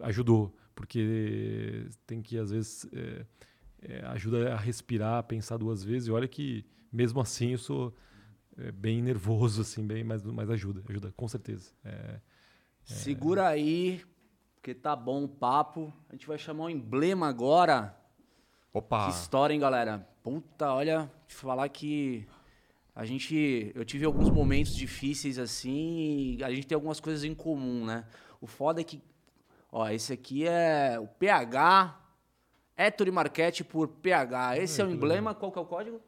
ajudou. 0.00 0.54
Porque 0.74 1.86
tem 2.04 2.20
que, 2.20 2.36
às 2.36 2.50
vezes, 2.50 2.88
é, 2.92 3.26
é, 3.82 4.06
ajuda 4.06 4.54
a 4.54 4.56
respirar, 4.56 5.18
a 5.18 5.22
pensar 5.22 5.56
duas 5.56 5.84
vezes. 5.84 6.08
E 6.08 6.10
olha 6.10 6.26
que, 6.26 6.66
mesmo 6.92 7.20
assim, 7.20 7.52
eu 7.52 7.58
sou 7.58 7.94
é, 8.58 8.72
bem 8.72 9.00
nervoso, 9.00 9.60
assim, 9.62 9.86
bem, 9.86 10.02
mas, 10.02 10.24
mas 10.24 10.50
ajuda, 10.50 10.82
ajuda, 10.88 11.12
com 11.16 11.28
certeza. 11.28 11.70
É, 11.84 11.88
é. 11.88 12.20
Segura 12.82 13.46
aí, 13.46 14.02
porque 14.56 14.74
tá 14.74 14.96
bom 14.96 15.24
o 15.24 15.28
papo. 15.28 15.92
A 16.08 16.12
gente 16.12 16.26
vai 16.26 16.38
chamar 16.38 16.64
um 16.64 16.70
emblema 16.70 17.28
agora. 17.28 17.99
Opa! 18.72 19.06
Que 19.06 19.12
história, 19.12 19.52
hein, 19.52 19.60
galera? 19.60 20.06
Puta, 20.22 20.72
olha, 20.72 21.10
te 21.26 21.34
falar 21.34 21.68
que 21.68 22.26
a 22.94 23.04
gente. 23.04 23.72
Eu 23.74 23.84
tive 23.84 24.04
alguns 24.04 24.30
momentos 24.30 24.74
difíceis 24.74 25.38
assim 25.38 26.36
e 26.38 26.44
a 26.44 26.50
gente 26.50 26.66
tem 26.66 26.74
algumas 26.74 27.00
coisas 27.00 27.24
em 27.24 27.34
comum, 27.34 27.84
né? 27.84 28.04
O 28.40 28.46
foda 28.46 28.80
é 28.80 28.84
que. 28.84 29.02
Ó, 29.72 29.88
esse 29.88 30.12
aqui 30.12 30.46
é 30.46 30.98
o 31.00 31.06
PH. 31.06 31.96
Ettore 32.76 33.10
Marquete 33.10 33.64
por 33.64 33.88
PH. 33.88 34.58
Esse 34.58 34.80
é 34.80 34.84
o 34.84 34.90
emblema. 34.90 35.34
Qual 35.34 35.52
que 35.52 35.58
é 35.58 35.62
o 35.62 35.66
código? 35.66 36.00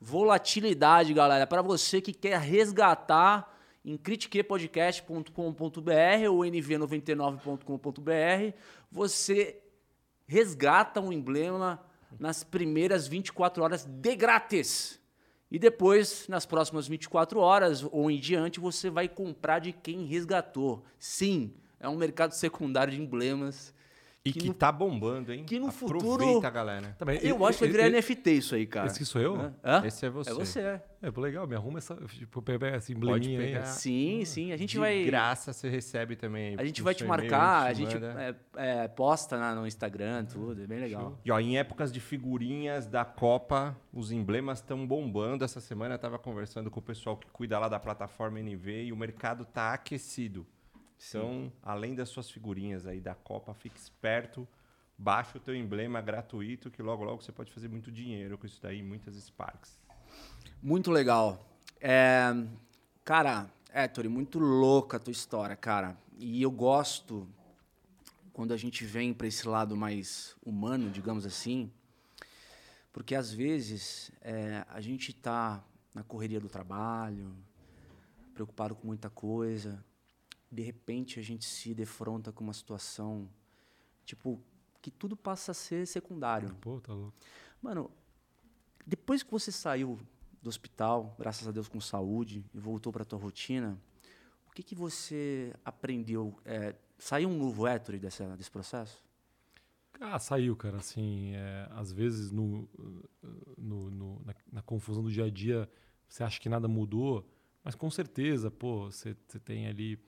Volatilidade, 0.00 1.14
galera. 1.14 1.46
Para 1.46 1.62
você 1.62 2.00
que 2.00 2.12
quer 2.12 2.40
resgatar 2.40 3.48
em 3.84 3.96
critiquepodcast.com.br 3.96 6.30
ou 6.30 6.40
nv99.com.br, 6.40 8.56
você 8.90 9.62
resgata 10.32 10.98
um 10.98 11.12
emblema 11.12 11.78
nas 12.18 12.42
primeiras 12.42 13.06
24 13.06 13.62
horas 13.62 13.84
de 13.84 14.16
grátis. 14.16 14.98
E 15.50 15.58
depois, 15.58 16.26
nas 16.26 16.46
próximas 16.46 16.88
24 16.88 17.38
horas 17.38 17.84
ou 17.84 18.10
em 18.10 18.18
diante, 18.18 18.58
você 18.58 18.88
vai 18.88 19.10
comprar 19.10 19.58
de 19.58 19.72
quem 19.72 20.06
resgatou. 20.06 20.82
Sim, 20.98 21.52
é 21.78 21.86
um 21.86 21.96
mercado 21.96 22.32
secundário 22.32 22.94
de 22.94 23.02
emblemas 23.02 23.74
e 24.24 24.32
que, 24.32 24.38
que 24.38 24.48
no, 24.48 24.54
tá 24.54 24.70
bombando, 24.70 25.32
hein? 25.32 25.44
Que 25.44 25.58
no 25.58 25.66
Aproveita, 25.66 26.06
futuro. 26.06 26.40
galera. 26.52 26.94
Também, 26.96 27.18
eu, 27.22 27.36
eu 27.36 27.46
acho 27.46 27.58
que 27.58 27.64
vai 27.64 27.72
virar 27.72 27.88
eu, 27.88 27.98
NFT 27.98 28.30
isso 28.30 28.54
aí, 28.54 28.66
cara. 28.66 28.86
Esse 28.86 29.04
sou 29.04 29.20
eu? 29.20 29.52
Hã? 29.64 29.82
Esse 29.84 30.06
é 30.06 30.10
você. 30.10 30.30
É 30.30 30.34
você. 30.34 30.80
É, 31.02 31.10
pô, 31.10 31.20
legal, 31.20 31.44
me 31.44 31.56
arruma 31.56 31.78
essa. 31.78 31.96
Tipo, 32.06 32.40
pegar 32.40 32.76
esse 32.76 32.92
embleminha 32.92 33.40
aí. 33.40 33.66
Sim, 33.66 34.24
sim. 34.24 34.52
A 34.52 34.56
gente 34.56 34.72
de 34.72 34.78
vai. 34.78 35.02
Graça 35.02 35.52
você 35.52 35.68
recebe 35.68 36.14
também. 36.14 36.54
A 36.56 36.64
gente 36.64 36.82
vai 36.82 36.94
te 36.94 37.04
marcar, 37.04 37.66
a 37.66 37.72
gente 37.72 37.96
é, 37.96 38.34
é, 38.54 38.88
posta 38.88 39.36
na, 39.36 39.56
no 39.56 39.66
Instagram, 39.66 40.24
tudo. 40.24 40.62
É 40.62 40.66
bem 40.68 40.78
legal. 40.78 41.02
Show. 41.02 41.18
E 41.24 41.32
ó, 41.32 41.40
em 41.40 41.58
épocas 41.58 41.92
de 41.92 41.98
figurinhas 41.98 42.86
da 42.86 43.04
Copa, 43.04 43.76
os 43.92 44.12
emblemas 44.12 44.58
estão 44.58 44.86
bombando. 44.86 45.44
Essa 45.44 45.60
semana 45.60 45.96
eu 45.96 45.98
tava 45.98 46.16
conversando 46.16 46.70
com 46.70 46.78
o 46.78 46.82
pessoal 46.82 47.16
que 47.16 47.26
cuida 47.32 47.58
lá 47.58 47.68
da 47.68 47.80
plataforma 47.80 48.38
NV 48.38 48.84
e 48.84 48.92
o 48.92 48.96
mercado 48.96 49.44
tá 49.44 49.74
aquecido. 49.74 50.46
Então, 51.08 51.52
além 51.62 51.94
das 51.94 52.08
suas 52.08 52.30
figurinhas 52.30 52.86
aí 52.86 53.00
da 53.00 53.14
Copa, 53.14 53.52
fique 53.54 53.78
esperto 53.78 54.46
baixa 55.02 55.36
o 55.36 55.40
teu 55.40 55.54
emblema 55.56 56.00
gratuito 56.00 56.70
que 56.70 56.80
logo 56.80 57.02
logo 57.02 57.22
você 57.22 57.32
pode 57.32 57.50
fazer 57.50 57.68
muito 57.68 57.90
dinheiro 57.90 58.38
com 58.38 58.46
isso 58.46 58.60
daí, 58.62 58.82
muitas 58.82 59.16
Sparks. 59.16 59.76
Muito 60.62 60.92
legal. 60.92 61.44
É, 61.80 62.32
cara, 63.04 63.50
Héctor, 63.72 64.08
muito 64.08 64.38
louca 64.38 64.96
a 64.96 65.00
tua 65.00 65.10
história, 65.10 65.56
cara. 65.56 65.96
E 66.18 66.40
eu 66.40 66.50
gosto 66.52 67.28
quando 68.32 68.52
a 68.52 68.56
gente 68.56 68.84
vem 68.84 69.12
para 69.12 69.26
esse 69.26 69.46
lado 69.48 69.76
mais 69.76 70.36
humano, 70.44 70.88
digamos 70.88 71.26
assim, 71.26 71.70
porque 72.92 73.14
às 73.14 73.32
vezes 73.32 74.12
é, 74.20 74.64
a 74.68 74.80
gente 74.80 75.10
está 75.10 75.64
na 75.92 76.04
correria 76.04 76.40
do 76.40 76.48
trabalho, 76.48 77.34
preocupado 78.32 78.74
com 78.74 78.86
muita 78.86 79.10
coisa, 79.10 79.84
de 80.52 80.62
repente 80.62 81.18
a 81.18 81.22
gente 81.22 81.46
se 81.46 81.74
defronta 81.74 82.30
com 82.30 82.44
uma 82.44 82.52
situação 82.52 83.28
tipo 84.04 84.40
que 84.82 84.90
tudo 84.90 85.16
passa 85.16 85.52
a 85.52 85.54
ser 85.54 85.86
secundário. 85.86 86.54
Pô, 86.60 86.80
tá 86.80 86.92
louco. 86.92 87.16
Mano, 87.62 87.90
depois 88.84 89.22
que 89.22 89.30
você 89.30 89.52
saiu 89.52 89.98
do 90.42 90.48
hospital, 90.48 91.14
graças 91.18 91.46
a 91.46 91.52
Deus 91.52 91.68
com 91.68 91.80
saúde, 91.80 92.44
e 92.52 92.58
voltou 92.58 92.92
para 92.92 93.04
tua 93.04 93.18
rotina, 93.18 93.80
o 94.48 94.52
que, 94.52 94.62
que 94.62 94.74
você 94.74 95.54
aprendeu? 95.64 96.36
É, 96.44 96.74
saiu 96.98 97.28
um 97.28 97.38
novo 97.38 97.66
Ettore 97.66 97.98
desse, 97.98 98.24
desse 98.36 98.50
processo? 98.50 99.02
Ah, 100.00 100.18
saiu, 100.18 100.56
cara. 100.56 100.78
Assim, 100.78 101.32
é, 101.34 101.68
às 101.70 101.92
vezes 101.92 102.32
no, 102.32 102.68
no, 103.56 103.90
no 103.90 104.22
na, 104.24 104.34
na, 104.52 104.62
confusão 104.62 105.02
do 105.02 105.10
dia 105.12 105.26
a 105.26 105.30
dia 105.30 105.70
você 106.08 106.24
acha 106.24 106.40
que 106.40 106.48
nada 106.48 106.66
mudou, 106.66 107.26
mas 107.64 107.74
com 107.74 107.90
certeza, 107.90 108.50
pô, 108.50 108.90
você, 108.90 109.16
você 109.26 109.38
tem 109.38 109.68
ali. 109.68 109.98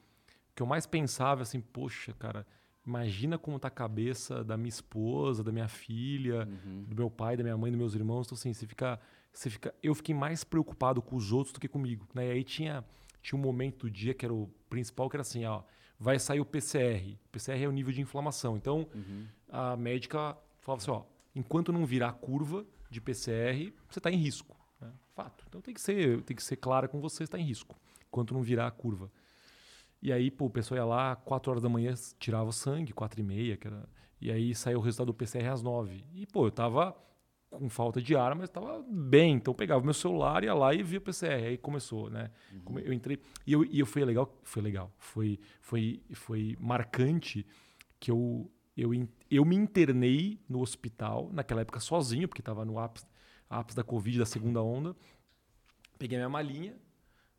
Que 0.54 0.62
eu 0.62 0.66
mais 0.66 0.86
pensava, 0.86 1.42
assim, 1.42 1.60
poxa, 1.60 2.12
cara, 2.18 2.46
Imagina 2.86 3.38
como 3.38 3.58
tá 3.58 3.68
a 3.68 3.70
cabeça 3.70 4.44
da 4.44 4.58
minha 4.58 4.68
esposa, 4.68 5.42
da 5.42 5.50
minha 5.50 5.68
filha, 5.68 6.46
uhum. 6.46 6.82
do 6.86 6.94
meu 6.94 7.10
pai, 7.10 7.34
da 7.34 7.42
minha 7.42 7.56
mãe, 7.56 7.70
dos 7.70 7.78
meus 7.78 7.94
irmãos. 7.94 8.26
Então, 8.26 8.36
assim, 8.36 8.52
você 8.52 8.66
fica, 8.66 9.00
você 9.32 9.48
fica. 9.48 9.74
Eu 9.82 9.94
fiquei 9.94 10.14
mais 10.14 10.44
preocupado 10.44 11.00
com 11.00 11.16
os 11.16 11.32
outros 11.32 11.54
do 11.54 11.60
que 11.60 11.66
comigo. 11.66 12.06
Né? 12.12 12.26
E 12.26 12.30
aí 12.32 12.44
tinha, 12.44 12.84
tinha 13.22 13.38
um 13.38 13.42
momento 13.42 13.86
do 13.86 13.90
dia 13.90 14.12
que 14.12 14.26
era 14.26 14.34
o 14.34 14.50
principal, 14.68 15.08
que 15.08 15.16
era 15.16 15.22
assim, 15.22 15.46
ó, 15.46 15.62
vai 15.98 16.18
sair 16.18 16.40
o 16.40 16.44
PCR. 16.44 17.14
O 17.24 17.28
PCR 17.30 17.62
é 17.62 17.66
o 17.68 17.72
nível 17.72 17.90
de 17.90 18.02
inflamação. 18.02 18.54
Então, 18.54 18.86
Uhum. 18.94 19.26
a 19.48 19.76
médica 19.78 20.36
falava 20.60 20.82
assim, 20.82 20.90
ó, 20.90 21.04
enquanto 21.34 21.72
não 21.72 21.86
virar 21.86 22.10
a 22.10 22.12
curva 22.12 22.66
de 22.90 23.00
PCR, 23.00 23.72
você 23.88 23.98
está 23.98 24.10
em 24.10 24.16
risco. 24.16 24.54
né? 24.78 24.92
Fato. 25.14 25.42
Então 25.48 25.62
tem 25.62 25.72
que 25.72 25.80
ser, 25.80 26.20
tem 26.24 26.36
que 26.36 26.42
ser 26.42 26.56
clara 26.56 26.86
com 26.86 27.00
você, 27.00 27.24
está 27.24 27.38
em 27.38 27.44
risco. 27.44 27.74
Enquanto 28.08 28.34
não 28.34 28.42
virar 28.42 28.66
a 28.66 28.70
curva. 28.70 29.10
E 30.04 30.12
aí, 30.12 30.30
pô, 30.30 30.44
o 30.44 30.50
pessoal 30.50 30.76
ia 30.78 30.84
lá, 30.84 31.16
4 31.16 31.50
horas 31.50 31.62
da 31.62 31.68
manhã, 31.68 31.94
tirava 32.18 32.50
o 32.50 32.52
sangue, 32.52 32.92
4 32.92 33.18
e 33.20 33.22
meia, 33.24 33.56
que 33.56 33.66
era... 33.66 33.88
E 34.20 34.30
aí 34.30 34.54
saiu 34.54 34.78
o 34.78 34.82
resultado 34.82 35.06
do 35.06 35.14
PCR 35.14 35.48
às 35.48 35.62
9. 35.62 36.04
E, 36.14 36.26
pô, 36.26 36.46
eu 36.46 36.50
tava 36.50 36.94
com 37.50 37.68
falta 37.70 38.02
de 38.02 38.14
ar, 38.16 38.34
mas 38.34 38.50
tava 38.50 38.84
bem. 38.88 39.36
Então 39.36 39.52
eu 39.52 39.56
pegava 39.56 39.82
meu 39.82 39.94
celular, 39.94 40.44
ia 40.44 40.52
lá 40.54 40.74
e 40.74 40.82
via 40.82 40.98
o 40.98 41.00
PCR. 41.02 41.46
Aí 41.46 41.56
começou, 41.58 42.10
né? 42.10 42.30
Come- 42.64 42.82
Eu 42.84 42.92
entrei. 42.92 43.18
E 43.46 43.52
eu, 43.54 43.64
e 43.64 43.80
eu 43.80 43.86
fui 43.86 44.04
legal. 44.04 44.30
Foi 44.42 44.62
legal. 44.62 44.92
Foi, 44.98 45.40
foi, 45.60 46.02
foi 46.12 46.56
marcante 46.60 47.46
que 47.98 48.10
eu, 48.10 48.50
eu, 48.76 48.90
eu 49.30 49.44
me 49.44 49.56
internei 49.56 50.38
no 50.48 50.60
hospital, 50.60 51.30
naquela 51.32 51.62
época 51.62 51.80
sozinho, 51.80 52.28
porque 52.28 52.42
tava 52.42 52.64
no 52.64 52.78
ápice, 52.78 53.06
ápice 53.48 53.76
da 53.76 53.84
Covid, 53.84 54.18
da 54.18 54.26
segunda 54.26 54.62
onda. 54.62 54.94
Peguei 55.98 56.18
minha 56.18 56.28
malinha, 56.28 56.74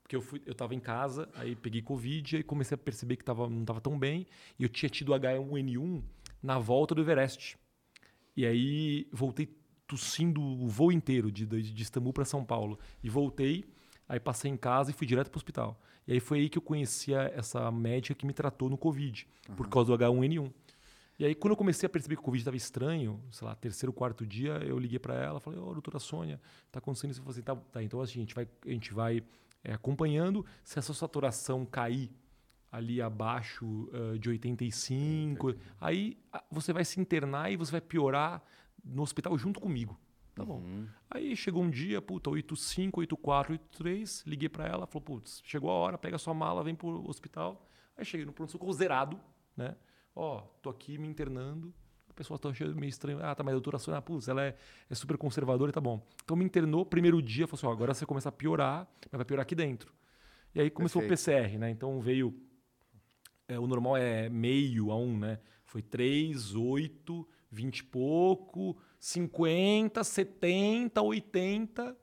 porque 0.06 0.16
eu, 0.16 0.22
fui, 0.22 0.40
eu 0.46 0.54
tava 0.54 0.76
em 0.76 0.80
casa, 0.80 1.28
aí 1.34 1.56
peguei 1.56 1.82
Covid, 1.82 2.38
aí 2.38 2.44
comecei 2.44 2.76
a 2.76 2.78
perceber 2.78 3.16
que 3.16 3.24
tava, 3.24 3.50
não 3.50 3.66
tava 3.66 3.82
tão 3.82 3.98
bem. 3.98 4.28
E 4.60 4.62
eu 4.62 4.70
tinha 4.70 4.88
tido 4.88 5.12
H1N1 5.14 6.04
na 6.44 6.60
volta 6.60 6.94
do 6.94 7.02
Everest. 7.02 7.58
E 8.38 8.46
aí 8.46 9.08
voltei 9.12 9.50
tossindo 9.88 10.40
o 10.40 10.68
voo 10.68 10.92
inteiro, 10.92 11.32
de, 11.32 11.44
de, 11.48 11.74
de 11.74 11.82
Istambul 11.82 12.14
para 12.14 12.24
São 12.24 12.46
Paulo. 12.46 12.78
E 13.02 13.10
voltei, 13.10 13.66
aí 14.08 14.20
passei 14.20 14.52
em 14.52 14.56
casa 14.56 14.92
e 14.92 14.94
fui 14.94 15.08
direto 15.08 15.32
para 15.32 15.38
o 15.38 15.40
hospital. 15.40 15.82
E 16.08 16.14
aí 16.14 16.20
foi 16.20 16.38
aí 16.38 16.50
que 16.50 16.60
eu 16.60 16.62
conhecia 16.62 17.34
essa 17.36 17.72
médica 17.72 18.14
que 18.14 18.28
me 18.28 18.34
tratou 18.34 18.70
no 18.70 18.78
Covid, 18.78 19.28
por 19.58 19.68
causa 19.68 19.98
do 19.98 20.04
H1N1. 20.04 20.54
E 21.18 21.26
aí, 21.26 21.34
quando 21.34 21.54
eu 21.54 21.58
comecei 21.58 21.88
a 21.88 21.90
perceber 21.90 22.16
que 22.16 22.22
o 22.22 22.26
Covid 22.26 22.42
estava 22.42 22.58
estranho, 22.58 23.20
sei 23.32 23.48
lá, 23.48 23.56
terceiro, 23.56 23.92
quarto 23.92 24.24
dia, 24.24 24.52
eu 24.58 24.78
liguei 24.78 25.00
para 25.00 25.16
ela, 25.16 25.40
falei, 25.40 25.60
ô, 25.60 25.74
doutora 25.74 25.98
Sônia, 25.98 26.40
tá 26.72 26.78
acontecendo 26.78 27.10
isso? 27.10 27.22
Eu 27.22 27.24
falei 27.24 27.40
assim, 27.40 27.42
tá, 27.42 27.56
tá, 27.72 27.82
então 27.82 28.02
assim, 28.02 28.20
a 28.20 28.22
gente 28.22 28.36
vai, 28.36 28.48
a 28.66 28.70
gente 28.70 28.94
vai 28.94 29.24
é, 29.66 29.74
acompanhando, 29.74 30.46
se 30.64 30.80
essa 30.80 30.94
saturação 30.94 31.66
cair 31.66 32.12
ali 32.72 33.02
abaixo 33.02 33.90
ah, 33.94 34.18
de 34.18 34.30
85, 34.30 35.56
aí 35.80 36.18
ah, 36.32 36.44
você 36.52 36.72
vai 36.72 36.86
se 36.86 37.00
internar 37.00 37.52
e 37.52 37.58
você 37.58 37.72
vai 37.72 37.82
piorar 37.82 38.44
no 38.84 39.02
hospital 39.02 39.38
junto 39.38 39.60
comigo. 39.60 40.00
Tá 40.36 40.44
bom. 40.44 40.60
Uhum. 40.60 40.88
Aí 41.10 41.36
chegou 41.36 41.64
um 41.64 41.70
dia, 41.70 42.02
puta, 42.02 42.30
85, 42.30 43.00
84, 43.00 43.54
83, 43.54 44.24
liguei 44.28 44.50
pra 44.50 44.68
ela, 44.68 44.86
falou, 44.86 45.02
putz, 45.02 45.42
chegou 45.46 45.70
a 45.70 45.74
hora, 45.74 45.98
pega 45.98 46.18
sua 46.18 46.34
mala, 46.34 46.62
vem 46.62 46.76
pro 46.76 47.10
hospital. 47.10 47.66
Aí 47.96 48.04
cheguei 48.04 48.26
no 48.26 48.34
pronto-socorro 48.34 48.74
zerado, 48.74 49.18
né? 49.56 49.78
Ó, 50.14 50.42
tô 50.62 50.70
aqui 50.70 50.98
me 50.98 51.08
internando, 51.08 51.74
pessoal 52.16 52.40
tá 52.40 52.50
achando 52.50 52.76
meio 52.76 52.90
estranho. 52.90 53.20
Ah, 53.22 53.36
tá, 53.36 53.44
mas 53.44 53.52
a 53.52 53.56
doutora 53.56 53.78
Sônia, 53.78 54.02
putz, 54.02 54.28
ela 54.28 54.44
é, 54.44 54.56
é 54.90 54.96
super 54.96 55.18
conservadora 55.18 55.70
e 55.70 55.74
tá 55.74 55.82
bom. 55.82 56.06
Então 56.24 56.36
me 56.36 56.46
internou, 56.46 56.86
primeiro 56.86 57.22
dia, 57.22 57.48
falou 57.48 57.60
assim, 57.60 57.68
ó, 57.68 57.72
agora 57.72 57.94
você 57.94 58.06
começa 58.06 58.30
a 58.30 58.32
piorar, 58.32 58.88
mas 59.12 59.18
vai 59.18 59.26
piorar 59.26 59.44
aqui 59.44 59.56
dentro. 59.56 59.94
E 60.54 60.62
aí 60.62 60.70
começou 60.70 61.02
o 61.02 61.08
PCR, 61.08 61.58
né? 61.58 61.70
Então 61.70 62.00
veio, 62.00 62.34
é, 63.48 63.60
o 63.60 63.68
normal 63.68 63.98
é 63.98 64.30
meio 64.30 64.92
a 64.92 64.98
um, 64.98 65.18
né? 65.18 65.40
Foi 65.66 65.82
3, 65.82 66.56
8, 66.56 67.28
20 67.52 67.80
e 67.80 67.84
pouco, 67.84 68.78
50, 69.00 70.04
70, 70.04 71.02
80. 71.02 71.98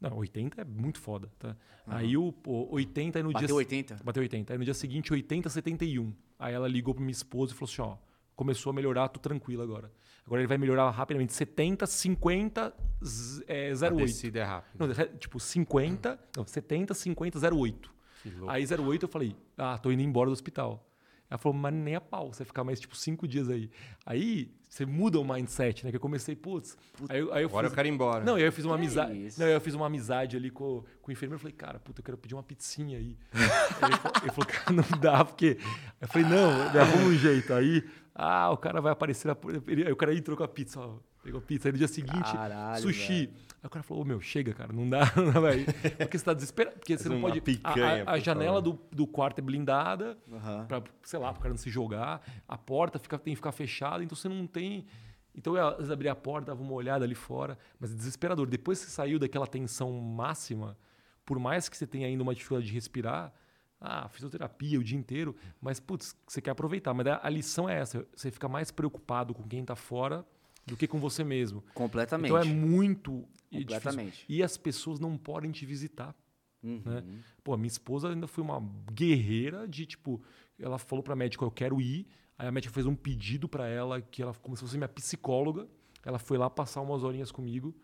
Não, 0.00 0.16
80 0.16 0.62
é 0.62 0.64
muito 0.64 0.98
foda, 0.98 1.30
tá? 1.38 1.54
Aí 1.86 2.16
o 2.16 2.32
pô, 2.32 2.68
80 2.70 3.18
aí 3.18 3.22
no 3.22 3.32
Bateu 3.32 3.46
dia 3.46 3.54
80? 3.56 3.96
Bateu 4.02 4.22
80. 4.22 4.52
Aí 4.52 4.58
no 4.58 4.64
dia 4.64 4.72
seguinte, 4.72 5.12
80, 5.12 5.50
71. 5.50 6.14
Aí 6.38 6.54
ela 6.54 6.66
ligou 6.66 6.94
pra 6.94 7.02
minha 7.02 7.12
esposa 7.12 7.52
e 7.52 7.54
falou 7.54 7.70
assim: 7.70 7.82
ó, 7.82 8.09
começou 8.40 8.70
a 8.70 8.72
melhorar, 8.72 9.08
tô 9.08 9.20
tranquila 9.20 9.62
agora. 9.64 9.92
Agora 10.24 10.40
ele 10.40 10.48
vai 10.48 10.56
melhorar 10.56 10.88
rapidamente. 10.90 11.34
70, 11.34 11.86
50, 11.86 12.72
z- 13.04 13.44
é, 13.46 13.70
A 13.70 13.74
08. 13.92 13.96
descida 14.06 14.38
é 14.40 14.42
rápida. 14.44 14.86
Não, 14.86 15.18
tipo, 15.18 15.38
50, 15.38 16.18
não, 16.36 16.46
70, 16.46 16.94
50, 16.94 17.38
08. 17.54 17.90
Que 18.22 18.30
louco. 18.30 18.50
Aí 18.50 18.64
08 18.66 19.02
eu 19.04 19.08
falei, 19.08 19.36
ah, 19.58 19.76
tô 19.76 19.92
indo 19.92 20.02
embora 20.02 20.30
do 20.30 20.32
hospital. 20.32 20.86
Ela 21.28 21.38
falou, 21.38 21.56
mas 21.56 21.72
nem 21.72 21.94
a 21.94 22.00
pau, 22.00 22.32
você 22.32 22.38
vai 22.38 22.46
ficar 22.46 22.64
mais 22.64 22.80
tipo 22.80 22.96
cinco 22.96 23.28
dias 23.28 23.48
aí. 23.48 23.70
Aí 24.04 24.50
você 24.68 24.84
muda 24.84 25.18
o 25.20 25.24
mindset, 25.24 25.84
né? 25.84 25.90
Que 25.90 25.96
eu 25.96 26.00
comecei, 26.00 26.34
putz. 26.34 26.76
Aí, 27.08 27.20
eu- 27.20 27.32
aí 27.32 27.42
eu 27.44 27.48
Agora 27.48 27.68
fiz- 27.68 27.72
eu 27.72 27.76
quero 27.76 27.86
ir 27.88 27.92
embora. 27.92 28.24
não, 28.24 28.36
e 28.36 28.40
aí 28.42 28.48
eu 28.48 28.52
fiz 28.52 28.64
uma 28.64 28.74
Que 28.76 28.80
amizade. 28.82 29.26
isso? 29.26 29.38
Não, 29.38 29.46
aí 29.46 29.52
eu 29.52 29.60
fiz 29.60 29.74
uma 29.74 29.86
amizade 29.86 30.36
ali 30.36 30.50
com, 30.50 30.82
com 31.00 31.08
o 31.10 31.12
enfermeiro. 31.12 31.36
Eu 31.36 31.40
falei, 31.40 31.54
cara, 31.54 31.78
puta, 31.78 32.00
eu 32.00 32.04
quero 32.04 32.18
pedir 32.18 32.34
uma 32.34 32.42
pizzinha 32.42 32.98
aí. 32.98 33.16
Aí 33.32 33.40
ele, 33.92 33.96
falou, 33.98 34.16
ele 34.22 34.30
falou, 34.32 34.46
cara, 34.46 34.72
não 34.72 34.98
dá, 35.00 35.24
porque. 35.24 35.56
Eu 36.00 36.08
falei, 36.08 36.28
não, 36.28 36.50
arruma 36.80 37.04
um 37.04 37.14
jeito. 37.16 37.54
Aí, 37.54 37.88
ah, 38.22 38.50
o 38.50 38.56
cara 38.56 38.80
vai 38.80 38.92
aparecer. 38.92 39.28
na 39.28 39.36
ele- 39.66 39.86
Aí 39.86 39.92
o 39.92 39.96
cara 39.96 40.14
entrou 40.14 40.36
com 40.36 40.44
a 40.44 40.48
pizza, 40.48 40.78
ó. 40.80 40.98
Pegou 41.22 41.38
a 41.38 41.42
pizza. 41.42 41.68
Aí 41.68 41.72
no 41.72 41.78
dia 41.78 41.88
seguinte, 41.88 42.32
Caralho, 42.32 42.82
sushi. 42.82 43.26
velho. 43.26 43.32
Aí 43.62 43.66
o 43.66 43.70
cara 43.70 43.82
falou, 43.82 44.02
ô 44.02 44.06
meu, 44.06 44.20
chega, 44.22 44.54
cara, 44.54 44.72
não 44.72 44.88
dá, 44.88 45.00
não 45.16 45.32
dá, 45.32 45.38
vai. 45.40 45.64
Porque 45.98 46.16
você 46.18 46.24
tá 46.24 46.32
desesperado. 46.32 46.76
Porque 46.78 46.96
você 46.96 47.08
não 47.08 47.20
pode. 47.20 47.38
a- 47.38 47.42
picanha, 47.42 48.04
a, 48.06 48.12
a 48.12 48.16
por 48.16 48.20
janela 48.20 48.60
do, 48.62 48.78
do 48.90 49.06
quarto 49.06 49.38
é 49.38 49.42
blindada 49.42 50.16
Aham. 50.32 50.66
pra, 50.66 50.82
sei 51.02 51.18
lá, 51.18 51.30
pro 51.32 51.42
cara 51.42 51.52
não 51.52 51.58
se 51.58 51.68
jogar. 51.70 52.22
A 52.48 52.56
porta 52.56 52.98
fica, 52.98 53.18
tem 53.18 53.32
que 53.32 53.36
ficar 53.36 53.52
fechada, 53.52 54.02
então 54.02 54.16
você 54.16 54.28
não 54.28 54.46
tem. 54.46 54.86
Então 55.34 55.56
eu 55.56 55.66
às 55.68 55.76
vezes 55.76 55.90
abria 55.92 56.12
a 56.12 56.16
porta, 56.16 56.46
dava 56.48 56.62
uma 56.62 56.72
olhada 56.72 57.04
ali 57.04 57.14
fora, 57.14 57.56
mas 57.78 57.92
é 57.92 57.94
desesperador. 57.94 58.46
Depois 58.46 58.78
que 58.80 58.86
você 58.86 58.90
saiu 58.92 59.18
daquela 59.18 59.46
tensão 59.46 59.92
máxima, 60.00 60.76
por 61.24 61.38
mais 61.38 61.68
que 61.68 61.76
você 61.76 61.86
tenha 61.86 62.06
ainda 62.06 62.22
uma 62.22 62.34
dificuldade 62.34 62.66
de 62.66 62.72
respirar, 62.74 63.32
ah, 63.80 64.08
fisioterapia 64.08 64.78
o 64.78 64.84
dia 64.84 64.98
inteiro, 64.98 65.34
mas 65.60 65.80
putz, 65.80 66.14
você 66.26 66.40
quer 66.40 66.50
aproveitar. 66.50 66.92
Mas 66.92 67.06
a, 67.06 67.28
lição 67.30 67.68
é 67.68 67.78
essa: 67.78 68.06
você 68.14 68.30
fica 68.30 68.48
mais 68.48 68.70
preocupado 68.70 69.32
com 69.32 69.42
quem 69.44 69.64
tá 69.64 69.74
fora 69.74 70.24
do 70.66 70.76
que 70.76 70.86
com 70.86 71.00
você 71.00 71.24
mesmo. 71.24 71.64
Completamente. 71.72 72.30
Então 72.30 72.38
é 72.38 72.44
muito 72.44 73.26
difícil. 73.50 73.80
Completamente. 73.80 74.24
E 74.28 74.42
as 74.42 74.56
pessoas 74.56 75.00
não 75.00 75.16
podem 75.16 75.50
te 75.50 75.64
visitar. 75.64 76.14
Uhum. 76.62 76.82
né? 76.84 77.02
Pô, 77.42 77.54
a 77.54 77.56
minha 77.56 77.68
esposa 77.68 78.10
ainda 78.10 78.26
foi 78.26 78.44
uma 78.44 78.60
guerreira 78.92 79.66
de 79.66 79.86
tipo, 79.86 80.22
ela 80.58 80.78
falou 80.78 81.02
pra 81.02 81.16
médica, 81.16 81.44
eu 81.44 81.50
quero 81.50 81.80
ir. 81.80 82.06
Aí 82.38 82.46
a 82.46 82.52
médica 82.52 82.72
fez 82.72 82.86
um 82.86 82.94
pedido 82.94 83.48
pra 83.48 83.66
ela, 83.66 84.00
que 84.00 84.22
ela, 84.22 84.34
como 84.34 84.56
se 84.56 84.62
fosse 84.62 84.76
minha 84.76 84.88
psicóloga, 84.88 85.66
ela 86.04 86.18
foi 86.18 86.36
lá 86.36 86.50
passar 86.50 86.80
umas 86.82 87.02
horinhas 87.02 87.32
comigo. 87.32 87.74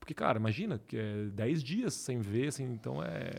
Porque, 0.00 0.14
cara, 0.14 0.38
imagina, 0.38 0.78
que 0.78 0.96
é 0.96 1.24
10 1.26 1.62
dias 1.62 1.92
sem 1.94 2.18
ver, 2.20 2.48
assim, 2.48 2.64
então 2.64 3.00
é, 3.04 3.30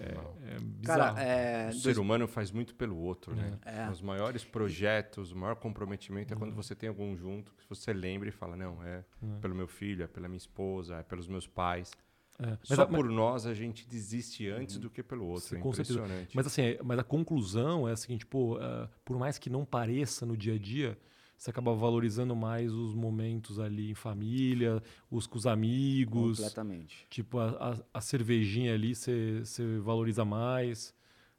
é 0.47 0.59
bizarro. 0.61 1.15
Cara, 1.15 1.21
é. 1.23 1.65
O 1.67 1.71
dois- 1.71 1.81
ser 1.81 1.99
humano 1.99 2.27
faz 2.27 2.51
muito 2.51 2.75
pelo 2.75 2.95
outro, 2.97 3.35
né? 3.35 3.57
É. 3.65 3.89
Os 3.89 3.99
maiores 4.01 4.45
projetos, 4.45 5.31
o 5.31 5.37
maior 5.37 5.55
comprometimento 5.55 6.33
é 6.33 6.37
quando 6.37 6.53
você 6.55 6.75
tem 6.75 6.87
algum 6.87 7.17
junto 7.17 7.51
que 7.53 7.67
você 7.67 7.91
lembra 7.91 8.29
e 8.29 8.31
fala, 8.31 8.55
não, 8.55 8.81
é 8.83 9.03
pelo 9.41 9.55
meu 9.55 9.67
filho, 9.67 10.03
é 10.03 10.07
pela 10.07 10.27
minha 10.27 10.37
esposa, 10.37 10.97
é 10.97 11.03
pelos 11.03 11.27
meus 11.27 11.47
pais. 11.47 11.91
É. 12.39 12.57
Só 12.63 12.83
a- 12.83 12.87
por 12.87 13.09
nós 13.09 13.45
a 13.45 13.53
gente 13.53 13.87
desiste 13.87 14.47
antes 14.47 14.77
do 14.77 14.89
que 14.89 15.03
pelo 15.03 15.25
outro. 15.25 15.49
Sim, 15.49 15.55
é 15.57 15.59
impressionante. 15.67 16.35
Mas 16.35 16.47
assim, 16.47 16.61
é- 16.61 16.79
mas 16.83 16.97
a 16.99 17.03
conclusão 17.03 17.87
é 17.89 17.91
a 17.91 17.95
seguinte, 17.97 18.25
pô, 18.25 18.57
ah, 18.61 18.87
por 19.03 19.17
mais 19.17 19.37
que 19.37 19.49
não 19.49 19.65
pareça 19.65 20.25
no 20.25 20.37
dia 20.37 20.53
a 20.55 20.57
dia, 20.57 20.97
você 21.41 21.49
acaba 21.49 21.73
valorizando 21.73 22.35
mais 22.35 22.71
os 22.71 22.93
momentos 22.93 23.59
ali 23.59 23.89
em 23.89 23.95
família, 23.95 24.79
os 25.09 25.25
com 25.25 25.39
os 25.39 25.47
amigos. 25.47 26.37
Completamente. 26.37 27.07
Tipo, 27.09 27.39
a, 27.39 27.71
a, 27.71 27.97
a 27.97 27.99
cervejinha 27.99 28.75
ali 28.75 28.93
você 28.93 29.39
você 29.39 29.79
valoriza 29.79 30.23
mais, 30.23 30.93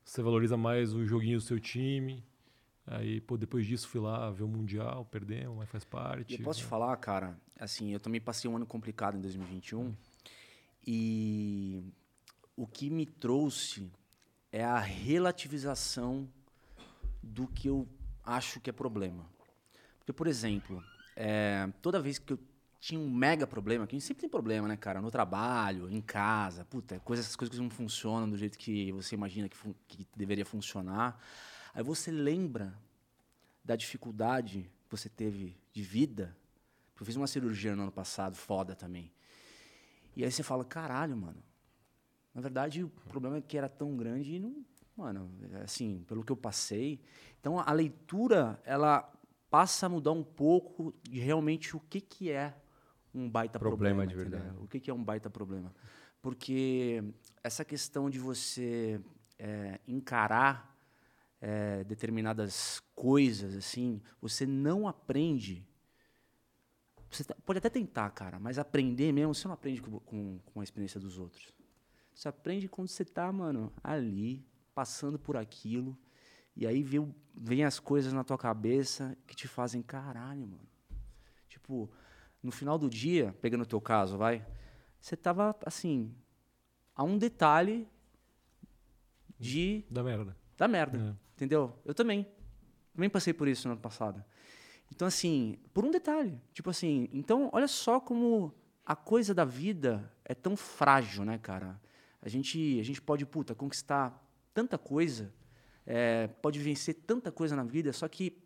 você 0.05 0.21
valoriza 0.21 0.57
mais 0.57 0.93
o 0.93 1.07
joguinho 1.07 1.39
do 1.39 1.45
seu 1.45 1.61
time. 1.61 2.25
Aí, 2.85 3.21
pô, 3.21 3.37
depois 3.37 3.65
disso 3.65 3.87
fui 3.87 4.01
lá 4.01 4.29
ver 4.33 4.43
o 4.43 4.49
Mundial, 4.49 5.05
perdemos, 5.05 5.57
mas 5.57 5.69
faz 5.69 5.85
parte. 5.85 6.35
E 6.35 6.39
eu 6.39 6.43
posso 6.43 6.59
te 6.59 6.65
né? 6.65 6.69
falar, 6.69 6.97
cara, 6.97 7.39
assim, 7.61 7.93
eu 7.93 8.01
também 8.01 8.21
passei 8.21 8.51
um 8.51 8.57
ano 8.57 8.67
complicado 8.67 9.17
em 9.17 9.21
2021 9.21 9.95
e 10.85 11.81
o 12.57 12.67
que 12.67 12.91
me 12.91 13.07
trouxe 13.07 13.89
é 14.51 14.65
a 14.65 14.81
relativização 14.81 16.29
do 17.23 17.47
que 17.47 17.69
eu 17.69 17.87
acho 18.25 18.61
que 18.61 18.69
é 18.69 18.73
problema. 18.73 19.31
Porque, 20.03 20.13
por 20.13 20.27
exemplo, 20.27 20.83
é, 21.15 21.69
toda 21.81 22.01
vez 22.01 22.19
que 22.19 22.33
eu 22.33 22.39
tinha 22.81 22.99
um 22.99 23.09
mega 23.09 23.47
problema, 23.47 23.87
que 23.87 23.95
a 23.95 23.99
gente 23.99 24.07
sempre 24.07 24.23
tem 24.23 24.29
problema, 24.29 24.67
né, 24.67 24.77
cara? 24.77 25.01
No 25.01 25.13
trabalho, 25.13 25.89
em 25.89 26.01
casa, 26.01 26.65
puta, 26.65 26.99
coisas, 26.99 27.27
essas 27.27 27.37
coisas 27.37 27.57
que 27.57 27.63
não 27.63 27.71
funcionam 27.71 28.29
do 28.29 28.37
jeito 28.37 28.59
que 28.59 28.91
você 28.91 29.15
imagina 29.15 29.49
que, 29.49 29.57
que 29.87 30.05
deveria 30.17 30.45
funcionar. 30.45 31.17
Aí 31.73 31.85
você 31.85 32.11
lembra 32.11 32.77
da 33.65 33.77
dificuldade 33.77 34.69
que 34.89 34.91
você 34.91 35.09
teve 35.09 35.57
de 35.73 35.83
vida. 35.83 36.37
Eu 36.99 37.07
fiz 37.07 37.15
uma 37.15 37.29
cirurgia 37.29 37.77
no 37.77 37.83
ano 37.83 37.93
passado, 37.93 38.35
foda 38.35 38.75
também. 38.75 39.13
E 40.17 40.25
aí 40.25 40.33
você 40.33 40.43
fala, 40.43 40.65
caralho, 40.65 41.17
mano. 41.17 41.41
Na 42.35 42.41
verdade, 42.41 42.83
o 42.83 42.89
problema 43.09 43.37
é 43.37 43.41
que 43.41 43.57
era 43.57 43.69
tão 43.69 43.97
grande 43.97 44.35
e 44.35 44.41
não. 44.41 44.65
Mano, 44.97 45.31
assim, 45.63 46.05
pelo 46.09 46.25
que 46.25 46.33
eu 46.33 46.37
passei. 46.37 47.01
Então 47.41 47.61
a 47.61 47.71
leitura, 47.71 48.61
ela 48.65 49.09
passa 49.53 49.85
a 49.85 49.89
mudar 49.91 50.13
um 50.13 50.25
pouco 50.25 50.95
de 51.03 51.21
realmente 51.21 51.77
o 51.77 51.81
que, 51.81 52.01
que 52.01 52.31
é 52.31 52.57
um 53.15 53.29
baita 53.29 53.59
Problema 53.59 54.07
problema. 54.07 54.07
de 54.07 54.15
verdade. 54.31 54.57
O 54.59 54.67
que, 54.67 54.81
que 54.81 54.91
é 54.91 54.95
um 54.95 55.05
baita 55.05 55.29
problema. 55.29 55.71
Porque 56.23 57.05
essa 57.45 57.63
questão 57.63 58.09
de 58.09 58.19
você 58.19 58.99
é, 59.39 59.79
encarar 59.87 60.75
é, 61.39 61.85
determinadas 61.85 62.81
coisas, 62.95 63.55
assim, 63.55 64.01
você 64.23 64.47
não 64.47 64.89
aprende. 64.89 65.63
Você 67.11 67.23
tá- 67.23 67.37
pode 67.45 67.59
até 67.59 67.69
tentar, 67.69 68.09
cara, 68.11 68.39
mas 68.41 68.59
aprender 68.59 69.13
mesmo, 69.13 69.35
você 69.35 69.47
não 69.47 69.53
aprende 69.55 69.83
com, 69.83 70.01
com, 70.01 70.39
com 70.47 70.61
a 70.61 70.65
experiência 70.65 70.99
dos 70.99 71.19
outros. 71.19 71.53
Você 72.15 72.27
aprende 72.27 72.69
quando 72.69 72.89
você 72.89 73.05
tá, 73.05 73.31
mano, 73.31 73.71
ali, 73.85 74.43
passando 74.75 75.19
por 75.19 75.37
aquilo, 75.37 75.95
e 76.57 76.67
aí 76.67 76.83
vem, 76.83 77.15
vem 77.35 77.65
as 77.65 77.79
coisas 77.81 78.13
na 78.13 78.23
tua 78.25 78.39
cabeça 78.39 79.17
que 79.27 79.35
te 79.35 79.47
fazem 79.49 79.83
caralho, 79.83 80.47
mano. 80.47 80.69
Tipo, 81.49 81.91
no 82.43 82.51
final 82.51 82.79
do 82.79 82.89
dia, 82.91 83.35
pegando 83.41 83.63
o 83.63 83.67
teu 83.67 83.81
caso, 83.81 84.17
vai, 84.19 84.45
você 85.01 85.17
tava, 85.17 85.57
assim, 85.65 86.15
a 86.95 87.03
um 87.05 87.17
detalhe 87.19 87.89
de 89.39 89.85
Da 89.91 90.03
merda. 90.03 90.37
da 90.57 90.69
merda, 90.69 90.99
É. 90.99 91.15
entendeu? 91.37 91.77
Eu 91.85 91.95
também. 91.95 92.27
Também 92.95 93.09
passei 93.11 93.33
por 93.33 93.49
isso 93.49 93.67
no 93.67 93.73
ano 93.73 93.81
passado. 93.81 94.23
Então, 94.95 95.09
assim, 95.09 95.59
por 95.73 95.85
um 95.85 95.91
detalhe. 95.91 96.39
Tipo 96.53 96.69
assim, 96.71 97.09
então, 97.13 97.49
olha 97.53 97.67
só 97.67 97.99
como 97.99 98.55
a 98.85 98.95
coisa 98.95 99.35
da 99.35 99.45
vida 99.45 100.13
é 100.25 100.35
tão 100.35 100.57
frágil, 100.57 101.25
né, 101.25 101.39
cara? 101.39 101.81
A 102.21 102.29
gente, 102.29 102.79
a 102.79 102.83
gente 102.85 103.01
pode, 103.01 103.25
puta, 103.25 103.55
conquistar 103.55 104.23
tanta 104.53 104.77
coisa, 104.77 105.33
é, 105.87 106.29
pode 106.41 106.59
vencer 106.59 106.95
tanta 106.95 107.31
coisa 107.33 107.57
na 107.57 107.65
vida, 107.65 107.93
só 107.93 108.09
que 108.09 108.39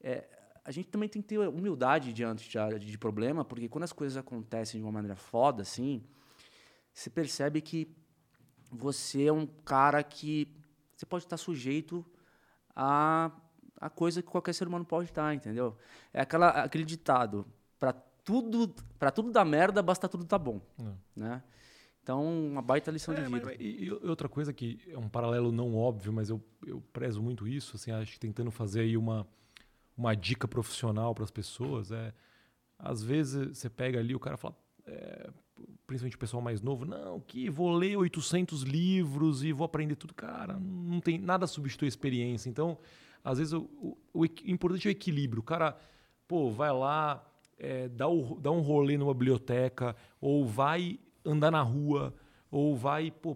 é, 0.00 0.28
a 0.64 0.70
gente 0.70 0.88
também 0.88 1.08
tem 1.08 1.22
que 1.22 1.28
ter 1.28 1.38
humildade 1.38 2.12
diante 2.12 2.48
de, 2.48 2.78
de 2.78 2.98
problema, 2.98 3.44
porque 3.44 3.68
quando 3.68 3.84
as 3.84 3.92
coisas 3.92 4.16
acontecem 4.16 4.80
de 4.80 4.84
uma 4.84 4.92
maneira 4.92 5.16
foda, 5.16 5.62
assim, 5.62 6.02
você 6.92 7.08
percebe 7.10 7.60
que 7.60 7.88
você 8.70 9.26
é 9.26 9.32
um 9.32 9.46
cara 9.46 10.02
que 10.02 10.48
você 10.96 11.06
pode 11.06 11.24
estar 11.24 11.36
sujeito 11.36 12.04
a, 12.76 13.30
a 13.80 13.90
coisa 13.90 14.22
que 14.22 14.28
qualquer 14.28 14.52
ser 14.52 14.68
humano 14.68 14.84
pode 14.84 15.08
estar, 15.10 15.34
entendeu? 15.34 15.76
É 16.12 16.20
aquela, 16.20 16.50
aquele 16.50 16.84
ditado, 16.84 17.46
para 17.78 17.92
tudo, 17.92 18.74
para 18.98 19.10
tudo 19.10 19.32
dar 19.32 19.44
merda, 19.44 19.82
basta 19.82 20.08
tudo 20.08 20.24
tá 20.24 20.38
bom, 20.38 20.60
É. 20.78 20.92
né? 21.16 21.42
Então, 22.02 22.24
uma 22.48 22.62
baita 22.62 22.90
lição 22.90 23.14
É, 23.14 23.22
de 23.22 23.28
mas- 23.28 23.42
vida. 23.42 23.54
e, 23.62 23.84
e 23.84 23.90
outra 23.92 24.28
coisa 24.28 24.52
que 24.52 24.80
é 24.88 24.98
um 24.98 25.08
paralelo 25.08 25.52
não 25.52 25.76
óbvio, 25.76 26.12
mas 26.12 26.30
eu, 26.30 26.42
eu 26.66 26.80
prezo 26.92 27.22
muito 27.22 27.46
isso, 27.46 27.76
assim, 27.76 27.90
acho 27.90 28.12
que 28.12 28.18
tentando 28.20 28.50
fazer 28.50 28.80
aí 28.80 28.96
uma, 28.96 29.26
uma 29.96 30.14
dica 30.14 30.48
profissional 30.48 31.14
para 31.14 31.24
as 31.24 31.30
pessoas, 31.30 31.92
é 31.92 32.12
às 32.78 33.02
vezes 33.02 33.58
você 33.58 33.68
pega 33.68 33.98
ali 33.98 34.14
o 34.14 34.18
cara 34.18 34.38
fala, 34.38 34.56
é, 34.86 35.30
principalmente 35.86 36.16
o 36.16 36.18
pessoal 36.18 36.42
mais 36.42 36.62
novo, 36.62 36.86
não, 36.86 37.20
que 37.20 37.50
vou 37.50 37.70
ler 37.70 37.96
800 37.98 38.62
livros 38.62 39.44
e 39.44 39.52
vou 39.52 39.66
aprender 39.66 39.96
tudo, 39.96 40.14
cara, 40.14 40.58
não 40.58 40.98
tem 41.00 41.18
nada 41.18 41.46
substitui 41.46 41.86
a 41.86 41.88
experiência. 41.90 42.48
Então, 42.48 42.78
às 43.22 43.36
vezes 43.36 43.52
o, 43.52 43.68
o, 43.78 43.98
o 44.14 44.24
equi- 44.24 44.50
importante 44.50 44.88
é 44.88 44.90
o 44.90 44.92
equilíbrio. 44.92 45.40
O 45.40 45.44
cara, 45.44 45.78
pô, 46.26 46.50
vai 46.50 46.72
lá, 46.72 47.22
é, 47.58 47.86
dá, 47.88 48.08
o- 48.08 48.40
dá 48.40 48.50
um 48.50 48.62
rolê 48.62 48.96
numa 48.96 49.12
biblioteca, 49.12 49.94
ou 50.18 50.46
vai 50.46 50.98
andar 51.24 51.50
na 51.50 51.62
rua, 51.62 52.14
ou 52.50 52.76
vai 52.76 53.10
pô, 53.10 53.34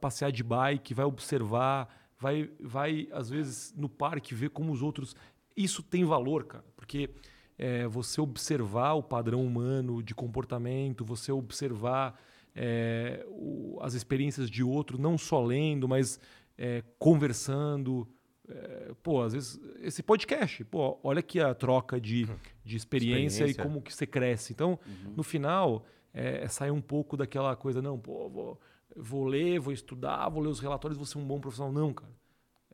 passear 0.00 0.30
de 0.32 0.42
bike, 0.42 0.92
vai 0.94 1.04
observar, 1.06 1.88
vai, 2.18 2.50
vai, 2.60 3.08
às 3.12 3.28
vezes, 3.30 3.72
no 3.76 3.88
parque 3.88 4.34
ver 4.34 4.50
como 4.50 4.72
os 4.72 4.82
outros. 4.82 5.14
Isso 5.56 5.82
tem 5.82 6.04
valor, 6.04 6.44
cara, 6.44 6.64
porque 6.76 7.10
é, 7.56 7.86
você 7.86 8.20
observar 8.20 8.94
o 8.94 9.02
padrão 9.02 9.44
humano 9.46 10.02
de 10.02 10.14
comportamento, 10.14 11.04
você 11.04 11.30
observar 11.32 12.20
é, 12.56 13.24
o- 13.28 13.78
as 13.82 13.94
experiências 13.94 14.48
de 14.50 14.62
outro, 14.62 14.96
não 14.98 15.16
só 15.18 15.42
lendo, 15.44 15.88
mas 15.88 16.20
é, 16.58 16.82
conversando. 16.98 18.06
É, 18.46 18.92
pô, 19.02 19.22
às 19.22 19.32
vezes, 19.32 19.58
esse 19.80 20.02
podcast, 20.02 20.62
pô, 20.64 20.98
olha 21.02 21.20
aqui 21.20 21.40
a 21.40 21.54
troca 21.54 21.98
de, 22.00 22.28
de 22.62 22.76
experiência, 22.76 23.38
Experiência. 23.44 23.60
e 23.62 23.64
como 23.64 23.80
que 23.80 23.92
você 23.94 24.06
cresce. 24.06 24.52
Então, 24.52 24.78
no 25.16 25.22
final, 25.22 25.86
é, 26.14 26.44
é 26.44 26.48
sair 26.48 26.70
um 26.70 26.80
pouco 26.80 27.16
daquela 27.16 27.54
coisa, 27.56 27.82
não, 27.82 27.98
pô, 27.98 28.28
vou, 28.30 28.60
vou 28.96 29.24
ler, 29.26 29.58
vou 29.58 29.72
estudar, 29.72 30.28
vou 30.30 30.40
ler 30.42 30.48
os 30.48 30.60
relatórios, 30.60 30.96
vou 30.96 31.04
ser 31.04 31.18
um 31.18 31.26
bom 31.26 31.40
profissional. 31.40 31.72
Não, 31.72 31.92
cara. 31.92 32.12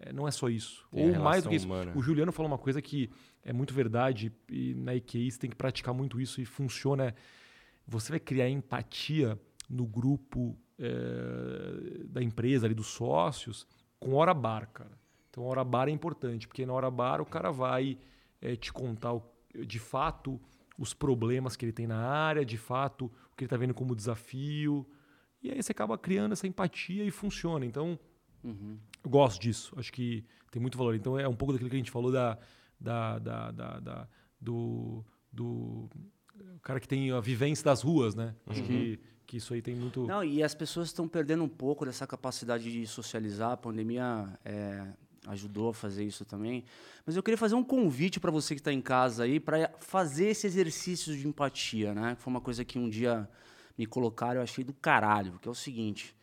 É, 0.03 0.13
não 0.13 0.29
é 0.29 0.31
só 0.31 0.49
isso. 0.49 0.87
Tem 0.93 1.17
Ou 1.17 1.21
mais 1.23 1.43
do 1.45 1.51
que 1.51 1.57
isso. 1.57 1.67
humana. 1.67 1.93
O 1.95 2.01
Juliano 2.03 2.31
falou 2.33 2.51
uma 2.51 2.57
coisa 2.59 2.81
que 2.81 3.11
é 3.43 3.53
muito 3.53 3.75
verdade 3.75 4.33
e 4.49 4.75
na 4.75 4.95
IQI 4.95 5.31
você 5.31 5.39
tem 5.39 5.51
que 5.51 5.57
praticar 5.57 5.93
muito 5.95 6.21
isso 6.21 6.41
e 6.41 6.45
funciona. 6.45 7.15
Você 7.87 8.13
vai 8.13 8.21
criar 8.21 8.49
empatia 8.49 9.39
no 9.69 9.87
grupo 9.87 10.57
é, 10.79 12.05
da 12.07 12.23
empresa, 12.23 12.67
ali 12.67 12.75
dos 12.75 12.87
sócios, 12.89 13.67
com 13.99 14.15
hora 14.15 14.33
bar, 14.35 14.69
cara. 14.73 14.99
Então, 15.29 15.45
hora 15.45 15.63
bar 15.65 15.89
é 15.89 15.91
importante, 15.91 16.49
porque 16.49 16.65
na 16.67 16.73
hora 16.73 16.91
bar 16.91 17.21
o 17.21 17.27
cara 17.27 17.51
vai 17.51 17.99
é, 18.41 18.57
te 18.57 18.73
contar 18.73 19.13
o- 19.15 19.23
de 19.67 19.79
fato 19.79 20.41
os 20.79 20.95
problemas 20.95 21.57
que 21.57 21.65
ele 21.67 21.73
tem 21.73 21.87
na 21.87 21.99
área, 21.99 22.45
de 22.45 22.57
fato 22.57 23.13
que 23.41 23.45
ele 23.45 23.47
está 23.47 23.57
vendo 23.57 23.73
como 23.75 23.95
desafio. 23.97 24.87
E 25.43 25.51
aí 25.51 25.63
você 25.63 25.73
acaba 25.73 25.97
criando 25.97 26.33
essa 26.33 26.47
empatia 26.47 27.05
e 27.05 27.11
funciona. 27.11 27.65
Então, 27.65 27.99
eu 28.45 29.11
gosto 29.11 29.41
disso. 29.41 29.73
Acho 29.79 29.93
que 29.93 30.25
tem 30.51 30.61
muito 30.61 30.77
valor. 30.77 30.95
Então 30.95 31.19
é 31.19 31.27
um 31.27 31.35
pouco 31.35 31.53
daquilo 31.53 31.71
que 31.71 31.77
a 31.77 31.79
gente 31.79 31.91
falou 31.91 32.13
da, 32.13 32.39
da, 32.79 33.19
da, 33.19 33.51
da- 33.51 33.81
da- 33.81 34.09
do, 34.41 35.05
do 35.33 35.89
cara 36.63 36.81
que 36.81 36.89
tem 36.89 37.11
a 37.13 37.21
vivência 37.21 37.65
das 37.65 37.83
ruas, 37.83 38.15
né? 38.15 38.35
Acho 38.47 38.63
que, 38.63 38.99
que 39.27 39.37
isso 39.39 39.53
aí 39.55 39.61
tem 39.63 39.75
muito. 39.75 40.07
Não, 40.07 40.23
e 40.25 40.43
as 40.43 40.55
pessoas 40.55 40.89
estão 40.89 41.07
perdendo 41.09 41.43
um 41.45 41.49
pouco 41.49 41.85
dessa 41.85 42.07
capacidade 42.07 42.71
de 42.73 42.87
socializar. 42.87 43.53
A 43.53 43.57
pandemia 43.57 44.39
é, 44.45 44.87
ajudou 45.31 45.71
a 45.71 45.75
fazer 45.75 46.05
isso 46.05 46.25
também. 46.25 46.65
Mas 47.07 47.17
eu 47.17 47.23
queria 47.23 47.39
fazer 47.39 47.55
um 47.55 47.65
convite 47.65 48.19
para 48.19 48.31
você 48.31 48.55
que 48.55 48.61
está 48.61 48.73
em 48.73 48.81
casa 48.81 49.25
aí 49.25 49.39
para 49.39 49.71
fazer 49.79 50.27
esse 50.27 50.47
exercício 50.47 51.17
de 51.17 51.27
empatia, 51.27 51.95
né? 51.95 52.17
Foi 52.19 52.31
uma 52.31 52.41
coisa 52.41 52.65
que 52.65 52.79
um 52.79 52.89
dia 52.89 53.29
me 53.79 53.87
colocaram, 53.87 54.37
eu 54.37 54.43
achei 54.43 54.65
do 54.65 54.73
caralho, 54.73 55.39
que 55.41 55.49
é 55.49 55.51
o 55.51 55.55
seguinte: 55.55 56.15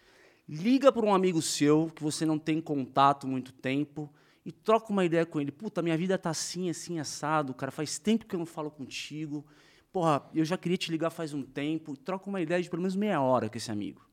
liga 0.47 0.91
para 0.91 1.05
um 1.05 1.13
amigo 1.13 1.41
seu 1.41 1.91
que 1.95 2.03
você 2.03 2.25
não 2.25 2.37
tem 2.37 2.61
contato 2.61 3.27
muito 3.27 3.51
tempo 3.51 4.11
e 4.45 4.51
troca 4.51 4.91
uma 4.91 5.05
ideia 5.05 5.25
com 5.25 5.39
ele. 5.39 5.51
Puta, 5.51 5.81
minha 5.81 5.97
vida 5.97 6.17
tá 6.17 6.29
assim, 6.29 6.69
assim, 6.69 6.99
assado, 6.99 7.53
cara, 7.53 7.71
faz 7.71 7.97
tempo 7.97 8.25
que 8.25 8.35
eu 8.35 8.39
não 8.39 8.45
falo 8.45 8.69
contigo. 8.69 9.45
Porra, 9.91 10.23
eu 10.33 10.45
já 10.45 10.57
queria 10.57 10.77
te 10.77 10.91
ligar 10.91 11.09
faz 11.09 11.33
um 11.33 11.41
tempo. 11.41 11.95
Troca 11.95 12.29
uma 12.29 12.41
ideia 12.41 12.61
de 12.61 12.69
pelo 12.69 12.81
menos 12.81 12.95
meia 12.95 13.21
hora 13.21 13.49
com 13.49 13.57
esse 13.57 13.71
amigo. 13.71 14.05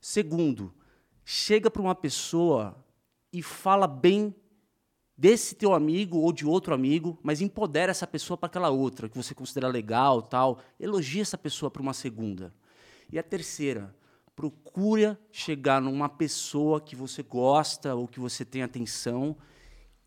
Segundo, 0.00 0.74
chega 1.24 1.70
para 1.70 1.80
uma 1.80 1.94
pessoa 1.94 2.76
e 3.32 3.42
fala 3.42 3.86
bem 3.86 4.34
desse 5.16 5.54
teu 5.54 5.74
amigo 5.74 6.18
ou 6.18 6.32
de 6.32 6.46
outro 6.46 6.74
amigo, 6.74 7.18
mas 7.22 7.40
empodera 7.40 7.90
essa 7.90 8.06
pessoa 8.06 8.36
para 8.36 8.48
aquela 8.48 8.70
outra 8.70 9.08
que 9.08 9.16
você 9.16 9.34
considera 9.34 9.68
legal, 9.68 10.20
tal. 10.20 10.60
Elogia 10.78 11.22
essa 11.22 11.38
pessoa 11.38 11.70
para 11.70 11.82
uma 11.82 11.94
segunda. 11.94 12.52
E 13.10 13.18
a 13.18 13.22
terceira, 13.22 13.94
procura 14.34 15.20
chegar 15.30 15.80
numa 15.80 16.08
pessoa 16.08 16.80
que 16.80 16.96
você 16.96 17.22
gosta 17.22 17.94
ou 17.94 18.08
que 18.08 18.18
você 18.18 18.44
tem 18.44 18.62
atenção 18.62 19.36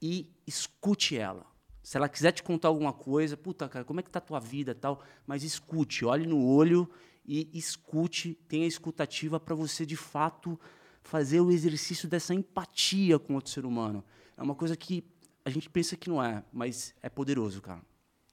e 0.01 0.33
escute 0.45 1.15
ela. 1.15 1.45
Se 1.83 1.97
ela 1.97 2.09
quiser 2.09 2.31
te 2.31 2.41
contar 2.41 2.67
alguma 2.67 2.91
coisa, 2.91 3.37
puta, 3.37 3.69
cara, 3.69 3.85
como 3.85 3.99
é 3.99 4.03
que 4.03 4.09
tá 4.09 4.17
a 4.17 4.21
tua 4.21 4.39
vida 4.39 4.73
tal, 4.73 5.03
mas 5.27 5.43
escute, 5.43 6.03
olhe 6.03 6.25
no 6.25 6.43
olho 6.43 6.89
e 7.23 7.49
escute, 7.53 8.33
tenha 8.47 8.65
escutativa 8.65 9.39
para 9.39 9.55
você 9.55 9.85
de 9.85 9.95
fato 9.95 10.59
fazer 11.05 11.39
o 11.39 11.51
exercício 11.51 12.09
dessa 12.09 12.33
empatia 12.33 13.19
com 13.19 13.35
outro 13.35 13.51
ser 13.51 13.65
humano. 13.65 14.03
É 14.35 14.41
uma 14.41 14.55
coisa 14.55 14.75
que 14.75 15.03
a 15.45 15.49
gente 15.51 15.69
pensa 15.69 15.95
que 15.95 16.09
não 16.09 16.21
é, 16.21 16.43
mas 16.51 16.95
é 17.01 17.07
poderoso, 17.09 17.61
cara, 17.61 17.81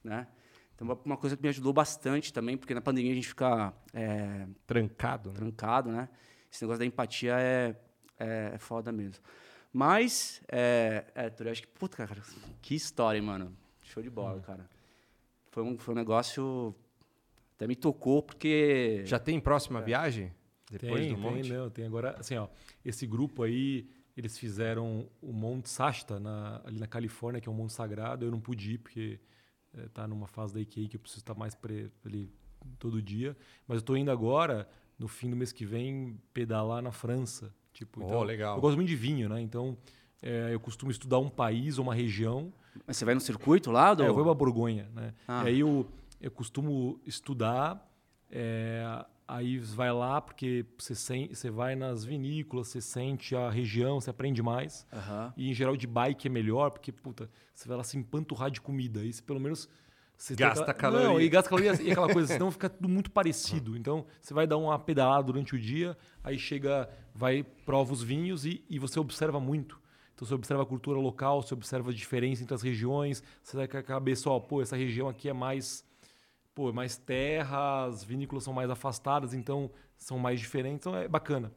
né? 0.03 0.27
Então, 0.73 0.99
uma 1.05 1.15
coisa 1.15 1.37
que 1.37 1.43
me 1.43 1.49
ajudou 1.49 1.71
bastante 1.71 2.33
também, 2.33 2.57
porque 2.57 2.73
na 2.73 2.81
pandemia 2.81 3.11
a 3.11 3.15
gente 3.15 3.27
fica 3.27 3.71
é, 3.93 4.47
Trancado, 4.65 5.29
né? 5.29 5.35
trancado, 5.35 5.91
né? 5.91 6.09
Esse 6.51 6.63
negócio 6.63 6.79
da 6.79 6.85
empatia 6.85 7.39
é, 7.39 7.75
é, 8.19 8.51
é 8.55 8.57
foda 8.57 8.91
mesmo. 8.91 9.23
Mas, 9.71 10.41
é, 10.51 11.05
é, 11.13 11.25
Héctor, 11.27 11.45
eu 11.45 11.51
acho 11.51 11.61
que, 11.61 11.67
puta, 11.67 12.07
cara, 12.07 12.21
que 12.59 12.73
história, 12.73 13.19
hein, 13.19 13.23
mano. 13.23 13.55
Show 13.83 14.01
de 14.01 14.09
bola, 14.09 14.41
cara. 14.41 14.67
Foi 15.51 15.61
um, 15.61 15.77
foi 15.77 15.93
um 15.93 15.97
negócio. 15.97 16.75
Até 17.55 17.67
me 17.67 17.75
tocou, 17.75 18.23
porque. 18.23 19.03
Já 19.05 19.19
tem 19.19 19.39
próxima 19.39 19.79
viagem? 19.79 20.31
Depois 20.79 21.01
tem, 21.01 21.13
do 21.13 21.19
monte? 21.19 21.41
tem, 21.41 21.51
não, 21.51 21.69
tem 21.69 21.85
agora, 21.85 22.15
assim, 22.19 22.35
ó, 22.35 22.47
esse 22.83 23.05
grupo 23.05 23.43
aí, 23.43 23.87
eles 24.15 24.37
fizeram 24.37 25.07
o 25.21 25.31
Monte 25.31 25.69
Sasta 25.69 26.19
na, 26.19 26.61
ali 26.65 26.79
na 26.79 26.87
Califórnia, 26.87 27.41
que 27.41 27.47
é 27.47 27.51
um 27.51 27.55
monte 27.55 27.73
sagrado. 27.73 28.25
Eu 28.25 28.31
não 28.31 28.39
pude 28.39 28.73
ir 28.73 28.77
porque 28.77 29.19
eh, 29.75 29.87
tá 29.93 30.07
numa 30.07 30.27
fase 30.27 30.53
da 30.53 30.59
IKEA 30.59 30.87
que 30.87 30.95
eu 30.95 30.99
preciso 30.99 31.21
estar 31.21 31.33
mais 31.35 31.55
pre, 31.55 31.91
ali 32.05 32.31
todo 32.77 33.01
dia. 33.01 33.35
Mas 33.67 33.77
eu 33.77 33.81
tô 33.81 33.95
indo 33.95 34.11
agora, 34.11 34.67
no 34.97 35.07
fim 35.07 35.29
do 35.29 35.35
mês 35.35 35.51
que 35.51 35.65
vem, 35.65 36.19
pedalar 36.33 36.81
na 36.81 36.91
França. 36.91 37.53
Tipo, 37.71 38.01
Oh, 38.01 38.05
então, 38.05 38.23
legal. 38.23 38.55
Eu 38.55 38.61
gosto 38.61 38.75
muito 38.75 38.89
de 38.89 38.95
vinho, 38.95 39.27
né? 39.29 39.41
Então, 39.41 39.75
eh, 40.21 40.49
eu 40.51 40.59
costumo 40.59 40.91
estudar 40.91 41.19
um 41.19 41.29
país 41.29 41.77
ou 41.79 41.83
uma 41.83 41.95
região 41.95 42.53
Mas 42.85 42.97
você 42.97 43.05
vai 43.05 43.15
no 43.15 43.21
circuito 43.21 43.71
lá? 43.71 43.93
Do... 43.93 44.03
é, 44.03 44.07
eu 44.07 44.13
vou 44.13 44.23
para 44.23 44.33
Borgonha, 44.33 44.89
né? 44.93 45.13
Ah. 45.27 45.43
E 45.43 45.47
aí 45.47 45.59
eu, 45.59 45.87
eu 46.21 46.31
costumo 46.31 46.99
estudar 47.05 47.89
É, 48.29 49.05
aí 49.27 49.57
vai 49.57 49.91
lá 49.91 50.19
porque 50.21 50.65
você, 50.77 50.93
sen- 50.95 51.29
você 51.33 51.49
vai 51.49 51.75
nas 51.75 52.03
vinícolas, 52.03 52.67
você 52.67 52.81
sente 52.81 53.35
a 53.35 53.49
região, 53.49 53.99
você 53.99 54.09
aprende 54.09 54.41
mais. 54.41 54.85
Aham. 54.91 55.33
E 55.37 55.49
em 55.49 55.53
geral 55.53 55.75
de 55.77 55.87
bike 55.87 56.27
é 56.27 56.29
melhor, 56.31 56.71
porque, 56.71 56.91
puta, 56.91 57.29
você 57.53 57.67
vai 57.67 57.77
lá 57.77 57.83
se 57.83 57.97
empanturrar 57.97 58.51
de 58.51 58.61
comida. 58.61 58.99
Aí 59.01 59.11
você, 59.13 59.21
pelo 59.21 59.39
menos. 59.39 59.67
Você 60.15 60.35
Gasta 60.35 60.61
aquela- 60.61 60.73
caloria. 60.75 61.07
Não, 61.07 61.19
e 61.19 61.27
gasta 61.27 61.49
caloria 61.49 61.73
e 61.81 61.91
aquela 61.91 62.07
coisa, 62.13 62.27
senão 62.37 62.51
fica 62.51 62.69
tudo 62.69 62.87
muito 62.87 63.09
parecido. 63.11 63.75
Então, 63.75 64.05
você 64.21 64.33
vai 64.33 64.45
dar 64.45 64.57
uma 64.57 64.77
pedalada 64.77 65.23
durante 65.23 65.55
o 65.55 65.59
dia, 65.59 65.97
aí 66.23 66.37
chega, 66.37 66.87
vai, 67.13 67.43
prova 67.43 67.91
os 67.91 68.01
vinhos 68.03 68.45
e, 68.45 68.63
e 68.69 68.77
você 68.79 68.99
observa 68.99 69.39
muito. 69.39 69.81
Então, 70.13 70.25
você 70.27 70.33
observa 70.35 70.61
a 70.63 70.65
cultura 70.65 70.99
local, 70.99 71.41
você 71.41 71.53
observa 71.55 71.89
a 71.89 71.93
diferença 71.93 72.43
entre 72.43 72.53
as 72.53 72.61
regiões, 72.61 73.23
você 73.41 73.57
vai 73.57 73.67
com 73.67 73.75
a 73.75 73.83
cabeça, 73.83 74.29
ó, 74.29 74.39
pô, 74.39 74.61
essa 74.61 74.77
região 74.77 75.09
aqui 75.09 75.27
é 75.27 75.33
mais 75.33 75.83
pô, 76.53 76.69
é 76.69 76.71
mais 76.73 76.97
terra, 76.97 77.85
as 77.85 78.03
vinícolas 78.03 78.43
são 78.43 78.53
mais 78.53 78.69
afastadas, 78.69 79.33
então 79.33 79.71
são 79.97 80.17
mais 80.19 80.39
diferentes, 80.39 80.85
então 80.85 80.95
é 80.95 81.07
bacana. 81.07 81.51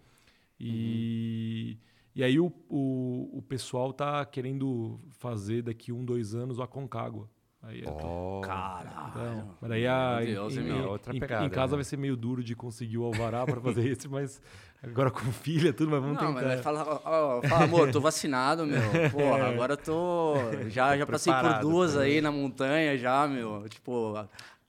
E, 0.59 1.77
e 2.15 2.25
aí 2.25 2.41
o, 2.41 2.47
o, 2.69 3.39
o 3.39 3.43
pessoal 3.43 3.93
tá 3.93 4.25
querendo 4.25 4.99
fazer 5.19 5.63
daqui 5.63 5.93
um, 5.93 6.05
dois 6.05 6.35
anos 6.35 6.59
o 6.59 6.63
Aconcagua. 6.63 7.29
Aí 7.63 7.83
é 7.83 7.85
Oh, 7.89 8.41
Caralho. 8.43 9.09
então, 9.11 9.57
mas 9.61 9.71
aí 9.73 9.87
a, 9.87 10.21
Deus, 10.21 10.57
em, 10.57 10.61
hein, 10.61 10.69
em-? 10.79 10.83
Outra 10.83 11.15
em- 11.15 11.19
pegada, 11.21 11.47
em 11.47 11.51
casa 11.51 11.73
né? 11.73 11.77
vai 11.79 11.85
ser 11.85 11.97
meio 11.97 12.17
duro 12.17 12.43
de 12.45 12.55
conseguir 12.55 12.97
o 12.99 13.05
alvará 13.05 13.45
para 13.45 13.61
fazer 13.61 13.87
esse, 13.91 14.09
mas 14.09 14.41
agora 14.83 15.11
com 15.11 15.21
filha 15.33 15.73
tudo, 15.73 15.91
mas 15.91 16.01
vamos 16.01 16.17
Não, 16.17 16.33
mas 16.33 16.43
tentar. 16.43 16.55
vai 16.55 16.63
falar, 16.63 17.01
ó, 17.05 17.43
fala, 17.43 17.65
amor, 17.65 17.91
tô 17.91 18.01
vacinado, 18.01 18.65
meu. 18.67 18.81
Porra, 19.11 19.49
agora 19.49 19.73
eu 19.73 19.77
tô. 19.77 20.69
Já, 20.69 20.97
já 20.97 21.07
passei 21.07 21.33
por 21.33 21.59
duas 21.61 21.93
pra 21.93 22.03
aí 22.03 22.21
na 22.21 22.31
montanha, 22.31 22.97
já, 22.97 23.27
meu. 23.27 23.69
Tipo, 23.69 24.15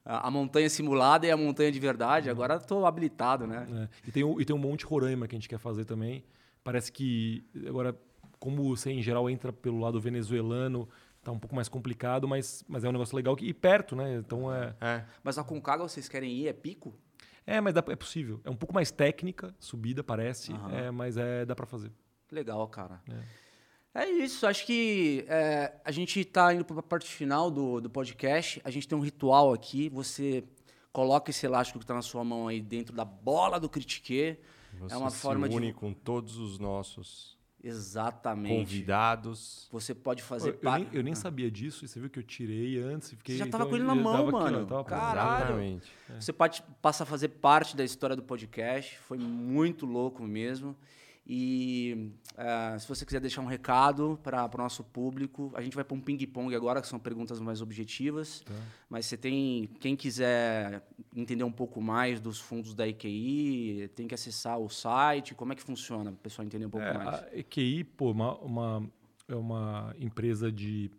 a, 0.07 0.31
montanha 0.31 0.69
simulada 0.69 1.27
e 1.27 1.31
a 1.31 1.38
montanha 1.38 1.71
de 1.71 1.79
verdade. 1.79 2.29
Agora 2.29 2.59
tô 2.59 2.85
habilitado, 2.85 3.45
né? 3.45 3.67
É. 4.03 4.07
E, 4.07 4.11
tem 4.11 4.23
o, 4.23 4.39
e 4.39 4.45
tem 4.45 4.55
um 4.55 4.59
Monte 4.59 4.85
Roraima 4.85 5.27
que 5.27 5.35
a 5.35 5.38
gente 5.38 5.49
quer 5.49 5.59
fazer 5.59 5.85
também. 5.85 6.23
Parece 6.63 6.91
que 6.91 7.45
agora, 7.67 7.95
como 8.39 8.63
você 8.63 8.91
em 8.91 9.01
geral 9.01 9.29
entra 9.29 9.51
pelo 9.51 9.79
lado 9.79 9.99
venezuelano, 9.99 10.88
tá 11.21 11.31
um 11.31 11.39
pouco 11.39 11.55
mais 11.55 11.67
complicado, 11.67 12.27
mas, 12.27 12.63
mas 12.67 12.84
é 12.84 12.89
um 12.89 12.93
negócio 12.93 13.15
legal 13.15 13.35
que, 13.35 13.45
e 13.45 13.53
perto, 13.53 13.95
né? 13.95 14.15
Então 14.15 14.53
é. 14.53 14.73
É. 14.79 15.03
Mas 15.23 15.38
a 15.38 15.43
Concagua 15.43 15.88
vocês 15.88 16.07
querem 16.07 16.31
ir? 16.34 16.47
É 16.47 16.53
pico? 16.53 16.93
É, 17.45 17.61
mas 17.61 17.73
dá, 17.73 17.84
é 17.88 17.95
possível. 17.95 18.41
É 18.43 18.49
um 18.49 18.55
pouco 18.55 18.73
mais 18.73 18.91
técnica, 18.91 19.55
subida, 19.59 20.03
parece, 20.03 20.51
Aham. 20.51 20.71
é, 20.73 20.91
mas 20.91 21.17
é, 21.17 21.45
dá 21.45 21.55
para 21.55 21.65
fazer. 21.65 21.91
Legal, 22.31 22.67
cara. 22.67 23.01
É. 23.09 23.47
É 23.99 24.07
isso, 24.10 24.45
acho 24.45 24.64
que 24.65 25.26
é, 25.28 25.74
a 25.84 25.91
gente 25.91 26.19
está 26.19 26.53
indo 26.53 26.64
para 26.64 26.80
a 26.80 26.84
parte 26.84 27.07
final 27.10 27.49
do, 27.49 27.82
do 27.82 27.90
podcast. 27.90 28.61
A 28.64 28.69
gente 28.69 28.88
tem 28.88 28.95
um 28.98 29.02
ritual 29.02 29.52
aqui. 29.53 29.90
Você 29.90 30.44
coloca 30.94 31.32
esse 31.32 31.45
elástico 31.45 31.80
que 31.80 31.84
está 31.84 31.95
na 31.95 32.02
sua 32.03 32.24
mão 32.24 32.48
aí 32.48 32.61
dentro 32.61 32.95
da 32.95 33.03
bola 33.03 33.60
do 33.60 33.68
critique. 33.68 34.38
Você 34.80 34.94
É 34.94 34.98
uma 34.98 35.10
se 35.10 35.18
forma 35.18 35.49
de- 35.49 35.56
une 35.56 35.74
com 35.74 35.91
todos 35.94 36.38
os 36.38 36.60
nossos 36.60 37.36
Exatamente. 37.64 38.56
convidados. 38.56 39.68
Você 39.72 39.95
pode 39.95 40.22
fazer 40.22 40.49
Eu, 40.49 40.57
parte. 40.60 40.86
nem, 40.90 40.95
eu 40.95 41.03
nem 41.03 41.15
sabia 41.15 41.49
disso, 41.49 41.84
e 41.84 41.88
você 41.88 41.99
viu 41.99 42.10
que 42.10 42.19
eu 42.19 42.24
tirei 42.24 42.80
antes. 42.80 43.11
e 43.11 43.15
Fiquei, 43.15 43.36
Você 43.36 43.40
já 43.45 43.48
tava 43.48 43.64
então 43.64 43.69
com 43.72 43.76
ele 43.78 43.84
na 43.84 43.95
eu 43.95 44.03
mão, 44.03 44.28
aqui, 44.28 44.36
ó, 44.36 44.40
mano. 44.44 44.57
eu 44.60 44.65
tava- 44.68 44.84
Caralho. 44.84 45.44
Exatamente. 45.45 45.91
Você 46.19 46.32
pode, 46.32 46.64
passa 46.84 47.02
a 47.02 47.06
fazer 47.06 47.30
parte 47.30 47.76
da 47.76 47.84
história 47.84 48.15
do 48.15 48.22
podcast. 48.22 48.95
Foi 48.99 49.18
muito 49.18 49.88
louco 49.88 50.22
mesmo. 50.24 50.76
E 51.30 52.12
eh, 52.38 52.78
se 52.80 52.88
você 52.88 53.06
quiser 53.06 53.20
deixar 53.20 53.41
um 53.41 53.45
recado 53.45 54.18
para 54.24 54.49
o 54.54 54.58
nosso 54.58 54.82
público, 54.82 55.52
a 55.56 55.62
gente 55.62 55.76
vai 55.76 55.84
para 55.84 55.95
um 55.95 55.99
ping-pong 55.99 56.56
agora, 56.56 56.82
que 56.82 56.88
são 56.88 56.98
perguntas 56.98 57.41
mais 57.41 57.62
objetivas. 57.62 58.40
Tá. 58.45 58.54
Mas 58.90 59.06
você 59.08 59.18
tem. 59.18 59.68
Quem 59.82 59.94
quiser 59.95 60.82
entender 61.14 61.44
um 61.44 61.52
pouco 61.52 61.82
mais 61.82 62.22
dos 62.22 62.40
fundos 62.40 62.74
da 62.74 62.88
EQI, 62.88 63.90
tem 63.94 64.08
que 64.08 64.16
acessar 64.16 64.58
o 64.58 64.70
site. 64.70 65.36
Como 65.36 65.52
é 65.52 65.56
que 65.56 65.62
funciona, 65.62 66.12
para 66.12 66.20
o 66.20 66.22
pessoal 66.22 66.45
entender 66.45 66.66
um 66.66 66.70
pouco 66.70 66.88
É, 66.88 66.94
mais? 66.94 67.10
a 67.24 67.28
EQI, 67.38 67.84
pô, 67.84 68.12
uma, 68.12 68.38
uma- 68.38 68.90
é 69.28 69.36
uma 69.36 69.94
empresa 69.99 70.49
de 70.49 70.90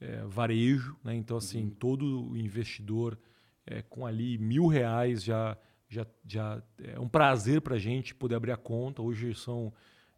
é, 0.00 0.22
varejo, 0.26 0.96
né? 1.04 1.14
Então, 1.14 1.36
assim, 1.36 1.62
Uhum. 1.64 1.70
todo 1.70 2.36
investidor 2.36 3.16
é, 3.64 3.82
com 3.82 4.04
ali 4.04 4.36
mil 4.36 4.66
reais 4.66 5.22
já, 5.24 5.56
já, 5.88 6.06
já 6.26 6.62
é 6.82 6.98
um 6.98 7.08
prazer 7.08 7.60
para 7.60 7.76
a 7.76 7.78
gente 7.78 8.14
poder 8.14 8.34
abrir 8.34 8.52
a 8.52 8.56
conta. 8.56 9.02
Hoje 9.02 9.34
são 9.34 9.72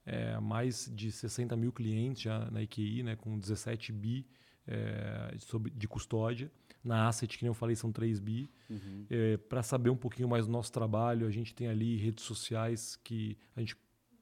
é, 0.07 0.39
mais 0.41 0.91
de 0.95 1.11
60 1.13 1.57
mil 1.57 1.73
clientes 1.73 2.23
já 2.23 2.51
na 2.51 2.63
EQI, 2.63 3.03
né? 3.03 3.17
Com 3.17 3.39
17 3.39 3.93
bi 3.93 4.27
é, 4.67 5.35
sob- 5.39 5.71
de 5.71 5.87
custódia. 5.89 6.51
Na 6.83 7.09
Asset, 7.09 7.37
que 7.37 7.45
nem 7.45 7.49
eu 7.49 7.55
falei, 7.55 7.75
são 7.77 7.91
3 7.93 8.19
bi. 8.21 8.49
Uhum. 8.71 9.07
para 9.49 9.63
saber 9.63 9.91
um 9.91 9.97
pouquinho 9.97 10.29
mais 10.29 10.47
do 10.47 10.53
nosso 10.53 10.71
trabalho, 10.73 11.27
a 11.27 11.31
gente 11.31 11.55
tem 11.55 11.69
ali 11.69 11.97
redes 11.97 12.25
sociais 12.25 12.97
que 13.03 13.37
a 13.57 13.61
gente 13.61 13.77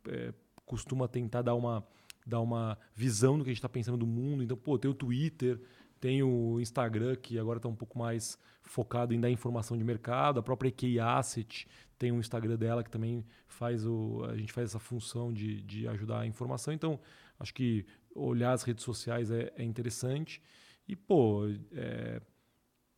é, 0.08 0.32
costuma 0.64 1.06
tentar 1.08 1.42
dar 1.42 1.54
uma, 1.54 1.86
dar 2.26 2.40
uma 2.40 2.78
visão 2.94 3.36
do 3.38 3.44
que 3.44 3.50
a 3.50 3.52
gente 3.52 3.58
está 3.58 3.68
pensando 3.68 3.98
do 3.98 4.06
mundo. 4.06 4.42
Então, 4.42 4.56
pô, 4.56 4.78
tem 4.78 4.90
o 4.90 4.94
Twitter, 4.94 5.60
tem 6.00 6.22
o 6.22 6.60
Instagram, 6.60 7.16
que 7.16 7.38
agora 7.38 7.58
está 7.58 7.68
um 7.68 7.74
pouco 7.74 7.98
mais 7.98 8.38
focado 8.62 9.14
em 9.14 9.20
dar 9.20 9.30
informação 9.30 9.76
de 9.78 9.84
mercado. 9.84 10.38
A 10.40 10.42
própria 10.42 10.68
EK 10.68 10.98
Asset 10.98 11.66
tem 11.98 12.12
um 12.12 12.18
Instagram 12.20 12.56
dela 12.56 12.82
que 12.84 12.90
também 12.90 13.24
faz 13.46 13.86
o. 13.86 14.24
A 14.28 14.36
gente 14.36 14.52
faz 14.52 14.70
essa 14.70 14.78
função 14.78 15.32
de, 15.32 15.62
de 15.62 15.86
ajudar 15.88 16.20
a 16.20 16.26
informação. 16.26 16.72
Então, 16.74 16.98
acho 17.38 17.54
que 17.54 17.84
olhar 18.14 18.52
as 18.52 18.62
redes 18.62 18.84
sociais 18.84 19.30
é, 19.30 19.52
é 19.56 19.62
interessante. 19.64 20.42
E, 20.88 20.94
pô, 20.94 21.42
é, 21.72 22.20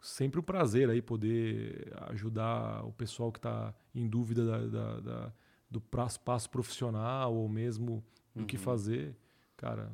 sempre 0.01 0.39
um 0.41 0.43
prazer 0.43 0.89
aí 0.91 1.01
poder 1.03 1.93
ajudar 2.11 2.85
o 2.85 2.93
pessoal 2.93 3.31
que 3.33 3.39
está 3.39 3.75
em 3.95 4.07
dúvida 4.09 4.45
da, 4.45 4.59
da- 4.67 5.01
da- 5.01 5.33
do 5.71 5.81
passo, 5.81 6.21
passo 6.21 6.49
profissional 6.51 7.35
ou 7.35 7.49
mesmo 7.49 8.03
do 8.35 8.45
que 8.47 8.57
fazer. 8.57 9.17
Cara, 9.59 9.91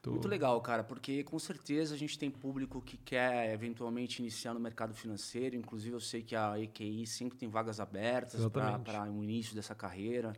tô- 0.00 0.12
Muito 0.12 0.28
legal, 0.28 0.60
cara, 0.60 0.84
porque 0.84 1.24
com 1.24 1.38
certeza 1.40 1.92
a 1.96 1.98
gente 1.98 2.16
tem 2.16 2.30
público 2.30 2.80
que 2.80 2.96
quer 2.96 3.52
eventualmente 3.52 4.22
iniciar 4.22 4.54
no 4.54 4.60
mercado 4.60 4.94
financeiro. 4.94 5.56
Inclusive, 5.56 5.94
eu 5.96 6.00
sei 6.00 6.22
que 6.22 6.36
a 6.36 6.56
EQI 6.58 7.04
sempre 7.04 7.36
tem 7.36 7.48
vagas 7.48 7.80
abertas 7.80 8.40
para 8.84 9.10
o 9.10 9.24
início 9.24 9.56
dessa 9.56 9.74
carreira. 9.74 10.34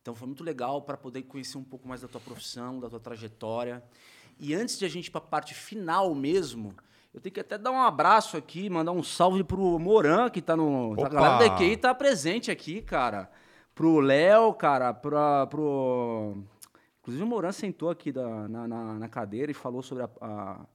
Então, 0.00 0.14
foi 0.14 0.26
muito 0.26 0.42
legal 0.42 0.80
para 0.80 0.96
poder 0.96 1.22
conhecer 1.24 1.58
um 1.58 1.62
pouco 1.64 1.86
mais 1.86 2.00
da 2.00 2.08
tua 2.08 2.20
profissão, 2.20 2.80
da 2.80 2.88
tua 2.88 2.98
trajetória. 3.00 3.82
E 4.40 4.54
antes 4.54 4.78
de 4.78 4.86
a 4.86 4.88
gente 4.88 5.08
ir 5.08 5.10
para 5.10 5.20
a 5.20 5.24
parte 5.24 5.52
final 5.52 6.14
mesmo, 6.14 6.74
eu 7.12 7.20
tenho 7.20 7.34
que 7.34 7.40
até 7.40 7.58
dar 7.58 7.70
um 7.70 7.80
abraço 7.82 8.36
aqui, 8.38 8.70
mandar 8.70 8.92
um 8.92 9.02
salve 9.02 9.44
pro 9.44 9.78
Moran, 9.78 10.30
que 10.30 10.40
tá 10.40 10.56
no. 10.56 10.92
A 10.94 11.00
Opa! 11.00 11.08
galera 11.10 11.38
da 11.38 11.46
EQI 11.46 11.76
tá 11.76 11.94
presente 11.94 12.50
aqui, 12.50 12.80
cara. 12.80 13.30
Pro 13.74 14.00
Léo, 14.00 14.54
cara, 14.54 14.94
pra, 14.94 15.46
pro. 15.48 16.42
Inclusive 17.06 17.22
o 17.22 17.26
Moran 17.28 17.52
sentou 17.52 17.88
aqui 17.88 18.10
da- 18.10 18.48
na, 18.48 18.66
na- 18.66 18.98
na 18.98 19.08
cadeira 19.08 19.48
e 19.48 19.54
falou 19.54 19.80
sobre 19.80 20.02
a, 20.02 20.10
a, 20.20 20.66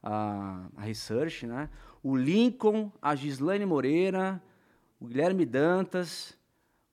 a- 0.00 0.68
a 0.76 0.80
research, 0.82 1.44
né? 1.44 1.68
O 2.04 2.14
Lincoln, 2.16 2.92
a 3.02 3.16
Gislaine 3.16 3.66
Moreira, 3.66 4.40
o 5.00 5.06
Guilherme 5.06 5.44
Dantas, 5.44 6.38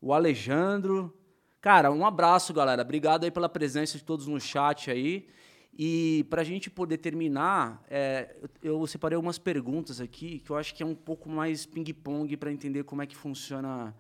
o 0.02 0.12
Alejandro. 0.12 1.16
Cara, 1.62 1.92
um 1.92 2.04
abraço, 2.04 2.52
galera. 2.52 2.82
Obrigado 2.82 3.26
aí 3.26 3.30
pela 3.30 3.48
presença 3.48 3.96
de 3.96 4.04
todos 4.04 4.26
no 4.26 4.40
chat 4.42 4.90
aí. 4.90 5.28
E 5.72 6.26
para 6.28 6.42
a 6.42 6.44
gente 6.44 6.68
poder 6.68 6.98
terminar, 6.98 7.84
é, 7.92 8.36
eu 8.64 8.88
separei 8.88 9.16
algumas 9.16 9.38
perguntas 9.38 10.02
aqui 10.02 10.40
que 10.40 10.50
eu 10.50 10.58
acho 10.58 10.74
que 10.74 10.82
é 10.82 10.86
um 10.86 10.96
pouco 10.96 11.30
mais 11.30 11.64
ping-pong 11.68 12.36
para 12.38 12.52
entender 12.52 12.84
como 12.86 13.04
é 13.04 13.06
que 13.06 13.16
funciona 13.16 13.96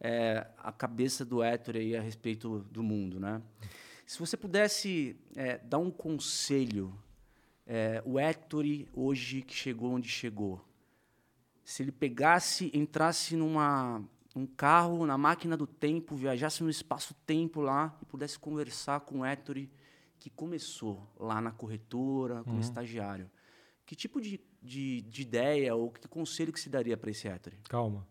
é, 0.00 0.44
a 0.58 0.72
cabeça 0.72 1.24
do 1.24 1.40
Héctor 1.40 1.76
aí 1.76 1.96
a 1.96 2.00
respeito 2.00 2.66
do 2.68 2.82
mundo, 2.82 3.20
né? 3.20 3.40
Se 4.06 4.18
você 4.18 4.36
pudesse 4.36 5.16
é, 5.34 5.58
dar 5.58 5.78
um 5.78 5.90
conselho, 5.90 6.96
é, 7.66 8.02
o 8.04 8.18
Héctor 8.18 8.64
hoje 8.92 9.42
que 9.42 9.54
chegou 9.54 9.92
onde 9.92 10.08
chegou, 10.08 10.62
se 11.64 11.82
ele 11.82 11.92
pegasse, 11.92 12.70
entrasse 12.74 13.34
numa 13.36 14.04
um 14.36 14.46
carro, 14.46 15.06
na 15.06 15.16
máquina 15.16 15.56
do 15.56 15.66
tempo, 15.66 16.16
viajasse 16.16 16.62
no 16.62 16.68
espaço-tempo 16.68 17.60
lá 17.60 17.96
e 18.02 18.04
pudesse 18.04 18.38
conversar 18.38 19.00
com 19.00 19.20
o 19.20 19.24
Héctor 19.24 19.56
que 20.18 20.28
começou 20.28 21.08
lá 21.16 21.40
na 21.40 21.52
corretora, 21.52 22.42
como 22.42 22.58
estagiário, 22.58 23.30
que 23.86 23.94
tipo 23.94 24.20
de, 24.20 24.40
de, 24.60 25.02
de 25.02 25.22
ideia 25.22 25.74
ou 25.74 25.90
que 25.90 26.08
conselho 26.08 26.52
que 26.52 26.58
se 26.58 26.68
daria 26.68 26.96
para 26.96 27.10
esse 27.10 27.28
Héctor? 27.28 27.52
Calma. 27.68 28.06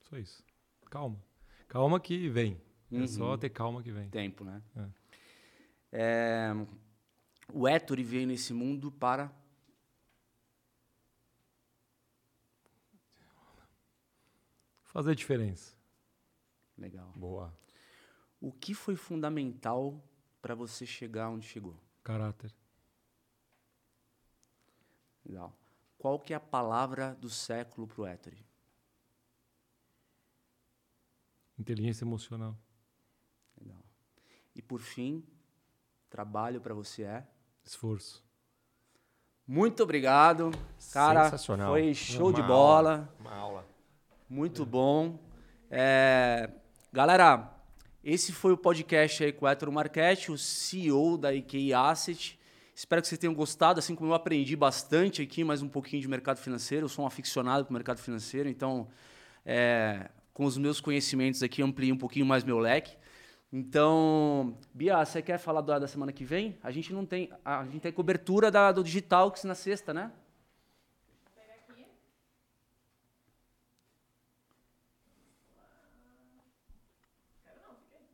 Só 0.00 0.16
isso. 0.16 0.42
Calma. 0.90 1.22
Calma 1.68 2.00
que 2.00 2.28
vem. 2.28 2.60
É 2.92 2.96
Uhum. 2.96 3.08
só 3.08 3.36
ter 3.36 3.50
calma 3.50 3.82
que 3.82 3.90
vem. 3.90 4.08
Tempo, 4.10 4.44
né? 4.44 4.62
É. 4.76 4.88
É, 5.96 6.52
o 7.52 7.66
Héctor 7.68 8.00
veio 8.02 8.26
nesse 8.26 8.52
mundo 8.52 8.90
para 8.90 9.32
Fazer 14.84 15.10
a 15.12 15.14
diferença. 15.14 15.74
legal. 16.78 17.12
Boa. 17.16 17.52
O 18.40 18.52
que 18.52 18.74
foi 18.74 18.94
fundamental 18.96 20.02
para 20.42 20.54
você 20.54 20.86
chegar 20.86 21.30
onde 21.30 21.46
chegou? 21.46 21.76
Caráter. 22.02 22.52
Legal. 25.24 25.56
Qual 25.98 26.18
que 26.20 26.32
é 26.32 26.36
a 26.36 26.40
palavra 26.40 27.14
do 27.14 27.30
século 27.30 27.86
para 27.86 28.02
o 28.02 28.06
Héctor? 28.06 28.34
Inteligência 31.58 32.04
emocional. 32.04 32.56
E 34.54 34.62
por 34.62 34.80
fim, 34.80 35.24
trabalho 36.08 36.60
para 36.60 36.74
você 36.74 37.02
é? 37.02 37.24
Esforço. 37.64 38.22
Muito 39.46 39.82
obrigado. 39.82 40.50
Cara, 40.92 41.24
Sensacional. 41.24 41.72
foi 41.72 41.92
show 41.94 42.28
Uma 42.28 42.32
de 42.32 42.40
aula. 42.40 42.48
bola. 42.54 43.14
Uma 43.20 43.34
aula. 43.34 43.68
Muito 44.28 44.64
bom. 44.64 45.18
É, 45.70 46.50
Galera, 46.92 47.52
esse 48.04 48.32
foi 48.32 48.52
o 48.52 48.56
podcast 48.56 49.24
aí 49.24 49.32
com 49.32 49.44
o 49.44 49.48
Hétero 49.48 49.72
Marchetti, 49.72 50.30
o 50.30 50.38
CEO 50.38 51.18
da 51.18 51.34
IKEA 51.34 51.76
Asset. 51.80 52.38
Espero 52.72 53.02
que 53.02 53.08
vocês 53.08 53.18
tenham 53.18 53.34
gostado, 53.34 53.80
assim 53.80 53.94
como 53.96 54.10
eu 54.10 54.14
aprendi 54.14 54.54
bastante 54.54 55.20
aqui, 55.20 55.42
mais 55.42 55.60
um 55.62 55.68
pouquinho 55.68 56.00
de 56.00 56.06
mercado 56.06 56.38
financeiro. 56.38 56.84
Eu 56.84 56.88
sou 56.88 57.04
um 57.04 57.08
aficionado 57.08 57.64
por 57.64 57.72
mercado 57.72 57.98
financeiro, 57.98 58.48
então, 58.48 58.88
é, 59.44 60.08
com 60.32 60.44
os 60.44 60.56
meus 60.56 60.80
conhecimentos 60.80 61.42
aqui, 61.42 61.62
ampliei 61.62 61.92
um 61.92 61.98
pouquinho 61.98 62.24
mais 62.24 62.44
meu 62.44 62.58
leque. 62.58 62.96
Então, 63.56 64.58
Bia, 64.74 65.04
você 65.04 65.22
quer 65.22 65.38
falar 65.38 65.60
da, 65.60 65.78
da 65.78 65.86
semana 65.86 66.12
que 66.12 66.24
vem? 66.24 66.58
A 66.60 66.72
gente 66.72 66.92
não 66.92 67.06
tem. 67.06 67.30
A 67.44 67.64
gente 67.64 67.78
tem 67.82 67.92
cobertura 67.92 68.50
da, 68.50 68.72
do 68.72 68.82
Digital 68.82 69.30
que 69.30 69.46
na 69.46 69.54
sexta, 69.54 69.94
né? 69.94 70.10
Pega 71.36 71.52
aqui. 71.60 71.86
Quero 77.44 77.60
não, 77.62 77.74
fica 77.76 77.96
aí. 77.98 78.06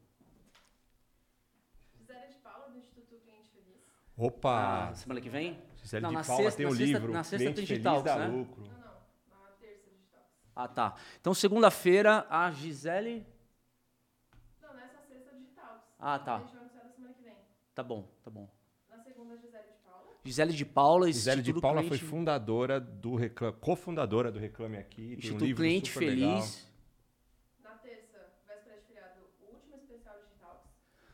Gisele 1.98 2.28
de 2.34 2.38
Paula, 2.40 2.68
do 2.70 2.78
Instituto 2.78 3.16
Cliente 3.22 3.48
Feliz. 3.54 3.76
Opa! 4.16 4.88
Ah, 4.90 4.94
semana 4.94 5.20
que 5.20 5.28
vem? 5.30 5.58
Gisele 5.76 6.02
Não, 6.02 6.10
de 6.10 6.16
na 6.16 6.24
Paula 6.24 6.42
sexta- 6.44 6.56
tem 6.58 6.66
na 6.66 6.72
o 6.72 6.76
sexta- 6.76 6.98
livro. 6.98 7.12
na 7.12 7.24
sexta 7.24 7.44
tem 7.52 7.64
Digital, 7.64 8.02
né? 8.04 8.26
lucro. 8.26 8.62
Não, 8.62 8.68
não. 8.68 9.40
Na 9.44 9.50
terça 9.58 9.90
digital. 9.90 10.22
Ah, 10.54 10.68
tá. 10.68 10.94
Então, 11.20 11.32
segunda-feira, 11.32 12.26
a 12.28 12.50
Gisele. 12.50 13.26
Não, 14.60 14.74
nessa 14.74 15.00
sexta 15.08 15.34
digital. 15.34 15.88
Ah, 16.00 16.18
tá. 16.18 16.36
A 16.36 16.38
gente 16.40 16.52
vai 16.52 16.60
anunciar 16.60 16.84
da 16.84 16.90
semana 16.90 17.14
que 17.14 17.22
vem. 17.22 17.34
Tá 17.74 17.82
bom, 17.82 18.08
tá 18.22 18.30
bom. 18.30 18.48
Na 18.88 18.98
segunda, 18.98 19.36
Gisele 19.36 19.64
de 19.68 19.84
Paula. 19.84 20.14
Gisele 20.24 20.52
de 20.52 20.64
Paula, 20.64 21.06
Gisele 21.12 21.42
de 21.42 21.60
Paula 21.60 21.80
foi 21.82 21.88
Cliente, 21.90 22.04
fundadora 22.04 22.80
do 22.80 23.14
Reclame, 23.14 23.56
cofundadora 23.60 24.32
do 24.32 24.38
Reclame 24.38 24.78
Aqui. 24.78 25.02
Tem 25.02 25.08
um 25.08 25.18
Instituto 25.18 25.44
livro 25.44 25.62
Cliente 25.62 25.92
super 25.92 26.06
legal. 26.06 26.40
Feliz. 26.40 26.70
Na 27.62 27.70
terça, 27.72 28.18
véspera 28.48 28.76
de 28.80 28.86
feriado, 28.86 29.20
o 29.42 29.54
último 29.54 29.76
especial 29.76 30.16
digital. 30.24 30.64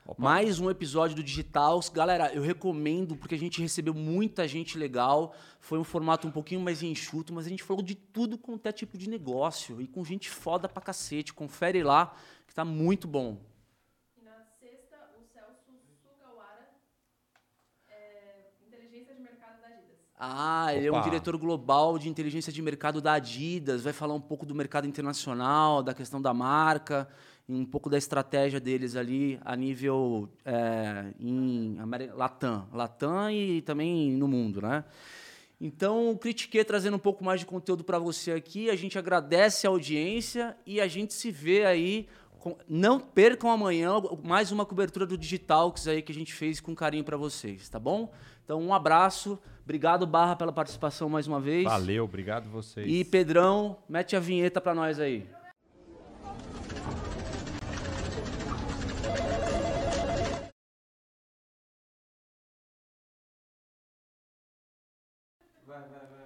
Opa. 0.07 0.23
Mais 0.23 0.61
um 0.61 0.71
episódio 0.71 1.17
do 1.17 1.23
Digitals. 1.23 1.89
Galera, 1.89 2.33
eu 2.33 2.43
recomendo 2.43 3.17
porque 3.17 3.35
a 3.35 3.39
gente 3.39 3.61
recebeu 3.61 3.93
muita 3.93 4.47
gente 4.47 4.79
legal. 4.79 5.35
Foi 5.61 5.79
um 5.81 5.85
formato 5.85 6.29
um 6.29 6.31
pouquinho 6.31 6.61
mais 6.61 6.81
enxuto, 6.83 7.33
mas 7.33 7.45
a 7.47 7.49
gente 7.49 7.65
falou 7.65 7.83
de 7.83 7.97
tudo 7.97 8.39
quanto 8.39 8.67
é 8.67 8.73
tipo 8.73 8.97
de 8.97 9.09
negócio 9.11 9.81
e 9.81 9.87
com 9.89 10.05
gente 10.05 10.31
foda 10.31 10.69
pra 10.69 10.81
cacete. 10.81 11.35
Confere 11.35 11.83
lá, 11.83 12.15
que 12.47 12.55
tá 12.55 12.65
muito 12.65 13.09
bom. 13.09 13.41
E 14.17 14.23
na 14.23 14.45
sexta, 14.61 14.97
o 15.19 15.25
Celso 15.25 15.73
Sugawara, 16.01 16.69
é, 17.89 18.53
Inteligência 18.65 19.13
de 19.13 19.21
Mercado 19.21 19.61
da 19.61 19.67
Adidas. 19.67 20.06
Ah, 20.19 20.75
ele 20.75 20.87
é 20.87 20.91
um 20.91 20.95
diretor 21.03 21.37
global 21.37 21.99
de 21.99 22.09
inteligência 22.09 22.53
de 22.53 22.63
mercado 22.63 23.01
da 23.03 23.15
Adidas. 23.15 23.83
Vai 23.83 23.93
falar 23.93 24.15
um 24.15 24.21
pouco 24.21 24.47
do 24.47 24.55
mercado 24.55 24.87
internacional, 24.87 25.83
da 25.83 25.93
questão 25.93 26.23
da 26.23 26.33
marca, 26.33 27.07
um 27.49 27.65
pouco 27.67 27.91
da 27.91 27.99
estratégia 27.99 28.59
deles 28.59 28.97
ali 28.97 29.39
a 29.45 29.55
nível 29.55 30.29
é, 30.45 31.13
em 31.21 31.77
Latam, 32.15 32.67
Latam 32.73 33.31
e 33.31 33.61
também 33.63 34.13
no 34.13 34.27
mundo, 34.27 34.61
né? 34.63 34.85
Então, 35.61 36.11
o 36.11 36.19
Critique 36.19 36.63
trazendo 36.65 36.97
um 36.97 36.99
pouco 37.01 37.25
mais 37.25 37.41
de 37.41 37.47
conteúdo 37.47 37.83
para 37.85 37.99
você 37.99 38.33
aqui. 38.33 38.69
A 38.69 38.77
gente 38.77 38.99
agradece 38.99 39.67
a 39.67 39.71
audiência 39.71 40.57
e 40.67 40.81
a 40.81 40.89
gente 40.89 41.15
se 41.15 41.31
vê 41.31 41.65
aí. 41.65 42.07
com- 42.39 42.57
Não 42.69 43.01
percam 43.01 43.51
amanhã 43.51 43.91
mais 44.23 44.53
uma 44.53 44.65
cobertura 44.65 45.05
do 45.07 45.17
Digitalks 45.19 45.89
aí 45.89 46.01
que 46.03 46.13
a 46.13 46.15
gente 46.15 46.33
fez 46.33 46.61
com 46.61 46.75
carinho 46.75 47.03
para 47.05 47.17
vocês, 47.17 47.69
tá 47.69 47.79
bom? 47.79 48.13
Então, 48.45 48.61
um 48.63 48.73
abraço. 48.73 49.39
Obrigado, 49.67 50.07
Barra, 50.07 50.37
pela 50.37 50.53
participação 50.53 51.09
mais 51.09 51.27
uma 51.27 51.41
vez. 51.41 51.65
Valeu, 51.65 52.05
obrigado 52.05 52.49
vocês. 52.49 52.87
E 52.89 53.05
Pedrão, 53.05 53.77
mete 53.89 54.15
a 54.15 54.21
vinheta 54.21 54.61
para 54.61 54.73
nós 54.73 55.01
aí. 55.01 55.27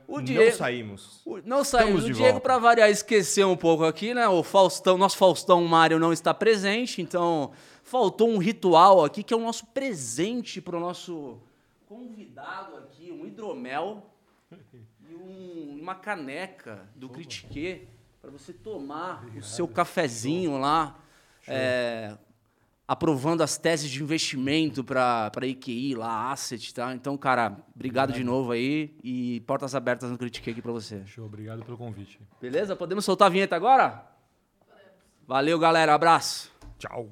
O 0.07 0.17
Não 0.17 0.25
Diego, 0.25 0.57
saímos. 0.57 1.21
o- 1.25 1.39
não 1.45 1.62
saímos. 1.62 2.05
O 2.05 2.12
Diego, 2.12 2.41
para 2.41 2.59
variar, 2.59 2.91
esqueceu 2.91 3.49
um 3.49 3.57
pouco 3.57 3.85
aqui, 3.85 4.12
né? 4.12 4.27
O 4.29 4.43
Faustão, 4.43 4.99
nosso 4.99 5.17
Faustão 5.17 5.65
Mário 5.65 6.01
não 6.01 6.12
está 6.12 6.35
presente, 6.35 7.01
então 7.01 7.53
faltou 7.85 8.29
um 8.29 8.39
ritual 8.39 9.05
aqui 9.05 9.23
que 9.23 9.33
é 9.33 9.37
o 9.37 9.41
nosso 9.41 9.67
presente 9.67 10.61
para 10.61 10.77
o 10.77 10.81
nosso 10.81 11.39
convidado 11.95 12.77
aqui, 12.77 13.11
um 13.11 13.27
hidromel 13.27 14.09
e 15.09 15.12
um- 15.12 15.77
uma 15.83 15.97
caneca 15.97 16.89
do 16.95 17.09
Critique 17.09 17.89
para 18.23 18.31
você 18.31 18.53
tomar 18.53 19.27
o 19.37 19.43
seu 19.43 19.67
cafezinho 19.67 20.57
lá, 20.57 20.97
é, 21.49 22.17
aprovando 22.87 23.43
as 23.43 23.59
teses 23.59 23.91
de 23.91 24.01
investimento 24.01 24.85
para 24.85 25.33
a 25.35 25.47
IQI, 25.47 25.97
lá, 25.97 26.31
Asset, 26.31 26.73
tá? 26.73 26.95
Então, 26.95 27.19
cara, 27.19 27.57
obrigado 27.75 28.12
de 28.12 28.23
novo 28.23 28.53
aí 28.53 28.97
e 29.03 29.41
portas 29.41 29.75
abertas 29.75 30.09
no 30.12 30.17
Critique 30.17 30.49
aqui 30.49 30.62
para 30.62 30.71
você. 30.71 31.05
Show, 31.07 31.27
obrigado 31.27 31.65
pelo 31.65 31.77
convite. 31.77 32.21
Beleza? 32.41 32.77
Podemos 32.77 33.05
soltar 33.05 33.27
a 33.27 33.31
vinheta 33.31 33.57
agora? 33.57 34.07
Valeu, 35.27 35.59
galera. 35.59 35.93
Abraço. 35.93 36.53
Tchau. 36.79 37.11